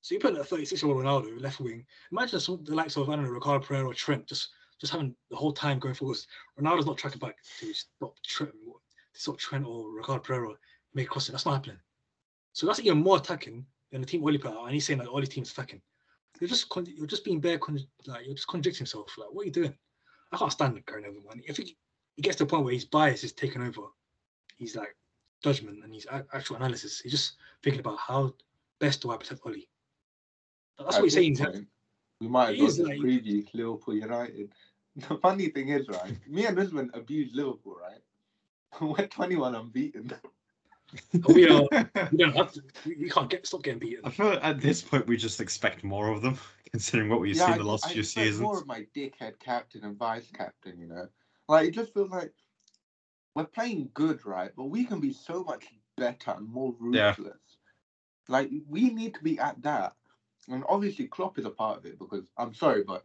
So 0.00 0.14
you 0.14 0.20
put 0.20 0.36
a 0.36 0.44
36 0.44 0.82
year 0.82 0.92
old 0.92 1.04
Ronaldo 1.04 1.40
left 1.40 1.60
wing. 1.60 1.84
Imagine 2.12 2.40
some, 2.40 2.62
the 2.64 2.74
likes 2.74 2.96
of 2.96 3.08
I 3.08 3.16
don't 3.16 3.24
know 3.24 3.30
Ricardo 3.30 3.64
Pereira 3.64 3.86
or 3.86 3.94
Trent 3.94 4.26
just 4.26 4.50
just 4.80 4.92
having 4.92 5.14
the 5.30 5.36
whole 5.36 5.52
time 5.52 5.78
going 5.78 5.94
forwards. 5.94 6.26
Ronaldo's 6.58 6.86
not 6.86 6.98
tracking 6.98 7.18
back 7.18 7.36
to 7.60 7.74
stop 7.74 8.14
Trent, 8.24 8.52
to 8.52 9.20
stop 9.20 9.38
Trent 9.38 9.66
or 9.66 9.90
Ricardo 9.90 10.22
Pereira 10.22 10.54
make 10.94 11.08
crossing. 11.08 11.32
That's 11.32 11.46
not 11.46 11.54
happening. 11.54 11.78
So 12.52 12.66
that's 12.66 12.80
even 12.80 12.98
more 12.98 13.16
attacking 13.16 13.66
than 13.90 14.00
the 14.00 14.06
team 14.06 14.22
Ole 14.22 14.38
put 14.38 14.52
out, 14.52 14.64
and 14.64 14.74
he's 14.74 14.86
saying 14.86 15.00
that 15.00 15.08
Ole's 15.08 15.28
team's 15.28 15.50
attacking. 15.50 15.80
You're 16.40 16.48
just 16.48 16.72
you're 16.86 17.06
just 17.06 17.24
being 17.24 17.40
bare 17.40 17.58
like 18.06 18.26
you're 18.26 18.34
just 18.34 18.46
contradicting 18.46 18.84
yourself. 18.84 19.12
Like 19.18 19.28
what 19.32 19.42
are 19.42 19.46
you 19.46 19.52
doing? 19.52 19.74
I 20.32 20.36
can't 20.36 20.52
stand 20.52 20.80
Gary 20.86 21.02
Neville, 21.02 21.22
man. 21.28 21.42
If 21.46 21.56
he, 21.56 21.76
he 22.16 22.22
gets 22.22 22.36
to 22.36 22.44
the 22.44 22.50
point 22.50 22.64
where 22.64 22.74
his 22.74 22.84
bias 22.84 23.24
is 23.24 23.32
taken 23.32 23.62
over, 23.62 23.82
he's 24.56 24.76
like 24.76 24.94
judgment 25.42 25.82
and 25.82 25.94
his 25.94 26.06
actual 26.32 26.56
analysis. 26.56 27.00
He's 27.00 27.12
just 27.12 27.36
thinking 27.62 27.80
about 27.80 27.98
how 27.98 28.34
best 28.78 29.02
do 29.02 29.10
I 29.10 29.16
protect 29.16 29.40
Ole. 29.44 29.54
That's 30.78 30.96
At 30.96 31.02
what 31.02 31.04
he's 31.04 31.14
saying. 31.14 31.34
this 31.34 31.46
point, 31.46 31.66
We 32.20 32.28
might 32.28 32.48
have 32.48 32.56
got 32.56 32.60
well 32.62 32.68
is 32.68 32.76
just 32.76 32.88
like- 32.88 32.98
preview 32.98 33.46
Liverpool 33.54 33.94
United. 33.94 34.52
The 35.08 35.16
funny 35.18 35.48
thing 35.50 35.68
is, 35.68 35.88
right? 35.88 36.16
Me 36.26 36.46
and 36.46 36.58
Usman 36.58 36.90
abused 36.92 37.36
Liverpool, 37.36 37.76
right? 37.80 38.00
We're 38.80 39.06
21 39.06 39.54
unbeaten. 39.54 40.12
We 41.28 41.48
are. 41.48 41.62
We 42.10 42.18
don't 42.18 42.34
have 42.36 42.52
to. 42.54 42.62
We, 42.84 42.96
we 43.02 43.08
can't 43.08 43.30
get 43.30 43.46
stop 43.46 43.62
getting 43.62 43.78
beaten. 43.78 44.00
I 44.04 44.10
feel 44.10 44.26
like 44.26 44.42
at 44.42 44.60
this 44.60 44.82
point 44.82 45.06
we 45.06 45.16
just 45.16 45.40
expect 45.40 45.84
more 45.84 46.10
of 46.10 46.20
them, 46.22 46.36
considering 46.72 47.10
what 47.10 47.20
we've 47.20 47.36
Yeah, 47.36 47.44
seen 47.46 47.54
I 47.54 47.58
the 47.58 47.64
last 47.64 47.86
I 47.86 47.90
few 47.92 48.00
expect 48.00 48.24
seasons. 48.26 48.42
More 48.42 48.58
of 48.58 48.66
my 48.66 48.86
dickhead 48.96 49.38
captain 49.38 49.84
and 49.84 49.96
vice 49.96 50.28
captain, 50.32 50.80
you 50.80 50.88
know. 50.88 51.06
Like 51.48 51.68
it 51.68 51.74
just 51.74 51.94
feels 51.94 52.10
like 52.10 52.32
we're 53.36 53.44
playing 53.44 53.90
good, 53.94 54.26
right? 54.26 54.50
But 54.56 54.64
we 54.64 54.84
can 54.84 54.98
be 54.98 55.12
so 55.12 55.44
much 55.44 55.66
better 55.96 56.32
and 56.32 56.48
more 56.48 56.74
Yeah. 56.90 57.10
ruthless. 57.18 57.38
Like 58.28 58.50
we 58.68 58.90
need 58.90 59.14
to 59.14 59.22
be 59.22 59.38
at 59.38 59.62
that. 59.62 59.92
And 60.50 60.64
obviously 60.68 61.06
Klopp 61.06 61.38
is 61.38 61.44
a 61.44 61.50
part 61.50 61.78
of 61.78 61.86
it 61.86 61.98
because 61.98 62.24
I'm 62.36 62.54
sorry, 62.54 62.82
but 62.82 63.04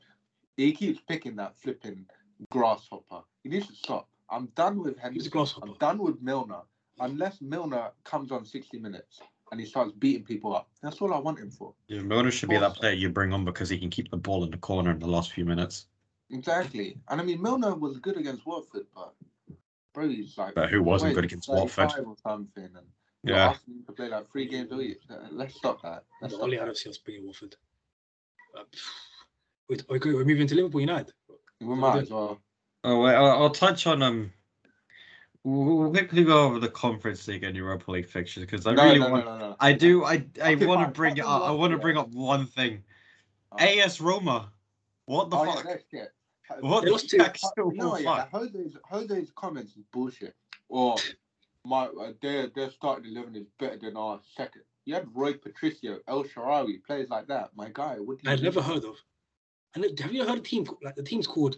he 0.58 0.72
keeps 0.72 1.00
picking 1.08 1.36
that 1.38 1.58
flipping 1.58 2.06
grasshopper. 2.52 3.22
He 3.44 3.50
needs 3.50 3.68
to 3.68 3.76
stop. 3.76 4.08
I'm 4.30 4.48
done 4.56 4.80
with 4.80 4.98
Henderson. 4.98 5.32
grasshopper. 5.32 5.68
I'm 5.68 5.78
done 5.78 5.98
with 6.00 6.22
Milner. 6.22 6.62
Unless 7.00 7.42
Milner 7.42 7.90
comes 8.04 8.32
on 8.32 8.46
60 8.46 8.80
minutes 8.80 9.20
and 9.52 9.60
he 9.60 9.66
starts 9.66 9.92
beating 9.92 10.24
people 10.24 10.56
up. 10.56 10.70
That's 10.82 11.02
all 11.02 11.14
I 11.14 11.20
want 11.20 11.40
him 11.40 11.52
for. 11.52 11.74
Yeah, 11.88 12.02
Milner 12.02 12.32
should 12.32 12.50
be 12.50 12.58
that 12.58 12.76
player 12.76 12.94
you 12.94 13.10
bring 13.10 13.34
on 13.34 13.46
because 13.46 13.70
he 13.70 13.78
can 13.78 13.90
keep 13.90 14.10
the 14.10 14.18
ball 14.18 14.44
in 14.44 14.52
the 14.52 14.58
corner 14.58 14.92
in 14.92 15.00
the 15.00 15.08
last 15.08 15.32
few 15.32 15.46
minutes. 15.46 15.88
Exactly. 16.32 16.98
And 17.10 17.22
I 17.22 17.24
mean, 17.24 17.42
Milner 17.42 17.76
was 17.76 17.98
good 18.00 18.18
against 18.18 18.46
Watford, 18.46 18.88
but 18.96 19.14
bro, 19.94 20.08
he's 20.08 20.38
like. 20.38 20.56
But 20.56 20.70
who 20.70 20.82
wasn't 20.82 21.10
wait, 21.10 21.16
good 21.16 21.26
against 21.26 21.50
Watford? 21.50 21.92
35 21.92 22.08
Or 22.08 22.16
something, 22.24 22.64
and 22.64 22.74
you're 22.74 23.03
Yeah. 23.24 23.50
asking 23.52 23.76
him 23.76 23.84
to 23.88 23.94
play 23.94 24.10
like 24.10 24.30
three 24.32 24.48
games 24.48 24.72
a 24.72 24.76
week. 24.76 24.98
Let's 25.32 25.56
stop 25.56 25.82
that. 25.84 26.04
Let's 26.22 26.34
But 26.34 26.38
stop 26.38 26.42
Ollie, 26.42 26.60
I 26.60 26.66
don't 26.66 26.78
see 26.78 26.90
us 26.90 26.98
bringing 26.98 27.26
Watford. 27.26 27.56
Uh, 28.58 28.64
wait, 29.70 29.84
okay, 29.90 30.14
we're 30.14 30.26
moving 30.26 30.48
to 30.48 30.56
Liverpool 30.56 30.82
United. 30.82 31.14
We 31.62 31.68
might 31.76 32.00
as 32.04 32.10
well. 32.10 32.40
Oh 32.84 33.02
wait, 33.02 33.16
I'll, 33.16 33.44
I'll 33.44 33.50
touch 33.50 33.88
on 33.88 34.04
um. 34.04 34.32
We'll 35.46 35.78
we'll 35.78 35.90
quickly 35.92 36.24
go 36.24 36.46
over 36.46 36.60
the 36.60 36.70
Conference 36.70 37.28
League 37.28 37.44
and 37.44 37.56
Europa 37.56 37.92
League 37.92 38.08
fixtures 38.08 38.46
because 38.46 38.66
I 38.66 38.74
no, 38.74 38.84
really 38.84 39.00
no, 39.00 39.10
want. 39.10 39.26
no, 39.26 39.38
no, 39.38 39.50
no. 39.50 39.56
I 39.60 39.74
do. 39.74 40.04
I 40.06 40.26
I 40.42 40.54
Okay, 40.54 40.66
want 40.66 40.82
to 40.86 40.92
bring 40.92 41.18
it 41.18 41.26
up. 41.26 41.44
I 41.44 41.52
want 41.52 41.72
to 41.72 41.78
bring 41.78 41.98
up 41.98 42.10
one 42.10 42.46
thing. 42.46 42.84
Oh. 43.52 43.58
AS 43.58 44.00
Roma. 44.02 44.52
What 45.06 45.30
the 45.30 45.38
Oh, 45.38 45.46
fuck? 45.46 45.64
that's 45.66 45.84
shit. 45.92 46.10
What 46.62 46.82
They 46.82 46.86
the 46.88 46.92
lost 46.94 47.10
to- 47.10 47.18
fuck? 47.20 47.38
You 47.58 47.74
yeah, 48.04 48.26
fuck? 48.26 48.32
Jose's, 48.32 48.78
Jose's 48.90 49.32
comments 49.36 49.76
is 49.76 49.84
bullshit. 49.92 50.34
Or 50.70 50.96
my 51.66 51.86
uh, 51.86 52.12
their 52.22 52.48
their 52.56 52.70
starting 52.70 53.12
eleven 53.16 53.36
is 53.36 53.48
better 53.60 53.78
than 53.78 53.96
our 53.98 54.20
second. 54.36 54.64
You 54.86 54.96
had 54.96 55.08
Rui 55.14 55.36
Patricio, 55.36 56.00
El 56.08 56.24
Shaarawy, 56.26 56.84
players 56.86 57.10
like 57.10 57.28
that. 57.28 57.52
My 57.56 57.70
guy, 57.74 57.96
what 57.96 58.18
do 58.20 58.24
you 58.28 58.32
I've 58.32 58.40
mean? 58.40 58.46
never 58.46 58.62
heard 58.62 58.84
of. 58.84 58.98
And 59.76 59.98
have 60.00 60.14
you 60.14 60.26
heard 60.26 60.40
a 60.40 60.42
team 60.42 60.68
like 60.84 60.96
the 60.96 61.04
team's 61.04 61.26
called 61.28 61.56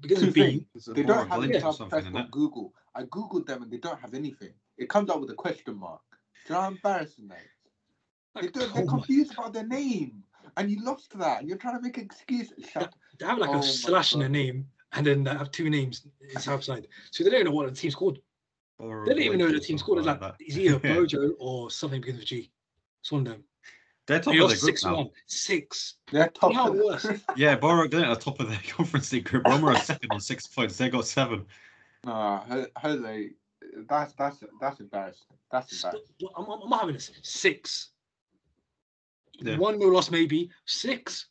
begins 0.00 0.20
Two 0.20 0.26
with 0.26 0.34
B? 0.34 0.40
things. 0.42 0.64
Is 0.74 0.88
it 0.88 0.94
They 0.94 1.02
don't 1.02 1.28
have 1.28 1.40
Lynch 1.40 1.54
any 1.56 1.62
or 1.64 1.72
type 1.72 1.74
something 1.74 2.16
on? 2.16 2.28
Google. 2.30 2.72
I 2.94 3.02
googled 3.04 3.46
them 3.46 3.62
and 3.62 3.70
they 3.70 3.78
don't 3.78 4.00
have 4.00 4.14
anything. 4.14 4.52
It 4.78 4.88
comes 4.88 5.10
up 5.10 5.20
with 5.20 5.30
a 5.30 5.34
question 5.34 5.76
mark. 5.76 6.00
Do 6.46 6.52
you 6.52 6.54
know 6.54 6.60
how 6.62 6.68
embarrassing 6.68 7.28
that 7.28 7.38
is? 7.38 7.42
They 8.34 8.42
Like, 8.42 8.52
don't, 8.52 8.70
oh 8.70 8.74
they're 8.74 8.84
my- 8.86 8.92
confused 8.92 9.32
about 9.34 9.52
their 9.52 9.66
name, 9.66 10.22
and 10.56 10.70
you 10.70 10.82
lost 10.84 11.18
that, 11.18 11.40
and 11.40 11.48
you're 11.48 11.58
trying 11.58 11.76
to 11.76 11.82
make 11.82 11.98
excuses. 11.98 12.64
Shut. 12.70 12.94
they 13.18 13.26
have 13.26 13.38
like 13.38 13.50
Oh 13.50 13.58
a 13.58 13.62
slash 13.62 14.12
in 14.14 14.20
their 14.20 14.28
name, 14.28 14.66
and 14.92 15.06
then 15.06 15.24
they 15.24 15.30
have 15.32 15.50
two 15.50 15.68
names 15.68 16.06
inside 16.32 16.62
side. 16.62 16.86
So 17.10 17.24
they 17.24 17.30
don't 17.30 17.40
even 17.40 17.50
know 17.52 17.56
what 17.56 17.68
the 17.68 17.74
team's 17.74 17.94
called. 17.94 18.18
Or 18.78 19.04
They 19.06 19.14
don't 19.14 19.22
even 19.22 19.38
know 19.38 19.48
the 19.48 19.56
or 19.56 19.58
team's 19.60 19.80
something 19.80 19.86
called. 19.86 19.98
It's 19.98 20.06
like 20.06 20.20
that. 20.20 20.36
it's 20.38 20.56
either 20.56 20.78
Bojo 20.94 21.30
or 21.38 21.70
something 21.70 22.00
begins 22.00 22.18
with 22.18 22.28
G. 22.28 22.50
It's 23.00 23.10
one 23.12 23.22
of 23.26 23.32
them. 23.32 23.44
They're 24.06 24.20
top 24.20 24.34
They 24.34 24.38
of 24.38 24.48
the 24.48 24.54
lost 24.54 24.60
group 24.60 24.70
six 24.74 24.84
now. 24.84 24.96
one. 24.96 25.10
Six. 25.26 25.94
They're 26.12 26.28
top. 26.28 26.52
how 26.52 26.68
of 26.68 26.74
it 26.74 26.78
the- 26.78 26.84
works. 26.84 27.06
Yeah, 27.36 27.56
Borough 27.56 27.88
they're 27.88 28.04
at 28.04 28.18
the 28.18 28.24
top 28.24 28.38
of 28.40 28.48
their 28.48 28.60
Conference 28.68 29.12
League 29.12 29.24
group. 29.24 29.46
Roma 29.46 29.68
are 29.68 29.76
second 29.80 30.12
on 30.12 30.20
six 30.20 30.46
points. 30.46 30.76
They 30.76 30.88
got 30.90 31.06
seven. 31.06 31.44
Nah, 32.04 32.40
Ho- 32.44 32.66
Jose, 32.78 33.30
that's 33.88 34.12
that's 34.12 34.44
that's 34.60 34.78
embarrassing. 34.80 35.26
That's 35.50 35.72
S- 35.72 35.84
embarrassing. 35.84 36.14
what- 36.20 36.32
I'm, 36.64 36.72
I'm 36.72 36.78
having 36.78 36.94
this. 36.94 37.10
Six. 37.22 37.90
Yeah. 39.40 39.56
One 39.58 39.78
no 39.78 39.86
loss 39.88 40.10
maybe. 40.10 40.50
Six. 40.66 41.26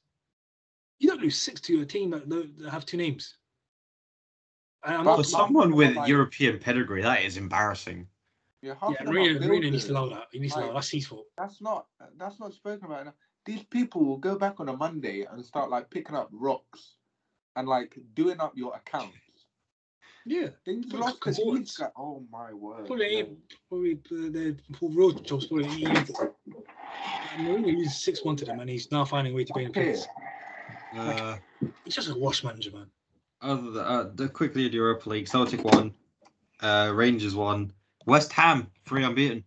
You 1.00 1.10
don't 1.10 1.22
lose 1.22 1.38
six 1.38 1.62
to 1.62 1.82
a 1.82 1.86
team 1.86 2.10
that, 2.12 2.28
that 2.30 2.58
that 2.60 2.70
have 2.72 2.86
two 2.86 2.98
names. 2.98 3.38
And 4.86 4.96
I'm 4.98 5.04
But 5.06 5.18
For 5.18 5.24
someone 5.24 5.76
with 5.76 5.96
like- 5.96 6.08
European 6.08 6.60
pedigree, 6.60 7.02
that 7.02 7.24
is 7.24 7.38
embarrassing. 7.38 8.08
Yeah, 8.62 8.76
half 8.80 8.92
yeah, 8.92 9.00
of 9.02 9.06
them 9.08 9.16
are 9.16 9.20
Mourinho, 9.20 9.40
Mourinho 9.42 9.72
needs 9.72 9.86
to 9.86 9.94
builders. 9.94 10.12
allow 10.12 10.20
that. 10.20 10.28
He 10.32 10.40
needs 10.40 10.54
to 10.54 10.60
allow 10.60 10.68
that. 10.68 10.74
That's 10.76 10.90
his 10.90 11.06
fault. 11.08 11.26
That's 11.38 11.62
not 11.62 11.86
that's 12.18 12.40
not 12.40 12.54
spoken 12.54 12.86
about. 12.88 13.02
enough. 13.02 13.14
These 13.46 13.64
people 13.66 14.04
will 14.06 14.18
go 14.18 14.38
back 14.40 14.60
on 14.60 14.70
a 14.70 14.76
Monday 14.78 15.26
and 15.30 15.46
start 15.46 15.70
like 15.70 15.90
picking 15.92 16.16
up 16.16 16.30
rocks 16.32 16.96
and 17.56 17.68
like 17.68 17.96
doing 18.16 18.40
up 18.40 18.54
your 18.56 18.76
accounts. 18.76 19.16
Yeah. 20.26 20.48
Things 20.66 20.88
Put 20.88 21.00
lost 21.00 21.16
to 21.16 21.22
consultants. 21.22 21.72
these 21.74 21.78
guys. 21.78 21.92
Oh 21.96 22.24
my 22.32 22.52
word. 22.54 22.88
Probably 22.88 23.22
no. 23.24 23.38
probably 23.70 23.94
uh, 23.94 24.32
the 24.32 24.58
full 24.80 24.90
road 24.90 25.24
jobs 25.24 25.46
probably 25.46 25.68
ain't. 25.86 26.10
Mourinho 27.38 27.66
loses 27.78 28.02
six 28.04 28.24
one 28.24 28.36
to 28.38 28.46
them, 28.46 28.60
and 28.62 28.70
he's 28.70 28.92
now 28.92 29.06
finding 29.06 29.34
a 29.34 29.36
way 29.36 29.44
to 29.44 29.54
gain 29.54 29.70
Okay. 29.70 29.86
points. 29.92 30.08
Uh, 30.98 31.36
He's 31.84 31.94
just 31.96 32.10
a 32.10 32.16
wash 32.18 32.44
manager, 32.44 32.72
man. 32.72 32.88
Other 33.46 33.82
uh, 33.82 34.06
the 34.16 34.28
quickly 34.28 34.66
in 34.66 34.74
Europa 34.74 35.10
League, 35.10 35.28
Celtic 35.28 35.64
won, 35.64 35.94
uh, 36.62 36.92
Rangers 36.94 37.36
won, 37.36 37.72
West 38.06 38.34
Ham 38.34 38.68
three 38.86 39.04
unbeaten. 39.04 39.44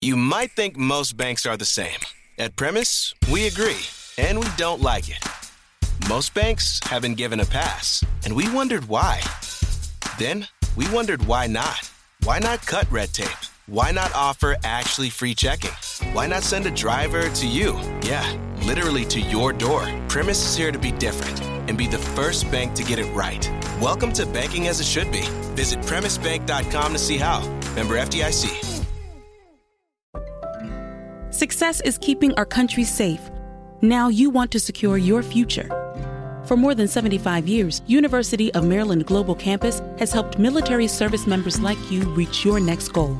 You 0.00 0.16
might 0.16 0.52
think 0.52 0.76
most 0.76 1.16
banks 1.16 1.46
are 1.46 1.56
the 1.56 1.64
same. 1.64 1.98
At 2.38 2.56
Premise, 2.56 3.14
we 3.32 3.46
agree. 3.46 3.80
and 4.16 4.38
we 4.38 4.46
don't 4.56 4.80
like 4.80 5.08
it. 5.08 5.24
Most 6.08 6.34
banks 6.34 6.80
have 6.84 7.02
been 7.02 7.14
given 7.14 7.40
a 7.40 7.44
pass, 7.44 8.04
and 8.24 8.34
we 8.34 8.48
wondered 8.52 8.86
why. 8.88 9.20
Then 10.18 10.46
we 10.76 10.88
wondered 10.90 11.24
why 11.26 11.46
not. 11.46 11.90
Why 12.24 12.38
not 12.38 12.64
cut 12.66 12.90
red 12.90 13.12
tape? 13.12 13.28
Why 13.66 13.90
not 13.92 14.12
offer 14.14 14.56
actually 14.64 15.10
free 15.10 15.34
checking? 15.34 15.70
Why 16.12 16.26
not 16.26 16.42
send 16.42 16.66
a 16.66 16.70
driver 16.70 17.28
to 17.28 17.46
you? 17.46 17.78
Yeah, 18.02 18.26
literally 18.64 19.04
to 19.06 19.20
your 19.20 19.52
door. 19.52 19.86
Premise 20.08 20.44
is 20.44 20.56
here 20.56 20.72
to 20.72 20.78
be 20.78 20.92
different 20.92 21.40
and 21.68 21.78
be 21.78 21.86
the 21.86 21.98
first 21.98 22.50
bank 22.50 22.74
to 22.74 22.82
get 22.82 22.98
it 22.98 23.06
right. 23.14 23.48
Welcome 23.80 24.12
to 24.14 24.26
banking 24.26 24.66
as 24.66 24.80
it 24.80 24.86
should 24.86 25.12
be. 25.12 25.22
Visit 25.54 25.80
premisebank.com 25.80 26.92
to 26.92 26.98
see 26.98 27.18
how. 27.18 27.40
Member 27.76 27.96
FDIC. 27.98 28.84
Success 31.30 31.80
is 31.82 31.98
keeping 31.98 32.34
our 32.34 32.46
country 32.46 32.82
safe. 32.84 33.30
Now 33.80 34.08
you 34.08 34.28
want 34.30 34.50
to 34.52 34.58
secure 34.58 34.98
your 34.98 35.22
future. 35.22 35.68
For 36.46 36.56
more 36.56 36.74
than 36.74 36.88
75 36.88 37.46
years, 37.46 37.82
University 37.86 38.52
of 38.54 38.64
Maryland 38.64 39.06
Global 39.06 39.34
Campus 39.34 39.82
has 39.98 40.12
helped 40.12 40.38
military 40.38 40.88
service 40.88 41.26
members 41.26 41.60
like 41.60 41.78
you 41.90 42.00
reach 42.14 42.44
your 42.44 42.58
next 42.58 42.88
goal. 42.88 43.16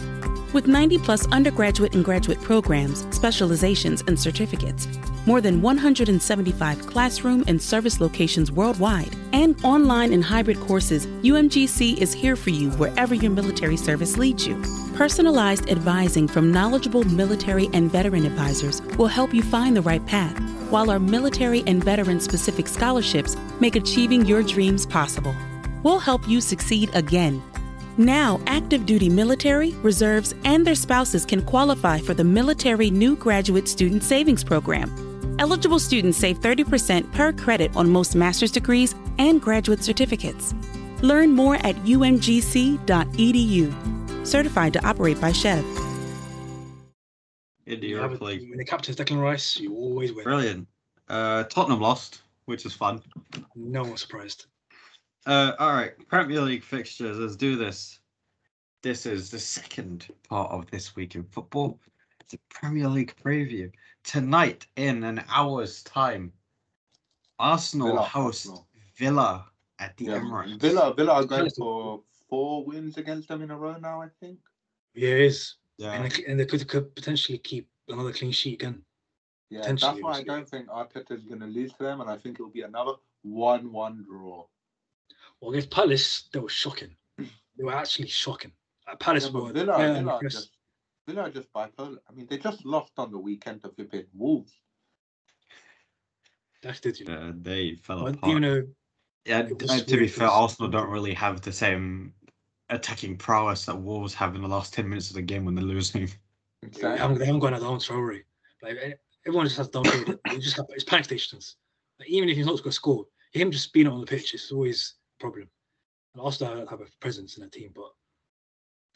With 0.54 0.66
90 0.66 0.98
plus 0.98 1.26
undergraduate 1.26 1.94
and 1.94 2.02
graduate 2.02 2.40
programs, 2.40 3.06
specializations, 3.14 4.02
and 4.06 4.18
certificates, 4.18 4.88
more 5.26 5.42
than 5.42 5.60
175 5.60 6.86
classroom 6.86 7.44
and 7.46 7.60
service 7.60 8.00
locations 8.00 8.50
worldwide, 8.50 9.14
and 9.34 9.62
online 9.62 10.14
and 10.14 10.24
hybrid 10.24 10.58
courses, 10.58 11.06
UMGC 11.06 11.98
is 11.98 12.14
here 12.14 12.34
for 12.34 12.48
you 12.48 12.70
wherever 12.72 13.14
your 13.14 13.30
military 13.30 13.76
service 13.76 14.16
leads 14.16 14.46
you. 14.46 14.60
Personalized 14.94 15.68
advising 15.68 16.26
from 16.26 16.50
knowledgeable 16.50 17.04
military 17.04 17.68
and 17.74 17.92
veteran 17.92 18.24
advisors 18.24 18.80
will 18.96 19.06
help 19.06 19.34
you 19.34 19.42
find 19.42 19.76
the 19.76 19.82
right 19.82 20.04
path, 20.06 20.38
while 20.70 20.90
our 20.90 20.98
military 20.98 21.62
and 21.66 21.84
veteran 21.84 22.20
specific 22.20 22.68
scholarships 22.68 23.36
make 23.60 23.76
achieving 23.76 24.24
your 24.24 24.42
dreams 24.42 24.86
possible. 24.86 25.36
We'll 25.82 25.98
help 25.98 26.26
you 26.26 26.40
succeed 26.40 26.88
again 26.94 27.42
now, 27.98 28.40
active 28.46 28.86
duty 28.86 29.08
military, 29.08 29.72
reserves, 29.82 30.34
and 30.44 30.66
their 30.66 30.74
spouses 30.74 31.24
can 31.26 31.42
qualify 31.42 31.98
for 31.98 32.14
the 32.14 32.24
Military 32.24 32.90
New 32.90 33.16
Graduate 33.16 33.68
Student 33.68 34.02
Savings 34.02 34.44
Program. 34.44 34.88
Eligible 35.38 35.78
students 35.78 36.18
save 36.18 36.38
30% 36.40 37.12
per 37.12 37.32
credit 37.32 37.74
on 37.76 37.90
most 37.90 38.14
master's 38.16 38.50
degrees 38.50 38.94
and 39.18 39.40
graduate 39.40 39.82
certificates. 39.84 40.54
Learn 41.02 41.32
more 41.32 41.56
at 41.56 41.76
umgc.edu. 41.84 42.76
Certified 44.26 44.72
to 44.72 44.84
operate 44.86 45.20
by 45.20 45.30
SCHEV. 45.30 45.64
In 47.66 47.80
the 47.80 47.86
Yeah, 47.88 47.96
Europa 47.98 48.24
League. 48.24 48.48
when 48.48 48.58
the 48.58 48.64
captain's 48.64 48.96
Declan 48.96 49.20
Rice, 49.20 49.56
you 49.58 49.74
always 49.74 50.12
win. 50.12 50.24
Brilliant. 50.24 50.66
Uh, 51.08 51.44
Tottenham 51.44 51.80
lost, 51.80 52.22
which 52.46 52.64
is 52.66 52.72
fun. 52.74 53.00
No 53.54 53.82
one's 53.82 54.00
surprised. 54.00 54.46
Uh, 55.26 55.52
all 55.58 55.72
right, 55.72 55.92
Premier 56.08 56.40
League 56.40 56.64
fixtures. 56.64 57.18
Let's 57.18 57.36
do 57.36 57.56
this. 57.56 57.98
This 58.82 59.06
is 59.06 59.30
the 59.30 59.38
second 59.38 60.08
part 60.28 60.50
of 60.52 60.70
this 60.70 60.94
week 60.96 61.14
in 61.14 61.24
football. 61.24 61.78
It's 62.20 62.34
a 62.34 62.38
Premier 62.48 62.88
League 62.88 63.14
preview 63.22 63.70
tonight 64.04 64.66
in 64.76 65.04
an 65.04 65.22
hour's 65.28 65.82
time. 65.82 66.32
Arsenal 67.38 67.88
Villa, 67.88 68.02
host 68.02 68.46
Arsenal. 68.46 68.66
Villa 68.96 69.46
at 69.78 69.96
the 69.96 70.06
Yeah, 70.06 70.18
Emirates. 70.18 70.60
Villa, 70.60 70.94
Villa 70.94 71.12
are 71.14 71.24
going 71.24 71.50
for 71.50 72.02
four 72.28 72.64
wins 72.64 72.96
against 72.96 73.28
them 73.28 73.42
in 73.42 73.50
a 73.50 73.56
row 73.56 73.76
now. 73.78 74.00
I 74.00 74.08
think. 74.20 74.38
Yeah, 74.94 75.10
it 75.10 75.20
is. 75.20 75.54
Yeah. 75.76 75.92
And, 75.92 76.10
they, 76.10 76.24
and 76.24 76.40
they 76.40 76.46
could, 76.46 76.66
could 76.68 76.94
potentially 76.94 77.38
keep 77.38 77.68
another 77.88 78.12
clean 78.12 78.32
sheet 78.32 78.62
again. 78.62 78.82
Yeah, 79.50 79.62
that's 79.62 79.82
why 79.82 80.12
I 80.12 80.22
don't 80.22 80.48
think 80.48 80.68
Arteta 80.68 81.12
is 81.12 81.24
going 81.24 81.40
to 81.40 81.46
lose 81.46 81.72
to 81.74 81.82
them, 81.82 82.00
and 82.00 82.10
I 82.10 82.16
think 82.16 82.38
it'll 82.38 82.50
be 82.50 82.62
another 82.62 82.92
one-one 83.22 84.04
draw. 84.06 84.44
Well, 85.40 85.50
against 85.52 85.70
Palace, 85.70 86.28
they 86.32 86.40
were 86.40 86.48
shocking. 86.48 86.96
They 87.18 87.64
were 87.64 87.74
actually 87.74 88.08
shocking. 88.08 88.52
Uh, 88.90 88.96
Palace 88.96 89.24
Yeah, 89.26 89.30
but 89.32 89.42
were 89.42 89.52
Villa, 89.52 89.78
yeah, 89.78 89.92
Villa, 89.94 90.10
are 90.12 90.14
impressed. 90.14 90.36
just, 90.36 90.50
Villa 91.06 91.22
are 91.22 91.30
just 91.30 91.52
bipolar. 91.52 91.98
I 92.08 92.12
mean, 92.12 92.26
they 92.28 92.38
just 92.38 92.64
lost 92.64 92.92
on 92.98 93.10
the 93.10 93.18
weekend 93.18 93.62
to 93.62 93.68
flipping 93.70 94.04
Wolves. 94.14 94.52
That's 96.62 96.80
did 96.80 96.98
you 96.98 97.06
know. 97.06 97.26
Yeah, 97.26 97.32
they 97.36 97.74
fell 97.76 98.04
But 98.04 98.16
apart. 98.16 98.30
even 98.30 98.42
though 98.42 98.62
yeah, 99.24 99.40
it 99.40 99.60
was 99.60 99.70
uh, 99.70 99.78
to 99.78 99.84
be 99.84 99.96
weird, 100.02 100.10
fair, 100.10 100.28
Arsenal 100.28 100.70
don't 100.70 100.90
really 100.90 101.14
have 101.14 101.40
the 101.40 101.52
same 101.52 102.14
attacking 102.70 103.16
prowess 103.16 103.66
that 103.66 103.76
Wolves 103.76 104.14
have 104.14 104.34
in 104.34 104.42
the 104.42 104.48
last 104.48 104.74
10 104.74 104.88
minutes 104.88 105.10
of 105.10 105.14
the 105.16 105.22
game 105.22 105.44
when 105.44 105.54
they're 105.54 105.64
losing. 105.64 106.10
they 106.62 106.80
haven't, 106.96 107.18
they 107.18 107.26
haven't 107.26 107.40
got 107.40 107.54
another 107.54 107.66
Adama 107.66 107.86
Traore. 107.86 108.22
Like 108.62 108.76
eh, 108.82 108.92
everyone 109.26 109.46
just 109.46 109.58
has 109.58 109.68
Adama 109.70 109.84
Traore. 109.84 110.40
Just 110.40 110.56
have 110.56 110.66
it's 110.70 110.84
panic 110.84 111.04
stations. 111.04 111.56
Like, 111.98 112.08
even 112.08 112.28
if 112.28 112.36
he's 112.36 112.46
not 112.46 112.52
going 112.56 112.64
to 112.64 112.72
score, 112.72 113.04
him 113.32 113.50
just 113.50 113.72
being 113.72 113.86
on 113.86 114.00
the 114.00 114.06
pitch 114.06 114.34
is 114.34 114.50
always 114.50 114.94
a 115.07 115.07
problem. 115.18 115.48
And 116.14 116.22
Arsenal 116.22 116.56
don't 116.56 116.70
have 116.70 116.80
a 116.80 116.86
presence 117.00 117.36
in 117.36 117.42
that 117.42 117.52
team, 117.52 117.72
but 117.74 117.90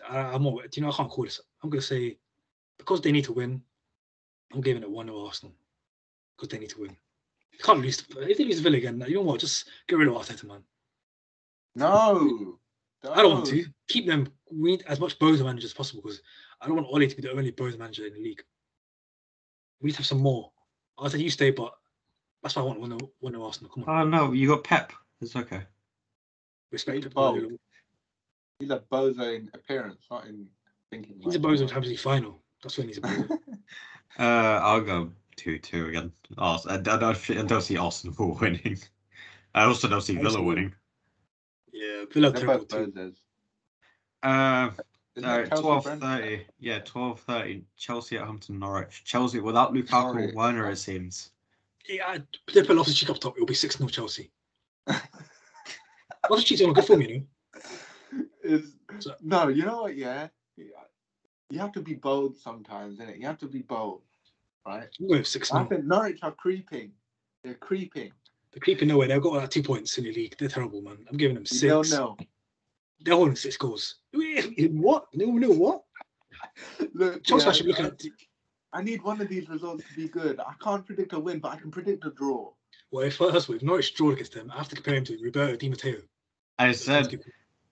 I, 0.09 0.19
I'm 0.35 0.43
not. 0.43 0.63
Do 0.71 0.81
you 0.81 0.83
know? 0.83 0.93
I 0.93 0.97
can't 0.97 1.11
call 1.11 1.25
this. 1.25 1.41
I'm 1.63 1.71
going 1.71 1.81
to 1.81 1.87
say 1.87 2.19
because 2.79 3.01
they 3.01 3.13
need 3.13 3.25
to 3.25 3.33
win. 3.33 3.63
I'm 4.53 4.61
giving 4.61 4.83
it 4.83 4.91
one 4.91 5.07
to 5.07 5.17
Arsenal 5.17 5.55
because 6.37 6.49
they 6.49 6.59
need 6.59 6.71
to 6.71 6.81
win. 6.81 6.97
They 7.53 7.59
can't 7.59 7.81
lose. 7.81 7.99
to- 7.99 8.29
If 8.31 8.39
they 8.39 8.45
lose 8.45 8.57
to 8.57 8.63
Villa 8.63 8.77
again, 8.79 9.03
you 9.09 9.15
know 9.17 9.23
what? 9.23 9.41
Just 9.41 9.69
get 9.89 9.97
rid 9.99 10.09
of 10.09 10.15
Arteta, 10.15 10.45
man. 10.45 10.63
No, 11.75 12.59
I 13.11 13.23
don't 13.23 13.33
want 13.33 13.47
to 13.47 13.65
keep 13.89 14.07
them. 14.07 14.29
We 14.51 14.73
need 14.73 14.85
as 14.87 15.01
much 15.01 15.19
Boza 15.19 15.45
managers 15.45 15.71
as 15.71 15.75
possible 15.75 16.03
because 16.03 16.21
I 16.61 16.67
don't 16.67 16.77
want 16.77 16.89
Ole 16.91 17.07
to 17.09 17.17
be 17.17 17.23
the 17.23 17.31
only 17.33 17.53
Boza 17.53 17.79
manager 17.79 18.07
in 18.07 18.15
the 18.15 18.21
league. 18.21 18.43
We 19.81 19.87
need 19.87 19.93
to 19.93 19.99
have 19.99 20.07
some 20.07 20.21
more. 20.21 20.53
I 20.99 21.09
said 21.09 21.21
you 21.21 21.31
stay, 21.31 21.51
but 21.51 21.73
that's 22.43 22.55
why 22.57 22.63
I 22.63 22.65
want 22.67 22.81
one 22.81 22.93
of 22.93 23.01
one 23.21 23.35
of 23.35 23.43
Arsenal. 23.43 23.71
Come 23.73 23.85
on, 23.85 24.01
Oh, 24.01 24.09
no, 24.09 24.33
you 24.33 24.49
got 24.49 24.65
Pep. 24.65 24.93
It's 25.21 25.35
okay. 25.35 25.63
Respect. 26.73 26.97
he's 26.97 27.05
Pep 27.05 27.15
bold. 27.15 27.53
He's 28.59 28.71
a 28.71 28.79
bozo 28.91 29.37
in 29.37 29.51
appearance, 29.55 30.07
not 30.11 30.27
in 30.27 30.47
thinking. 30.91 31.17
He's 31.21 31.35
a 31.35 31.39
like 31.39 31.53
Boza 31.55 31.59
that. 31.61 31.69
Champions 31.71 31.89
League 31.89 31.99
final. 31.99 32.43
That's 32.63 32.79
when 32.79 32.89
he's 32.89 32.99
a 32.99 33.01
Boza. 33.03 33.39
Uh, 34.19 34.23
I'll 34.63 34.81
go 34.81 35.11
two 35.37 35.59
two 35.59 35.89
again. 35.89 36.13
Ars- 36.39 36.67
I, 36.67 36.75
I 36.75 36.79
don't, 36.79 37.31
I 37.31 37.43
don't 37.43 37.61
see 37.63 37.77
Arsenal 37.77 38.37
winning. 38.41 38.79
I 39.55 39.65
also 39.65 39.89
don't 39.89 40.01
see 40.03 40.17
Villa 40.17 40.41
winning. 40.43 40.75
yeah, 41.73 42.05
Villa 42.13 42.31
They're 42.31 42.41
terrible 42.43 42.67
both 42.67 42.69
too. 42.69 42.93
bozos. 42.93 43.17
Uh, 44.23 44.71
uh 45.25 45.39
it 45.41 45.51
twelve 45.57 45.85
thirty. 45.85 46.47
Yeah, 46.61 46.79
twelve 46.81 47.21
thirty. 47.21 47.65
Chelsea 47.77 48.17
at 48.17 48.25
home 48.25 48.39
to 48.41 48.53
Norwich. 48.53 49.03
Chelsea 49.05 49.41
without 49.41 49.75
Lukaku 49.75 50.15
Norwich. 50.15 50.33
or 50.33 50.37
Werner, 50.37 50.71
it 50.71 50.77
seems. 50.77 51.31
Yeah, 51.89 52.19
they 52.55 52.63
put 52.63 52.77
Loftus 52.77 52.95
Cheek 52.95 53.11
up 53.11 53.19
top. 53.19 53.35
It'll 53.37 53.47
be 53.47 53.55
six 53.55 53.77
0 53.77 53.89
Chelsea. 53.89 54.31
Loftus 56.31 56.45
Cheek's 56.49 56.63
on 56.63 56.71
a 56.71 56.73
good 56.73 56.85
form, 56.85 57.01
you 57.03 57.09
know. 58.15 58.25
Is 58.43 58.77
So- 58.99 59.15
no, 59.23 59.49
you 59.49 59.65
know 59.65 59.83
what? 59.83 59.97
Yeah, 59.97 60.29
you 60.57 61.59
have 61.59 61.73
to 61.73 61.81
be 61.81 61.95
bold 61.95 62.37
sometimes, 62.39 62.99
innit? 62.99 63.19
You 63.21 63.27
have 63.27 63.39
to 63.39 63.47
be 63.49 63.63
bold, 63.63 64.03
right? 64.67 64.89
I'm 65.11 65.25
six 65.25 65.53
I 65.53 65.59
0 65.59 65.69
think 65.69 65.85
Norwich 65.85 66.21
are 66.23 66.33
creeping. 66.33 66.93
They're 67.45 67.55
creeping. 67.55 68.13
They're 68.53 68.61
creeping 68.61 68.89
nowhere. 68.89 69.09
They've 69.09 69.23
got 69.23 69.33
like 69.35 69.51
two 69.51 69.63
points 69.63 69.97
in 69.99 70.05
the 70.05 70.13
league. 70.13 70.37
They're 70.39 70.49
terrible, 70.49 70.83
man. 70.83 70.99
I'm 71.11 71.17
giving 71.17 71.35
them 71.35 71.45
You 71.51 71.69
don't 71.69 71.85
six. 71.85 71.99
They're 73.01 73.15
holding 73.17 73.37
six 73.37 73.57
goals. 73.57 73.97
What? 74.13 75.07
No, 75.15 75.27
no, 75.27 75.51
what? 75.51 75.83
Look, 76.95 77.25
Chelsea 77.25 77.45
yeah, 77.45 77.51
actually 77.51 77.69
looking 77.69 77.85
I- 77.87 77.89
at 77.89 78.03
I 78.75 78.83
need 78.83 79.03
one 79.03 79.21
of 79.21 79.29
these 79.29 79.51
results 79.51 79.85
to 79.87 79.95
be 79.95 80.09
good. 80.09 80.41
I 80.41 80.55
can't 80.63 80.87
predict 80.87 81.13
a 81.13 81.21
win, 81.21 81.41
but 81.41 81.53
I 81.53 81.57
can 81.57 81.71
predict 81.71 82.07
a 82.07 82.11
draw. 82.11 82.53
Well, 82.91 83.05
if 83.05 83.17
first 83.17 83.51
if 83.51 83.63
Norwich 83.63 83.95
draw 83.95 84.13
against 84.13 84.33
them, 84.33 84.51
I 84.51 84.57
have 84.57 84.69
to 84.71 84.77
compare 84.77 84.95
him 84.95 85.05
to 85.05 85.19
Roberto 85.23 85.57
Di 85.57 85.69
Matteo. 85.69 86.01
I 86.63 86.71
said 86.71 87.21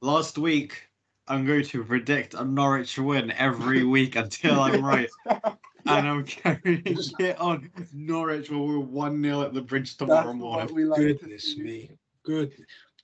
last 0.00 0.36
week 0.36 0.88
I'm 1.28 1.46
going 1.46 1.64
to 1.64 1.84
predict 1.84 2.34
a 2.34 2.44
Norwich 2.44 2.98
win 2.98 3.30
every 3.30 3.84
week 3.96 4.16
until 4.16 4.58
I'm 4.60 4.84
right. 4.84 5.08
And 5.86 6.06
I'm 6.06 6.24
carrying 6.24 6.82
it 6.84 7.40
on. 7.40 7.70
Norwich 7.94 8.50
will 8.50 8.66
win 8.66 8.92
1 8.92 9.22
0 9.22 9.42
at 9.42 9.54
the 9.54 9.62
bridge 9.62 9.96
tomorrow 9.96 10.26
That's 10.26 10.36
morning. 10.36 10.66
what 10.66 10.74
we 10.74 10.84
like 10.84 11.00
Goodness 11.00 11.54
see. 11.54 11.62
me. 11.62 11.90
Good. 12.22 12.52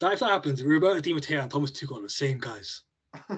That, 0.00 0.12
if 0.12 0.18
that 0.20 0.28
happens, 0.28 0.62
we're 0.62 0.74
Roberto 0.74 1.00
Di 1.00 1.14
Matteo 1.14 1.40
and 1.40 1.50
Thomas 1.50 1.70
Tuchel 1.70 1.98
are 1.98 2.02
the 2.02 2.10
same 2.10 2.38
guys. 2.38 2.82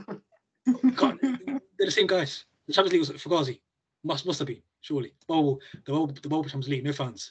God, 0.97 1.19
they're 1.23 1.61
the 1.79 1.91
same 1.91 2.09
guys. 2.09 2.45
The 2.67 2.73
Champions 2.73 3.09
League 3.09 3.15
was 3.15 3.23
Fugazi. 3.23 3.61
Must 4.03 4.27
must 4.27 4.41
have 4.41 4.49
been, 4.49 4.61
surely. 4.81 5.13
The 5.21 5.27
bubble, 5.29 5.61
the 5.87 5.93
bubble, 5.93 6.07
the 6.09 6.29
bubble 6.29 6.43
Champions 6.43 6.69
League, 6.69 6.85
no 6.85 6.93
fans. 6.93 7.31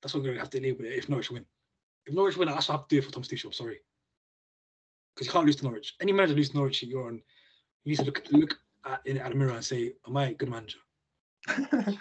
That's 0.00 0.14
what 0.14 0.20
we're 0.20 0.28
going 0.28 0.36
to 0.36 0.42
have 0.42 0.50
to 0.50 0.60
deal 0.60 0.76
with 0.76 0.86
if 0.86 1.10
Norwich 1.10 1.30
win. 1.30 1.44
If 2.06 2.14
Norwich 2.14 2.38
win, 2.38 2.48
that's 2.48 2.68
what 2.68 2.74
I 2.74 2.78
have 2.78 2.88
to 2.88 2.94
do 2.94 2.98
it 3.00 3.04
for 3.04 3.12
Thomas 3.12 3.28
Tuchel. 3.28 3.52
Sorry. 3.52 3.80
Because 5.14 5.26
you 5.26 5.32
can't 5.32 5.46
lose 5.46 5.56
to 5.56 5.64
Norwich. 5.64 5.94
Any 6.00 6.12
manager 6.12 6.34
lose 6.34 6.50
to 6.50 6.56
Norwich, 6.56 6.82
you're 6.82 7.06
on. 7.06 7.22
You 7.84 7.90
need 7.90 7.96
to 7.96 8.04
look 8.04 8.22
look 8.30 8.58
at, 8.86 9.00
in, 9.04 9.18
at 9.18 9.30
the 9.30 9.34
mirror 9.36 9.52
and 9.52 9.64
say, 9.64 9.92
"Am 10.06 10.16
I 10.16 10.26
a 10.26 10.34
good 10.34 10.48
manager?" 10.48 10.78
I 11.48 11.96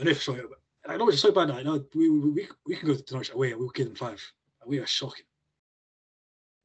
know 0.00 0.14
for 0.14 0.20
sure. 0.20 0.48
But 0.48 0.92
I 0.92 0.96
know 0.96 1.08
it's 1.08 1.20
so 1.20 1.32
bad. 1.32 1.50
I 1.50 1.62
know 1.62 1.84
we, 1.94 2.10
we, 2.10 2.30
we, 2.30 2.48
we 2.66 2.76
can 2.76 2.88
go 2.88 2.94
to 2.94 3.12
Norwich 3.12 3.32
away 3.32 3.54
we'll 3.54 3.68
give 3.70 3.86
them 3.86 3.96
five. 3.96 4.22
We 4.66 4.78
are 4.78 4.86
shocking. 4.86 5.24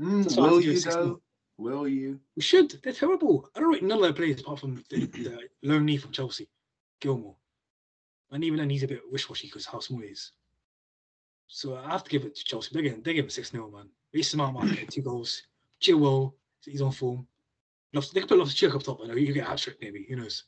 Mm, 0.02 0.38
I 0.38 0.42
will 0.42 0.50
have 0.50 0.56
to 0.56 0.62
do 0.62 0.72
you 0.72 0.78
a 0.78 0.82
6-0. 0.82 0.94
though? 0.94 1.22
Will 1.58 1.88
you? 1.88 2.20
We 2.38 2.42
should. 2.42 2.80
They're 2.82 2.94
terrible. 2.94 3.50
I 3.54 3.60
don't 3.60 3.74
rate 3.74 3.84
none 3.84 3.98
of 3.98 4.04
their 4.04 4.14
players 4.14 4.40
apart 4.40 4.60
from 4.60 4.82
the, 4.90 5.06
the 5.08 5.50
lone 5.62 5.86
knee 5.86 5.98
from 5.98 6.12
Chelsea, 6.12 6.48
Gilmour. 7.02 7.36
and 8.32 8.44
even 8.46 8.60
then 8.60 8.70
he's 8.70 8.84
a 8.84 8.88
bit 8.88 9.02
wish-washy 9.12 9.48
because 9.48 9.66
how 9.66 9.80
small 9.80 10.00
he 10.00 10.08
is. 10.08 10.32
So 11.48 11.76
I 11.76 11.90
have 11.90 12.06
to 12.06 12.10
give 12.10 12.24
it 12.24 12.36
to 12.36 12.44
Chelsea. 12.46 12.70
They're 12.72 12.84
getting 12.84 13.02
they 13.02 13.14
give 13.14 13.26
him 13.26 13.30
six 13.30 13.52
0 13.52 13.70
man. 13.72 13.90
He's 14.12 14.30
smart 14.30 14.54
man, 14.54 14.70
getting 14.70 14.88
two 14.88 15.02
goals. 15.02 15.44
Chilwell, 15.82 16.34
he's 16.66 16.82
on 16.82 16.92
form. 16.92 17.28
Loftus, 17.94 18.12
they 18.14 18.20
could 18.22 18.30
put 18.30 18.38
Loftus 18.40 18.56
Cheek 18.56 18.74
up 18.76 18.84
top. 18.84 19.00
I 19.04 19.08
know 19.08 19.14
you 19.16 19.34
get 19.34 19.46
a 19.46 19.50
hat 19.50 19.58
trick 19.60 19.78
maybe. 19.82 20.06
Who 20.10 20.16
knows? 20.16 20.44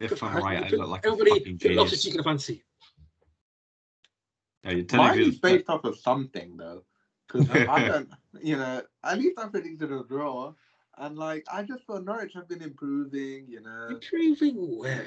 If 0.00 0.22
I'm 0.22 0.36
right, 0.42 0.64
I 0.64 0.68
Put- 0.68 0.78
look 0.80 0.88
like 0.88 1.04
a 1.04 1.08
everybody 1.10 1.30
fucking 1.38 1.58
put 1.58 1.72
Loftus. 1.72 2.02
Cheek 2.02 2.14
in 2.14 2.20
a 2.20 2.24
fantasy. 2.24 2.64
Yeah, 4.64 4.70
you're 4.72 4.84
telling 4.84 5.06
Mine 5.08 5.18
me 5.18 5.28
is 5.28 5.38
based 5.38 5.68
off 5.68 5.84
of 5.84 5.98
something 5.98 6.56
though, 6.56 6.84
because 7.26 7.50
I 7.50 7.88
don't, 7.88 8.08
you 8.42 8.56
know, 8.56 8.82
at 9.04 9.18
least 9.18 9.38
I 9.38 9.48
predicted 9.48 9.90
a 9.92 10.04
draw, 10.04 10.54
and 10.98 11.16
like 11.18 11.44
I 11.52 11.62
just 11.64 11.84
thought 11.84 12.04
Norwich 12.04 12.32
have 12.34 12.48
been 12.48 12.62
improving. 12.62 13.46
You 13.48 13.60
know, 13.62 13.88
Improving 13.90 14.78
where? 14.78 15.06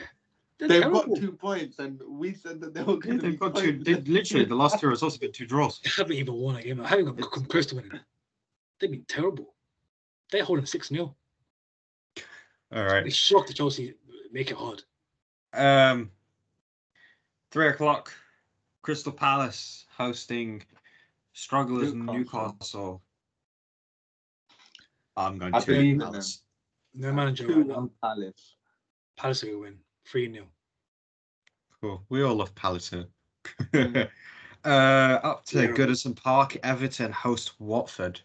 They're 0.58 0.68
they've 0.70 0.82
terrible. 0.84 1.06
got 1.08 1.20
two 1.22 1.32
points, 1.34 1.80
and 1.80 2.02
we 2.08 2.34
said 2.34 2.62
that 2.62 2.74
they 2.74 2.82
were 2.84 2.94
Yeah, 2.94 3.00
going 3.00 3.18
to 3.18 3.24
be 3.24 3.30
they've 3.32 3.40
got 3.40 3.56
two. 3.56 3.84
They, 3.84 3.96
literally, 3.96 4.46
the 4.46 4.56
last 4.56 4.80
two 4.80 4.88
results 4.96 5.16
have 5.16 5.22
been 5.22 5.32
two 5.34 5.46
draws. 5.46 5.80
They 5.82 5.90
haven't 5.98 6.14
even 6.16 6.34
won 6.36 6.56
a 6.56 6.62
game. 6.62 6.80
I 6.82 6.88
haven't 6.88 7.10
even 7.10 7.24
come 7.26 7.46
close 7.46 7.66
to 7.68 7.76
winning. 7.76 8.00
They've 8.80 8.92
been 8.92 9.06
terrible. 9.08 9.54
They're 10.32 10.44
holding 10.44 10.66
6 10.66 10.88
0. 10.90 11.16
All 12.74 12.84
right. 12.84 13.04
They 13.04 13.10
shocked 13.10 13.48
the 13.48 13.54
Chelsea, 13.54 13.96
make 14.32 14.50
it 14.52 14.58
hard. 14.58 14.84
Um, 15.54 16.12
three 17.52 17.68
o'clock. 17.68 18.12
Crystal 18.82 19.12
Palace 19.12 19.86
hosting 19.98 20.64
strugglers 21.34 21.94
Newcastle. 21.94 22.14
Newcastle. 22.14 23.02
I'm 25.18 25.38
going 25.38 25.56
I 25.56 25.60
to 25.60 25.66
believe 25.66 25.94
in 25.96 26.00
Palace. 26.00 26.42
No 26.94 27.12
manager 27.14 27.48
Two 27.48 27.58
right 27.58 27.68
now. 27.68 27.76
one 27.76 27.90
Palace. 28.02 28.56
Palace 29.18 29.44
will 29.44 29.60
win 29.62 29.78
3 30.08 30.32
0. 30.34 30.46
Cool. 31.82 32.04
We 32.10 32.24
all 32.24 32.36
love 32.36 32.54
Palace. 32.56 32.92
Mm. 32.92 34.10
uh, 34.66 34.68
up 34.68 35.46
to 35.46 35.62
Yeah. 35.62 35.68
Goodison 35.72 36.16
Park. 36.16 36.58
Everton 36.64 37.12
host 37.12 37.60
Watford. 37.60 38.22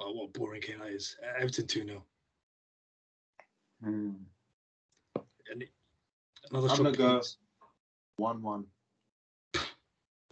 Oh, 0.00 0.12
what 0.12 0.24
a 0.34 0.38
boring 0.38 0.60
game 0.60 0.78
that 0.80 0.88
is. 0.88 1.16
Uh, 1.22 1.32
Everton 1.40 1.66
2 1.66 1.84
0. 1.86 2.04
Hmm. 3.82 4.10
It- 5.46 5.70
another 6.50 6.68
I'm 6.68 6.76
gonna 6.76 6.92
go- 6.96 7.22
One 8.16 8.42
one. 8.42 8.64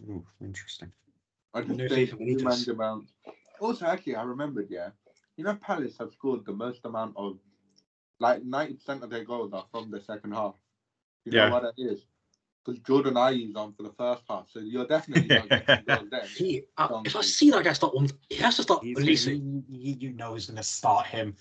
Ooh, 0.09 0.25
interesting. 0.41 0.91
I 1.53 1.61
just 1.61 1.69
No 1.71 1.77
think 1.87 1.91
faith 1.91 2.13
in 2.19 2.25
new 2.25 2.37
Benitez. 2.37 2.43
manager 2.43 2.73
bounce. 2.73 3.13
Also, 3.59 3.85
actually, 3.85 4.15
I 4.15 4.23
remembered. 4.23 4.67
Yeah, 4.69 4.89
you 5.37 5.43
know, 5.43 5.55
Palace 5.55 5.97
have 5.99 6.11
scored 6.11 6.45
the 6.45 6.51
most 6.51 6.83
amount 6.85 7.15
of, 7.15 7.37
like, 8.19 8.43
ninety 8.43 8.73
percent 8.73 9.03
of 9.03 9.09
their 9.09 9.23
goals 9.23 9.53
are 9.53 9.65
from 9.71 9.91
the 9.91 10.01
second 10.01 10.33
half. 10.33 10.55
You 11.25 11.31
Yeah. 11.33 11.45
know 11.47 11.51
what 11.53 11.63
that 11.63 11.73
is? 11.81 12.05
Because 12.65 12.79
Jordan 12.81 13.17
Ayew's 13.17 13.55
on 13.55 13.73
for 13.73 13.83
the 13.83 13.91
first 13.91 14.23
half, 14.29 14.47
so 14.49 14.59
you're 14.59 14.87
definitely 14.87 15.35
not 15.35 15.49
getting 15.49 15.85
goals 15.85 16.09
then. 16.09 16.21
He, 16.37 16.63
uh, 16.77 17.01
if 17.05 17.15
I 17.15 17.21
see 17.21 17.49
that 17.51 17.63
guy 17.65 17.73
start 17.73 17.93
one, 17.93 18.09
he 18.29 18.35
has 18.37 18.55
to 18.55 18.63
start 18.63 18.83
He's 18.83 18.97
at 18.97 19.03
least. 19.03 19.25
gonna- 19.25 19.37
you, 19.37 19.63
you- 19.69 19.97
you 19.99 20.11
know 20.13 20.33
he's 20.33 20.45
going 20.45 20.57
to 20.57 20.63
start 20.63 21.05
him. 21.07 21.35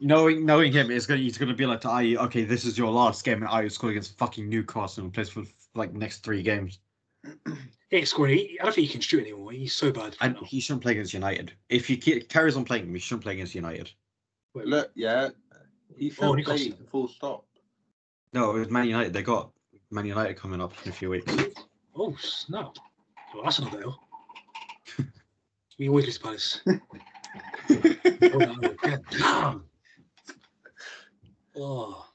Knowing 0.00 0.46
knowing 0.46 0.70
him, 0.72 0.92
is 0.92 1.06
going 1.08 1.20
he's 1.20 1.36
going 1.36 1.48
to 1.48 1.54
be 1.56 1.66
like 1.66 1.80
to 1.80 1.90
Aye, 1.90 2.14
okay, 2.20 2.44
this 2.44 2.64
is 2.64 2.78
your 2.78 2.92
last 2.92 3.24
game, 3.24 3.42
and 3.42 3.48
Aye 3.48 3.66
scored 3.66 3.90
against 3.92 4.16
fucking 4.16 4.48
Newcastle 4.48 5.02
and 5.02 5.12
plays 5.12 5.28
for 5.28 5.42
like 5.74 5.92
next 5.92 6.18
three 6.22 6.42
games. 6.42 6.78
He 7.90 7.96
ain't 7.96 8.06
scoring. 8.06 8.36
He, 8.36 8.60
I 8.60 8.64
don't 8.64 8.74
think 8.74 8.86
he 8.86 8.92
can 8.92 9.00
shoot 9.00 9.22
anymore. 9.22 9.50
He's 9.50 9.74
so 9.74 9.90
bad. 9.90 10.14
And 10.20 10.34
right 10.34 10.42
now. 10.42 10.46
he 10.46 10.60
shouldn't 10.60 10.82
play 10.82 10.92
against 10.92 11.14
United. 11.14 11.54
If 11.70 11.86
he 11.86 11.96
ke- 11.96 12.28
carries 12.28 12.54
on 12.54 12.66
playing 12.66 12.84
him, 12.84 12.92
he 12.92 13.00
shouldn't 13.00 13.22
play 13.24 13.32
against 13.32 13.54
United. 13.54 13.90
Wait, 14.52 14.66
Look, 14.66 14.90
yeah, 14.94 15.30
he 15.96 16.10
should 16.10 16.22
Oh, 16.22 16.34
play 16.36 16.74
full 16.90 17.08
stop. 17.08 17.46
No, 18.32 18.54
it 18.54 18.58
was 18.60 18.70
Man 18.70 18.86
United. 18.86 19.12
They 19.12 19.22
got 19.22 19.50
Man 19.90 20.06
United 20.06 20.36
coming 20.36 20.60
up 20.60 20.72
in 20.84 20.90
a 20.90 20.94
few 20.94 21.10
weeks. 21.10 21.32
Oh 21.96 22.14
snap! 22.20 22.76
Well, 23.34 23.44
that's 23.44 23.58
another 23.58 23.82
L. 23.82 24.00
we 25.78 25.88
always 25.88 26.04
lose 26.06 26.18
to 26.18 26.22
Palace. 26.24 26.60
Oh, 27.70 28.38
no, 28.38 28.74
God 28.82 29.00
damn. 29.10 29.64
Oh, 31.56 32.06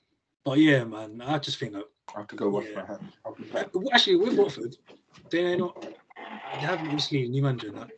but 0.43 0.57
yeah, 0.57 0.83
man. 0.83 1.21
I 1.21 1.37
just 1.39 1.59
think 1.59 1.73
that 1.73 1.83
I 2.15 2.19
have 2.19 2.27
to 2.29 2.35
go 2.35 2.49
wash 2.49 2.65
Yeah. 2.69 2.81
my 2.81 2.85
hands. 2.87 3.13
I'll 3.25 3.35
be 3.35 3.43
back. 3.45 3.67
Actually, 3.93 4.15
with 4.17 4.37
Watford, 4.37 4.75
they're 5.29 5.57
not. 5.57 5.81
They 5.81 6.59
have 6.59 6.79
obviously 6.81 7.25
a 7.25 7.29
new 7.29 7.41
manager 7.43 7.67
and 7.67 7.77
that, 7.77 7.89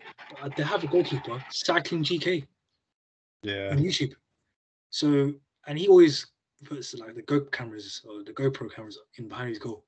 but 0.41 0.55
they 0.55 0.63
have 0.63 0.83
a 0.83 0.87
goalkeeper, 0.87 1.43
Cycling 1.51 2.03
GK, 2.03 2.45
Yeah. 3.43 3.69
on 3.71 3.77
YouTube. 3.79 4.13
So, 4.89 5.33
and 5.67 5.77
he 5.77 5.87
always 5.87 6.27
puts 6.63 6.93
like 6.95 7.15
the 7.15 7.21
Go 7.23 7.41
cameras 7.41 8.01
or 8.07 8.23
the 8.23 8.31
GoPro 8.31 8.73
cameras 8.73 8.97
in 9.17 9.27
behind 9.27 9.49
his 9.49 9.59
goal. 9.59 9.83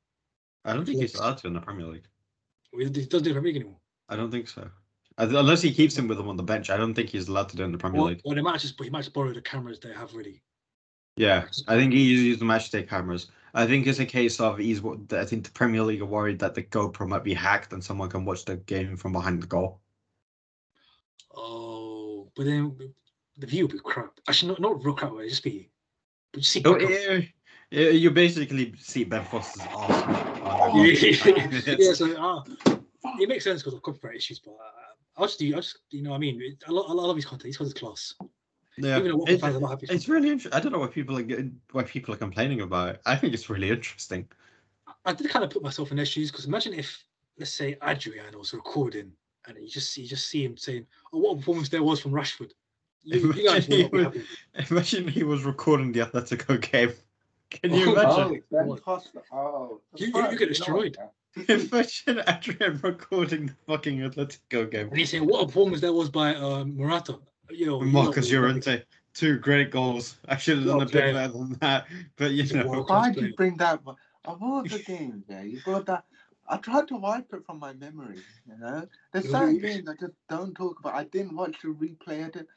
I 0.66 0.74
don't 0.74 0.86
think 0.86 1.00
he's 1.00 1.16
allowed 1.16 1.38
to 1.40 1.48
in 1.48 1.54
the 1.54 1.62
Premier 1.62 1.86
League. 1.88 2.08
He 2.78 2.90
doesn't 2.90 3.24
do 3.24 3.32
it 3.32 3.34
for 3.34 3.42
League 3.42 3.56
anymore. 3.56 3.78
I 4.10 4.16
don't 4.16 4.32
think 4.32 4.48
so. 4.48 4.70
Unless 5.18 5.62
he 5.62 5.74
keeps 5.74 5.98
him 5.98 6.08
with 6.08 6.20
him 6.20 6.28
on 6.28 6.38
the 6.38 6.44
bench, 6.44 6.70
I 6.70 6.78
don't 6.78 6.94
think 6.94 7.10
he's 7.10 7.28
allowed 7.28 7.50
to 7.50 7.58
do 7.58 7.64
it 7.64 7.68
in 7.68 7.72
the 7.72 7.78
Premier 7.78 8.02
Or, 8.02 8.10
League. 8.10 8.22
or 8.24 8.36
they 8.36 8.42
might 8.42 8.60
just, 8.60 8.82
he 8.84 8.90
might 8.90 9.02
just 9.02 9.14
borrow 9.14 9.34
the 9.34 9.42
cameras 9.42 9.80
they 9.80 9.94
have 9.94 10.14
ready. 10.14 10.42
Yeah, 11.16 11.46
I 11.68 11.76
think 11.76 11.94
he 11.94 12.04
uses 12.04 12.40
the 12.40 12.46
match 12.46 12.70
day 12.70 12.84
cameras. 12.84 13.32
I 13.56 13.66
think 13.66 13.88
it's 13.88 13.98
a 13.98 14.06
case 14.06 14.40
of 14.40 14.60
he's. 14.60 14.82
I 15.12 15.26
think 15.26 15.46
the 15.46 15.52
Premier 15.52 15.82
League 15.82 16.02
are 16.02 16.06
worried 16.06 16.38
that 16.40 16.54
the 16.54 16.62
GoPro 16.62 17.08
might 17.08 17.24
be 17.24 17.34
hacked 17.34 17.74
and 17.74 17.84
someone 17.84 18.10
can 18.10 18.24
watch 18.24 18.46
the 18.46 18.58
game 18.58 18.96
from 18.96 19.14
behind 19.14 19.42
the 19.42 19.48
goal. 19.48 19.80
Oh, 21.36 22.30
but 22.36 22.46
then 22.46 22.78
the 23.38 23.48
view 23.48 23.64
would 23.66 23.72
be 23.74 23.80
crap. 23.80 24.20
Actually, 24.28 24.50
not 24.50 24.62
not 24.62 24.86
real 24.86 24.94
crap. 24.94 25.12
It 25.12 25.16
would 25.16 25.30
just 25.30 25.44
be. 25.44 25.70
See, 26.42 26.62
Oh, 26.66 27.22
you 27.72 28.12
basically 28.12 28.74
see 28.78 29.04
Ben 29.04 29.24
Foster's 29.26 29.64
arse. 29.76 30.04
Oh, 30.44 30.84
yeah, 31.80 31.94
so 31.94 32.16
uh, 32.18 32.44
it 33.20 33.28
makes 33.28 33.44
sense 33.44 33.62
because 33.62 33.74
of 33.74 33.82
copyright 33.82 34.18
issues, 34.18 34.40
but 34.40 34.52
uh, 34.52 34.94
I'll 35.18 35.26
just 35.28 35.40
do, 35.40 35.54
I'll 35.54 35.62
just, 35.62 35.80
you 35.90 36.02
know, 36.02 36.12
what 36.12 36.18
I 36.18 36.20
mean, 36.20 36.42
it, 36.42 36.64
I, 36.68 36.72
lo- 36.72 36.86
I 36.88 36.94
love 36.94 37.16
his 37.16 37.26
content. 37.26 37.48
His 37.48 37.58
content's 37.58 37.80
class. 37.80 38.14
Yeah, 38.78 39.00
Even 39.00 39.18
though 39.18 39.38
fans 39.38 39.60
happy. 39.60 39.88
it's 39.90 40.08
really 40.08 40.30
interesting. 40.30 40.58
I 40.58 40.62
don't 40.62 40.72
know 40.72 40.80
why 40.80 40.88
people 40.88 41.18
are 41.18 41.24
getting, 41.24 41.60
why 41.72 41.84
people 41.84 42.14
are 42.14 42.18
complaining 42.18 42.62
about 42.62 42.90
it. 42.90 43.02
I 43.06 43.16
think 43.16 43.34
it's 43.34 43.50
really 43.50 43.70
interesting. 43.72 44.28
I 45.04 45.14
did 45.14 45.30
kind 45.30 45.44
of 45.44 45.50
put 45.52 45.64
myself 45.64 45.90
in 45.92 45.98
their 45.98 46.06
shoes 46.06 46.32
because 46.32 46.46
imagine 46.46 46.74
if, 46.74 47.04
let's 47.40 47.54
say, 47.54 47.76
Adrian 47.84 48.38
was 48.38 48.54
recording 48.54 49.12
and 49.48 49.58
you 49.58 49.68
just 49.68 49.92
see, 49.92 50.04
you 50.04 50.08
just 50.08 50.28
see 50.28 50.44
him 50.46 50.58
saying, 50.58 50.86
"Oh, 51.12 51.20
what 51.20 51.34
a 51.34 51.36
performance 51.38 51.70
there 51.70 51.84
was 51.84 52.00
from 52.00 52.12
Rashford." 52.12 52.52
You, 53.08 53.34
you 53.34 53.46
guys 53.46 53.68
will 53.70 53.84
not 53.84 53.92
be 53.92 54.04
happy. 54.04 54.24
Imagine 54.70 55.08
he 55.08 55.24
was 55.24 55.44
recording 55.46 55.92
the 55.94 56.02
Atletico 56.02 56.60
game. 56.72 56.92
Can 57.50 57.74
you 57.74 57.96
Oh, 57.96 58.02
imagine? 58.02 58.44
Oh, 58.54 58.76
Costa. 58.76 59.22
Oh, 59.32 59.82
You- 59.96 60.08
you- 60.08 60.32
you 60.32 60.38
get 60.38 60.50
destroyed. 60.50 60.98
Imagine 61.48 62.22
Adrian 62.28 62.80
recording 62.84 63.46
the 63.46 63.54
fucking 63.68 64.00
Atletico 64.00 64.70
game. 64.70 64.90
And 64.90 64.98
he's 64.98 65.12
saying, 65.12 65.26
"What 65.26 65.44
a 65.44 65.46
performance 65.46 65.82
that 65.82 65.94
was 65.94 66.10
by 66.10 66.36
uh, 66.36 66.66
Morata." 66.66 67.20
Yo, 67.50 67.82
you 67.82 67.86
Marcos 67.86 68.26
lot 68.34 68.40
will 68.42 68.48
Llorente, 68.50 68.84
two 69.14 69.38
great 69.38 69.72
goals. 69.72 70.18
I 70.28 70.36
should 70.36 70.58
have 70.58 70.66
done 70.68 70.82
a 70.82 70.86
bit 70.86 70.92
played. 70.92 71.14
better 71.14 71.32
than 71.34 71.54
that, 71.62 71.86
but 72.18 72.32
you 72.32 72.44
know. 72.54 72.68
Why 72.84 73.12
did 73.12 73.24
you 73.24 73.34
bring 73.36 73.56
that? 73.58 73.86
one? 73.86 73.96
Of 74.26 74.44
all 74.44 74.64
the 74.64 74.80
games, 74.88 75.24
yeah, 75.30 75.44
you 75.44 75.62
got 75.62 75.86
that. 75.86 76.04
I 76.50 76.58
tried 76.58 76.88
to 76.90 76.96
wipe 76.98 77.32
it 77.34 77.46
from 77.46 77.60
my 77.60 77.74
memory. 77.74 78.18
You 78.50 78.58
know, 78.58 78.88
there's 79.14 79.26
Yeah, 79.26 79.32
certain 79.32 79.54
we- 79.56 79.62
games 79.62 79.88
I 79.88 79.94
just 79.94 80.14
don't 80.28 80.56
talk 80.56 80.80
about. 80.80 80.96
I 80.96 81.04
didn't 81.06 81.36
watch 81.36 81.56
the 81.62 81.70
replay 81.70 82.28
of 82.28 82.36
it, 82.36 82.48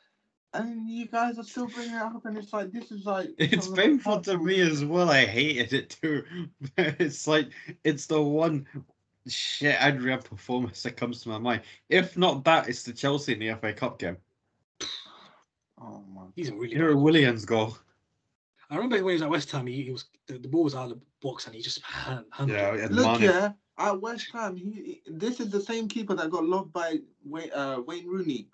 and 0.54 0.88
you 0.88 1.06
guys 1.06 1.38
are 1.38 1.44
still 1.44 1.66
bringing 1.68 1.94
it 1.94 1.98
up, 2.02 2.24
and 2.26 2.36
it's 2.36 2.52
like 2.52 2.72
this 2.72 2.90
is 2.90 3.04
like. 3.06 3.30
It's 3.38 3.66
some 3.66 3.74
the 3.74 3.82
painful 3.82 4.20
to 4.22 4.38
me 4.38 4.60
as 4.60 4.84
well. 4.84 5.10
I 5.10 5.24
hated 5.24 5.72
it 5.72 5.90
too. 6.00 6.24
It's 6.76 7.26
like 7.26 7.50
it's 7.84 8.06
the 8.06 8.20
one 8.20 8.66
shit 9.28 9.76
Adrian 9.80 10.20
performance 10.20 10.82
that 10.82 10.96
comes 10.96 11.22
to 11.22 11.28
my 11.28 11.38
mind. 11.38 11.62
If 11.88 12.16
not 12.16 12.44
that, 12.44 12.68
it's 12.68 12.82
the 12.82 12.92
Chelsea 12.92 13.32
in 13.34 13.38
the 13.38 13.54
FA 13.60 13.72
Cup 13.72 13.98
game. 13.98 14.16
Oh 15.82 16.04
my. 16.14 16.22
He's 16.36 16.50
a 16.50 16.54
really. 16.54 16.74
Hero 16.74 16.94
Williams 16.94 17.46
goal. 17.46 17.74
I 18.68 18.74
remember 18.74 18.96
when 18.96 19.06
he 19.06 19.12
was 19.14 19.22
at 19.22 19.30
West 19.30 19.50
Ham, 19.52 19.66
he, 19.66 19.82
he 19.84 19.90
was 19.90 20.04
the, 20.26 20.36
the 20.38 20.46
ball 20.46 20.64
was 20.64 20.74
out 20.74 20.90
of 20.90 21.00
the 21.00 21.00
box 21.22 21.46
and 21.46 21.54
he 21.54 21.62
just 21.62 21.82
hand, 21.82 22.26
handled 22.30 22.58
Yeah, 22.58 22.74
it. 22.74 22.80
and 22.82 22.94
Look, 22.96 23.18
Mane. 23.18 23.30
yeah, 23.30 23.52
at 23.78 23.98
West 24.00 24.28
Ham, 24.32 24.56
he, 24.56 24.70
he- 24.70 25.02
this 25.06 25.40
is 25.40 25.48
the 25.48 25.60
same 25.60 25.88
keeper 25.88 26.14
that 26.14 26.28
got 26.30 26.44
lobbed 26.44 26.72
by 26.74 26.98
Wayne, 27.24 27.50
uh, 27.54 27.80
Wayne 27.86 28.06
Rooney 28.06 28.48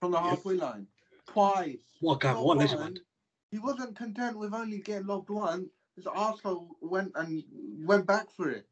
from 0.00 0.12
the 0.12 0.18
Yep. 0.18 0.28
halfway 0.30 0.54
line 0.54 0.86
twice. 1.26 1.78
What 2.00 2.16
a 2.16 2.18
guy, 2.18 2.32
Not 2.32 2.44
what 2.44 2.56
a 2.56 2.60
legend, 2.60 3.00
He 3.50 3.58
wasn't 3.58 3.96
content 3.96 4.38
with 4.38 4.54
only 4.54 4.78
getting 4.78 5.06
lobbed 5.06 5.30
once. 5.30 5.68
His 5.96 6.06
arsehole 6.06 6.68
went 6.80 7.12
and 7.14 7.44
went 7.84 8.06
back 8.06 8.30
for 8.30 8.50
it. 8.50 8.66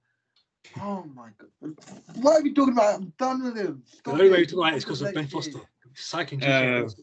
Oh 0.80 1.04
my 1.14 1.28
god. 1.38 1.74
What 2.16 2.40
are 2.40 2.42
we 2.42 2.52
talking 2.52 2.74
about? 2.74 2.96
I'm 2.96 3.12
done 3.18 3.42
with 3.42 3.56
him. 3.56 3.82
The 4.04 4.12
only 4.12 4.30
way 4.30 4.36
it. 4.36 4.40
we 4.40 4.46
talk 4.46 4.58
about 4.58 4.74
it 4.74 4.76
is 4.76 4.84
because 4.84 5.02
of 5.02 5.14
Ben. 5.14 5.26
Foster. 5.26 5.60
Cycling 5.94 6.42
Uh, 6.42 6.46
GK. 6.46 6.94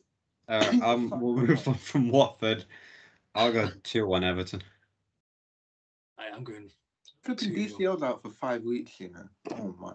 Uh, 0.48 0.80
um, 0.84 1.10
we'll 1.20 1.36
move 1.36 1.68
on 1.68 1.76
from 1.76 2.10
Watford. 2.10 2.66
I'll 3.36 3.52
go 3.52 3.70
2 3.84 4.08
1 4.08 4.24
Everton. 4.24 4.64
I, 6.18 6.30
I'm 6.34 6.44
going. 6.44 6.72
Flipping 7.24 7.54
Two 7.54 7.76
DCL's 7.78 8.04
out 8.04 8.22
for 8.22 8.32
five 8.32 8.64
weeks, 8.64 9.00
you 9.00 9.10
know. 9.10 9.28
Oh 9.52 9.76
my. 9.80 9.94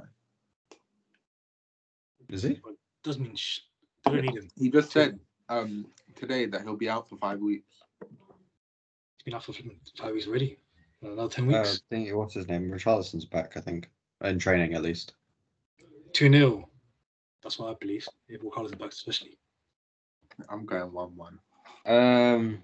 Is 2.29 2.43
he? 2.43 2.61
Doesn't 3.03 3.23
mean 3.23 3.37
sh- 3.37 3.61
don't 4.05 4.23
need 4.23 4.37
him. 4.37 4.49
He 4.57 4.71
just 4.71 4.93
said 4.93 5.19
um 5.53 5.87
today 6.17 6.47
that 6.47 6.63
he'll 6.63 6.77
be 6.77 6.89
out 6.89 7.09
for 7.09 7.17
five 7.17 7.41
weeks. 7.41 7.69
He's 8.01 9.25
been 9.25 9.35
out 9.35 9.45
for 9.45 9.53
five 9.53 10.13
weeks 10.13 10.27
already. 10.27 10.59
Another 11.03 11.29
ten 11.29 11.53
Uh, 11.53 11.59
I 11.59 11.61
weeks. 11.63 11.83
think 11.91 12.15
what's 12.15 12.35
his 12.35 12.49
name? 12.49 12.71
Richarlison's 12.71 13.25
back, 13.25 13.57
I 13.57 13.61
think. 13.61 13.91
In 14.23 14.39
training 14.39 14.75
at 14.75 14.83
least. 14.83 15.15
Two 16.13 16.31
0 16.31 16.69
That's 17.43 17.59
what 17.59 17.71
I 17.71 17.75
believe. 17.81 18.07
If 18.29 18.43
Walker 18.43 18.65
is 18.65 18.73
back, 18.73 18.93
especially. 18.93 19.39
I'm 20.49 20.65
going 20.65 20.93
one-one. 20.93 21.39
Um 21.87 22.63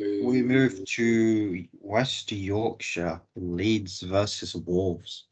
we 0.00 0.42
move 0.42 0.84
to 0.84 1.64
West 1.80 2.30
Yorkshire, 2.30 3.20
Leeds 3.34 4.00
versus 4.02 4.54
Wolves. 4.54 5.24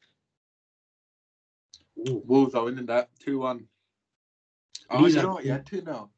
Ooh. 2.08 2.20
Wolves 2.26 2.54
are 2.54 2.64
winning 2.64 2.86
that 2.86 3.08
two-one. 3.20 3.68
Oh, 4.90 4.98
Leeds 5.02 5.14
you 5.14 5.20
are- 5.20 5.22
know 5.24 5.32
what? 5.34 5.44
Yeah, 5.44 5.58
two 5.58 5.80
0 5.82 6.10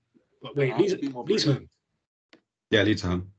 But 0.43 0.57
wait, 0.57 0.76
Leeds, 0.76 0.95
Leeds 1.03 1.45
brave. 1.45 1.57
home. 1.59 1.68
Yeah, 2.70 2.82
Leeds 2.82 3.05
are 3.05 3.09
home. 3.09 3.32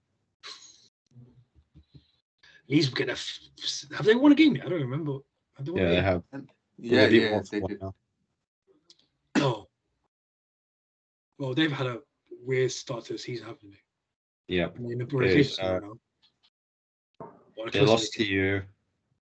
Leeds 2.67 2.89
will 2.89 2.97
get 2.97 3.07
their. 3.07 3.15
F- 3.15 3.39
have 3.95 4.05
they 4.05 4.15
won 4.15 4.31
a 4.31 4.35
game 4.35 4.55
yet? 4.55 4.65
I 4.65 4.69
don't 4.69 4.81
remember. 4.81 5.17
Have 5.57 5.65
they 5.65 5.71
won 5.71 5.81
Yeah, 5.81 5.89
they 5.89 6.01
have. 6.01 6.23
Yeah, 6.77 7.07
they 7.07 7.21
yeah, 7.21 7.31
Wolves 7.31 7.49
they 7.49 7.61
1-0. 7.61 7.93
Oh. 9.37 9.67
Well, 11.37 11.53
they've 11.53 11.71
had 11.71 11.87
a 11.87 11.99
weird 12.43 12.71
start 12.71 13.05
to 13.05 13.13
the 13.13 13.19
season, 13.19 13.47
haven't 13.47 13.71
they? 13.71 14.55
Yep. 14.55 14.75
I 14.77 14.81
mean, 14.81 14.97
the 14.97 15.05
They, 15.05 15.63
uh, 15.63 15.79
now. 15.79 15.93
Well, 17.55 17.69
They 17.71 17.81
lost 17.81 18.13
to 18.13 18.23
to 18.23 18.29
you. 18.29 18.61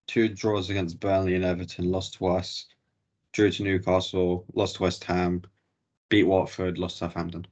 Two 0.06 0.28
draws 0.28 0.70
against 0.70 1.00
Burnley 1.00 1.34
and 1.34 1.44
Everton, 1.44 1.90
lost 1.90 2.14
to 2.14 2.26
us. 2.28 2.66
Drew 3.32 3.50
to 3.50 3.62
Newcastle, 3.62 4.46
lost 4.54 4.76
to 4.76 4.82
West 4.84 5.04
Ham, 5.04 5.42
beat 6.08 6.24
Watford, 6.24 6.78
lost 6.78 6.96
to 6.96 7.04
Southampton. 7.04 7.46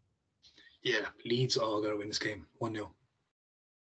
Yeah, 0.87 1.07
Leeds 1.24 1.57
are 1.57 1.80
going 1.80 1.91
to 1.91 1.97
win 1.97 2.07
this 2.07 2.20
game 2.20 2.47
1 2.59 2.74
0. 2.74 2.95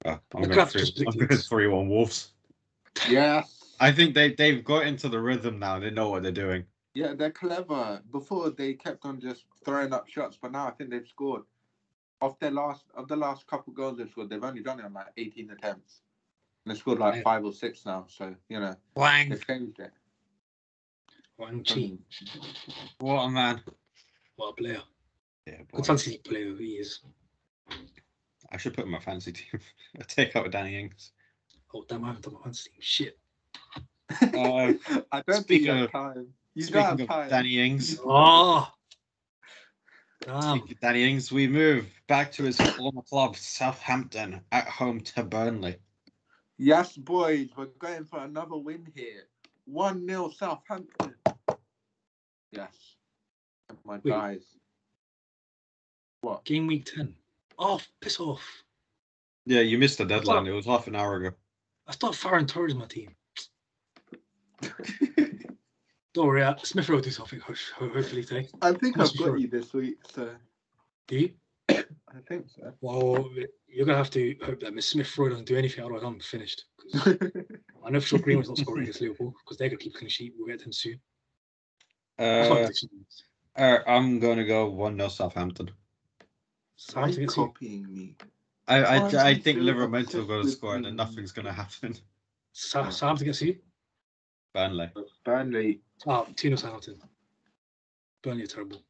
Oh, 0.06 0.10
ah, 0.10 0.20
I'm 0.32 0.42
going 0.42 0.52
crap 0.54 0.68
three, 0.68 0.82
just 0.82 1.00
I'm 1.00 1.06
picked 1.06 1.18
going 1.18 1.28
Leeds. 1.30 1.48
3 1.48 1.66
1 1.66 1.88
Wolves. 1.88 2.34
Yeah, 3.08 3.42
I 3.80 3.90
think 3.90 4.14
they, 4.14 4.32
they've 4.34 4.64
got 4.64 4.86
into 4.86 5.08
the 5.08 5.18
rhythm 5.18 5.58
now. 5.58 5.80
They 5.80 5.90
know 5.90 6.08
what 6.10 6.22
they're 6.22 6.30
doing. 6.30 6.64
yeah, 6.94 7.14
they're 7.14 7.32
clever. 7.32 8.00
Before 8.12 8.48
they 8.50 8.74
kept 8.74 9.04
on 9.04 9.20
just 9.20 9.46
throwing 9.64 9.92
up 9.92 10.06
shots, 10.06 10.38
but 10.40 10.52
now 10.52 10.68
I 10.68 10.70
think 10.70 10.90
they've 10.90 11.08
scored. 11.08 11.42
Of 12.20 12.38
their 12.38 12.52
last 12.52 12.84
of 12.94 13.08
the 13.08 13.16
last 13.16 13.48
couple 13.48 13.72
goals 13.72 13.98
they've 13.98 14.08
scored, 14.08 14.30
they've 14.30 14.44
only 14.44 14.62
done 14.62 14.78
it 14.78 14.84
on 14.84 14.92
like 14.92 15.08
18 15.16 15.50
attempts. 15.50 16.02
And 16.64 16.72
they 16.72 16.78
scored 16.78 17.00
like 17.00 17.16
Yeah. 17.16 17.22
five 17.22 17.44
or 17.44 17.52
six 17.52 17.84
now, 17.84 18.06
so 18.08 18.36
you 18.48 18.60
know 18.60 18.76
Wang! 18.94 19.30
they've 19.30 19.44
changed 19.44 19.80
it. 19.80 19.90
Wang 21.38 21.64
Chi. 21.64 21.74
Um, 21.74 21.98
what 23.00 23.22
a 23.22 23.30
man. 23.30 23.62
What 24.36 24.50
a 24.50 24.52
player. 24.52 24.82
Yeah, 25.46 25.58
boy. 25.70 25.76
Good 25.78 25.86
fantasy 25.86 26.18
player 26.18 26.54
he 26.56 26.74
is. 26.74 27.00
I 28.50 28.56
should 28.56 28.74
put 28.74 28.82
him 28.82 28.88
in 28.88 28.92
my 28.92 29.00
fantasy 29.00 29.32
team. 29.32 29.60
I 30.00 30.02
take 30.06 30.36
out 30.36 30.50
Danny 30.50 30.78
Ings. 30.80 31.12
Oh, 31.74 31.84
damn, 31.88 32.04
I 32.04 32.08
haven't 32.08 32.24
done 32.24 32.34
my 32.34 32.40
fantasy 32.42 32.70
team. 32.70 32.80
Shit. 32.80 33.18
Uh, 34.22 34.72
I 35.12 35.22
don't 35.22 35.24
think 35.26 35.42
speaking 35.44 35.66
you 35.66 35.72
have 35.72 35.82
of- 35.84 35.92
time. 35.92 36.26
You 36.54 36.62
speaking 36.62 36.80
don't 36.82 36.90
have 36.90 37.00
of 37.00 37.08
time. 37.08 37.28
Danny 37.30 37.58
Ings, 37.58 37.98
Oh! 38.04 38.70
Damn. 40.20 40.58
speaking 40.58 40.72
of 40.76 40.80
Danny 40.80 41.10
Ings, 41.10 41.32
we 41.32 41.46
move 41.48 41.86
back 42.06 42.30
to 42.32 42.44
his 42.44 42.58
former 42.60 43.02
club, 43.02 43.36
Southampton, 43.36 44.40
at 44.52 44.68
home 44.68 45.00
to 45.00 45.22
Burnley. 45.24 45.76
Yes, 46.56 46.96
boys, 46.96 47.48
we're 47.56 47.66
going 47.78 48.04
for 48.04 48.20
another 48.20 48.56
win 48.56 48.86
here. 48.94 49.24
1 49.66 50.06
0 50.06 50.30
Southampton. 50.30 51.14
Yes. 52.52 52.94
My 53.84 53.94
Wait. 53.96 54.04
guys. 54.04 54.44
What? 56.24 56.44
Game 56.44 56.66
week 56.66 56.86
10. 56.86 57.14
Oh, 57.58 57.78
piss 58.00 58.18
off. 58.18 58.42
Yeah, 59.44 59.60
you 59.60 59.76
missed 59.76 59.98
the 59.98 60.06
deadline. 60.06 60.46
It 60.46 60.52
was 60.52 60.64
half 60.64 60.86
an 60.86 60.96
hour 60.96 61.16
ago. 61.16 61.36
I 61.86 61.92
thought 61.92 62.14
Ferran 62.14 62.48
Torres 62.48 62.72
in 62.72 62.78
my 62.78 62.86
team. 62.86 63.14
Don't 66.14 66.26
worry, 66.28 66.42
uh, 66.42 66.54
Smith 66.62 66.88
Rowe 66.88 66.94
will 66.96 67.02
do 67.02 67.10
something, 67.10 67.40
ho- 67.40 67.52
ho- 67.76 67.88
hopefully, 67.90 68.24
today. 68.24 68.48
I 68.62 68.72
think 68.72 68.98
I've 68.98 69.14
got 69.18 69.26
sure. 69.26 69.36
you 69.36 69.48
this 69.48 69.74
week, 69.74 69.96
so 70.14 70.30
Do 71.08 71.16
you? 71.18 71.30
I 71.68 71.82
think 72.26 72.46
so. 72.48 72.72
Well, 72.80 73.28
you're 73.68 73.84
going 73.84 73.96
to 73.96 74.02
have 74.02 74.10
to 74.12 74.34
hope 74.44 74.60
that 74.60 74.72
Miss 74.72 74.86
Smith 74.86 75.18
Rowe 75.18 75.28
doesn't 75.28 75.46
do 75.46 75.58
anything, 75.58 75.84
otherwise 75.84 76.04
I'm 76.04 76.20
finished. 76.20 76.64
'Cause 76.92 77.16
I 77.84 77.90
know 77.90 78.00
for 78.00 78.06
sure 78.06 78.18
Greenwood's 78.20 78.48
not 78.48 78.58
scoring 78.58 78.84
against 78.84 79.02
Liverpool 79.02 79.34
because 79.44 79.58
they're 79.58 79.68
going 79.68 79.78
to 79.78 79.84
keep 79.84 79.94
a 79.94 79.98
clean 79.98 80.08
sheet. 80.08 80.32
We'll 80.38 80.46
get 80.48 80.62
them 80.62 80.72
soon. 80.72 81.00
Uh, 82.18 82.68
uh, 83.56 83.78
I'm 83.86 84.20
going 84.20 84.38
to 84.38 84.44
go 84.44 84.70
1 84.70 84.96
0 84.96 85.08
Southampton. 85.08 85.70
Why 86.92 87.02
are 87.02 87.08
you 87.08 87.26
copying 87.26 87.92
me? 87.92 88.16
I, 88.66 88.78
I, 88.82 89.06
I 89.06 89.34
think 89.34 89.58
feel 89.58 89.64
Liverpool 89.64 89.96
are 89.96 90.00
obsessed 90.00 90.26
going 90.28 90.44
to 90.44 90.50
score 90.50 90.74
and 90.76 90.84
then 90.84 90.96
nothing's 90.96 91.32
going 91.32 91.46
to 91.46 91.52
happen. 91.52 91.96
Sa- 92.52 92.88
Southampton 92.88 93.26
gets 93.26 93.42
you. 93.42 93.58
Burnley. 94.54 94.90
Burnley. 95.24 95.80
Oh, 96.06 96.26
2 96.36 96.48
0 96.48 96.56
Southampton. 96.56 97.02
Burnley 98.22 98.44
are 98.44 98.46
terrible. 98.46 98.82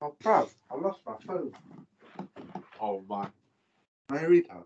Oh, 0.00 0.14
bruv, 0.22 0.50
I 0.70 0.74
lost 0.76 1.00
my 1.06 1.14
phone. 1.26 1.52
Oh, 2.80 3.04
my. 3.08 3.28
My 4.10 4.18
readout. 4.18 4.64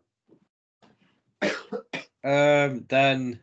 Um, 2.25 2.85
then 2.89 3.39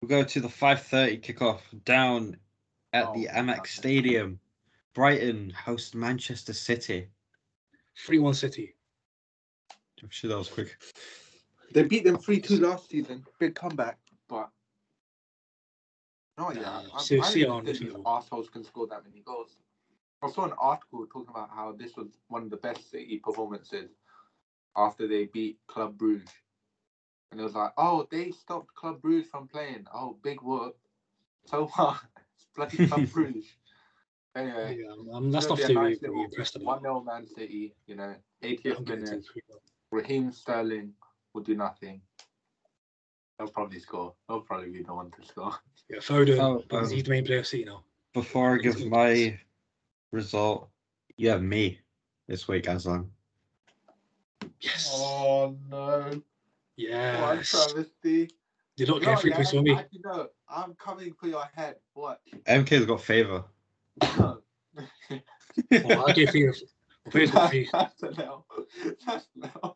we'll 0.00 0.08
go 0.08 0.22
to 0.22 0.40
the 0.40 0.46
5:30 0.48 1.20
kickoff 1.20 1.60
down 1.84 2.36
at 2.92 3.12
the 3.12 3.28
Oh, 3.28 3.32
Amex. 3.32 3.66
Stadium. 3.66 4.38
Brighton 4.94 5.50
host 5.50 5.94
Manchester 5.96 6.52
City. 6.52 7.08
3 7.98 8.18
1 8.18 8.34
City. 8.34 8.74
Shit, 10.08 10.30
that 10.30 10.38
was 10.38 10.48
quick. 10.48 10.76
They 11.72 11.84
beat 11.84 12.04
them 12.04 12.18
3 12.18 12.40
2 12.40 12.58
last 12.58 12.90
season. 12.90 13.24
Big 13.38 13.54
comeback, 13.54 13.98
but. 14.28 14.50
No, 16.38 16.50
yeah. 16.52 16.62
Nah, 16.62 16.80
I, 16.94 17.02
see- 17.02 17.20
I 17.20 17.22
see 17.22 17.44
don't 17.44 17.64
how 17.66 17.72
think 17.72 17.78
these 17.78 17.92
assholes 18.04 18.48
can 18.48 18.64
score 18.64 18.86
that 18.88 19.04
many 19.04 19.22
goals. 19.24 19.56
I 20.22 20.30
saw 20.30 20.44
an 20.44 20.52
article 20.58 21.06
talking 21.06 21.30
about 21.30 21.50
how 21.50 21.72
this 21.72 21.96
was 21.96 22.08
one 22.28 22.42
of 22.42 22.50
the 22.50 22.56
best 22.56 22.90
City 22.90 23.18
performances 23.18 23.90
after 24.76 25.06
they 25.06 25.26
beat 25.26 25.58
Club 25.66 25.98
Brugge. 25.98 26.28
And 27.30 27.40
it 27.40 27.44
was 27.44 27.54
like, 27.54 27.72
oh, 27.76 28.06
they 28.10 28.30
stopped 28.30 28.74
Club 28.74 29.00
Brugge 29.02 29.26
from 29.26 29.48
playing. 29.48 29.86
Oh, 29.92 30.16
big 30.22 30.42
work. 30.42 30.74
So 31.46 31.66
what? 31.74 32.00
It's 32.34 32.46
bloody 32.56 32.86
Club 32.86 33.00
Brugge. 33.14 33.44
Anyway, 34.34 34.78
Yeah, 34.80 35.14
um, 35.14 35.30
that's 35.30 35.44
it's 35.44 35.50
not 35.50 35.58
gonna 35.58 35.68
to 35.68 35.68
be 35.68 35.74
a 35.74 35.82
be 35.82 35.88
nice 35.90 35.98
very 35.98 36.10
little 36.12 36.24
impressed 36.24 36.56
1 36.60 36.78
about. 36.78 36.82
0 36.82 37.02
Man 37.04 37.26
City, 37.26 37.74
you 37.86 37.96
know, 37.96 38.14
I'm 38.42 38.50
80th 38.50 38.62
giving 38.62 38.72
it 38.72 38.86
to 38.86 38.94
minute. 39.12 39.26
Raheem 39.90 40.32
Sterling 40.32 40.92
will 41.34 41.42
do 41.42 41.54
nothing. 41.54 42.00
He'll 43.38 43.48
probably 43.48 43.78
score. 43.78 44.14
He'll 44.28 44.40
probably 44.40 44.70
be 44.70 44.82
the 44.82 44.94
one 44.94 45.10
to 45.10 45.26
score. 45.26 45.52
Yeah, 45.90 45.98
Foden. 45.98 46.38
Oh, 46.40 46.60
because 46.66 46.88
um, 46.88 46.94
he's 46.94 47.04
the 47.04 47.10
main 47.10 47.24
player 47.26 47.40
of 47.40 47.46
City 47.46 47.64
now. 47.64 47.84
Before 48.14 48.54
I 48.54 48.58
give 48.58 48.86
my 48.86 49.38
result, 50.12 50.68
you 51.16 51.28
have 51.28 51.42
me 51.42 51.78
this 52.28 52.48
week, 52.48 52.66
Aslan. 52.68 53.10
Yes. 54.60 54.90
Oh 54.94 55.56
no! 55.68 56.00
What 56.00 56.14
a 56.14 56.22
yes. 56.76 57.50
travesty! 57.50 58.30
Did 58.76 58.88
not 58.88 59.02
No, 59.02 59.06
get 59.08 59.20
three 59.20 59.30
yeah, 59.30 59.36
points 59.36 59.50
for 59.50 59.62
me. 59.62 59.74
actually, 59.74 60.00
no, 60.04 60.28
I'm 60.48 60.74
coming 60.74 61.12
for 61.18 61.26
your 61.26 61.44
head. 61.54 61.76
What? 61.94 62.20
MK's 62.46 62.86
got 62.86 63.00
favour. 63.02 63.44
No. 64.00 64.38
Oh, 65.84 66.04
I 66.06 66.12
gave 66.12 66.30
three. 66.30 66.48
I 67.06 67.10
paid 67.10 67.30
for 67.30 67.48
three. 67.48 67.68
That's 67.72 68.02
an 68.02 68.20
L. 68.20 68.46
That's 69.06 69.26
an 69.36 69.50
L. 69.62 69.74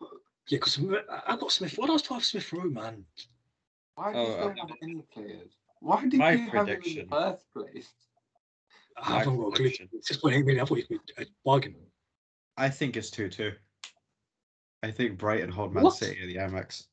Yeah, 0.48 0.58
because 0.58 0.78
I 1.26 1.36
got 1.36 1.52
Smith. 1.52 1.74
What 1.76 1.90
else 1.90 2.02
do 2.02 2.14
I 2.14 2.14
have 2.14 2.24
Smith 2.24 2.52
Rowe, 2.52 2.64
man? 2.70 3.04
Why 3.96 4.12
do 4.12 4.18
Oh, 4.18 4.26
you 4.26 4.32
still 4.32 4.48
uh, 4.48 4.54
have 4.68 4.70
any 4.82 5.02
players? 5.12 5.52
Why 5.80 6.02
did 6.06 6.14
my 6.14 6.32
you 6.32 6.38
have 6.38 6.68
him 6.68 6.68
in 6.68 6.76
prediction- 6.76 7.06
the 7.10 7.16
first 7.16 7.44
place? 7.52 7.88
I 9.02 9.18
haven't 9.18 9.36
got 9.36 9.42
a 9.42 9.44
clue. 9.50 9.50
prediction. 9.56 9.88
Six 10.00 10.20
point 10.20 10.36
eight 10.36 10.44
million. 10.46 10.62
I 10.62 10.66
thought 10.66 10.78
you 10.78 10.86
could 10.86 11.00
a 11.18 11.26
bargain. 11.44 11.74
I 12.56 12.70
think 12.70 12.96
it's 12.96 13.10
2 13.10 13.28
2. 13.28 13.52
I 14.82 14.90
think 14.90 15.18
Brighton 15.18 15.50
hold 15.50 15.74
Man 15.74 15.84
What? 15.84 15.94
City 15.96 16.18
at 16.22 16.28
the 16.28 16.36
Amex. 16.36 16.86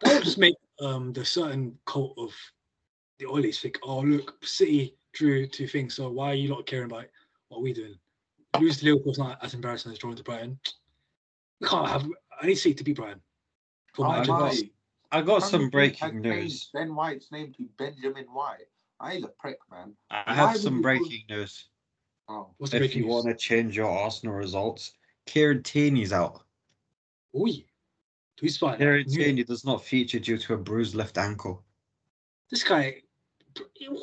That 0.00 0.14
would 0.14 0.24
just 0.24 0.38
make 0.38 0.56
um 0.80 1.12
the 1.12 1.24
certain 1.24 1.78
cult 1.86 2.14
of 2.18 2.32
the 3.20 3.26
Oilers 3.26 3.60
think, 3.60 3.78
oh 3.84 4.00
look, 4.00 4.34
City 4.44 4.96
drew 5.18 5.46
two 5.46 5.66
things, 5.66 5.94
so 5.94 6.08
why 6.10 6.30
are 6.30 6.34
you 6.34 6.48
not 6.48 6.66
caring 6.66 6.86
about 6.86 7.06
what 7.48 7.60
we're 7.62 7.74
doing? 7.74 7.98
Lose 8.60 8.78
to 8.78 8.84
Liverpool 8.86 9.12
is 9.12 9.18
not 9.18 9.38
as 9.44 9.54
embarrassing 9.54 9.92
as 9.92 9.98
drawing 9.98 10.16
to 10.16 10.22
Brighton. 10.22 10.58
We 11.60 11.66
can't 11.68 11.88
have. 11.88 12.06
I 12.40 12.46
need 12.46 12.54
City 12.54 12.74
to 12.74 12.84
beat 12.84 12.96
Brighton. 12.96 13.20
For 13.94 14.06
Oh, 14.06 14.08
my 14.10 14.18
I 14.18 14.22
agenda. 14.22 14.40
got- 14.40 14.54
my. 14.54 14.70
I 15.10 15.22
got 15.22 15.38
some 15.42 15.70
breaking 15.70 16.20
news. 16.20 16.68
Ben 16.74 16.94
White's 16.94 17.32
name 17.32 17.52
to 17.54 17.64
Benjamin 17.78 18.26
White. 18.26 18.66
I 19.00 19.14
ain't 19.14 19.24
a 19.24 19.28
prick, 19.28 19.58
man. 19.70 19.94
I 20.10 20.22
Why 20.26 20.34
have 20.34 20.52
would 20.52 20.62
some 20.62 20.74
you 20.76 20.78
put- 20.80 20.82
breaking 20.82 21.24
news. 21.30 21.68
Oh, 22.28 22.50
What's 22.58 22.72
the 22.72 22.76
If 22.76 22.80
breaking 22.82 22.98
you 23.02 23.06
news? 23.08 23.24
want 23.24 23.26
to 23.38 23.42
change 23.42 23.74
your 23.74 23.88
Arsenal 23.88 24.34
results, 24.34 24.92
Kieran 25.24 25.62
Tierney's 25.62 26.12
out. 26.12 26.42
Oi. 27.34 27.64
Who's 28.38 28.56
spotting? 28.56 28.78
Kieran 28.80 29.06
Tierney 29.08 29.44
does 29.44 29.64
not 29.64 29.82
feature 29.82 30.18
due 30.18 30.36
to 30.36 30.54
a 30.54 30.58
bruised 30.58 30.94
left 30.94 31.16
ankle. 31.16 31.64
This 32.50 32.62
guy. 32.62 33.02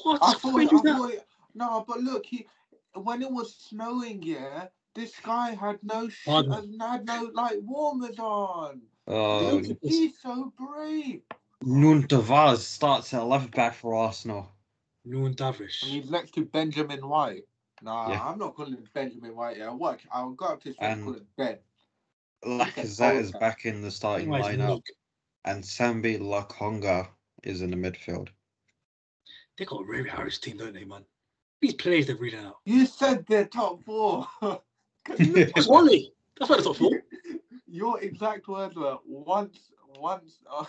What? 0.04 0.22
I 0.22 0.26
Why 0.28 0.34
thought, 0.34 0.54
would 0.54 0.68
I 0.68 0.72
you 0.72 0.82
that? 0.84 0.98
thought, 0.98 1.26
no, 1.54 1.86
but 1.88 2.00
look, 2.02 2.26
he 2.26 2.46
when 2.94 3.22
it 3.22 3.32
was 3.32 3.56
snowing, 3.56 4.22
yeah, 4.24 4.68
this 4.94 5.14
guy 5.24 5.52
had 5.52 5.80
no 5.84 6.10
sh- 6.10 6.26
Pardon? 6.26 6.80
had 6.80 7.06
no 7.06 7.30
like 7.34 7.56
warmers 7.62 8.18
on. 8.20 8.82
Oh, 9.08 9.62
Look. 9.64 9.78
He's 9.84 10.20
so 10.20 10.52
brave. 10.58 11.22
Nuno 11.62 12.02
Tavares 12.08 12.58
starts 12.60 13.14
at 13.14 13.26
left 13.26 13.52
back 13.52 13.76
for 13.76 13.96
Arsenal. 13.96 14.52
Noon 15.06 15.34
Davish. 15.36 15.84
And 15.84 15.92
he's 15.92 16.10
next 16.10 16.32
to 16.34 16.46
Benjamin 16.46 17.08
White. 17.08 17.44
Nah, 17.82 18.10
Yeah. 18.12 18.24
I'm 18.28 18.40
not 18.40 18.56
calling 18.56 18.74
him 18.74 18.84
Benjamin 18.94 19.36
White. 19.36 19.58
Yeah, 19.58 19.70
what? 19.72 20.00
I'll 20.12 20.32
go 20.32 20.46
up 20.48 20.62
to 20.64 20.70
his 20.70 20.78
friend 20.78 20.94
and 20.94 21.02
And- 21.02 21.08
call 21.08 21.22
him 21.22 21.28
Ben. 21.38 21.58
Lacazette 22.60 23.20
is 23.22 23.32
back 23.32 23.66
in 23.66 23.82
the 23.82 23.90
starting 23.92 24.28
lineup, 24.30 24.58
Nook. 24.68 24.86
and 25.46 25.64
Sambi 25.64 26.20
Lokonga 26.20 27.08
is 27.44 27.62
in 27.62 27.72
the 27.72 27.78
midfield. 27.78 28.30
They 29.58 29.66
got 29.66 29.82
a 29.82 29.86
really 29.86 30.10
Harris 30.10 30.38
team, 30.38 30.58
don't 30.58 30.74
they, 30.74 30.84
man? 30.84 31.06
These 31.62 31.76
players 31.76 32.08
they're 32.08 32.16
reading 32.16 32.42
out. 32.42 32.58
You 32.66 32.86
said 32.86 33.26
they're 33.28 33.46
top 33.46 33.84
four. 33.84 34.28
That's 35.08 35.68
Wally. 35.68 36.14
That's 36.38 36.50
why 36.50 36.58
the 36.58 36.64
top 36.64 36.76
four. 36.76 36.92
Your 37.68 38.00
exact 38.02 38.48
words 38.48 38.76
were 38.76 38.98
once, 39.06 39.72
once. 40.00 40.40
Uh, 40.50 40.66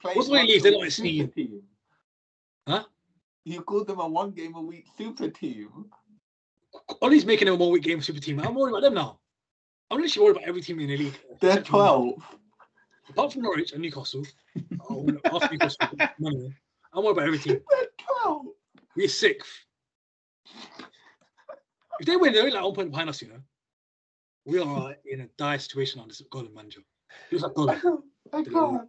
playing 0.00 0.16
What's 0.16 0.28
the 0.28 0.36
a 0.36 0.58
They're 0.60 0.72
not 0.72 0.80
super 0.80 0.90
sneaking. 0.90 1.30
team. 1.30 1.62
Huh? 2.66 2.84
You 3.44 3.62
called 3.62 3.86
them 3.88 4.00
a 4.00 4.08
one 4.08 4.30
game 4.30 4.54
a 4.54 4.60
week 4.60 4.86
super 4.96 5.28
team. 5.28 5.86
Ole's 7.02 7.24
making 7.24 7.46
them 7.46 7.54
a 7.54 7.58
one 7.58 7.72
week 7.72 7.82
game 7.82 8.00
super 8.00 8.20
team. 8.20 8.40
I'm 8.40 8.54
worried 8.54 8.72
about 8.72 8.82
them 8.82 8.94
now. 8.94 9.18
I'm 9.90 10.00
literally 10.00 10.24
worried 10.24 10.36
about 10.36 10.48
every 10.48 10.62
team 10.62 10.78
in 10.80 10.88
the 10.88 10.96
league. 10.96 11.18
They're 11.40 11.62
12. 11.62 12.14
Apart 13.08 13.32
from 13.32 13.42
Norwich 13.42 13.72
and 13.72 13.82
Newcastle. 13.82 14.24
oh, 14.88 15.08
after 15.24 15.48
Newcastle, 15.50 15.88
none 16.18 16.34
of 16.36 16.40
them. 16.42 16.56
I'm 16.92 17.04
worried 17.04 17.12
about 17.12 17.26
every 17.26 17.38
team. 17.38 17.60
They're 18.96 19.06
12. 19.06 19.08
We're 19.08 19.08
sixth. 19.08 19.50
If 22.00 22.06
they 22.06 22.16
win, 22.16 22.32
they're 22.32 22.42
only 22.42 22.54
like 22.54 22.64
one 22.64 22.74
point 22.74 22.90
behind 22.90 23.10
us, 23.10 23.20
you 23.22 23.28
know. 23.28 23.40
We 24.46 24.58
are 24.58 24.94
in 25.04 25.20
a 25.20 25.26
dire 25.36 25.58
situation 25.58 26.00
on 26.00 26.08
this 26.08 26.22
Golden 26.30 26.54
manager. 26.54 26.80
He 27.28 27.36
looks 27.36 27.56
like 27.56 27.78
Gollum. 27.78 28.02
I 28.32 28.42
can't. 28.42 28.88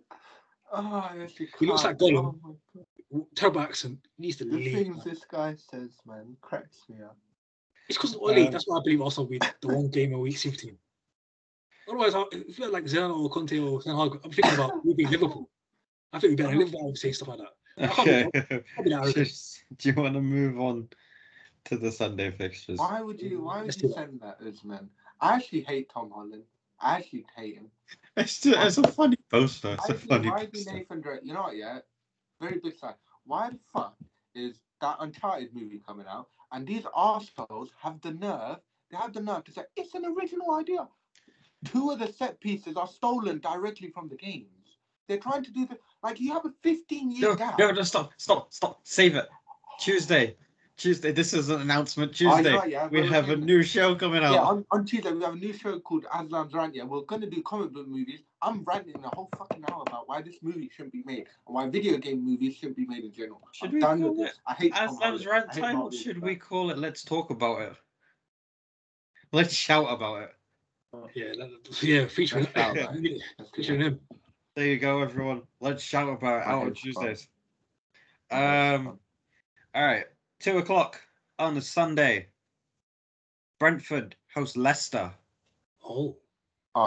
Oh, 0.73 1.11
yes, 1.17 1.39
you 1.39 1.47
He 1.59 1.65
looks 1.65 1.83
like 1.83 1.97
Gollum. 1.97 2.39
Oh 2.45 2.57
my 3.13 3.21
Terrible 3.35 3.59
accent. 3.59 3.99
He 4.17 4.27
needs 4.27 4.37
to 4.37 4.45
The 4.45 4.55
leave. 4.55 4.71
The 4.71 4.83
things 4.83 4.95
man. 4.97 5.05
this 5.05 5.25
guy 5.29 5.55
says, 5.55 5.91
man, 6.05 6.37
cracks 6.39 6.77
me 6.87 7.03
up. 7.03 7.17
It's 7.89 7.97
because 7.97 8.15
of 8.15 8.21
Ole. 8.21 8.45
Um, 8.45 8.51
That's 8.51 8.63
why 8.65 8.77
I 8.77 8.81
believe 8.83 9.01
Arsenal 9.01 9.25
will 9.25 9.31
be 9.31 9.39
the 9.61 9.67
one 9.75 9.89
game 9.89 10.13
a 10.13 10.19
week 10.19 10.37
super 10.37 10.55
team. 10.55 10.77
Otherwise, 11.89 12.15
I 12.15 12.23
if 12.31 12.57
you 12.57 12.63
had 12.63 12.73
like 12.73 12.87
Zeno 12.87 13.13
or 13.13 13.29
Conte 13.29 13.59
or 13.59 13.81
Ten 13.81 13.97
Hag, 13.97 14.17
I'm 14.23 14.31
thinking 14.31 14.53
about 14.53 14.85
we 14.85 14.93
beat 14.93 15.09
Liverpool. 15.09 15.49
I 16.13 16.19
think 16.19 16.31
we'd 16.31 16.37
be 16.37 16.43
better 16.43 16.51
than 16.51 16.59
Liverpool. 16.65 16.83
I 16.83 16.85
would 16.85 16.97
say 16.97 17.11
stuff 17.11 17.27
like 17.27 17.39
that. 17.39 17.49
I 17.83 17.87
can't 17.87 18.33
be- 18.33 18.39
Okay. 18.39 18.63
I'll 18.77 18.83
be 18.83 18.89
that 18.89 18.95
arrogant. 19.03 19.15
Just- 19.15 19.63
Do 19.77 19.89
you 19.89 19.95
want 19.95 20.13
to 20.15 20.21
move 20.21 20.59
on 20.59 20.89
to 21.65 21.77
the 21.77 21.91
Sunday 21.91 22.31
fixtures? 22.31 22.79
Why 22.79 23.01
would 23.01 23.21
you? 23.21 23.41
Why 23.41 23.61
would 23.63 23.81
you 23.81 23.89
that. 23.89 23.95
send 23.95 24.19
that, 24.21 24.39
Usman? 24.45 24.89
I 25.19 25.35
actually 25.35 25.61
hate 25.61 25.89
Tom 25.93 26.11
Holland. 26.11 26.43
I 26.79 26.97
actually 26.97 27.25
hate 27.35 27.55
him. 27.57 27.69
It's, 28.17 28.41
just, 28.41 28.57
it's 28.59 28.77
a 28.77 28.91
funny 28.91 29.17
poster. 29.29 29.73
It's 29.73 29.87
Why 29.87 29.93
a 29.93 29.95
is 29.95 30.01
he- 30.01 30.07
funny 30.07 30.29
why 30.29 30.41
is 30.41 30.47
poster. 30.49 30.73
Nathan 30.73 31.01
Drake? 31.01 31.21
You 31.23 31.33
know 31.33 31.41
what? 31.43 31.55
Yeah, 31.55 31.79
very 32.41 32.59
big 32.59 32.75
fan. 32.77 32.93
Why 33.25 33.49
the 33.51 33.59
fuck 33.71 33.95
is 34.33 34.59
that 34.81 34.97
Uncharted 34.99 35.53
movie 35.53 35.81
coming 35.87 36.07
out? 36.09 36.27
And 36.51 36.65
these 36.67 36.83
arseholes 36.83 37.69
have 37.79 38.01
the 38.01 38.11
nerve. 38.11 38.57
They 38.89 38.97
have 38.97 39.13
the 39.13 39.21
nerve 39.21 39.43
to 39.45 39.51
say 39.53 39.61
it's 39.77 39.93
an 39.93 40.05
original 40.05 40.55
idea. 40.55 40.87
Two 41.65 41.91
of 41.91 41.99
the 41.99 42.11
set 42.11 42.39
pieces 42.41 42.75
are 42.75 42.87
stolen 42.87 43.39
directly 43.39 43.89
from 43.89 44.09
the 44.09 44.15
games. 44.15 44.47
They're 45.07 45.19
trying 45.19 45.43
to 45.43 45.51
do 45.51 45.65
the 45.67 45.77
like. 46.03 46.19
You 46.19 46.33
have 46.33 46.45
a 46.45 46.53
15 46.63 47.11
year 47.11 47.29
No, 47.29 47.35
gap. 47.35 47.57
no, 47.59 47.71
no, 47.71 47.81
stop, 47.83 48.11
stop, 48.17 48.53
stop. 48.53 48.79
Save 48.83 49.15
it. 49.15 49.27
Tuesday. 49.79 50.35
Tuesday. 50.77 51.11
This 51.11 51.33
is 51.33 51.49
an 51.49 51.61
announcement. 51.61 52.13
Tuesday. 52.15 52.53
yeah, 52.53 52.65
yeah, 52.65 52.87
we 52.87 53.07
have 53.07 53.29
a 53.29 53.35
new 53.35 53.61
show 53.61 53.93
coming 53.93 54.23
out. 54.23 54.33
Yeah, 54.33 54.41
on, 54.41 54.65
on 54.71 54.83
Tuesday 54.85 55.11
we 55.11 55.23
have 55.23 55.33
a 55.33 55.37
new 55.37 55.53
show 55.53 55.79
called 55.79 56.05
Aslan's 56.05 56.53
Rant. 56.53 56.73
Yeah, 56.73 56.83
we're 56.85 57.01
gonna 57.01 57.27
do 57.29 57.41
comic 57.43 57.71
book 57.71 57.87
movies. 57.87 58.21
I'm 58.41 58.63
ranting 58.63 58.95
a 59.03 59.15
whole 59.15 59.29
fucking 59.37 59.63
hour 59.71 59.83
about 59.85 60.09
why 60.09 60.23
this 60.23 60.37
movie 60.41 60.71
shouldn't 60.75 60.93
be 60.93 61.03
made 61.05 61.27
and 61.45 61.53
why 61.55 61.67
video 61.69 61.97
game 61.97 62.25
movies 62.25 62.55
shouldn't 62.55 62.77
be 62.77 62.87
made 62.87 63.03
in 63.03 63.13
general. 63.13 63.41
Should 63.51 63.69
I'm 63.69 63.73
we 63.75 63.79
done 63.79 64.01
call 64.01 64.09
with 64.15 64.27
this. 64.27 64.39
I 64.47 64.53
hate 64.53 64.73
Tom 64.73 64.97
Aslan's 64.97 65.25
rant 65.27 65.45
I 65.51 65.53
hate 65.53 65.61
time, 65.61 65.81
or 65.81 65.91
should 65.91 66.15
stuff. 66.17 66.23
we 66.23 66.35
call 66.35 66.71
it 66.71 66.79
Let's 66.79 67.03
Talk 67.03 67.29
About 67.29 67.61
It? 67.61 67.73
Let's 69.31 69.53
shout 69.53 69.85
about 69.89 70.23
it. 70.23 70.35
Yeah, 71.15 71.31
that- 71.37 71.83
yeah, 71.83 72.05
featuring, 72.07 72.45
Let's 72.55 72.57
shout, 72.57 72.75
man. 72.75 73.03
Let's 73.37 73.51
do 73.51 73.55
featuring 73.55 73.81
him. 73.81 73.99
There 74.61 74.69
you 74.69 74.77
go, 74.77 75.01
everyone. 75.01 75.41
Let's 75.59 75.81
shout 75.81 76.07
about 76.07 76.41
it 76.43 76.47
out 76.47 76.61
on. 76.67 76.73
Tuesdays. 76.75 77.27
Um, 78.29 78.99
all 79.73 79.83
right, 79.83 80.05
two 80.39 80.59
o'clock 80.59 81.01
on 81.39 81.57
a 81.57 81.61
Sunday. 81.61 82.27
Brentford 83.59 84.15
host 84.31 84.57
Leicester. 84.57 85.11
Oh, 85.83 86.15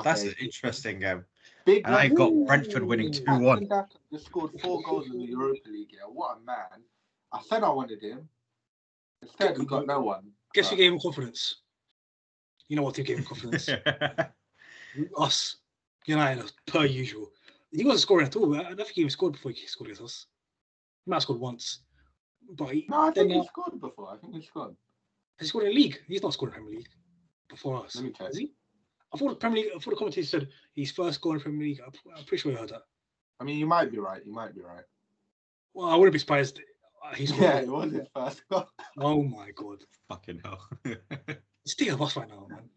That's 0.05 0.23
an 0.23 0.37
interesting 0.41 1.01
game. 1.01 1.25
Big 1.65 1.83
and 1.85 1.97
I 1.97 2.07
man. 2.07 2.15
got 2.15 2.31
Brentford 2.47 2.85
winning 2.85 3.11
2-1. 3.11 3.43
Martin 3.43 3.67
Daka 3.69 3.89
just 4.13 4.27
scored 4.27 4.53
four 4.61 4.81
goals 4.83 5.07
in 5.07 5.19
the 5.19 5.25
Europa 5.25 5.69
League. 5.69 5.89
Yeah, 5.93 6.07
what 6.07 6.37
a 6.37 6.41
man! 6.47 6.81
I 7.33 7.41
said 7.43 7.65
I 7.65 7.71
wanted 7.71 8.01
him. 8.01 8.29
Instead, 9.21 9.59
we 9.59 9.67
got 9.67 9.85
no 9.89 10.01
one. 10.01 10.31
guess 10.55 10.69
who 10.71 10.77
But- 10.77 10.83
gave 10.83 10.93
him 10.93 11.01
confidence? 11.01 11.57
You 12.69 12.77
know 12.77 12.83
what 12.85 12.95
team 12.95 13.05
gave 13.05 13.19
him 13.19 13.25
confidence? 13.25 13.69
Us, 15.19 15.57
United, 16.07 16.53
per 16.69 16.85
usual. 16.85 17.33
He 17.75 17.85
wasn't 17.85 18.01
scoring 18.03 18.27
at 18.27 18.37
all. 18.37 18.55
I 18.57 18.63
don't 18.63 18.77
think 18.77 18.91
he 18.91 19.01
even 19.01 19.11
scored 19.11 19.33
before 19.33 19.51
he 19.53 19.67
scored 19.67 19.89
against 19.91 20.03
us. 20.03 20.27
He 21.05 21.11
might 21.11 21.17
have 21.17 21.23
scored 21.25 21.41
once, 21.41 21.81
but 22.57 22.67
he, 22.69 22.87
No, 22.89 23.01
I 23.03 23.05
think 23.11 23.29
then, 23.29 23.31
he 23.31 23.41
uh, 23.41 23.45
scored 23.45 23.81
before. 23.81 24.11
I 24.13 24.17
think 24.17 24.35
he 24.37 24.43
scored. 24.43 24.75
has 25.39 25.47
he 25.47 25.49
scored 25.49 25.65
in 25.65 25.71
the 25.71 25.77
league? 25.77 25.99
He's 26.07 26.23
not 26.23 26.33
scored 26.33 26.51
in 26.53 26.55
the 26.55 26.61
Premier 26.63 26.79
League 26.79 26.89
before 27.49 27.85
us. 27.85 27.97
Let 27.97 28.05
me 28.05 28.13
check. 28.13 28.31
Is 28.31 28.39
he? 28.39 28.53
I 29.13 29.19
thought 29.19 29.29
the 29.31 29.35
Premier 29.37 29.63
League. 29.65 29.73
I 29.75 29.79
thought 29.79 29.91
the 29.91 29.97
commentator 29.97 30.27
said 30.27 30.49
he's 30.75 30.93
first 30.93 31.17
scoring 31.17 31.37
in 31.37 31.39
the 31.41 31.45
Premier 31.51 31.67
League. 31.69 31.81
I'm, 31.85 31.93
I'm 32.17 32.25
pretty 32.25 32.43
sure 32.43 32.53
I 32.53 32.57
heard 32.61 32.71
that. 32.71 32.83
I 33.41 33.45
mean, 33.45 33.59
you 33.59 33.67
might 33.67 33.91
be 33.91 33.99
right. 33.99 34.25
You 34.25 34.33
might 34.33 34.55
be 34.55 34.61
right. 34.63 34.85
Well, 35.75 35.89
I 35.89 35.97
wouldn't 35.97 36.13
be 36.13 36.19
surprised. 36.21 36.61
He 37.17 37.27
scored. 37.27 37.43
Yeah, 37.43 37.59
it 37.59 37.69
was 37.69 37.93
his 37.93 38.07
first 38.15 38.43
goal. 38.51 38.67
Oh 38.99 39.23
my 39.25 39.51
god, 39.57 39.79
Fucking 40.09 40.41
hell. 40.45 40.67
it's 40.85 41.75
thinking 41.75 41.95
of 41.95 42.03
us 42.03 42.17
right 42.17 42.29
now, 42.29 42.47
man. 42.49 42.69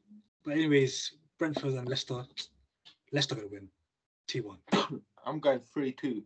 But 0.43 0.53
anyways, 0.53 1.13
Brentford 1.37 1.73
and 1.75 1.87
Leicester. 1.87 2.25
Leicester 3.13 3.35
gonna 3.35 3.47
win, 3.47 3.69
two 4.27 4.43
one 4.43 4.57
I'm 5.25 5.39
going 5.39 5.59
three 5.73 5.91
two, 5.93 6.23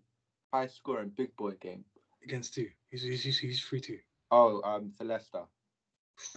high 0.53 0.67
scoring 0.67 1.11
big 1.15 1.35
boy 1.35 1.51
game. 1.61 1.83
against 2.23 2.53
two. 2.53 2.67
He's 2.89 3.03
he's 3.03 3.23
he's, 3.23 3.39
he's 3.39 3.61
three 3.61 3.79
two. 3.81 3.97
Oh, 4.31 4.61
um, 4.63 4.91
for 4.97 5.03
Leicester. 5.03 5.41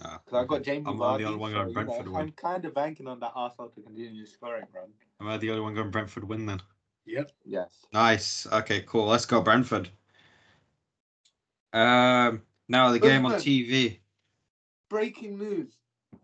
Ah, 0.03 0.19
Because 0.25 0.43
I 0.43 0.45
got 0.47 0.63
Jamie 0.63 0.83
I'm 0.87 0.97
Vardy. 0.97 1.19
the 1.19 1.23
only 1.25 1.37
one 1.37 1.51
so, 1.51 1.55
going 1.57 1.67
you 1.69 1.73
Brentford 1.73 2.05
know, 2.07 2.11
win. 2.13 2.21
I'm 2.21 2.31
kind 2.31 2.65
of 2.65 2.73
banking 2.73 3.07
on 3.07 3.19
that 3.19 3.31
Arsenal 3.35 3.69
to 3.69 3.81
continue 3.81 4.25
scoring 4.25 4.65
run. 4.73 4.89
Am 5.21 5.27
I 5.27 5.37
the 5.37 5.49
only 5.51 5.61
one 5.61 5.75
going 5.75 5.91
Brentford 5.91 6.23
win 6.27 6.45
then? 6.45 6.61
Yep. 7.05 7.31
Yes. 7.45 7.85
Nice. 7.93 8.47
Okay, 8.51 8.81
cool. 8.87 9.05
Let's 9.05 9.25
go 9.25 9.41
Brentford. 9.41 9.89
Um, 11.71 12.41
now 12.67 12.91
the 12.91 12.99
game 12.99 13.25
on 13.25 13.33
TV. 13.33 13.99
Breaking 14.89 15.37
news. 15.37 15.73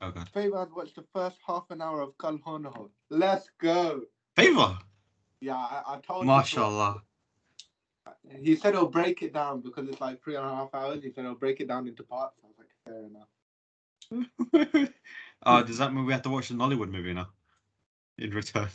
Oh 0.01 0.11
god. 0.11 0.29
Faber 0.33 0.57
has 0.57 0.69
watched 0.75 0.95
the 0.95 1.05
first 1.13 1.37
half 1.45 1.65
an 1.69 1.81
hour 1.81 2.01
of 2.01 2.17
Kal 2.17 2.39
Ho 2.45 2.57
Naa 2.57 2.71
Ho. 2.71 2.89
Let's 3.09 3.49
go. 3.59 4.01
Favor. 4.35 4.77
Yeah, 5.41 5.55
I, 5.55 5.95
I 5.95 5.99
told 5.99 6.21
you. 6.21 6.27
Mashallah. 6.27 7.01
He 8.39 8.55
said 8.55 8.73
he'll 8.73 8.87
break 8.87 9.21
it 9.21 9.33
down 9.33 9.61
because 9.61 9.87
it's 9.89 9.99
like 10.01 10.23
three 10.23 10.35
and 10.35 10.45
a 10.45 10.55
half 10.55 10.73
hours. 10.73 11.03
He 11.03 11.11
said 11.11 11.25
he'll 11.25 11.35
break 11.35 11.59
it 11.59 11.67
down 11.67 11.87
into 11.87 12.03
parts. 12.03 12.37
I 12.43 12.47
was 12.47 12.55
like, 12.57 12.69
fair 12.85 13.05
enough. 13.05 14.89
oh, 15.45 15.63
does 15.63 15.77
that 15.77 15.93
mean 15.93 16.05
we 16.05 16.13
have 16.13 16.21
to 16.23 16.29
watch 16.29 16.49
the 16.49 16.55
Nollywood 16.55 16.91
movie 16.91 17.13
now? 17.13 17.29
In 18.17 18.31
return. 18.31 18.69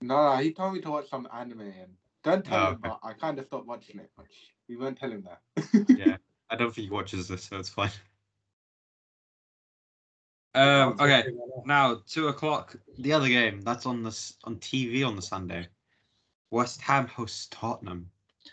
No, 0.00 0.34
no, 0.34 0.36
he 0.42 0.52
told 0.52 0.74
me 0.74 0.80
to 0.80 0.90
watch 0.90 1.08
some 1.08 1.28
anime 1.32 1.60
and 1.60 1.96
don't 2.22 2.44
tell 2.44 2.66
Oh, 2.66 2.68
him, 2.70 2.80
okay. 2.84 2.88
but 2.88 3.00
I 3.02 3.12
kind 3.14 3.38
of 3.38 3.46
stopped 3.46 3.66
watching 3.66 4.00
it. 4.00 4.10
But 4.16 4.26
we 4.68 4.76
won't 4.76 4.98
tell 4.98 5.10
him 5.10 5.24
that. 5.24 5.40
Yeah. 5.96 6.16
I 6.50 6.56
don't 6.56 6.74
think 6.74 6.88
he 6.88 6.90
watches 6.90 7.28
this, 7.28 7.44
so 7.44 7.58
it's 7.58 7.68
fine. 7.70 7.90
Um, 10.54 10.96
okay. 11.00 11.24
Now 11.64 12.02
two 12.06 12.28
o'clock. 12.28 12.76
The 12.98 13.14
other 13.14 13.28
game 13.28 13.62
that's 13.62 13.86
on 13.86 14.02
this 14.02 14.36
on 14.44 14.56
TV 14.56 15.02
on 15.02 15.16
the 15.16 15.22
Sunday. 15.22 15.66
West 16.52 16.82
Ham 16.82 17.06
hosts 17.06 17.48
Tottenham. 17.50 18.08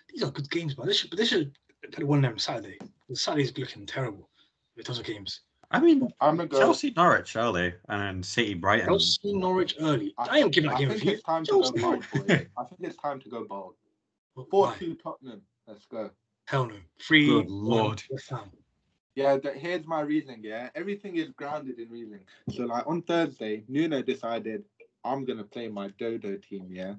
These 0.09 0.23
are 0.23 0.31
good 0.31 0.49
games, 0.49 0.77
man. 0.77 0.87
They 0.87 0.93
should, 0.93 1.11
they 1.11 1.25
should 1.25 1.51
put 1.91 2.03
one 2.03 2.21
them 2.21 2.39
Saturday. 2.39 2.77
The 3.09 3.15
Saturday's 3.15 3.55
looking 3.57 3.85
terrible 3.85 4.29
in 4.77 4.83
terms 4.83 4.99
of 4.99 5.05
games. 5.05 5.41
I 5.71 5.79
mean, 5.79 6.09
I'm 6.19 6.37
gonna 6.37 6.47
go. 6.47 6.57
Chelsea 6.57 6.93
Norwich 6.95 7.35
early, 7.35 7.73
and 7.89 8.01
then 8.01 8.23
City 8.23 8.55
Brighton. 8.55 8.87
Chelsea 8.87 9.33
Norwich 9.35 9.75
early. 9.79 10.15
I, 10.17 10.39
am 10.39 10.49
giving 10.49 10.71
that 10.71 10.79
game 10.79 10.89
a 10.89 10.93
think 10.93 11.03
view. 11.03 11.11
it's 11.11 11.23
time 11.23 11.43
to 11.45 11.51
go 11.51 11.71
bold, 11.71 12.05
boys. 12.11 12.47
I 12.57 12.63
think 12.63 12.79
it's 12.79 12.97
time 12.97 13.19
to 13.19 13.29
go 13.29 13.45
bold. 13.45 13.75
Four 14.49 14.73
two 14.79 14.95
Tottenham. 14.95 15.41
Let's 15.67 15.85
go. 15.85 16.09
Hell 16.45 16.67
no. 16.67 16.75
Three. 16.99 17.27
Good 17.27 17.49
lord. 17.49 18.01
Yeah, 19.13 19.37
th- 19.37 19.55
here's 19.57 19.85
my 19.85 20.01
reasoning. 20.01 20.39
Yeah, 20.41 20.69
everything 20.73 21.17
is 21.17 21.29
grounded 21.31 21.77
in 21.77 21.89
reasoning. 21.89 22.21
So, 22.55 22.63
like 22.63 22.87
on 22.87 23.01
Thursday, 23.03 23.63
Nuno 23.67 24.01
decided 24.01 24.63
I'm 25.03 25.25
gonna 25.25 25.43
play 25.43 25.67
my 25.67 25.89
Dodo 25.99 26.37
team. 26.37 26.67
Yeah, 26.71 26.95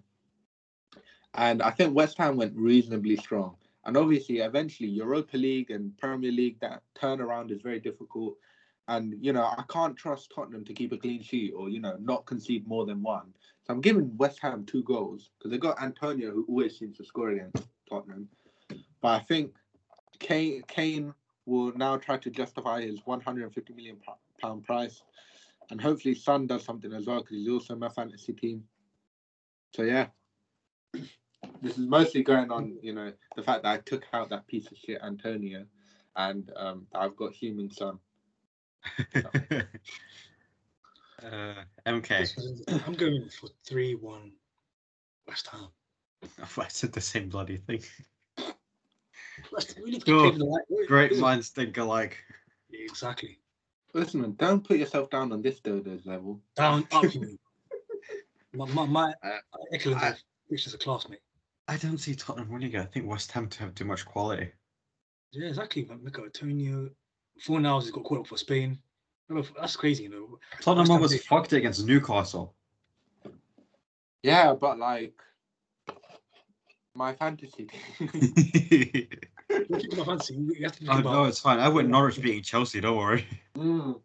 and 1.34 1.62
I 1.62 1.70
think 1.70 1.94
West 1.94 2.18
Ham 2.18 2.36
went 2.36 2.56
reasonably 2.56 3.16
strong. 3.16 3.56
And 3.84 3.96
obviously, 3.96 4.38
eventually, 4.38 4.88
Europa 4.88 5.36
League 5.36 5.70
and 5.70 5.96
Premier 5.96 6.32
League, 6.32 6.60
that 6.60 6.82
turnaround 7.00 7.50
is 7.50 7.62
very 7.62 7.80
difficult. 7.80 8.36
And 8.88 9.14
you 9.20 9.32
know, 9.32 9.44
I 9.44 9.62
can't 9.68 9.96
trust 9.96 10.32
Tottenham 10.34 10.64
to 10.64 10.74
keep 10.74 10.92
a 10.92 10.96
clean 10.96 11.22
sheet 11.22 11.52
or 11.56 11.68
you 11.68 11.80
know 11.80 11.96
not 12.00 12.26
concede 12.26 12.66
more 12.66 12.84
than 12.84 13.02
one. 13.02 13.32
So 13.62 13.72
I'm 13.72 13.80
giving 13.80 14.16
West 14.16 14.40
Ham 14.42 14.66
two 14.66 14.82
goals 14.82 15.30
because 15.38 15.50
they've 15.50 15.60
got 15.60 15.80
Antonio, 15.80 16.32
who 16.32 16.44
always 16.48 16.78
seems 16.78 16.96
to 16.98 17.04
score 17.04 17.30
against 17.30 17.68
Tottenham. 17.88 18.28
But 19.00 19.08
I 19.08 19.20
think 19.20 19.54
Kane 20.18 20.62
Kane 20.66 21.14
will 21.46 21.72
now 21.76 21.96
try 21.96 22.16
to 22.18 22.30
justify 22.30 22.82
his 22.82 23.00
150 23.04 23.72
million 23.74 23.98
pound 24.40 24.64
price, 24.64 25.02
and 25.70 25.80
hopefully 25.80 26.14
Son 26.14 26.46
does 26.46 26.64
something 26.64 26.92
as 26.92 27.06
well 27.06 27.20
because 27.20 27.36
he's 27.36 27.48
also 27.48 27.76
my 27.76 27.88
fantasy 27.88 28.32
team. 28.32 28.64
So 29.74 29.82
yeah, 29.82 30.08
this 31.62 31.78
is 31.78 31.86
mostly 31.86 32.22
going 32.22 32.50
on, 32.50 32.76
you 32.82 32.92
know, 32.92 33.12
the 33.36 33.42
fact 33.42 33.62
that 33.62 33.72
I 33.72 33.78
took 33.78 34.04
out 34.12 34.28
that 34.30 34.46
piece 34.46 34.70
of 34.70 34.76
shit 34.78 35.00
Antonio, 35.02 35.64
and 36.16 36.50
um, 36.56 36.86
I've 36.94 37.16
got 37.16 37.32
Heung-min 37.34 37.70
Son. 37.70 37.98
uh, 39.14 39.22
MK. 41.86 42.82
I'm 42.86 42.94
going 42.94 43.28
for 43.28 43.48
three 43.64 43.94
one 43.94 44.32
West 45.28 45.48
Ham. 45.48 45.68
I 46.58 46.68
said 46.68 46.92
the 46.92 47.00
same 47.00 47.28
bloody 47.28 47.58
thing. 47.58 47.82
West 49.52 49.78
we 49.82 49.90
need 49.92 50.00
to 50.00 50.06
Cool. 50.06 50.30
pave 50.30 50.38
the 50.38 50.46
way. 50.46 50.60
Great 50.86 51.16
minds 51.18 51.48
think 51.50 51.76
alike. 51.78 52.16
Exactly. 52.72 53.38
Listen, 53.92 54.20
man, 54.20 54.34
don't 54.38 54.66
put 54.66 54.78
yourself 54.78 55.10
down 55.10 55.32
on 55.32 55.42
this 55.42 55.60
Dodo's 55.60 56.06
level. 56.06 56.40
Down 56.56 56.86
up. 56.92 57.04
my 58.54 58.64
my, 58.66 58.86
my 58.86 59.12
Uh, 59.22 59.38
Ekelund 59.74 60.02
I- 60.02 60.14
which 60.48 60.66
is 60.66 60.74
a 60.74 60.78
classmate. 60.78 61.20
I 61.70 61.76
don't 61.76 61.98
see 61.98 62.16
Tottenham 62.16 62.50
winning 62.50 62.72
it. 62.72 62.80
I 62.80 62.84
think 62.84 63.06
West 63.06 63.30
Ham 63.30 63.48
to 63.48 63.60
have 63.60 63.76
too 63.76 63.84
much 63.84 64.04
quality. 64.04 64.50
Yeah, 65.30 65.46
exactly. 65.46 65.84
Like 65.84 66.02
Mikel 66.02 66.24
Antonio, 66.24 66.90
four 67.38 67.60
now 67.60 67.78
he's 67.78 67.92
got 67.92 68.02
caught 68.02 68.18
up 68.18 68.26
for 68.26 68.36
Spain. 68.36 68.76
That's 69.56 69.76
crazy, 69.76 70.02
you 70.02 70.08
know. 70.08 70.40
Tottenham 70.60 70.80
West 70.80 70.90
almost 70.90 71.12
did- 71.12 71.22
fucked 71.22 71.52
it 71.52 71.58
against 71.58 71.86
Newcastle. 71.86 72.56
Yeah, 74.24 74.52
but 74.54 74.80
like 74.80 75.14
my 76.96 77.14
fantasy. 77.14 77.68
You're 78.00 78.08
my 79.96 80.04
fancy. 80.04 80.34
You 80.34 80.64
have 80.64 80.72
to 80.72 80.78
think 80.78 80.90
oh, 80.90 80.98
about. 80.98 81.12
no, 81.12 81.24
it's 81.26 81.38
fine. 81.38 81.60
I 81.60 81.68
went 81.68 81.88
Norwich 81.88 82.20
beating 82.20 82.42
Chelsea. 82.42 82.80
Don't 82.80 82.96
worry. 82.96 83.24
Mm. 83.56 84.00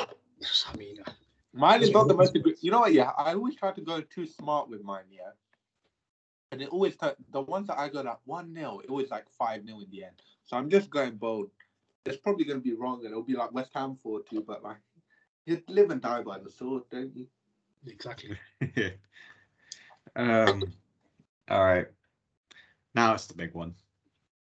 I 0.00 0.76
mean, 0.76 0.96
uh, 1.06 1.12
Mine 1.52 1.84
is 1.84 1.92
not 1.92 2.08
the 2.08 2.14
most. 2.14 2.36
You 2.60 2.72
know 2.72 2.80
what? 2.80 2.92
Yeah, 2.92 3.12
I 3.16 3.34
always 3.34 3.54
try 3.54 3.70
to 3.70 3.80
go 3.80 4.00
too 4.00 4.26
smart 4.26 4.68
with 4.68 4.82
mine. 4.82 5.04
Yeah, 5.08 5.30
and 6.54 6.62
it 6.62 6.68
always 6.68 6.96
t- 6.96 7.08
the 7.32 7.40
ones 7.40 7.66
that 7.66 7.78
I 7.78 7.88
got 7.88 8.06
at 8.06 8.20
one 8.26 8.54
0 8.54 8.80
it 8.84 8.90
was 8.90 9.10
like 9.10 9.28
five 9.36 9.66
0 9.66 9.80
in 9.80 9.90
the 9.90 10.04
end. 10.04 10.22
So 10.44 10.56
I'm 10.56 10.70
just 10.70 10.88
going 10.88 11.16
bold. 11.16 11.50
It's 12.06 12.16
probably 12.18 12.44
going 12.44 12.60
to 12.60 12.64
be 12.64 12.74
wrong, 12.74 12.98
and 13.00 13.06
it'll 13.10 13.22
be 13.24 13.34
like 13.34 13.52
West 13.52 13.72
Ham 13.74 13.96
four 13.96 14.20
two. 14.22 14.42
But 14.46 14.62
like, 14.62 14.76
you 15.46 15.60
live 15.68 15.90
and 15.90 16.00
die 16.00 16.22
by 16.22 16.38
the 16.38 16.50
sword, 16.50 16.84
don't 16.90 17.14
you? 17.16 17.26
exactly. 17.86 18.38
um. 20.16 20.62
All 21.50 21.64
right. 21.64 21.86
Now 22.94 23.14
it's 23.14 23.26
the 23.26 23.34
big 23.34 23.52
one. 23.54 23.74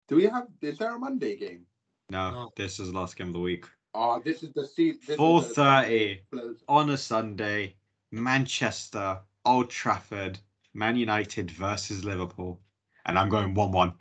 Do 0.07 0.15
we 0.15 0.25
have? 0.27 0.47
Is 0.61 0.77
there 0.77 0.95
a 0.95 0.99
Monday 0.99 1.35
game? 1.35 1.65
No, 2.09 2.31
No. 2.31 2.51
this 2.55 2.79
is 2.79 2.91
the 2.91 2.97
last 2.97 3.17
game 3.17 3.27
of 3.27 3.33
the 3.33 3.39
week. 3.39 3.65
Oh, 3.93 4.21
this 4.23 4.43
is 4.43 4.53
the 4.53 4.65
season. 4.65 5.17
Four 5.17 5.41
thirty 5.41 6.21
on 6.69 6.89
a 6.91 6.97
Sunday. 6.97 7.75
Manchester, 8.11 9.19
Old 9.45 9.69
Trafford, 9.69 10.39
Man 10.73 10.95
United 10.95 11.51
versus 11.51 12.03
Liverpool, 12.03 12.59
and 13.05 13.17
I'm 13.17 13.29
going 13.29 13.53
one-one. 13.53 13.93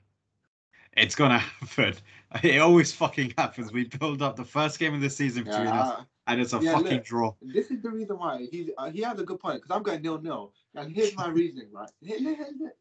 It's 0.97 1.14
gonna 1.14 1.39
happen. 1.77 1.95
It 2.43 2.59
always 2.61 2.93
fucking 2.93 3.35
happens. 3.39 3.73
We 3.73 3.85
build 3.85 4.23
up 4.23 4.37
the 4.37 4.45
first 4.45 4.79
game 4.79 4.95
of 4.95 5.01
the 5.01 5.11
season 5.11 5.45
between 5.45 5.67
us, 5.69 6.03
and 6.27 6.41
it's 6.41 6.53
a 6.53 6.61
Yeah, 6.61 6.73
fucking 6.73 6.97
look. 6.99 7.05
draw. 7.05 7.35
this 7.43 7.71
is 7.71 7.83
the 7.83 7.91
reason 7.91 8.19
why 8.19 8.47
he 8.51 8.73
uh, 8.79 8.91
he 8.91 9.01
has 9.03 9.19
a 9.19 9.25
good 9.25 9.39
point 9.41 9.62
because 9.62 9.75
I'm 9.77 9.83
going 9.83 10.03
nil 10.03 10.21
nil, 10.21 10.53
and 10.75 10.95
here's 10.95 11.14
my 11.17 11.29
reasoning. 11.41 11.69
Right, 11.73 11.91
Here- 12.01 12.19
here- 12.19 12.37
here's 12.37 12.61
it. 12.61 12.77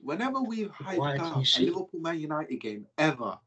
whenever 0.00 0.40
we've 0.40 0.72
Why 0.78 0.96
hyped 0.96 1.16
can 1.16 1.26
out 1.26 1.36
you 1.36 1.42
a 1.42 1.46
see? 1.46 1.66
Liverpool 1.66 2.00
Man 2.00 2.18
United 2.18 2.56
game 2.56 2.86
ever, 2.98 3.38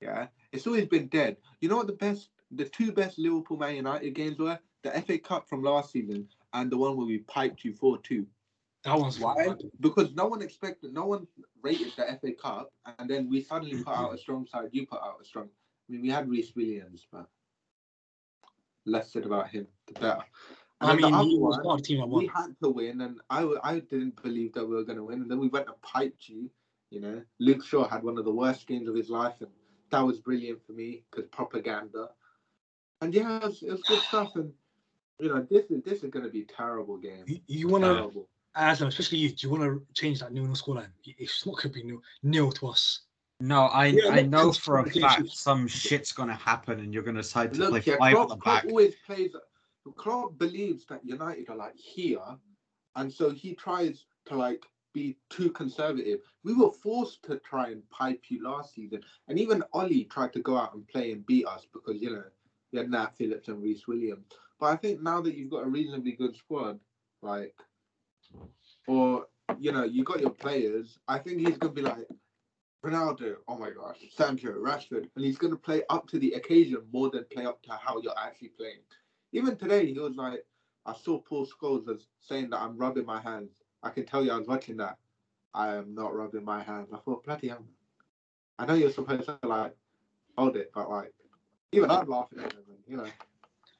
yeah, 0.00 0.28
it's 0.52 0.66
always 0.66 0.86
been 0.86 1.08
dead. 1.08 1.36
You 1.60 1.68
know 1.68 1.76
what 1.76 1.86
the 1.88 1.92
best, 1.94 2.30
the 2.52 2.64
two 2.64 2.92
best 2.92 3.18
Liverpool 3.18 3.56
Man 3.58 3.76
United 3.76 4.14
games 4.14 4.38
were? 4.38 4.58
The 4.82 4.92
FA 5.02 5.18
Cup 5.18 5.46
from 5.48 5.62
last 5.62 5.92
season 5.92 6.26
and 6.54 6.70
the 6.70 6.78
one 6.78 6.96
where 6.96 7.06
we 7.06 7.18
piped 7.18 7.64
you 7.64 7.74
four 7.74 7.98
two. 7.98 8.26
That 8.84 8.98
one's 8.98 9.18
Why? 9.18 9.54
Because 9.80 10.14
no 10.14 10.26
one 10.26 10.40
expected, 10.40 10.94
no 10.94 11.04
one 11.04 11.26
rated 11.62 11.92
the 11.96 12.18
FA 12.20 12.32
Cup, 12.32 12.72
and 12.98 13.10
then 13.10 13.28
we 13.28 13.42
suddenly 13.42 13.82
put 13.82 13.94
out 13.94 14.04
a 14.04 14.08
mm-hmm. 14.08 14.16
strong 14.16 14.46
side. 14.46 14.68
You 14.72 14.86
put 14.86 15.00
out 15.02 15.18
a 15.20 15.24
strong. 15.24 15.48
I 15.88 15.92
mean, 15.92 16.02
we 16.02 16.08
had 16.08 16.30
Rhys 16.30 16.52
Williams, 16.56 17.06
but 17.12 17.26
less 18.86 19.12
said 19.12 19.26
about 19.26 19.48
him, 19.48 19.66
the 19.86 19.94
better. 19.94 20.24
And 20.80 20.90
I 20.90 20.94
mean, 20.94 21.28
he 21.28 21.36
was 21.36 21.56
one, 21.56 21.62
part 21.62 21.80
of 21.80 21.82
the 21.82 21.88
team 21.88 22.10
we 22.10 22.26
had 22.26 22.56
to 22.62 22.70
win, 22.70 23.02
and 23.02 23.20
I, 23.28 23.46
I 23.62 23.80
didn't 23.80 24.22
believe 24.22 24.54
that 24.54 24.66
we 24.66 24.74
were 24.74 24.84
going 24.84 24.96
to 24.96 25.04
win, 25.04 25.20
and 25.20 25.30
then 25.30 25.38
we 25.38 25.48
went 25.48 25.66
and 25.66 25.80
piped 25.82 26.28
you. 26.28 26.50
You 26.90 27.00
know, 27.00 27.22
Luke 27.38 27.64
Shaw 27.64 27.86
had 27.86 28.02
one 28.02 28.16
of 28.18 28.24
the 28.24 28.32
worst 28.32 28.66
games 28.66 28.88
of 28.88 28.94
his 28.94 29.10
life, 29.10 29.34
and 29.40 29.50
that 29.90 30.00
was 30.00 30.18
brilliant 30.18 30.64
for 30.66 30.72
me 30.72 31.02
because 31.10 31.28
propaganda. 31.28 32.08
And 33.02 33.12
yeah, 33.12 33.36
it 33.36 33.42
was, 33.42 33.62
it 33.62 33.70
was 33.70 33.82
good 33.82 34.00
stuff, 34.00 34.30
and 34.36 34.52
you 35.18 35.28
know, 35.28 35.46
this 35.50 35.66
is 35.70 35.82
this 35.84 36.02
is 36.02 36.10
going 36.10 36.24
to 36.24 36.30
be 36.30 36.42
a 36.42 36.46
terrible 36.46 36.96
game. 36.96 37.24
You, 37.26 37.40
you 37.46 37.68
want 37.68 37.84
to, 37.84 38.26
Terrible. 38.54 38.72
Adam, 38.72 38.88
especially 38.88 39.18
you, 39.18 39.28
do 39.30 39.46
you 39.46 39.50
want 39.50 39.62
to 39.62 39.82
change 39.94 40.20
that 40.20 40.32
nil 40.32 40.44
nil 40.44 40.54
scoreline? 40.54 40.90
It's 41.04 41.46
not 41.46 41.56
going 41.56 41.72
to 41.72 41.80
be 41.80 41.82
nil, 41.84 42.02
nil 42.22 42.52
to 42.52 42.68
us. 42.68 43.02
No, 43.40 43.62
I 43.66 43.86
Yeah, 43.86 44.10
I 44.10 44.22
know 44.22 44.52
for 44.52 44.80
a 44.80 44.90
fact 44.90 45.30
some 45.30 45.66
shit's 45.66 46.12
gonna 46.12 46.34
happen, 46.34 46.78
and 46.80 46.92
you're 46.92 47.02
gonna 47.02 47.22
decide 47.22 47.54
to 47.54 47.58
play 47.58 47.68
Look, 47.70 47.86
yeah, 47.86 47.96
five 47.96 48.14
Klopp, 48.14 48.30
at 48.30 48.36
the 48.36 48.42
Klopp 48.42 48.62
back. 48.62 48.70
always 48.70 48.94
plays. 49.06 49.34
Klopp 49.96 50.38
believes 50.38 50.84
that 50.86 51.02
United 51.04 51.48
are 51.48 51.56
like 51.56 51.76
here, 51.76 52.20
and 52.96 53.10
so 53.10 53.30
he 53.30 53.54
tries 53.54 54.04
to 54.26 54.36
like 54.36 54.62
be 54.92 55.16
too 55.30 55.50
conservative. 55.52 56.20
We 56.44 56.52
were 56.52 56.70
forced 56.70 57.22
to 57.24 57.38
try 57.38 57.68
and 57.68 57.88
pipe 57.88 58.24
you 58.28 58.44
last 58.44 58.74
season, 58.74 59.02
and 59.28 59.38
even 59.38 59.64
Ole 59.72 60.04
tried 60.10 60.34
to 60.34 60.40
go 60.40 60.58
out 60.58 60.74
and 60.74 60.86
play 60.86 61.12
and 61.12 61.24
beat 61.24 61.46
us 61.46 61.66
because 61.72 62.02
you 62.02 62.10
know 62.10 62.24
you 62.72 62.78
had 62.80 62.90
Nat 62.90 63.16
Phillips 63.16 63.48
and 63.48 63.62
Rhys 63.62 63.88
Williams. 63.88 64.26
But 64.58 64.66
I 64.66 64.76
think 64.76 65.00
now 65.00 65.22
that 65.22 65.34
you've 65.34 65.50
got 65.50 65.64
a 65.64 65.68
reasonably 65.68 66.12
good 66.12 66.36
squad, 66.36 66.78
like, 67.22 67.54
or 68.86 69.26
you 69.58 69.72
know 69.72 69.84
you 69.84 70.04
got 70.04 70.20
your 70.20 70.30
players, 70.30 70.98
I 71.08 71.18
think 71.18 71.46
he's 71.46 71.58
gonna 71.58 71.72
be 71.72 71.82
like. 71.82 72.06
Ronaldo, 72.82 73.34
oh 73.46 73.58
my 73.58 73.68
gosh, 73.68 73.98
Sancho, 74.10 74.52
Rashford, 74.52 75.06
and 75.14 75.22
he's 75.22 75.36
going 75.36 75.52
to 75.52 75.58
play 75.58 75.82
up 75.90 76.08
to 76.08 76.18
the 76.18 76.32
occasion 76.32 76.80
more 76.90 77.10
than 77.10 77.26
play 77.30 77.44
up 77.44 77.60
to 77.64 77.72
how 77.72 78.00
you're 78.00 78.18
actually 78.18 78.52
playing. 78.56 78.78
Even 79.32 79.54
today, 79.58 79.84
he 79.92 79.98
was 79.98 80.16
like, 80.16 80.46
I 80.86 80.94
saw 80.94 81.20
Paul 81.20 81.46
Scholes 81.46 81.88
as 81.90 82.06
saying 82.20 82.48
that 82.48 82.60
I'm 82.62 82.78
rubbing 82.78 83.04
my 83.04 83.20
hands. 83.20 83.50
I 83.82 83.90
can 83.90 84.06
tell 84.06 84.24
you, 84.24 84.32
I 84.32 84.38
was 84.38 84.48
watching 84.48 84.78
that. 84.78 84.96
I 85.52 85.74
am 85.74 85.94
not 85.94 86.14
rubbing 86.14 86.42
my 86.42 86.62
hands. 86.62 86.88
I 86.90 86.96
thought, 86.98 87.22
bloody 87.22 87.48
hell. 87.48 87.66
I 88.58 88.64
know 88.64 88.72
you're 88.72 88.90
supposed 88.90 89.26
to 89.26 89.38
like 89.42 89.74
hold 90.38 90.56
it, 90.56 90.70
but 90.74 90.88
like, 90.88 91.12
even 91.72 91.90
I'm 91.90 92.08
laughing 92.08 92.38
at 92.38 92.52
him, 92.52 92.62
you 92.86 92.96
know. 92.96 93.04
I 93.04 93.12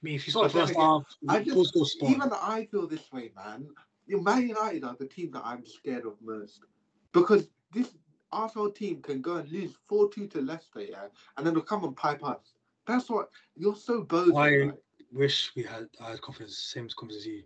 mean, 0.02 0.16
if 0.16 0.26
you 0.26 0.32
saw 0.32 0.42
the 0.42 0.50
first 0.50 0.76
half, 0.76 1.04
I 1.28 1.42
full 1.44 1.64
just, 1.64 1.96
even 2.02 2.30
I 2.32 2.68
feel 2.70 2.86
this 2.86 3.10
way, 3.12 3.32
man. 3.34 3.66
You 4.10 4.20
Man 4.20 4.48
United 4.48 4.82
are 4.82 4.96
the 4.98 5.06
team 5.06 5.30
that 5.30 5.42
I'm 5.44 5.64
scared 5.64 6.04
of 6.04 6.14
most 6.20 6.64
because 7.12 7.48
this 7.72 7.90
Arsenal 8.32 8.68
team 8.68 9.00
can 9.02 9.20
go 9.20 9.36
and 9.36 9.48
lose 9.52 9.70
four 9.88 10.10
two 10.10 10.26
to 10.28 10.40
Leicester, 10.40 10.82
yeah, 10.82 11.04
and 11.36 11.46
then 11.46 11.54
they'll 11.54 11.62
come 11.62 11.84
and 11.84 11.96
pipe 11.96 12.24
us. 12.24 12.54
That's 12.88 13.08
what 13.08 13.28
you're 13.56 13.76
so 13.76 14.02
bozy. 14.02 14.34
I- 14.34 14.64
like. 14.66 14.74
wish 15.12 15.52
we 15.54 15.62
had 15.62 15.88
I 16.00 16.10
had 16.10 16.20
confidence, 16.22 16.58
same 16.58 16.86
as 16.86 16.94
confidence 16.94 17.22
as 17.22 17.26
you. 17.28 17.44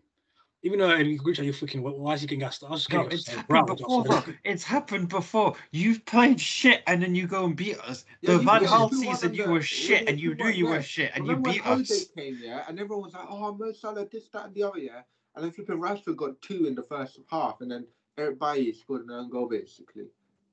Even 0.62 0.78
though 0.78 0.90
in 0.94 1.14
group 1.18 1.36
chat 1.36 1.44
you're 1.44 1.52
freaking, 1.52 1.82
why- 1.82 1.90
why 1.90 2.14
is 2.14 2.22
he 2.22 2.26
getting 2.26 2.40
gassed? 2.40 2.64
I 2.64 2.70
was 2.70 2.80
just 2.80 2.90
No, 2.90 3.02
getting 3.02 3.18
it's 3.18 3.28
happened 3.28 3.48
rattled 3.50 3.78
before, 3.78 4.10
off. 4.10 4.28
It's 4.44 4.64
happened 4.64 5.08
before. 5.10 5.56
You've 5.70 6.02
played 6.06 6.40
shit 6.40 6.82
and 6.86 7.02
then 7.02 7.14
you 7.14 7.26
go 7.26 7.44
and 7.44 7.54
beat 7.54 7.78
us. 7.80 8.06
Yeah, 8.22 8.32
the 8.32 8.38
Van 8.38 8.62
did 8.62 8.70
Gaal 8.70 8.90
2-1 8.90 8.94
season, 8.94 9.34
you 9.34 9.44
were 9.50 9.60
shit 9.60 10.08
and 10.08 10.18
you 10.18 10.34
knew 10.34 10.48
you 10.48 10.66
were 10.68 10.80
shit 10.80 11.12
and 11.14 11.26
you 11.26 11.36
beat 11.36 11.66
us. 11.66 12.06
Came, 12.16 12.38
yeah, 12.42 12.64
and 12.66 12.80
everyone 12.80 13.04
was 13.04 13.12
like, 13.12 13.26
"Oh, 13.28 13.54
Mo 13.54 13.72
Salah 13.72 14.06
this, 14.06 14.28
that, 14.28 14.46
and 14.46 14.54
the 14.54 14.62
other, 14.62 14.78
yeah." 14.78 15.02
And 15.34 15.44
then 15.44 15.50
flipping 15.50 15.80
Rashford 15.80 16.16
got 16.16 16.40
two 16.42 16.66
in 16.66 16.74
the 16.74 16.82
first 16.82 17.18
half, 17.30 17.60
and 17.60 17.70
then 17.70 17.86
Eric 18.18 18.38
Bailly 18.38 18.72
scored 18.72 19.02
an 19.02 19.10
own 19.10 19.30
goal 19.30 19.48
basically, 19.48 20.06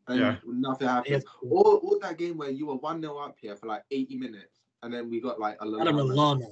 and 0.08 0.20
Yeah. 0.20 0.38
nothing 0.46 0.88
happened. 0.88 1.12
Yes. 1.12 1.24
All, 1.50 1.76
all 1.84 2.00
that 2.02 2.18
game 2.18 2.38
where 2.38 2.50
you 2.50 2.66
were 2.66 2.76
one 2.76 3.02
0 3.02 3.18
up 3.18 3.38
here 3.40 3.56
for 3.56 3.68
like 3.68 3.84
eighty 3.92 4.18
minutes, 4.18 4.62
and 4.82 4.92
then 4.94 5.10
we 5.10 5.22
got 5.22 5.40
like 5.40 5.58
a 5.62 5.66
Adam 5.66 5.96
Lallana. 5.98 6.48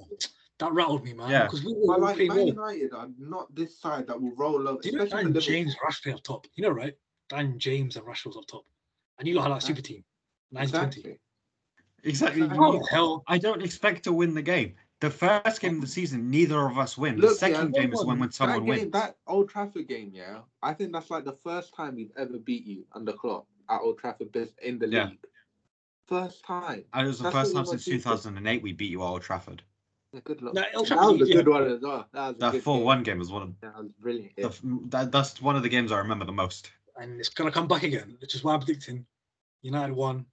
That 0.60 0.72
rattled 0.72 1.04
me, 1.04 1.14
man. 1.14 1.30
Yeah. 1.30 1.44
Because 1.44 1.64
we 1.64 1.74
were 1.74 1.98
like 1.98 2.16
playing 2.16 2.28
Man 2.28 2.36
well. 2.36 2.46
United 2.46 2.92
are 2.92 3.08
not 3.18 3.52
this 3.54 3.78
side 3.78 4.06
that 4.06 4.20
will 4.20 4.34
roll 4.36 4.68
over. 4.68 4.80
Do 4.82 4.90
you 4.90 4.96
know 4.96 5.04
especially 5.04 5.24
Dan 5.24 5.32
with 5.32 5.46
Liverpool. 5.46 5.54
James 5.54 5.76
Rashford 5.82 6.14
up 6.14 6.22
top? 6.22 6.46
You 6.54 6.62
know, 6.62 6.70
right? 6.70 6.94
Dan 7.30 7.58
James 7.58 7.96
and 7.96 8.04
Rashford's 8.06 8.36
up 8.36 8.46
top. 8.46 8.66
And 9.18 9.26
you 9.26 9.34
lot 9.34 9.44
had 9.44 9.54
that 9.54 9.62
super 9.62 9.80
team. 9.80 10.04
920. 10.52 10.86
Exactly. 10.86 11.18
Exactly. 12.04 12.42
Exactly. 12.42 12.56
How 12.58 12.72
the 12.72 12.86
hell? 12.90 13.22
I 13.26 13.38
don't 13.38 13.62
expect 13.62 14.04
to 14.04 14.12
win 14.12 14.34
the 14.34 14.42
game. 14.42 14.74
The 15.00 15.10
first 15.10 15.60
game 15.60 15.76
of 15.76 15.80
the 15.80 15.86
season, 15.86 16.30
neither 16.30 16.66
of 16.66 16.78
us 16.78 16.98
win. 16.98 17.16
the 17.16 17.22
Look, 17.22 17.40
yeah, 17.40 17.48
second 17.48 17.74
game 17.74 17.92
is 17.92 18.04
when, 18.04 18.18
when 18.18 18.30
someone 18.30 18.60
that 18.60 18.66
game, 18.66 18.80
wins. 18.80 18.92
that 18.92 19.16
Old 19.26 19.48
Trafford 19.48 19.88
game, 19.88 20.10
yeah, 20.12 20.40
I 20.62 20.74
think 20.74 20.92
that's 20.92 21.10
like 21.10 21.24
the 21.24 21.32
first 21.32 21.74
time 21.74 21.96
we've 21.96 22.12
ever 22.18 22.38
beat 22.38 22.64
you 22.66 22.84
under 22.92 23.12
Klopp 23.14 23.46
at 23.70 23.80
Old 23.80 23.98
Trafford 23.98 24.36
in 24.62 24.78
the 24.78 24.88
Yeah. 24.88 25.06
league. 25.08 25.24
First 26.06 26.44
time. 26.44 26.84
And 26.92 27.04
it 27.06 27.08
was 27.08 27.18
the 27.18 27.24
That's 27.24 27.34
first 27.36 27.54
time 27.54 27.64
since 27.64 27.86
were 27.86 27.92
thinking. 27.92 28.00
2008 28.00 28.62
we 28.62 28.72
beat 28.72 28.90
you 28.90 29.02
at 29.02 29.06
Old 29.06 29.22
Trafford. 29.22 29.62
Yeah, 30.12 30.20
good 30.24 30.42
luck. 30.42 30.54
No, 30.54 30.62
that 30.62 30.74
was 30.80 31.20
a 31.22 31.26
yeah. 31.26 31.34
good 31.36 31.48
one 31.48 31.66
as 31.68 31.80
well. 31.80 32.06
That 32.12 32.26
was 32.28 32.36
a 32.36 32.40
That 32.40 32.52
good 32.52 32.62
4 32.64 32.84
1 32.84 33.02
game 33.04 33.18
was 33.20 33.30
one 33.30 33.42
of 33.42 33.60
That 33.60 33.76
was 33.78 33.88
brilliant. 34.00 34.36
the, 34.36 34.50
that, 34.88 35.12
that's 35.12 35.40
one 35.40 35.56
of 35.56 35.62
the 35.62 35.68
games 35.68 35.92
I 35.92 35.98
remember 35.98 36.24
the 36.26 36.32
most. 36.32 36.72
and 36.98 37.18
it's 37.20 37.28
gonna 37.30 37.50
come 37.52 37.68
back 37.68 37.84
again, 37.84 38.16
which 38.20 38.34
is 38.34 38.44
why 38.44 38.52
I'm 38.54 38.60
predicting 38.60 39.06
United 39.62 39.94
one, 39.94 40.26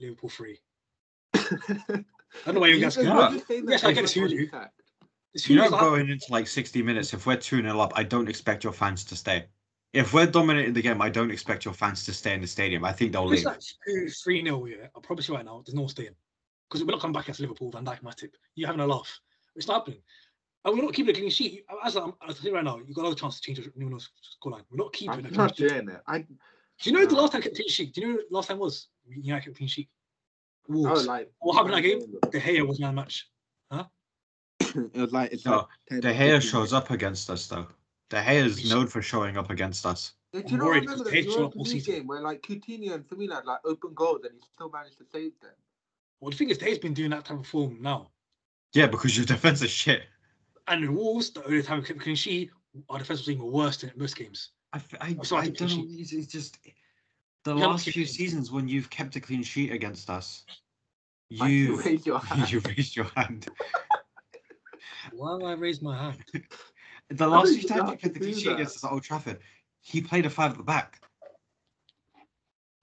Liverpool 0.00 0.30
three. 0.30 0.58
I 2.34 2.46
don't 2.46 2.54
know 2.56 2.60
why 2.60 2.66
you 2.68 2.80
guys 2.80 2.94
just- 2.94 3.06
can. 3.06 3.16
you're 3.16 3.30
just 3.32 3.48
that 3.48 3.64
Yes, 3.68 3.84
I 3.84 3.92
get 3.92 4.02
because 4.02 4.16
it's 4.16 4.16
Oli's 4.18 4.32
Hulu. 4.32 4.50
sacked. 4.50 4.82
It's 5.34 5.48
You 5.48 5.56
know, 5.56 5.62
Hulu's 5.64 5.72
like- 5.72 5.80
going 5.80 6.08
into 6.10 6.26
like 6.30 6.46
60 6.48 6.82
minutes, 6.82 7.12
if 7.14 7.26
we're 7.26 7.36
2 7.36 7.62
0 7.62 7.80
up, 7.80 7.92
I 7.96 8.02
don't 8.02 8.28
expect 8.28 8.64
your 8.64 8.72
fans 8.72 9.04
to 9.04 9.16
stay. 9.16 9.46
If 9.94 10.12
we're 10.12 10.26
dominating 10.26 10.74
the 10.74 10.82
game, 10.82 11.00
I 11.00 11.08
don't 11.08 11.30
expect 11.30 11.64
your 11.64 11.74
fans 11.74 12.04
to 12.04 12.12
stay 12.12 12.34
in 12.34 12.40
the 12.42 12.46
stadium. 12.46 12.84
I 12.84 12.92
think 12.92 13.12
they'll 13.12 13.30
It's 13.32 13.44
leave. 13.44 13.46
like 13.46 13.60
two, 13.86 14.08
three 14.10 14.42
nil. 14.42 14.68
Yeah, 14.68 14.88
I 14.94 15.00
promise 15.00 15.28
you 15.28 15.34
right 15.34 15.44
now, 15.44 15.62
there's 15.64 15.74
no 15.74 15.82
one 15.82 15.88
staying 15.88 16.14
because 16.68 16.84
we're 16.84 16.90
not 16.92 17.00
coming 17.00 17.14
back 17.14 17.24
against 17.24 17.40
Liverpool. 17.40 17.70
Van 17.70 17.84
Dijk, 17.84 18.02
Matip. 18.02 18.32
You're 18.54 18.66
having 18.66 18.80
a 18.82 18.86
laugh. 18.86 19.18
It's 19.56 19.66
not 19.66 19.80
happening. 19.80 20.02
And 20.64 20.76
we're 20.76 20.84
not 20.84 20.92
keeping 20.92 21.14
a 21.14 21.18
clean 21.18 21.30
sheet. 21.30 21.64
As 21.84 21.96
I'm, 21.96 22.12
I'm 22.20 22.28
telling 22.34 22.44
you 22.46 22.54
right 22.54 22.64
now, 22.64 22.78
you've 22.78 22.94
got 22.94 23.02
another 23.02 23.16
chance 23.16 23.40
to 23.40 23.42
change 23.42 23.58
the 23.64 23.72
Nuno's 23.76 24.10
scoreline. 24.42 24.64
We're 24.70 24.76
not 24.76 24.92
keeping 24.92 25.10
I'm 25.14 25.18
a 25.20 25.22
clean 25.22 25.34
not 25.34 25.56
sheet. 25.56 25.68
doing 25.68 25.88
it. 25.88 26.00
I 26.06 26.18
Do 26.18 26.26
you 26.82 26.92
know 26.92 27.06
the 27.06 27.14
last 27.14 27.32
time 27.32 27.40
kept 27.42 27.54
clean 27.56 27.68
sheet? 27.68 27.94
Do 27.94 28.00
you 28.02 28.06
know 28.08 28.14
what 28.16 28.28
the 28.28 28.34
last 28.36 28.48
time 28.48 28.58
was? 28.58 28.88
United 29.08 29.44
kept 29.46 29.56
clean 29.56 29.68
sheet. 29.68 29.88
Oh 30.70 30.74
like 31.06 31.30
what 31.40 31.54
happened 31.54 31.74
in 31.74 31.82
that 31.82 31.88
game? 32.30 32.30
De 32.30 32.40
Gea 32.40 32.66
was 32.66 32.80
man 32.80 32.90
of 32.90 32.96
the 32.96 33.00
match. 33.02 33.28
it 34.60 35.00
was 35.00 35.12
like 35.12 35.32
it's 35.32 35.44
No, 35.44 35.56
like 35.56 35.66
10, 35.90 36.00
De 36.00 36.14
Gea 36.14 36.42
shows 36.42 36.72
up 36.72 36.90
against 36.90 37.30
us, 37.30 37.46
though. 37.46 37.66
De 38.10 38.16
Gea 38.16 38.44
is 38.44 38.70
known 38.70 38.86
for 38.86 39.02
showing 39.02 39.36
up 39.36 39.50
against 39.50 39.86
us. 39.86 40.14
Did 40.32 40.44
I'm 40.46 40.52
you 40.52 40.58
not 40.58 40.68
remember 40.68 41.04
the 41.04 41.10
De 41.10 41.22
Gea 41.22 41.24
showed 41.24 41.36
Europa 41.54 41.58
League 41.58 41.84
game 41.84 42.06
where 42.06 42.20
like 42.20 42.42
Coutinho 42.42 42.94
and 42.94 43.04
Firmino 43.08 43.34
had 43.34 43.44
like 43.46 43.60
open 43.64 43.94
goals 43.94 44.20
and 44.24 44.34
he 44.34 44.40
still 44.52 44.70
managed 44.70 44.98
to 44.98 45.04
save 45.10 45.32
them? 45.40 45.52
Well, 46.20 46.30
the 46.30 46.36
thing 46.36 46.50
is, 46.50 46.58
De's 46.58 46.78
been 46.78 46.94
doing 46.94 47.10
that 47.10 47.24
type 47.24 47.38
of 47.38 47.46
form 47.46 47.78
now. 47.80 48.10
Yeah, 48.72 48.86
because 48.86 49.16
your 49.16 49.26
defense 49.34 49.62
is 49.62 49.70
shit. 49.70 50.02
And 50.66 50.84
the 50.84 50.88
Wolves, 50.92 51.30
the 51.30 51.44
only 51.44 51.62
time 51.62 51.78
we 51.80 51.86
kept 51.86 52.00
clean 52.00 52.16
sheet, 52.16 52.50
our 52.90 52.98
defense 52.98 53.20
was 53.20 53.30
even 53.30 53.50
worse 53.50 53.78
than 53.78 53.92
most 53.96 54.16
games. 54.16 54.50
I, 54.72 54.76
f- 54.76 54.94
I, 55.00 55.16
Oh, 55.18 55.22
sorry, 55.22 55.46
I 55.46 55.48
don't 55.50 55.76
know. 55.76 55.86
It's, 55.88 56.12
it's 56.12 56.26
just 56.26 56.58
the 57.48 57.54
You 57.54 57.66
last 57.66 57.88
few 57.88 58.04
seasons 58.04 58.50
when 58.52 58.68
you've 58.68 58.90
kept 58.90 59.16
a 59.16 59.20
clean 59.20 59.42
sheet 59.42 59.72
against 59.72 60.10
us, 60.10 60.44
you 61.30 61.80
you 61.84 62.00
your 62.04 62.18
hand? 62.18 62.52
you 62.52 62.60
raised 62.60 62.94
your 62.94 63.06
hand. 63.16 63.48
Why 65.16 65.32
have 65.32 65.42
I 65.42 65.52
raised 65.54 65.82
my 65.82 65.96
hand? 65.96 66.18
The 67.10 67.26
last 67.26 67.48
few 67.48 67.62
even 67.64 67.68
times 67.68 67.82
know 67.86 67.92
you 67.92 67.98
kept 67.98 68.14
to 68.14 68.20
a 68.20 68.22
clean 68.22 68.34
sheet 68.34 68.48
that. 68.48 68.54
against 68.56 68.76
us 68.76 68.84
at 68.84 68.92
Old 68.92 69.02
Trafford, 69.02 69.38
he 69.80 70.02
played 70.02 70.26
a 70.26 70.30
five 70.30 70.50
at 70.50 70.58
the 70.58 70.62
back. 70.62 71.00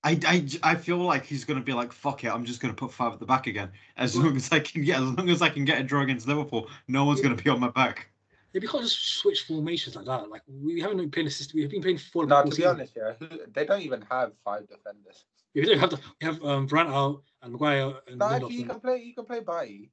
I, 0.04 0.20
I, 0.26 0.48
I 0.64 0.76
feel 0.76 0.98
like 0.98 1.26
he's 1.26 1.46
gonna 1.46 1.62
be 1.62 1.74
like, 1.74 1.92
fuck 1.94 2.24
it, 2.24 2.30
I'm 2.30 2.44
just 2.44 2.60
gonna 2.60 2.74
put 2.74 2.92
five 2.92 3.14
at 3.14 3.20
the 3.20 3.26
back 3.28 3.46
again. 3.46 3.70
As 3.98 4.16
long 4.16 4.36
as 4.36 4.52
I 4.52 4.60
can 4.62 4.84
get, 4.84 5.00
as 5.00 5.04
long 5.12 5.30
as 5.30 5.44
I 5.44 5.50
can 5.50 5.64
get 5.64 5.80
a 5.80 5.84
draw 5.84 6.02
against 6.02 6.28
Liverpool, 6.28 6.70
no 6.88 7.06
one's 7.06 7.20
Yeah. 7.20 7.30
gonna 7.30 7.36
be 7.36 7.50
on 7.52 7.60
my 7.60 7.70
back. 7.70 8.10
Yeah, 8.56 8.62
we 8.62 8.68
can't 8.70 8.84
just 8.86 9.18
switch 9.18 9.42
formations 9.42 9.98
like 9.98 10.06
that. 10.06 10.30
Like 10.30 10.42
we 10.48 10.80
haven't 10.80 10.96
been 10.96 11.12
playing 11.12 11.28
a 11.28 11.30
system. 11.30 11.60
We've 11.60 11.70
been 11.70 11.82
playing 11.82 11.98
four. 11.98 12.26
No, 12.26 12.42
to 12.42 12.50
be 12.50 12.56
seasons. 12.56 12.74
honest, 12.74 12.94
yeah, 12.96 13.28
they 13.54 13.66
don't 13.66 13.82
even 13.82 14.02
have 14.10 14.32
five 14.46 14.62
defenders. 14.70 15.26
we 15.54 15.64
don't 15.64 15.78
have 15.78 15.90
the, 15.90 16.00
we 16.22 16.26
have 16.26 16.42
um, 16.42 16.66
Brand 16.66 16.88
out 16.88 17.22
and 17.42 17.52
Maguire 17.52 17.96
and 18.08 18.18
No, 18.18 18.30
actually, 18.30 18.56
you 18.56 18.66
can 18.66 18.80
play. 18.80 19.04
You 19.04 19.14
can 19.14 19.26
play 19.26 19.42
Bailly. 19.42 19.92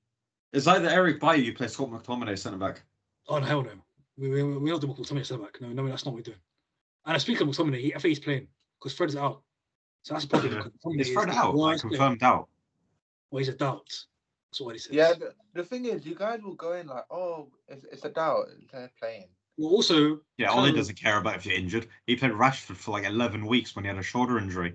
It's 0.52 0.68
either 0.68 0.88
Eric 0.88 1.18
Bailly, 1.18 1.42
you 1.44 1.54
play 1.54 1.66
Scott 1.66 1.90
McTominay 1.90 2.38
centre 2.38 2.56
back. 2.56 2.84
Oh 3.26 3.40
no, 3.40 3.46
hell 3.46 3.62
no. 3.64 3.72
We 4.16 4.28
we 4.28 4.44
we 4.44 4.70
not 4.70 4.80
doing 4.80 4.94
McTominay 4.94 5.26
centre 5.26 5.42
back. 5.42 5.60
No, 5.60 5.70
no, 5.70 5.88
that's 5.88 6.04
not 6.04 6.12
what 6.12 6.18
we're 6.18 6.32
doing. 6.32 6.38
And 7.04 7.16
I 7.16 7.18
speak 7.18 7.40
of 7.40 7.48
McTominay, 7.48 7.80
he, 7.80 7.92
I 7.96 7.98
think 7.98 8.10
he's 8.10 8.20
playing 8.20 8.46
because 8.78 8.96
Fred's 8.96 9.16
out. 9.16 9.42
So 10.04 10.14
that's 10.14 10.24
probably 10.24 10.50
Yeah. 10.50 10.62
It's 10.84 11.08
is 11.08 11.14
Fred 11.14 11.30
out, 11.30 11.56
like, 11.56 11.72
worst 11.72 11.82
player. 11.82 11.98
confirmed 11.98 12.22
out. 12.22 12.48
Well, 13.32 13.38
he's 13.38 13.48
a 13.48 13.54
doubt. 13.54 13.92
That's 14.52 14.60
what 14.60 14.74
he 14.74 14.78
says. 14.78 14.92
Yeah, 14.94 15.14
the, 15.14 15.32
the 15.54 15.64
thing 15.64 15.86
is, 15.86 16.04
you 16.04 16.14
guys 16.14 16.42
will 16.42 16.52
go 16.54 16.74
in 16.74 16.86
like, 16.86 17.06
oh, 17.10 17.48
it's, 17.68 17.86
it's 17.90 18.04
a 18.04 18.10
doubt. 18.10 18.48
They're 18.70 18.90
playing. 19.00 19.28
Well, 19.56 19.70
also, 19.70 20.20
Yeah, 20.36 20.50
Ole 20.50 20.56
Callum- 20.56 20.74
doesn't 20.76 21.00
care 21.00 21.16
about 21.16 21.36
if 21.36 21.46
you're 21.46 21.56
injured. 21.56 21.88
He 22.06 22.16
played 22.16 22.32
Rashford 22.32 22.76
for 22.76 22.90
like 22.90 23.04
11 23.06 23.46
weeks 23.46 23.74
when 23.74 23.86
he 23.86 23.88
had 23.88 23.96
a 23.96 24.02
shoulder 24.02 24.36
injury. 24.38 24.74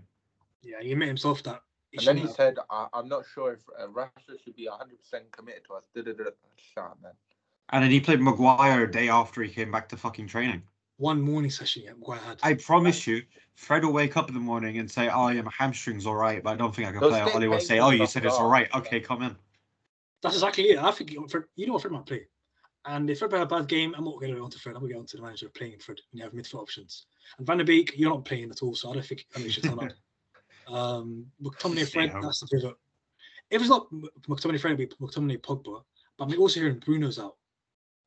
yeah, 0.63 0.82
he 0.82 0.95
made 0.95 1.09
himself 1.09 1.43
that. 1.43 1.61
He 1.91 1.99
And 1.99 2.07
then 2.07 2.17
he 2.17 2.23
have. 2.23 2.32
said, 2.32 2.57
I, 2.71 2.88
I'm 2.91 3.07
not 3.07 3.23
sure 3.32 3.53
if 3.53 3.59
uh, 3.80 3.86
Rashford 3.86 4.43
should 4.43 4.55
be 4.55 4.67
100% 4.67 5.32
committed 5.32 5.61
to 5.67 5.75
us. 5.75 5.84
Shut 5.93 6.84
up, 6.84 6.97
man. 7.03 7.11
And 7.69 7.84
then 7.84 7.91
he 7.91 7.99
played 7.99 8.19
Maguire 8.19 8.84
a 8.86 8.91
day 8.91 9.09
after 9.09 9.43
he 9.43 9.49
came 9.53 9.71
back 9.71 9.88
to 9.89 9.97
fucking 9.97 10.25
training. 10.25 10.63
one 10.97 11.21
morning 11.21 11.51
session. 11.51 11.84
Yeah, 11.86 11.91
Maguire 11.93 12.19
had. 12.19 12.39
I 12.41 12.55
promise 12.55 13.05
you, 13.05 13.21
Fred 13.53 13.86
will 13.86 13.93
wake 13.93 14.17
up 14.17 14.28
in 14.28 14.34
the 14.34 14.39
morning 14.41 14.80
and 14.80 14.89
say, 14.89 15.07
"Oh, 15.09 15.28
yeah, 15.28 15.41
my 15.43 15.51
hamstring's 15.55 16.05
all 16.07 16.15
right, 16.15 16.41
but 16.43 16.51
I 16.51 16.55
don't 16.55 16.73
think 16.75 16.88
I 16.88 16.91
can 16.91 17.01
They'll 17.01 17.09
play." 17.09 17.21
stay 17.21 17.34
Ole 17.45 17.47
will 17.49 17.59
say, 17.59 17.80
"Oh, 17.80 17.91
you 17.91 18.07
said 18.07 18.25
it's 18.25 18.36
all 18.36 18.49
right. 18.49 18.73
Okay, 18.73 18.99
come 19.01 19.21
in." 19.21 19.36
That's 20.22 20.36
exactly 20.36 20.65
it. 20.65 20.80
I 20.80 20.91
think 20.91 21.11
Fred, 21.30 21.43
you 21.55 21.68
know 21.68 21.74
what 21.74 21.82
Fred 21.84 21.93
might 21.93 22.05
play. 22.05 22.28
And 22.86 23.09
if 23.09 23.20
Fred 23.20 23.34
had 23.34 23.41
a 23.41 23.45
bad 23.45 23.68
game, 23.68 23.93
I'm 23.97 24.05
not 24.05 24.15
going 24.15 24.30
to 24.30 24.36
get 24.36 24.41
on 24.43 24.49
to 24.49 24.59
Fred. 24.59 24.76
I'm 24.76 24.80
going 24.82 24.89
to 24.89 24.93
get 24.95 24.99
on 24.99 25.05
to 25.07 25.18
the 25.18 25.24
manager 25.24 25.45
of 25.47 25.53
playing 25.53 25.80
Fred 25.80 25.99
when 26.11 26.18
you 26.20 26.24
have 26.24 26.34
midfield 26.34 26.61
options. 26.61 27.05
And 27.38 27.45
Van 27.45 27.57
der 27.57 27.65
Beek, 27.65 27.93
you're 27.97 28.09
not 28.09 28.24
playing 28.26 28.49
at 28.49 28.63
all, 28.63 28.74
so 28.76 28.89
I 28.89 28.93
don't 28.93 29.05
think 29.05 29.26
I 29.36 29.39
mean, 29.39 29.47
you 29.47 29.51
should 29.51 29.63
turn 29.63 29.80
up. 29.80 29.91
Um, 30.68 31.26
McTominay, 31.41 31.86
Stay 31.86 31.99
Fred, 31.99 32.09
home. 32.11 32.22
that's 32.24 32.39
the 32.41 32.47
pivot. 32.47 32.76
If 33.49 33.61
it's 33.61 33.70
not 33.70 33.88
M- 33.91 34.09
McTominay, 34.28 34.59
Fred, 34.59 34.80
it'll 34.80 34.97
be 34.97 35.05
McTominay, 35.05 35.41
Pogba. 35.41 35.82
But 36.18 36.26
I'm 36.32 36.39
also 36.39 36.59
hearing 36.59 36.80
Bruno's 36.80 37.20
out. 37.20 37.36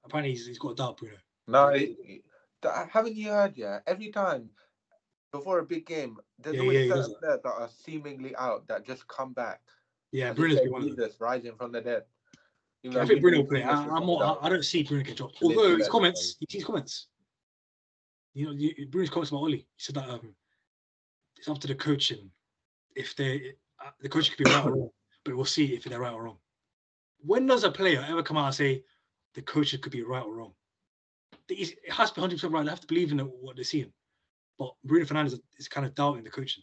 Apparently, 0.05 0.33
he's, 0.33 0.47
he's 0.47 0.59
got 0.59 0.73
a 0.73 0.75
doubt, 0.75 0.97
Bruno. 0.99 1.17
No, 1.47 1.69
it, 1.69 1.97
it- 2.05 2.23
haven't 2.91 3.17
you 3.17 3.29
heard 3.31 3.57
yet? 3.57 3.83
Every 3.87 4.11
time 4.11 4.51
before 5.33 5.61
a 5.61 5.65
big 5.65 5.87
game, 5.87 6.19
there's 6.39 6.57
Yeah, 6.57 6.61
always 6.63 6.77
yeah, 6.77 6.83
he 6.83 6.89
does 6.91 7.07
certain 7.07 7.15
players 7.21 7.41
that 7.45 7.51
are 7.53 7.69
seemingly 7.85 8.37
out 8.37 8.67
that 8.69 8.87
just 8.87 9.09
come 9.09 9.33
back. 9.33 9.63
Yeah, 10.13 10.33
Bruno's 10.33 10.69
one 10.69 10.83
of 10.83 10.89
them. 10.89 10.97
Jesus 10.97 11.21
rising 11.21 11.55
from 11.57 11.73
the 11.73 11.81
dead. 11.81 12.03
Even 12.83 13.01
I 13.01 13.07
think 13.07 13.21
Bruno 13.21 13.43
play. 13.45 13.63
I, 13.63 13.73
I'm 13.73 14.07
more. 14.07 14.25
I, 14.25 14.47
I 14.47 14.49
don't 14.49 14.65
see 14.65 14.83
Bruno 14.83 15.05
get 15.05 15.17
dropped. 15.17 15.43
Live 15.43 15.57
Although 15.57 15.77
his 15.77 15.89
comments, 15.89 16.37
him 16.41 16.47
his 16.49 16.65
comments. 16.65 17.09
You 18.33 18.47
know, 18.47 18.53
you, 18.53 18.87
Bruno's 18.89 19.11
comments 19.11 19.31
about 19.31 19.43
Ole. 19.43 19.53
He 19.53 19.67
said 19.77 19.97
that 19.97 20.09
um, 20.09 20.35
it's 21.37 21.49
up 21.49 21.59
to 21.59 21.67
the 21.67 21.75
coaching 21.75 22.31
if 22.97 23.15
they 23.17 23.53
uh, 23.85 23.91
the 24.01 24.09
coach 24.09 24.31
could 24.31 24.45
be 24.45 24.51
right 24.51 24.65
or 24.65 24.73
wrong, 24.73 24.91
but 25.25 25.37
we'll 25.37 25.45
see 25.45 25.75
if 25.75 25.85
they're 25.85 26.01
right 26.01 26.13
or 26.13 26.25
wrong. 26.25 26.39
When 27.23 27.47
does 27.47 27.65
a 27.65 27.71
player 27.71 28.05
ever 28.09 28.23
come 28.23 28.37
out 28.37 28.47
and 28.47 28.55
say 28.55 28.83
the 29.35 29.43
coach 29.43 29.79
could 29.81 29.93
be 29.93 30.03
right 30.03 30.25
or 30.25 30.35
wrong? 30.35 30.53
It 31.49 31.77
has 31.93 32.11
to 32.11 32.15
be 32.15 32.21
hundred 32.21 32.37
percent 32.37 32.53
right. 32.53 32.65
They 32.65 32.71
have 32.71 32.81
to 32.81 32.87
believe 32.87 33.13
in 33.13 33.19
what 33.19 33.57
they're 33.57 33.65
seeing. 33.65 33.93
But 34.59 34.75
Bruno 34.85 35.05
Fernandes 35.05 35.39
is 35.59 35.69
kind 35.69 35.87
of 35.87 35.95
doubting 35.95 36.25
the 36.25 36.31
coaching, 36.31 36.63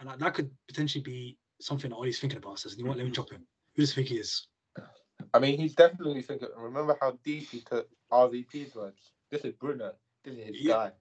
and 0.00 0.08
that, 0.08 0.18
that 0.18 0.34
could 0.34 0.50
potentially 0.68 1.02
be 1.02 1.38
something 1.60 1.90
that 1.90 1.96
Ole's 1.96 2.18
thinking 2.18 2.38
about. 2.38 2.58
Says, 2.58 2.76
"You 2.78 2.84
what? 2.86 2.96
Let 2.96 3.06
me 3.06 3.12
drop 3.12 3.30
him." 3.30 3.46
Who 3.74 3.82
does 3.82 3.90
he 3.92 3.96
think 3.96 4.08
he 4.08 4.18
is? 4.18 4.46
I 5.32 5.38
mean, 5.38 5.58
he's 5.58 5.74
definitely 5.74 6.22
thinking. 6.22 6.48
Remember 6.56 6.96
how 7.00 7.18
deep 7.24 7.48
he 7.50 7.60
took 7.60 7.88
RVP's 8.12 8.74
words? 8.74 9.12
This 9.30 9.42
is 9.42 9.54
Bruno. 9.54 9.94
This 10.24 10.34
is 10.36 10.46
his 10.46 10.56
Yeah. 10.60 10.74
guy. 10.74 10.92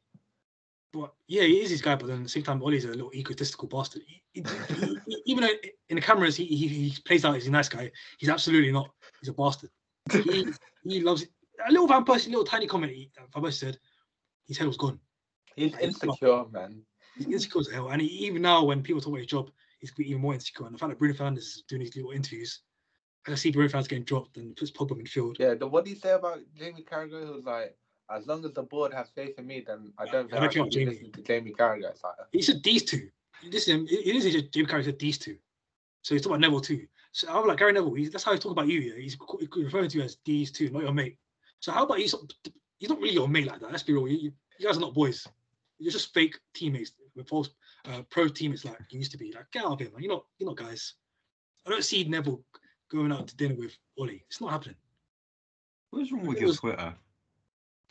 But 0.92 1.14
yeah, 1.28 1.44
he 1.44 1.62
is 1.62 1.72
his 1.72 1.82
guy. 1.82 1.96
But 1.96 2.08
then 2.08 2.18
at 2.18 2.24
the 2.24 2.30
same 2.30 2.44
time, 2.44 2.62
Ole's 2.62 2.86
a 2.86 2.90
little 2.90 3.14
egotistical 3.14 3.68
bastard. 3.68 4.04
He- 4.08 4.24
he- 4.34 5.24
even 5.26 5.44
though 5.44 5.54
in 5.90 5.96
the 5.96 6.02
cameras 6.02 6.36
he, 6.36 6.46
he 6.46 6.68
he 6.68 7.02
plays 7.02 7.26
out 7.26 7.36
as 7.36 7.48
a 7.48 7.52
nice 7.52 7.70
guy, 7.70 7.92
he's 8.20 8.30
absolutely 8.30 8.72
not. 8.72 8.94
He's 9.20 9.30
a 9.30 9.34
bastard. 9.34 9.72
He 10.12 10.46
he 10.84 11.02
loves 11.02 11.24
it. 11.24 11.30
A 11.68 11.72
little 11.72 11.88
Van 11.88 12.04
Persie, 12.06 12.28
little 12.28 12.44
tiny 12.44 12.68
comment. 12.68 12.92
He, 12.94 13.12
Van 13.16 13.44
Persie 13.44 13.54
said 13.54 13.80
his 14.46 14.58
head 14.58 14.68
was 14.68 14.78
gone. 14.78 15.00
He's 15.56 15.74
He's 15.76 15.82
insecure, 15.84 16.46
man. 16.50 16.84
He's 17.16 17.28
insecure 17.28 17.62
as 17.62 17.70
hell. 17.72 17.90
And 17.90 18.02
he, 18.02 18.08
even 18.08 18.42
now, 18.42 18.64
when 18.64 18.82
people 18.84 19.02
talk 19.02 19.10
about 19.10 19.20
his 19.20 19.28
job, 19.28 19.52
he's 19.92 20.08
even 20.08 20.22
more 20.22 20.34
insecure. 20.34 20.66
And 20.66 20.74
the 20.76 20.80
fact 20.80 20.90
that 20.90 21.00
Bruno 21.00 21.14
Fernandes 21.14 21.38
is 21.40 21.64
doing 21.68 21.82
these 21.82 21.96
little 21.96 22.12
interviews, 22.12 22.62
I 23.28 23.36
see 23.36 23.52
Bruno 23.52 23.70
Fernandes 23.70 23.90
getting 23.90 24.04
dropped 24.06 24.38
and 24.38 24.56
puts 24.56 24.72
Pogba 24.72 24.92
in 24.92 25.04
midfield. 25.06 25.38
Yeah, 25.40 25.54
the, 25.54 25.68
what 25.68 25.86
did 25.86 25.94
he 25.94 26.00
say 26.00 26.12
about 26.12 26.40
Jamie 26.58 26.84
Carragher? 26.90 27.24
He 27.26 27.30
was 27.32 27.46
like, 27.46 27.78
as 28.10 28.28
long 28.28 28.44
as 28.46 28.52
the 28.54 28.64
board 28.64 28.94
has 28.94 29.10
faith 29.16 29.38
in 29.38 29.48
me, 29.48 29.64
then 29.66 29.94
I 29.98 30.06
don't 30.06 30.34
I 30.34 30.40
think 30.40 30.58
I 30.58 30.60
about 30.62 30.72
Jamie. 30.72 30.86
listening 30.92 31.12
to 31.14 31.22
Jamie 31.22 31.54
Carragher. 31.58 31.90
It's 31.92 32.04
like, 32.04 32.16
He 32.32 32.42
said 32.42 32.62
these 32.64 32.84
two. 32.84 33.10
This 33.52 33.64
is 33.68 33.74
him. 33.76 33.88
It 33.90 34.16
is 34.16 34.24
just 34.32 34.52
Jamie 34.52 34.68
Carragher 34.68 34.86
said 34.86 35.00
these 35.00 35.18
two. 35.18 35.38
So 36.02 36.16
he's 36.16 36.22
talking 36.22 36.34
about 36.36 36.42
Neville 36.42 36.62
too. 36.62 36.86
So 37.14 37.28
I'm 37.30 37.48
like 37.48 37.58
Gary 37.60 37.72
Neville. 37.74 37.94
He's, 37.94 38.10
that's 38.12 38.24
how 38.24 38.32
he's 38.32 38.40
talking 38.42 38.58
about 38.58 38.68
you. 38.68 38.80
Yeah? 38.80 38.96
He's 39.00 39.18
referring 39.56 39.90
to 39.90 39.98
you 39.98 40.04
as 40.04 40.18
these 40.26 40.52
two, 40.52 40.70
not 40.70 40.84
your 40.84 40.94
mate. 40.94 41.18
So 41.60 41.72
how 41.72 41.84
about 41.86 42.00
you? 42.00 42.08
sort- 42.08 42.34
He's 42.78 42.90
not 42.90 43.00
really 43.00 43.14
your 43.14 43.28
mate 43.30 43.48
like 43.48 43.62
that. 43.62 43.72
Let's 43.72 43.84
be 43.84 43.94
real. 43.94 44.08
You, 44.08 44.18
you- 44.18 44.34
you 44.60 44.68
guys 44.68 44.78
are 44.78 44.82
not 44.82 44.94
boys. 44.94 45.26
You're 45.80 45.92
just 45.92 46.14
fake 46.14 46.38
teammates 46.54 46.92
with 47.16 47.28
false 47.28 47.50
uh, 47.90 48.02
pro 48.10 48.28
teammates 48.28 48.66
like 48.66 48.78
you 48.90 49.00
used 49.00 49.12
to 49.12 49.18
be. 49.18 49.32
Like 49.32 49.52
get 49.52 49.66
out 49.66 49.74
of 49.74 49.80
here, 49.80 49.90
man. 49.92 50.04
You're 50.04 50.14
not. 50.14 50.26
You're 50.38 50.50
not 50.50 50.58
guys. 50.58 50.94
I 51.66 51.70
don't 51.70 51.84
see 51.84 52.04
Neville 52.04 52.44
going 52.92 53.12
out 53.12 53.28
to 53.28 53.36
dinner 53.36 53.56
with 53.56 53.78
Ole. 53.98 54.10
It's 54.10 54.42
not 54.42 54.52
happening. 54.52 54.76
What's 55.92 56.12
wrong 56.12 56.26
with 56.26 56.40
your 56.40 56.50
was- 56.50 56.60
Twitter? 56.60 56.94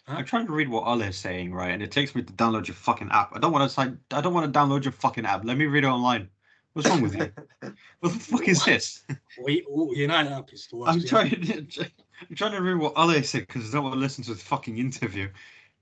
Huh? 0.07 0.17
I'm 0.19 0.25
trying 0.25 0.47
to 0.47 0.53
read 0.53 0.69
what 0.69 0.85
Ole's 0.85 1.17
saying, 1.17 1.55
right, 1.55 1.71
and 1.71 1.81
it 1.81 1.93
takes 1.93 2.17
me 2.17 2.23
to 2.23 2.33
download 2.33 2.67
your 2.67 2.75
fucking 2.75 3.09
app. 3.13 3.31
I 3.37 3.39
don't 3.39 3.53
want 3.53 3.69
to 3.69 3.73
sign. 3.73 4.01
I 4.11 4.21
don't 4.21 4.35
want 4.35 4.53
to 4.53 4.59
download 4.59 4.83
your 4.83 4.93
fucking 4.93 5.25
app. 5.25 5.45
Let 5.45 5.57
me 5.57 5.67
read 5.67 5.85
it 5.85 5.89
online. 5.89 6.29
What's 6.73 6.89
wrong 6.89 7.03
with 7.03 7.15
you? 7.15 7.31
what 8.01 8.13
the 8.13 8.19
fuck 8.19 8.49
is 8.49 8.65
this? 8.65 9.05
He- 9.47 9.63
or 9.63 9.95
United 9.95 10.33
app 10.33 10.53
is 10.53 10.67
the 10.67 10.77
worst. 10.77 10.93
I'm 10.93 11.05
trying. 11.05 11.31
To, 11.31 11.91
I'm 12.29 12.35
trying 12.35 12.53
to 12.53 12.63
read 12.63 12.79
what 12.79 12.95
Ole 12.97 13.23
said 13.23 13.47
because 13.47 13.69
I 13.69 13.73
don't 13.75 13.85
want 13.85 13.95
to 13.95 14.01
listen 14.01 14.25
to 14.25 14.35
the 14.35 14.41
fucking 14.41 14.79
interview. 14.79 15.29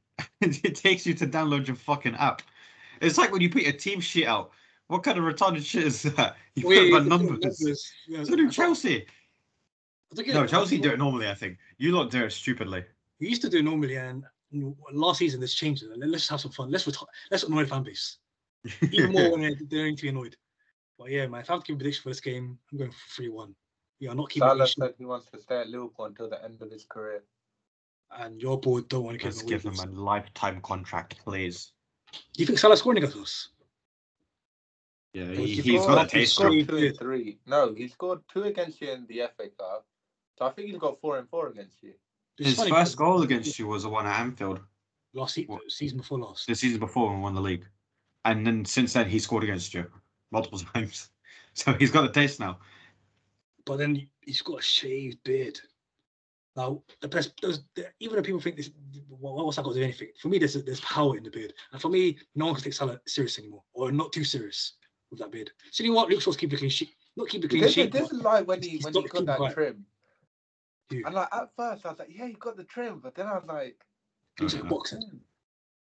it 0.42 0.74
takes 0.74 1.06
you 1.06 1.14
to 1.14 1.26
download 1.26 1.66
your 1.66 1.76
fucking 1.76 2.16
app. 2.16 2.42
It's 3.01 3.18
like 3.18 3.32
when 3.32 3.40
you 3.40 3.51
put 3.51 3.62
your 3.62 3.72
team 3.72 4.01
sheet 4.01 4.26
out. 4.26 4.53
What 4.88 5.05
kind 5.05 5.16
of 5.18 5.24
retarded 5.24 5.64
shit 5.64 5.84
is 5.84 6.03
that? 6.03 6.36
You 6.57 6.62
put 6.64 6.68
Wait, 6.70 6.92
my 6.92 6.98
numbers. 7.01 7.92
yeah, 8.09 8.24
So 8.24 8.34
do 8.36 8.46
I- 8.48 8.51
Chelsea. 8.51 9.07
I 10.12 10.14
think 10.16 10.28
it- 10.28 10.34
No, 10.34 10.42
I 10.42 10.46
Chelsea 10.46 10.70
think- 10.76 10.82
do 10.82 10.90
it 10.90 10.98
normally. 10.98 11.28
I 11.28 11.34
think 11.34 11.59
you 11.78 11.92
lot 11.92 12.11
do 12.11 12.24
it 12.24 12.32
stupidly. 12.32 12.84
We 13.20 13.28
used 13.28 13.42
to 13.42 13.48
do 13.48 13.59
it 13.59 13.62
normally, 13.62 13.96
and 13.96 14.24
last 14.92 15.18
season 15.18 15.40
this 15.40 15.55
changed. 15.55 15.84
Let's 15.96 16.28
have 16.28 16.40
some 16.40 16.51
fun. 16.51 16.70
Let's 16.70 16.86
reti- 16.86 17.07
let's 17.30 17.44
annoy 17.44 17.62
the 17.62 17.68
fan 17.68 17.82
base 17.84 18.18
even 18.90 19.12
more 19.12 19.30
when 19.30 19.40
they 19.42 19.55
they 19.55 19.82
need 19.84 19.96
to 19.98 20.03
be 20.03 20.09
annoyed. 20.09 20.36
But 20.98 21.11
yeah, 21.11 21.26
man, 21.28 21.42
if 21.42 21.51
I 21.51 21.55
have 21.55 21.62
to 21.64 21.68
give 21.68 21.76
a 21.76 21.78
prediction 21.78 22.03
for 22.03 22.09
this 22.11 22.20
game, 22.20 22.59
I'm 22.72 22.78
going 22.78 22.90
for 22.90 22.98
three 23.14 23.28
one. 23.28 23.55
We 24.01 24.09
are 24.09 24.14
not 24.14 24.28
keeping 24.30 24.48
Salah 24.48 24.57
clean 24.57 24.66
sheet, 24.66 24.76
said 24.80 24.94
he 24.98 25.05
wants 25.05 25.26
to 25.30 25.38
stay 25.40 25.61
at 25.61 25.68
Liverpool 25.68 26.07
until 26.07 26.28
the 26.28 26.42
end 26.44 26.61
of 26.62 26.70
his 26.70 26.84
career. 26.84 27.22
and 28.18 28.40
your 28.42 28.59
board 28.59 28.88
don't 28.88 29.05
want 29.05 29.20
to 29.20 29.24
Let's 29.26 29.42
give 29.42 29.62
give 29.62 29.72
him 29.72 29.78
him 29.78 29.96
a 29.96 30.01
lifetime 30.03 30.61
contract, 30.62 31.18
please. 31.24 31.72
Do 32.12 32.18
you 32.42 32.46
think 32.46 32.58
Salah's 32.58 32.78
scoring 32.80 32.98
against 32.98 33.16
us? 33.16 33.48
Yeah, 35.12 35.26
he, 35.26 35.46
he 35.46 35.61
he's 35.62 35.82
scored- 35.82 35.96
got 35.96 36.06
a 36.06 36.08
taste. 36.08 36.34
scored- 36.34 36.48
of- 36.48 36.54
He 36.54 36.62
scored 36.64 36.78
two 36.80 36.86
and 36.86 36.98
three. 36.98 37.38
No, 37.46 37.74
he 37.74 37.88
scored 37.88 38.20
two 38.32 38.42
against 38.44 38.80
you 38.80 38.90
in 38.92 39.06
the 39.08 39.22
FA 39.36 39.48
Cup. 39.58 39.86
So 40.38 40.46
I 40.46 40.50
think 40.50 40.68
he's 40.68 40.78
got 40.78 41.00
four 41.00 41.18
and 41.18 41.28
four 41.28 41.48
against 41.48 41.82
you. 41.82 41.92
His 42.38 42.56
funny 42.56 42.70
first 42.70 42.96
goal 42.96 43.22
against 43.22 43.58
you 43.58 43.66
was 43.66 43.82
the 43.82 43.88
one 43.90 44.06
at 44.06 44.18
Anfield 44.20 44.61
last 45.12 45.34
se- 45.34 45.48
season 45.68 45.98
before 45.98 46.18
last. 46.18 46.46
the 46.46 46.54
season 46.54 46.78
before 46.80 47.08
when 47.11 47.16
we 47.18 47.22
won 47.24 47.34
the 47.34 47.40
league, 47.40 47.66
and 48.24 48.46
then 48.46 48.64
since 48.64 48.92
then 48.94 49.08
he 49.08 49.18
scored 49.18 49.42
against 49.44 49.74
you 49.74 49.84
multiple 50.30 50.58
times. 50.74 51.11
So 51.52 51.72
he's 51.74 51.90
got 51.90 52.08
a 52.08 52.12
taste 52.12 52.38
now. 52.40 52.58
but 53.66 53.76
then 53.76 54.08
he's 54.22 54.40
got 54.40 54.61
a 54.61 54.62
shaved 54.62 55.22
beard. 55.24 55.61
Now, 56.61 56.82
the 57.00 57.08
best, 57.08 57.32
there's, 57.40 57.61
the, 57.74 57.86
even 58.00 58.16
though 58.16 58.22
people 58.22 58.38
think 58.40 58.56
this, 58.56 58.70
what, 59.08 59.34
what's 59.46 59.56
that 59.56 59.62
got 59.62 59.70
to 59.70 59.74
do 59.76 59.80
with 59.80 59.88
anything? 59.88 60.08
For 60.20 60.28
me, 60.28 60.38
there's 60.38 60.62
there's 60.62 60.80
power 60.82 61.16
in 61.16 61.22
the 61.24 61.30
beard, 61.30 61.54
and 61.72 61.80
for 61.80 61.88
me, 61.88 62.18
no 62.34 62.44
one 62.46 62.54
can 62.54 62.64
take 62.64 62.74
Salah 62.74 63.00
serious 63.06 63.38
anymore, 63.38 63.62
or 63.72 63.90
not 63.90 64.12
too 64.12 64.24
serious 64.24 64.74
with 65.11 65.20
that 65.20 65.32
beard. 65.32 65.50
So 65.70 65.82
you 65.82 65.90
know 65.90 65.96
what? 65.96 66.11
Luke 66.11 66.20
Shaw's 66.20 66.36
keep 66.36 66.50
the 66.50 66.58
clean 66.58 66.68
sheet, 66.68 66.90
not 67.16 67.28
keep 67.28 67.40
the 67.40 67.48
clean 67.48 67.62
This, 67.62 67.72
sheet. 67.72 67.92
this 67.92 68.08
but 68.08 68.16
is 68.16 68.22
like 68.22 68.46
when 68.46 68.61
he 68.62 68.68
he's 68.68 68.84
when 68.84 68.92
got 68.92 69.02
he 69.04 69.08
got 69.08 69.24
that 69.26 69.36
quiet. 69.38 69.54
trim. 69.54 69.86
Dude, 70.90 71.06
And 71.06 71.14
like 71.14 71.28
at 71.32 71.48
first 71.56 71.86
I 71.86 71.90
was 71.90 71.98
like, 71.98 72.08
yeah, 72.11 72.26
he 72.26 72.34
got 72.34 72.58
the 72.58 72.64
trim, 72.64 73.00
but 73.02 73.14
then 73.14 73.26
I 73.26 73.34
was 73.38 73.44
like, 73.48 73.76
he 74.36 74.42
looks 74.42 74.54
like 74.54 74.62
a 74.62 74.66
yeah. 74.66 74.70
Uh-huh. 74.70 74.76
boxer. 74.76 75.00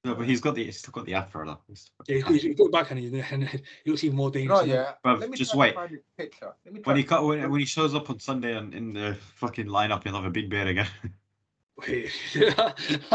No, 0.05 0.15
but 0.15 0.27
he's 0.27 0.41
got 0.41 0.55
the 0.55 0.65
he's 0.65 0.79
still 0.79 0.93
got 0.93 1.07
the 1.07 1.15
afro 1.15 1.45
though. 1.45 1.59
He's- 1.67 1.91
Yeah, 2.07 2.15
he's 2.17 2.25
got, 2.25 2.33
he's 2.35 2.57
got 2.57 2.73
back 2.73 2.91
and 2.93 3.01
he, 3.01 3.21
and 3.33 3.49
he 3.85 3.91
looks 3.91 4.05
even 4.05 4.17
more 4.17 4.31
dangerous. 4.31 4.61
no, 4.61 4.65
yeah. 4.67 4.93
Bruv, 5.05 5.21
Let 5.21 5.31
me 5.31 5.37
just 5.37 5.55
wait. 5.55 5.75
picture. 6.17 6.55
Let 6.65 6.75
me 6.75 6.81
try 6.81 6.91
When 6.93 6.97
he 6.97 7.03
to- 7.03 7.09
cut 7.09 7.25
when, 7.25 7.51
when 7.51 7.61
he 7.61 7.67
shows 7.67 7.95
up 7.95 8.09
on 8.09 8.21
Sunday 8.21 8.57
and 8.57 8.73
in 8.75 8.93
the 8.93 9.17
fucking 9.37 9.67
lineup, 9.67 10.05
he'll 10.05 10.15
have 10.15 10.25
a 10.25 10.31
big 10.31 10.49
beard 10.51 10.69
again. 10.69 10.87
Wait. 11.87 12.11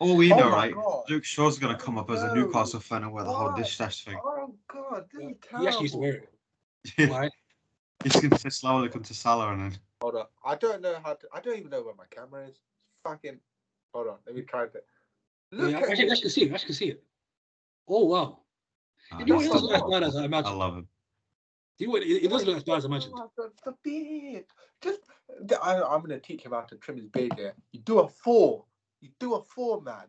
All 0.00 0.16
we 0.16 0.32
Oh 0.32 0.36
know, 0.36 0.50
my 0.50 0.56
right? 0.56 0.74
God. 0.74 1.04
Luke 1.08 1.24
Shaw's 1.24 1.58
gonna 1.58 1.78
come 1.78 1.98
up 1.98 2.10
as 2.10 2.22
a 2.22 2.34
Newcastle 2.34 2.80
fan 2.80 3.02
and 3.04 3.12
wear 3.12 3.22
the 3.24 3.30
whole 3.30 3.50
Why? 3.52 3.58
dish 3.60 3.78
dash 3.78 4.04
thing. 4.04 4.18
Oh 4.24 4.52
god, 4.66 5.04
this 5.12 5.22
is 5.30 5.36
terrible. 5.48 5.62
he 5.62 5.68
actually 5.68 5.82
used 5.82 5.94
to 5.94 6.00
wear 6.00 6.22
it. 6.98 7.10
Why? 7.10 7.30
He's 8.02 8.16
gonna 8.20 8.38
say 8.38 8.48
Salah 8.48 8.88
come 8.88 9.02
to 9.04 9.14
Salah 9.14 9.52
and 9.52 9.62
then 9.72 9.78
Hold 10.00 10.16
on. 10.16 10.26
I 10.44 10.56
don't 10.56 10.82
know 10.82 10.96
how 11.04 11.14
to 11.14 11.26
I 11.32 11.38
don't 11.40 11.56
even 11.56 11.70
know 11.70 11.82
where 11.82 11.94
my 11.94 12.06
camera 12.10 12.46
is. 12.48 12.56
Fucking 13.04 13.38
hold 13.94 14.08
on, 14.08 14.16
let 14.26 14.34
me 14.34 14.42
try 14.42 14.66
to 14.66 14.82
look 15.52 15.70
Yeah, 15.70 15.78
at 15.78 15.88
actually, 15.90 16.06
it. 16.06 16.12
actually 16.12 16.30
see 16.30 16.42
it. 16.44 16.54
I 16.54 16.58
can 16.58 16.74
see 16.74 16.86
it. 16.86 17.02
Oh 17.88 18.04
wow! 18.06 18.38
Ah, 19.12 19.18
You 19.18 19.26
know 19.26 19.36
what? 19.36 19.44
It 19.44 19.48
that's 19.50 19.62
doesn't 19.62 19.68
look 19.68 19.84
as 19.84 19.90
bad 19.90 20.02
as 20.02 20.16
I 20.16 20.24
imagined. 20.24 20.54
I 20.54 20.56
love 20.56 20.76
him. 20.76 20.88
You 21.78 21.86
know 21.86 21.92
what? 21.94 22.02
It, 22.02 22.24
it 22.24 22.28
doesn't 22.30 22.48
look 22.48 22.56
as 22.56 22.64
bad 22.64 22.76
as 22.78 22.84
I 22.84 22.88
imagined. 22.88 23.12
Oh, 23.16 23.30
the, 23.36 23.50
the 23.64 23.74
beard. 23.82 24.44
Just 24.80 25.00
the- 25.44 25.60
I, 25.62 25.76
I'm 25.94 26.00
gonna 26.00 26.18
teach 26.20 26.42
him 26.42 26.52
how 26.52 26.60
to 26.62 26.76
trim 26.76 26.96
his 26.96 27.06
beard 27.06 27.32
here. 27.36 27.54
You 27.72 27.80
do 27.80 28.00
a 28.00 28.08
four. 28.08 28.64
You 29.00 29.10
do 29.18 29.34
a 29.34 29.42
four, 29.42 29.80
man. 29.82 30.06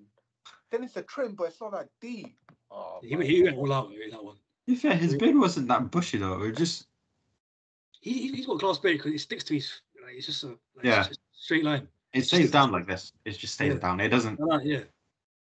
Then 0.71 0.83
it's 0.83 0.97
a 0.97 1.01
trim, 1.03 1.33
but 1.35 1.45
it's 1.45 1.61
not 1.61 1.71
that 1.73 1.89
deep. 2.01 2.35
Oh, 2.71 2.99
He, 3.03 3.15
he 3.25 3.43
went 3.43 3.57
all 3.57 3.71
out 3.73 3.89
with 3.89 4.11
that 4.11 4.23
one. 4.23 4.35
To 4.35 4.41
be 4.67 4.75
fair, 4.75 4.95
his 4.95 5.15
beard 5.15 5.35
wasn't 5.37 5.67
that 5.67 5.89
bushy 5.91 6.17
though. 6.19 6.41
It 6.43 6.49
was 6.49 6.57
just 6.57 6.87
He, 8.01 8.13
he- 8.13 8.31
he's 8.35 8.45
got 8.45 8.59
glass 8.59 8.77
beard 8.77 8.97
because 8.97 9.13
it 9.13 9.19
sticks 9.19 9.43
to 9.45 9.55
his. 9.55 9.81
Like, 10.03 10.15
it's 10.15 10.25
just 10.27 10.43
a 10.43 10.47
like, 10.47 10.57
Yeah. 10.83 10.99
it's 10.99 11.07
just 11.09 11.19
a 11.19 11.23
straight 11.33 11.63
line. 11.63 11.87
it 12.13 12.25
stays 12.25 12.51
down 12.51 12.71
like 12.71 12.87
this. 12.87 13.11
It 13.25 13.37
just 13.37 13.53
stays 13.55 13.73
Yeah. 13.73 13.79
down. 13.79 13.99
It 13.99 14.09
doesn't. 14.09 14.39
Like 14.39 14.61
that, 14.61 14.67
yeah, 14.67 14.79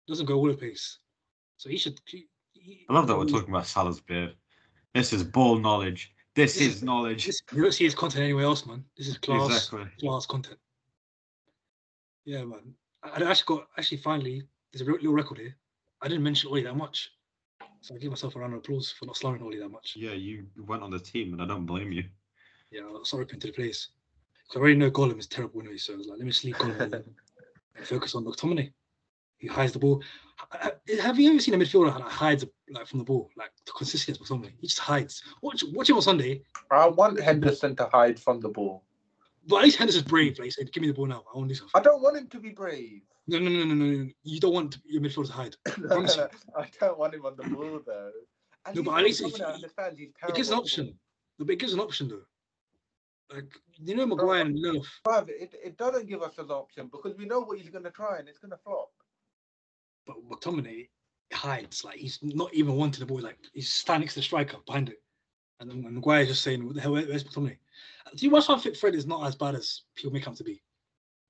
doesn't 0.08 0.26
go 0.26 0.36
all 0.36 0.48
the 0.48 0.54
place. 0.54 0.98
So 1.56 1.68
he 1.68 1.76
should. 1.76 2.00
He, 2.06 2.26
he- 2.54 2.86
I 2.88 2.92
love 2.94 3.06
that 3.06 3.16
we're 3.18 3.26
talking 3.26 3.50
about 3.50 3.66
Salah's 3.66 4.00
beard. 4.00 4.34
This 4.94 5.12
is 5.12 5.22
ball 5.22 5.58
knowledge. 5.58 6.12
This 6.34 6.54
This 6.54 6.76
is 6.76 6.82
knowledge. 6.82 7.26
This, 7.26 7.40
you 7.52 7.62
don't 7.62 7.72
see 7.72 7.84
his 7.84 7.94
content 7.94 8.24
anywhere 8.24 8.44
else, 8.44 8.64
man. 8.66 8.84
This 8.96 9.08
is 9.08 9.18
class, 9.18 9.50
Exactly. 9.50 9.86
class 10.00 10.24
content. 10.26 10.58
Yeah, 12.24 12.44
man. 12.44 12.74
I, 13.02 13.22
I 13.22 13.30
actually 13.30 13.56
got 13.58 13.68
actually 13.76 13.98
finally. 13.98 14.42
There's 14.72 14.82
a 14.82 14.84
real, 14.84 14.96
little 14.96 15.14
record 15.14 15.38
here. 15.38 15.56
I 16.02 16.08
didn't 16.08 16.22
mention 16.22 16.50
Ole 16.50 16.62
that 16.62 16.76
much, 16.76 17.10
so 17.80 17.94
I 17.94 17.98
give 17.98 18.10
myself 18.10 18.36
a 18.36 18.38
round 18.38 18.52
of 18.52 18.58
applause 18.60 18.90
for 18.90 19.06
not 19.06 19.16
slowing 19.16 19.42
Ole 19.42 19.58
that 19.58 19.68
much. 19.70 19.94
Yeah, 19.96 20.12
you 20.12 20.46
went 20.66 20.82
on 20.82 20.90
the 20.90 20.98
team, 21.00 21.32
and 21.32 21.42
I 21.42 21.46
don't 21.46 21.66
blame 21.66 21.90
you. 21.90 22.04
Yeah, 22.70 22.82
sorry 23.02 23.26
to 23.26 23.36
the 23.36 23.50
place. 23.50 23.88
I 24.54 24.58
already 24.58 24.76
know 24.76 24.90
Gollum 24.90 25.18
is 25.18 25.26
terrible 25.26 25.60
anyway, 25.60 25.76
so 25.78 25.94
I 25.94 25.96
was 25.96 26.06
like, 26.06 26.18
let 26.18 26.26
me 26.26 26.32
sleep 26.32 26.56
Gollum 26.56 26.92
and 27.76 27.86
focus 27.86 28.14
on 28.14 28.24
McTominay. 28.24 28.72
He 29.38 29.46
hides 29.46 29.72
the 29.72 29.78
ball. 29.78 30.02
Ha- 30.36 30.48
ha- 30.62 30.96
Have 31.02 31.18
you 31.18 31.30
ever 31.30 31.40
seen 31.40 31.54
a 31.54 31.58
midfielder 31.58 31.96
that 31.96 32.02
hides 32.02 32.44
like 32.70 32.86
from 32.86 32.98
the 32.98 33.04
ball, 33.04 33.30
like 33.36 33.50
the 33.66 33.72
consistency 33.72 34.20
of 34.20 34.26
McTominay? 34.26 34.52
He 34.60 34.66
just 34.66 34.80
hides. 34.80 35.22
Watch, 35.42 35.62
watch 35.72 35.88
him 35.88 35.96
on 35.96 36.02
Sunday. 36.02 36.42
I 36.70 36.88
want 36.88 37.20
Henderson 37.20 37.76
to 37.76 37.86
hide 37.86 38.18
from 38.20 38.40
the 38.40 38.48
ball. 38.48 38.84
But 39.46 39.56
at 39.58 39.64
least 39.64 39.78
Henderson's 39.78 40.04
brave. 40.04 40.38
Like 40.38 40.46
he 40.46 40.50
said, 40.50 40.70
give 40.72 40.82
me 40.82 40.88
the 40.88 40.94
ball 40.94 41.06
now. 41.06 41.24
I 41.32 41.38
want 41.38 41.48
this. 41.48 41.62
I 41.74 41.80
don't 41.80 42.02
want 42.02 42.16
him 42.16 42.26
to 42.28 42.38
be 42.40 42.50
brave. 42.50 43.02
No, 43.28 43.38
no, 43.38 43.48
no, 43.50 43.64
no, 43.64 43.74
no, 43.74 43.84
no. 43.84 44.08
You 44.24 44.40
don't 44.40 44.52
want 44.52 44.78
your 44.84 45.00
midfielder 45.02 45.26
to 45.28 45.32
hide. 45.32 45.56
No, 45.78 46.00
you. 46.00 46.08
I 46.56 46.66
don't 46.80 46.98
want 46.98 47.14
him 47.14 47.24
on 47.24 47.36
the 47.36 47.44
ball 47.48 47.80
though. 47.86 48.10
At 48.66 48.74
No, 48.74 48.82
but 48.82 48.98
at 48.98 49.04
least 49.04 49.22
least 49.22 49.36
McTominay 49.38 49.48
if- 49.48 49.54
understands 49.54 50.00
It 50.00 50.34
gives 50.34 50.50
an 50.50 50.58
option. 50.58 50.98
But 51.38 51.48
it 51.50 51.56
gives 51.60 51.72
an 51.72 51.80
option 51.80 52.08
though. 52.08 52.22
Like 53.34 53.52
you 53.84 53.94
know, 53.94 54.06
Maguire 54.06 54.40
and 54.42 54.56
Lindelof. 54.58 55.28
It, 55.28 55.54
it 55.62 55.76
doesn't 55.76 56.08
give 56.08 56.22
us 56.22 56.38
an 56.38 56.50
option 56.50 56.88
because 56.90 57.16
we 57.16 57.26
know 57.26 57.40
what 57.40 57.58
he's 57.58 57.68
going 57.70 57.84
to 57.84 57.90
try 57.90 58.18
and 58.18 58.28
it's 58.28 58.38
going 58.38 58.50
to 58.50 58.56
flop. 58.64 58.88
But 60.08 60.16
McTominay 60.28 60.88
hides. 61.32 61.84
Like 61.84 61.96
he's 61.96 62.18
not 62.22 62.52
even 62.54 62.74
wanting 62.74 63.00
the 63.00 63.06
ball. 63.06 63.20
Like 63.20 63.38
he's 63.52 63.70
standing 63.70 64.06
next 64.06 64.14
to 64.14 64.20
the 64.20 64.24
striker 64.24 64.56
behind 64.66 64.88
it. 64.88 65.00
And 65.60 65.70
then 65.70 65.94
Maguire 65.94 66.22
is 66.22 66.28
just 66.28 66.42
saying, 66.42 66.64
"What 66.64 66.74
the 66.74 66.80
hell? 66.80 66.92
Where, 66.92 67.04
where's 67.04 67.24
McTominay?" 67.24 67.58
Do 68.16 68.24
you 68.24 68.30
watch 68.30 68.46
how 68.46 68.56
fit 68.56 68.76
Fred 68.76 68.94
is 68.94 69.06
not 69.06 69.26
as 69.26 69.36
bad 69.36 69.54
as 69.54 69.82
people 69.94 70.12
make 70.12 70.26
him 70.26 70.34
to 70.34 70.44
be? 70.44 70.62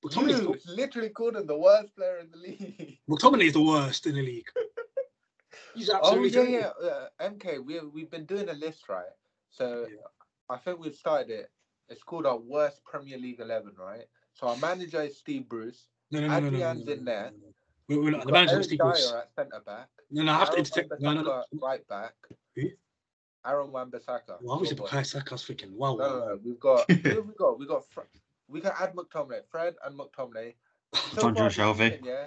McTominay's 0.05 0.41
You 0.41 0.57
the, 0.65 0.73
literally 0.75 1.09
called 1.09 1.37
him 1.37 1.47
the 1.47 1.59
worst 1.59 1.95
player 1.97 2.19
in 2.19 2.31
the 2.31 2.37
league. 2.37 2.99
McTominay 3.11 3.47
is 3.49 3.55
the 3.55 3.63
worst 3.63 4.07
in 4.07 4.15
the 4.15 4.23
league. 4.23 4.47
He's 5.75 5.91
Oh 5.91 6.23
yeah, 6.23 6.31
terrible. 6.31 6.53
yeah. 6.53 6.89
Uh, 6.89 7.09
MK, 7.21 7.65
we 7.65 7.81
we've 7.81 8.11
been 8.11 8.27
doing 8.27 8.49
a 8.49 8.53
list, 8.53 8.89
right? 8.89 9.15
So 9.51 9.87
Yeah. 9.91 9.97
I 10.49 10.57
think 10.59 10.79
we've 10.79 10.95
started 10.95 11.31
it. 11.31 11.51
It's 11.89 12.03
called 12.03 12.27
our 12.27 12.39
worst 12.39 12.85
Premier 12.85 13.19
League 13.19 13.41
eleven, 13.41 13.73
right? 13.77 14.07
So 14.35 14.47
our 14.47 14.57
manager 14.59 15.03
is 15.03 15.19
Steve 15.19 15.49
Bruce. 15.49 15.89
No, 16.11 16.21
no, 16.21 16.29
no, 16.29 16.33
no, 16.35 16.41
no, 16.41 16.51
no, 16.51 16.57
Adrian's 16.57 16.87
no, 16.87 16.93
in 16.93 17.05
there. 17.05 17.33
No, 17.89 17.97
no. 17.97 18.01
We're, 18.01 18.05
we're 18.05 18.11
not, 18.11 18.21
the 18.21 18.27
got 18.27 18.33
manager 18.33 18.51
Eric 18.53 18.59
was 18.59 18.67
Steve 18.67 18.79
Bruce. 18.79 19.09
Dier 19.11 19.19
at 19.19 19.35
centre 19.35 19.61
back. 19.65 19.89
No, 20.11 20.23
no, 20.23 20.33
I 20.33 20.39
have 20.39 20.49
to 20.49 20.53
Aaron 20.55 20.59
interject. 20.65 21.01
No, 21.01 21.13
no, 21.13 21.23
no. 21.23 21.31
Wan-Bissaka 21.31 21.63
right 21.63 21.89
back. 21.89 22.15
Who? 22.57 22.63
Aaron 23.47 23.73
Wan-Bissaka. 23.73 24.37
Why 24.41 24.57
was 24.57 24.69
Oh, 24.69 24.73
it 24.73 24.77
boy. 24.77 24.87
Bukayo 24.87 25.07
Saka's 25.07 25.43
freaking? 25.45 25.71
Wow. 25.73 25.97
No, 25.97 26.09
no, 26.09 26.19
no. 26.29 26.39
We've 26.45 26.61
got. 26.61 26.91
who 26.91 27.09
have 27.09 27.27
we 27.27 27.35
got? 27.35 27.59
We 27.59 27.67
got. 27.67 27.89
Fre- 27.91 28.01
we 28.49 28.61
can 28.61 28.73
add 28.81 28.95
McTominay, 28.95 29.41
Fred, 29.51 29.75
and 29.85 29.99
McTominay. 29.99 30.55
So 31.13 31.21
John 31.21 31.35
far 31.35 31.49
Joe 31.51 31.63
Shelvey. 31.75 32.05
Yeah. 32.05 32.27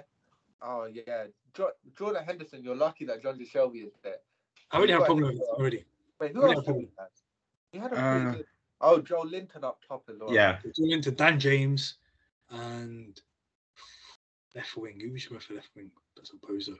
Oh 0.62 0.84
yeah, 0.84 1.24
jo- 1.52 1.72
Jordan 1.98 2.22
Henderson. 2.24 2.62
You're 2.62 2.76
lucky 2.76 3.04
that 3.06 3.20
Jonjo 3.20 3.44
Shelvey 3.50 3.86
is 3.86 3.92
there. 4.04 4.18
I 4.70 4.76
already 4.76 4.92
have 4.92 5.02
a 5.02 5.04
problem 5.06 5.26
with 5.26 5.36
it 5.36 5.42
already. 5.50 5.84
Wait, 6.20 6.32
who 6.32 6.44
else? 6.44 6.64
have 6.64 6.76
a 6.76 6.78
did 6.78 6.88
he 7.72 7.78
have? 7.78 7.90
Had 7.90 7.92
a 7.92 8.28
Uh, 8.28 8.32
good. 8.34 8.44
Oh, 8.80 9.00
Joelinton 9.00 9.64
up 9.64 9.80
top 9.86 10.04
as 10.08 10.16
well. 10.20 10.32
Yeah, 10.32 10.58
Going 10.78 10.92
into 10.92 11.10
Dan 11.10 11.40
James 11.40 11.96
and 12.50 13.20
left 14.54 14.76
wing. 14.76 15.00
Who 15.00 15.18
should 15.18 15.32
go 15.32 15.38
for 15.38 15.54
left 15.54 15.68
wing? 15.76 15.90
That's 16.16 16.32
a 16.32 16.46
poser. 16.46 16.74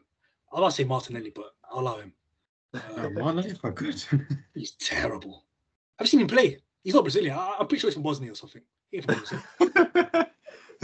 I'll 0.52 0.60
not 0.60 0.74
say 0.74 0.84
Martinelli, 0.84 1.32
but 1.34 1.54
I'll 1.70 1.80
allow 1.80 1.98
him. 1.98 2.12
Uh, 2.74 3.08
man, 3.10 3.36
that's 3.36 3.54
quite 3.54 3.74
good. 3.74 4.02
he's 4.54 4.72
terrible. 4.72 5.44
I've 5.98 6.08
seen 6.08 6.20
him 6.20 6.26
play. 6.26 6.58
He's 6.82 6.94
not 6.94 7.04
Brazilian. 7.04 7.36
I, 7.36 7.56
I'm 7.60 7.66
pretty 7.66 7.80
sure 7.80 7.88
he's 7.88 7.94
from 7.94 8.02
Bosnia 8.02 8.32
or 8.32 8.34
something. 8.34 8.62
He 8.90 9.00
from. 9.00 9.22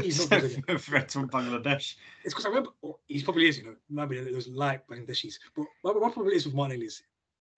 He's 0.02 0.30
not 0.30 0.40
Brazilian. 0.40 0.78
Threat 0.78 1.10
from 1.12 1.28
Bangladesh. 1.28 1.96
It's 2.24 2.32
because 2.34 2.46
I 2.46 2.50
remember 2.50 2.70
oh, 2.84 2.98
he's 3.08 3.24
probably 3.24 3.48
is, 3.48 3.58
you 3.58 3.64
know, 3.64 3.74
maybe 3.90 4.20
there 4.20 4.34
was 4.34 4.48
like 4.48 4.86
Bangladeshis. 4.86 5.34
But 5.56 5.66
my, 5.82 5.92
my 5.92 6.10
problem 6.10 6.28
is 6.28 6.46
with 6.46 6.54
Martinelli 6.54 6.86
is 6.86 7.02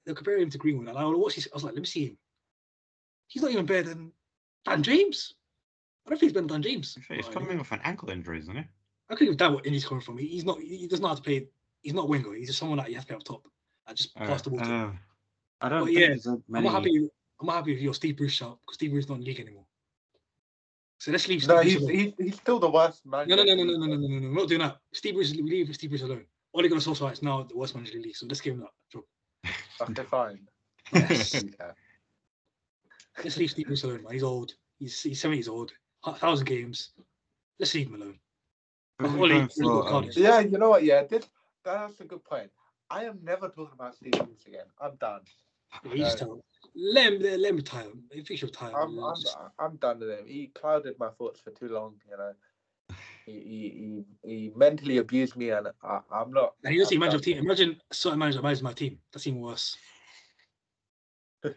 they're 0.07 0.15
comparing 0.15 0.43
him 0.43 0.51
to 0.51 0.59
Greenwood. 0.59 0.89
And 0.89 0.97
I 0.97 1.05
watched 1.05 1.39
I 1.39 1.55
was 1.55 1.65
like, 1.65 1.75
let 1.75 1.81
me 1.81 1.87
see 1.87 2.07
him. 2.07 2.19
He's 3.29 3.43
not 3.43 3.53
even 3.53 3.67
better 3.67 3.91
than 3.91 4.13
Dan 4.65 4.83
James. 4.83 5.35
I 6.07 6.11
don't 6.11 6.19
think 6.19 6.31
he's 6.31 6.33
better 6.33 6.47
than 6.47 6.63
Dan 6.63 6.73
James. 6.73 6.99
He's 7.09 7.29
coming 7.29 7.61
off 7.61 7.73
an 7.73 7.81
ankle 7.85 8.11
injury, 8.11 8.39
isn't 8.39 8.57
he? 8.57 8.65
I 9.11 9.15
couldn't 9.15 9.27
even 9.29 9.37
doubt 9.37 9.55
what 9.55 9.67
Indy's 9.67 9.85
coming 9.85 10.03
from. 10.03 10.19
He, 10.19 10.29
he's 10.29 10.45
not. 10.45 10.61
He 10.61 10.87
doesn't 10.87 11.03
know 11.03 11.09
how 11.09 11.15
to 11.17 11.23
play. 11.23 11.47
He's 11.83 11.95
not 11.95 12.05
a 12.05 12.07
winger. 12.09 12.33
He's 12.35 12.47
just 12.49 12.59
someone 12.61 12.79
that 12.79 12.89
you 12.89 12.95
have 12.95 13.05
to 13.05 13.09
play 13.09 13.17
up 13.17 13.25
top. 13.25 13.47
I 13.87 13.93
just 13.95 14.17
Uh, 14.17 14.27
pass 14.27 14.43
the 14.43 14.51
ball. 14.51 14.61
to. 14.61 14.65
uh, 14.65 14.93
I 15.63 15.69
don't 15.69 15.81
But 15.81 15.87
think 15.87 15.99
yeah, 15.99 16.07
there's 16.09 16.27
a 16.27 16.41
I'm 16.55 16.65
happy. 16.65 17.09
I'm 17.41 17.49
happy 17.49 17.73
with 17.75 17.83
your 17.83 17.95
Steve 17.95 18.17
Bruce 18.17 18.33
shout 18.33 18.59
because 18.65 18.75
Steve 18.75 18.91
Bruce 18.93 19.05
is 19.05 19.09
not 19.09 19.17
in 19.17 19.21
the 19.23 19.27
league 19.27 19.41
anymore. 19.41 19.65
So 20.99 21.11
let's 21.11 21.27
leave 21.29 21.43
Steve 21.43 21.49
No, 21.49 21.63
Bruce 21.63 21.73
he's, 21.73 21.83
alone. 21.83 21.95
he's 21.95 22.13
he's 22.19 22.37
still 22.37 22.59
the 22.61 22.71
worst 22.71 23.05
man. 23.07 23.27
No, 23.29 23.35
no, 23.37 23.43
no, 23.45 23.55
no, 23.55 23.65
no, 23.65 23.77
no, 23.77 23.87
no, 23.87 23.97
no, 23.97 24.07
no, 24.09 24.19
no. 24.19 24.29
We're 24.29 24.35
not 24.35 24.49
doing 24.49 24.61
that. 24.61 24.77
Steve 24.93 25.15
Bruce, 25.15 25.33
we 25.33 25.43
leave 25.43 25.75
Steve 25.75 25.91
Bruce 25.91 26.03
alone. 26.03 26.25
Ole 26.53 26.69
Gunnar 26.69 26.81
Solskjaer 26.81 27.13
is 27.13 27.23
now 27.23 27.43
the 27.43 27.57
worst 27.57 27.75
manager 27.75 27.95
in 27.95 28.03
the 28.03 28.07
league, 28.09 28.17
so 28.17 28.27
let's 28.27 28.41
give 28.41 28.55
him 28.55 28.61
that. 28.61 28.71
job. 28.93 29.05
Okay, 29.91 30.03
fine. 30.05 30.47
Yes. 30.93 31.35
Yeah. 31.61 31.73
let's 33.25 33.37
leave 33.37 33.51
Steve 33.51 33.67
Bruce 33.67 33.85
alone, 33.85 34.03
man. 34.03 34.13
He's 34.13 34.23
old. 34.23 34.53
He's 34.79 35.01
he's 35.03 35.21
seventy 35.21 35.39
years 35.39 35.49
old. 35.49 35.73
A 36.05 36.15
thousand 36.15 36.47
games. 36.47 36.91
Let's 37.59 37.75
leave 37.75 37.89
him 37.89 37.95
alone. 38.01 38.19
Who 39.01 39.07
are 39.07 39.19
Ole, 39.19 39.29
going 39.29 39.49
really 39.57 39.83
good 39.83 40.13
for. 40.15 40.21
Yeah, 40.21 40.41
you 40.41 40.59
know 40.59 40.71
what? 40.71 40.85
Yeah, 40.85 41.05
this 41.05 41.27
that's 41.65 42.01
a 42.01 42.05
good 42.05 42.23
point. 42.25 42.51
I 42.91 43.05
am 43.05 43.19
never 43.23 43.49
talking 43.49 43.75
about 43.75 43.95
Stevens 43.95 44.45
again. 44.47 44.67
I'm 44.81 44.97
done. 44.97 45.21
He's 45.93 46.05
just 46.05 46.19
terrible. 46.19 46.45
Let 46.75 47.13
him, 47.13 47.23
let 47.23 47.51
him 47.51 47.57
retire. 47.57 47.87
If 48.11 48.29
he 48.29 48.37
should 48.37 48.51
retire. 48.51 48.73
I'm 48.77 48.99
I'm 48.99 49.15
I'm 49.59 49.77
done 49.77 50.01
with 50.01 50.11
him. 50.11 50.27
He 50.27 50.49
clouded 50.49 50.99
my 50.99 51.09
thoughts 51.11 51.41
for 51.41 51.51
too 51.51 51.69
long. 51.69 51.95
You 52.11 52.17
know, 52.19 52.33
he 53.25 53.33
he 53.33 54.05
he, 54.23 54.29
he 54.29 54.53
mentally 54.55 54.99
abused 54.99 55.37
me, 55.37 55.51
and 55.51 55.69
I, 55.83 56.01
I'm 56.13 56.31
not. 56.31 56.55
and 56.65 56.73
he 56.73 56.79
doesn't 56.79 56.95
I'm 56.95 57.01
manage 57.01 57.13
done. 57.15 57.23
team. 57.23 57.39
Imagine 57.39 57.81
certain 57.91 58.19
manager 58.19 58.39
that 58.39 58.43
manages 58.43 58.63
my 58.63 58.73
team. 58.73 58.99
That's 59.13 59.27
even 59.27 59.41
worse. 59.41 59.77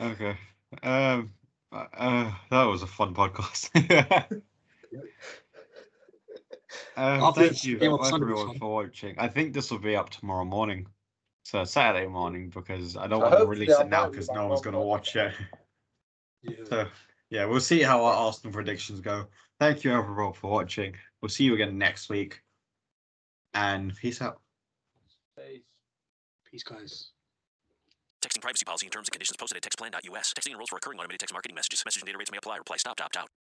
Okay. 0.00 0.36
Um. 0.82 1.32
uh, 1.72 1.86
Uh, 1.94 2.32
that 2.50 2.64
was 2.64 2.82
a 2.82 2.86
fun 2.86 3.14
podcast. 3.14 3.70
um, 6.96 7.22
After 7.22 7.40
thank 7.42 7.64
you 7.64 7.78
Game 7.78 7.92
of 7.92 8.00
Thunder 8.00 8.26
was 8.26 8.40
everyone 8.40 8.58
for 8.58 8.72
watching. 8.72 9.14
I 9.18 9.28
think 9.28 9.52
this 9.52 9.70
will 9.70 9.78
be 9.78 9.96
up 9.96 10.10
tomorrow 10.10 10.44
morning, 10.44 10.86
so 11.44 11.64
Saturday 11.64 12.06
morning, 12.06 12.50
because 12.50 12.96
I 12.96 13.06
don't 13.06 13.20
So 13.20 13.28
want 13.28 13.40
to 13.40 13.46
release 13.46 13.78
it 13.78 13.88
now 13.88 14.08
because 14.08 14.28
no 14.30 14.46
one's 14.46 14.60
going 14.60 14.74
to 14.74 14.80
watch 14.80 15.16
it. 15.16 15.32
Yeah. 16.42 16.56
So 16.68 16.86
yeah, 17.30 17.44
we'll 17.44 17.60
see 17.60 17.82
how 17.82 18.04
our 18.04 18.14
Arsenal 18.14 18.52
predictions 18.52 19.00
go. 19.00 19.26
Thank 19.60 19.84
you 19.84 19.94
everyone 19.96 20.32
for 20.32 20.50
watching. 20.50 20.96
We'll 21.20 21.28
see 21.28 21.44
you 21.44 21.54
again 21.54 21.78
next 21.78 22.08
week, 22.08 22.42
and 23.54 23.94
peace 23.94 24.20
out. 24.20 24.40
Peace, 25.38 25.62
peace 26.50 26.62
guys. 26.64 27.12
Texting 28.22 28.40
privacy 28.40 28.64
policy 28.64 28.86
and 28.86 28.92
terms 28.92 29.08
and 29.08 29.12
conditions 29.12 29.36
posted 29.36 29.56
at 29.56 29.62
textplan.us. 29.62 30.32
Texting 30.34 30.50
enrolls 30.50 30.68
for 30.68 30.76
recurring 30.76 30.98
automated 30.98 31.20
text 31.20 31.32
marketing 31.32 31.54
messages. 31.54 31.82
Message 31.84 32.02
and 32.02 32.06
data 32.06 32.18
rates 32.18 32.30
may 32.30 32.38
apply. 32.38 32.56
Reply 32.56 32.76
stop 32.76 32.96
to 32.96 33.04
opt 33.04 33.16
out. 33.16 33.28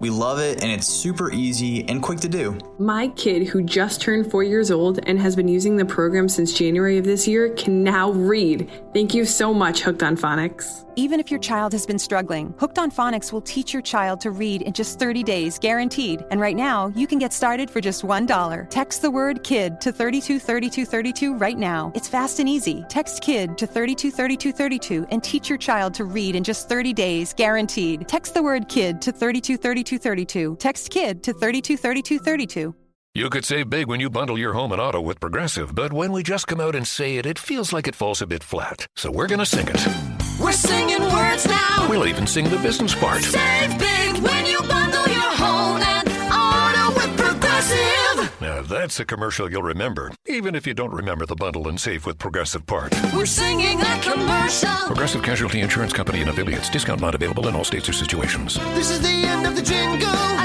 We 0.00 0.08
love 0.08 0.38
it, 0.38 0.62
and 0.62 0.72
it's 0.72 0.86
super 0.86 1.30
easy 1.30 1.86
and 1.86 2.02
quick 2.02 2.20
to 2.20 2.28
do. 2.28 2.56
My 2.78 3.08
kid, 3.08 3.46
who 3.46 3.62
just 3.62 4.00
turned 4.00 4.30
four 4.30 4.42
years 4.42 4.70
old 4.70 4.98
and 5.06 5.18
has 5.20 5.36
been 5.36 5.46
using 5.46 5.76
the 5.76 5.84
program 5.84 6.26
since 6.26 6.54
January 6.54 6.96
of 6.96 7.04
this 7.04 7.28
year, 7.28 7.50
can 7.50 7.84
now 7.84 8.10
read. 8.10 8.70
Thank 8.94 9.12
you 9.12 9.26
so 9.26 9.52
much, 9.52 9.82
Hooked 9.82 10.02
on 10.02 10.16
Phonics. 10.16 10.86
Even 10.96 11.20
if 11.20 11.30
your 11.30 11.38
child 11.38 11.72
has 11.72 11.86
been 11.86 11.98
struggling, 11.98 12.52
Hooked 12.58 12.78
on 12.78 12.90
Phonics 12.90 13.32
will 13.32 13.40
teach 13.40 13.72
your 13.72 13.82
child 13.82 14.20
to 14.22 14.30
read 14.30 14.62
in 14.62 14.72
just 14.72 14.98
30 14.98 15.22
days, 15.22 15.58
guaranteed. 15.58 16.24
And 16.30 16.40
right 16.40 16.56
now, 16.56 16.88
you 16.96 17.06
can 17.06 17.18
get 17.18 17.32
started 17.32 17.70
for 17.70 17.80
just 17.80 18.02
$1. 18.02 18.70
Text 18.70 19.02
the 19.02 19.10
word 19.10 19.44
KID 19.44 19.80
to 19.80 19.92
323232 19.92 21.36
right 21.36 21.56
now. 21.56 21.92
It's 21.94 22.08
fast 22.08 22.40
and 22.40 22.48
easy. 22.48 22.84
Text 22.88 23.22
KID 23.22 23.56
to 23.58 23.66
323232 23.66 25.06
and 25.10 25.22
teach 25.22 25.48
your 25.48 25.58
child 25.58 25.94
to 25.94 26.04
read 26.04 26.34
in 26.34 26.42
just 26.42 26.68
30 26.68 26.92
days, 26.92 27.32
guaranteed. 27.32 28.08
Text 28.08 28.34
the 28.34 28.42
word 28.42 28.68
KID 28.68 29.00
to 29.02 29.12
323232. 29.12 30.56
Text 30.56 30.90
KID 30.90 31.22
to 31.22 31.32
323232. 31.32 32.74
You 33.12 33.28
could 33.28 33.44
save 33.44 33.68
big 33.68 33.88
when 33.88 33.98
you 33.98 34.08
bundle 34.08 34.38
your 34.38 34.52
home 34.52 34.70
and 34.70 34.80
auto 34.80 35.00
with 35.00 35.18
Progressive, 35.18 35.74
but 35.74 35.92
when 35.92 36.12
we 36.12 36.22
just 36.22 36.46
come 36.46 36.60
out 36.60 36.76
and 36.76 36.86
say 36.86 37.16
it, 37.16 37.26
it 37.26 37.40
feels 37.40 37.72
like 37.72 37.88
it 37.88 37.96
falls 37.96 38.22
a 38.22 38.26
bit 38.26 38.44
flat. 38.44 38.86
So 38.94 39.10
we're 39.10 39.26
going 39.26 39.40
to 39.40 39.46
sing 39.46 39.66
it. 39.68 40.19
We're 40.40 40.52
singing 40.52 41.02
words 41.02 41.46
now. 41.46 41.86
We'll 41.88 42.06
even 42.06 42.26
sing 42.26 42.48
the 42.48 42.56
business 42.58 42.94
part. 42.94 43.22
Save 43.22 43.78
big 43.78 44.16
when 44.22 44.46
you 44.46 44.58
bundle 44.60 45.06
your 45.06 45.20
home 45.20 45.82
and 45.82 46.08
auto 46.32 46.94
with 46.94 47.16
Progressive. 47.18 48.40
Now, 48.40 48.62
that's 48.62 48.98
a 49.00 49.04
commercial 49.04 49.50
you'll 49.50 49.62
remember, 49.62 50.12
even 50.26 50.54
if 50.54 50.66
you 50.66 50.72
don't 50.72 50.92
remember 50.92 51.26
the 51.26 51.36
bundle 51.36 51.68
and 51.68 51.78
save 51.78 52.06
with 52.06 52.18
Progressive 52.18 52.64
part. 52.66 52.94
We're 53.14 53.26
singing 53.26 53.78
that 53.78 54.02
commercial. 54.02 54.86
Progressive 54.86 55.22
Casualty 55.22 55.60
Insurance 55.60 55.92
Company 55.92 56.20
and 56.20 56.30
affiliates. 56.30 56.70
Discount 56.70 57.00
not 57.00 57.14
available 57.14 57.46
in 57.48 57.54
all 57.54 57.64
states 57.64 57.88
or 57.88 57.92
situations. 57.92 58.54
This 58.74 58.90
is 58.90 59.00
the 59.00 59.08
end 59.08 59.46
of 59.46 59.56
the 59.56 59.62
jingle. 59.62 60.39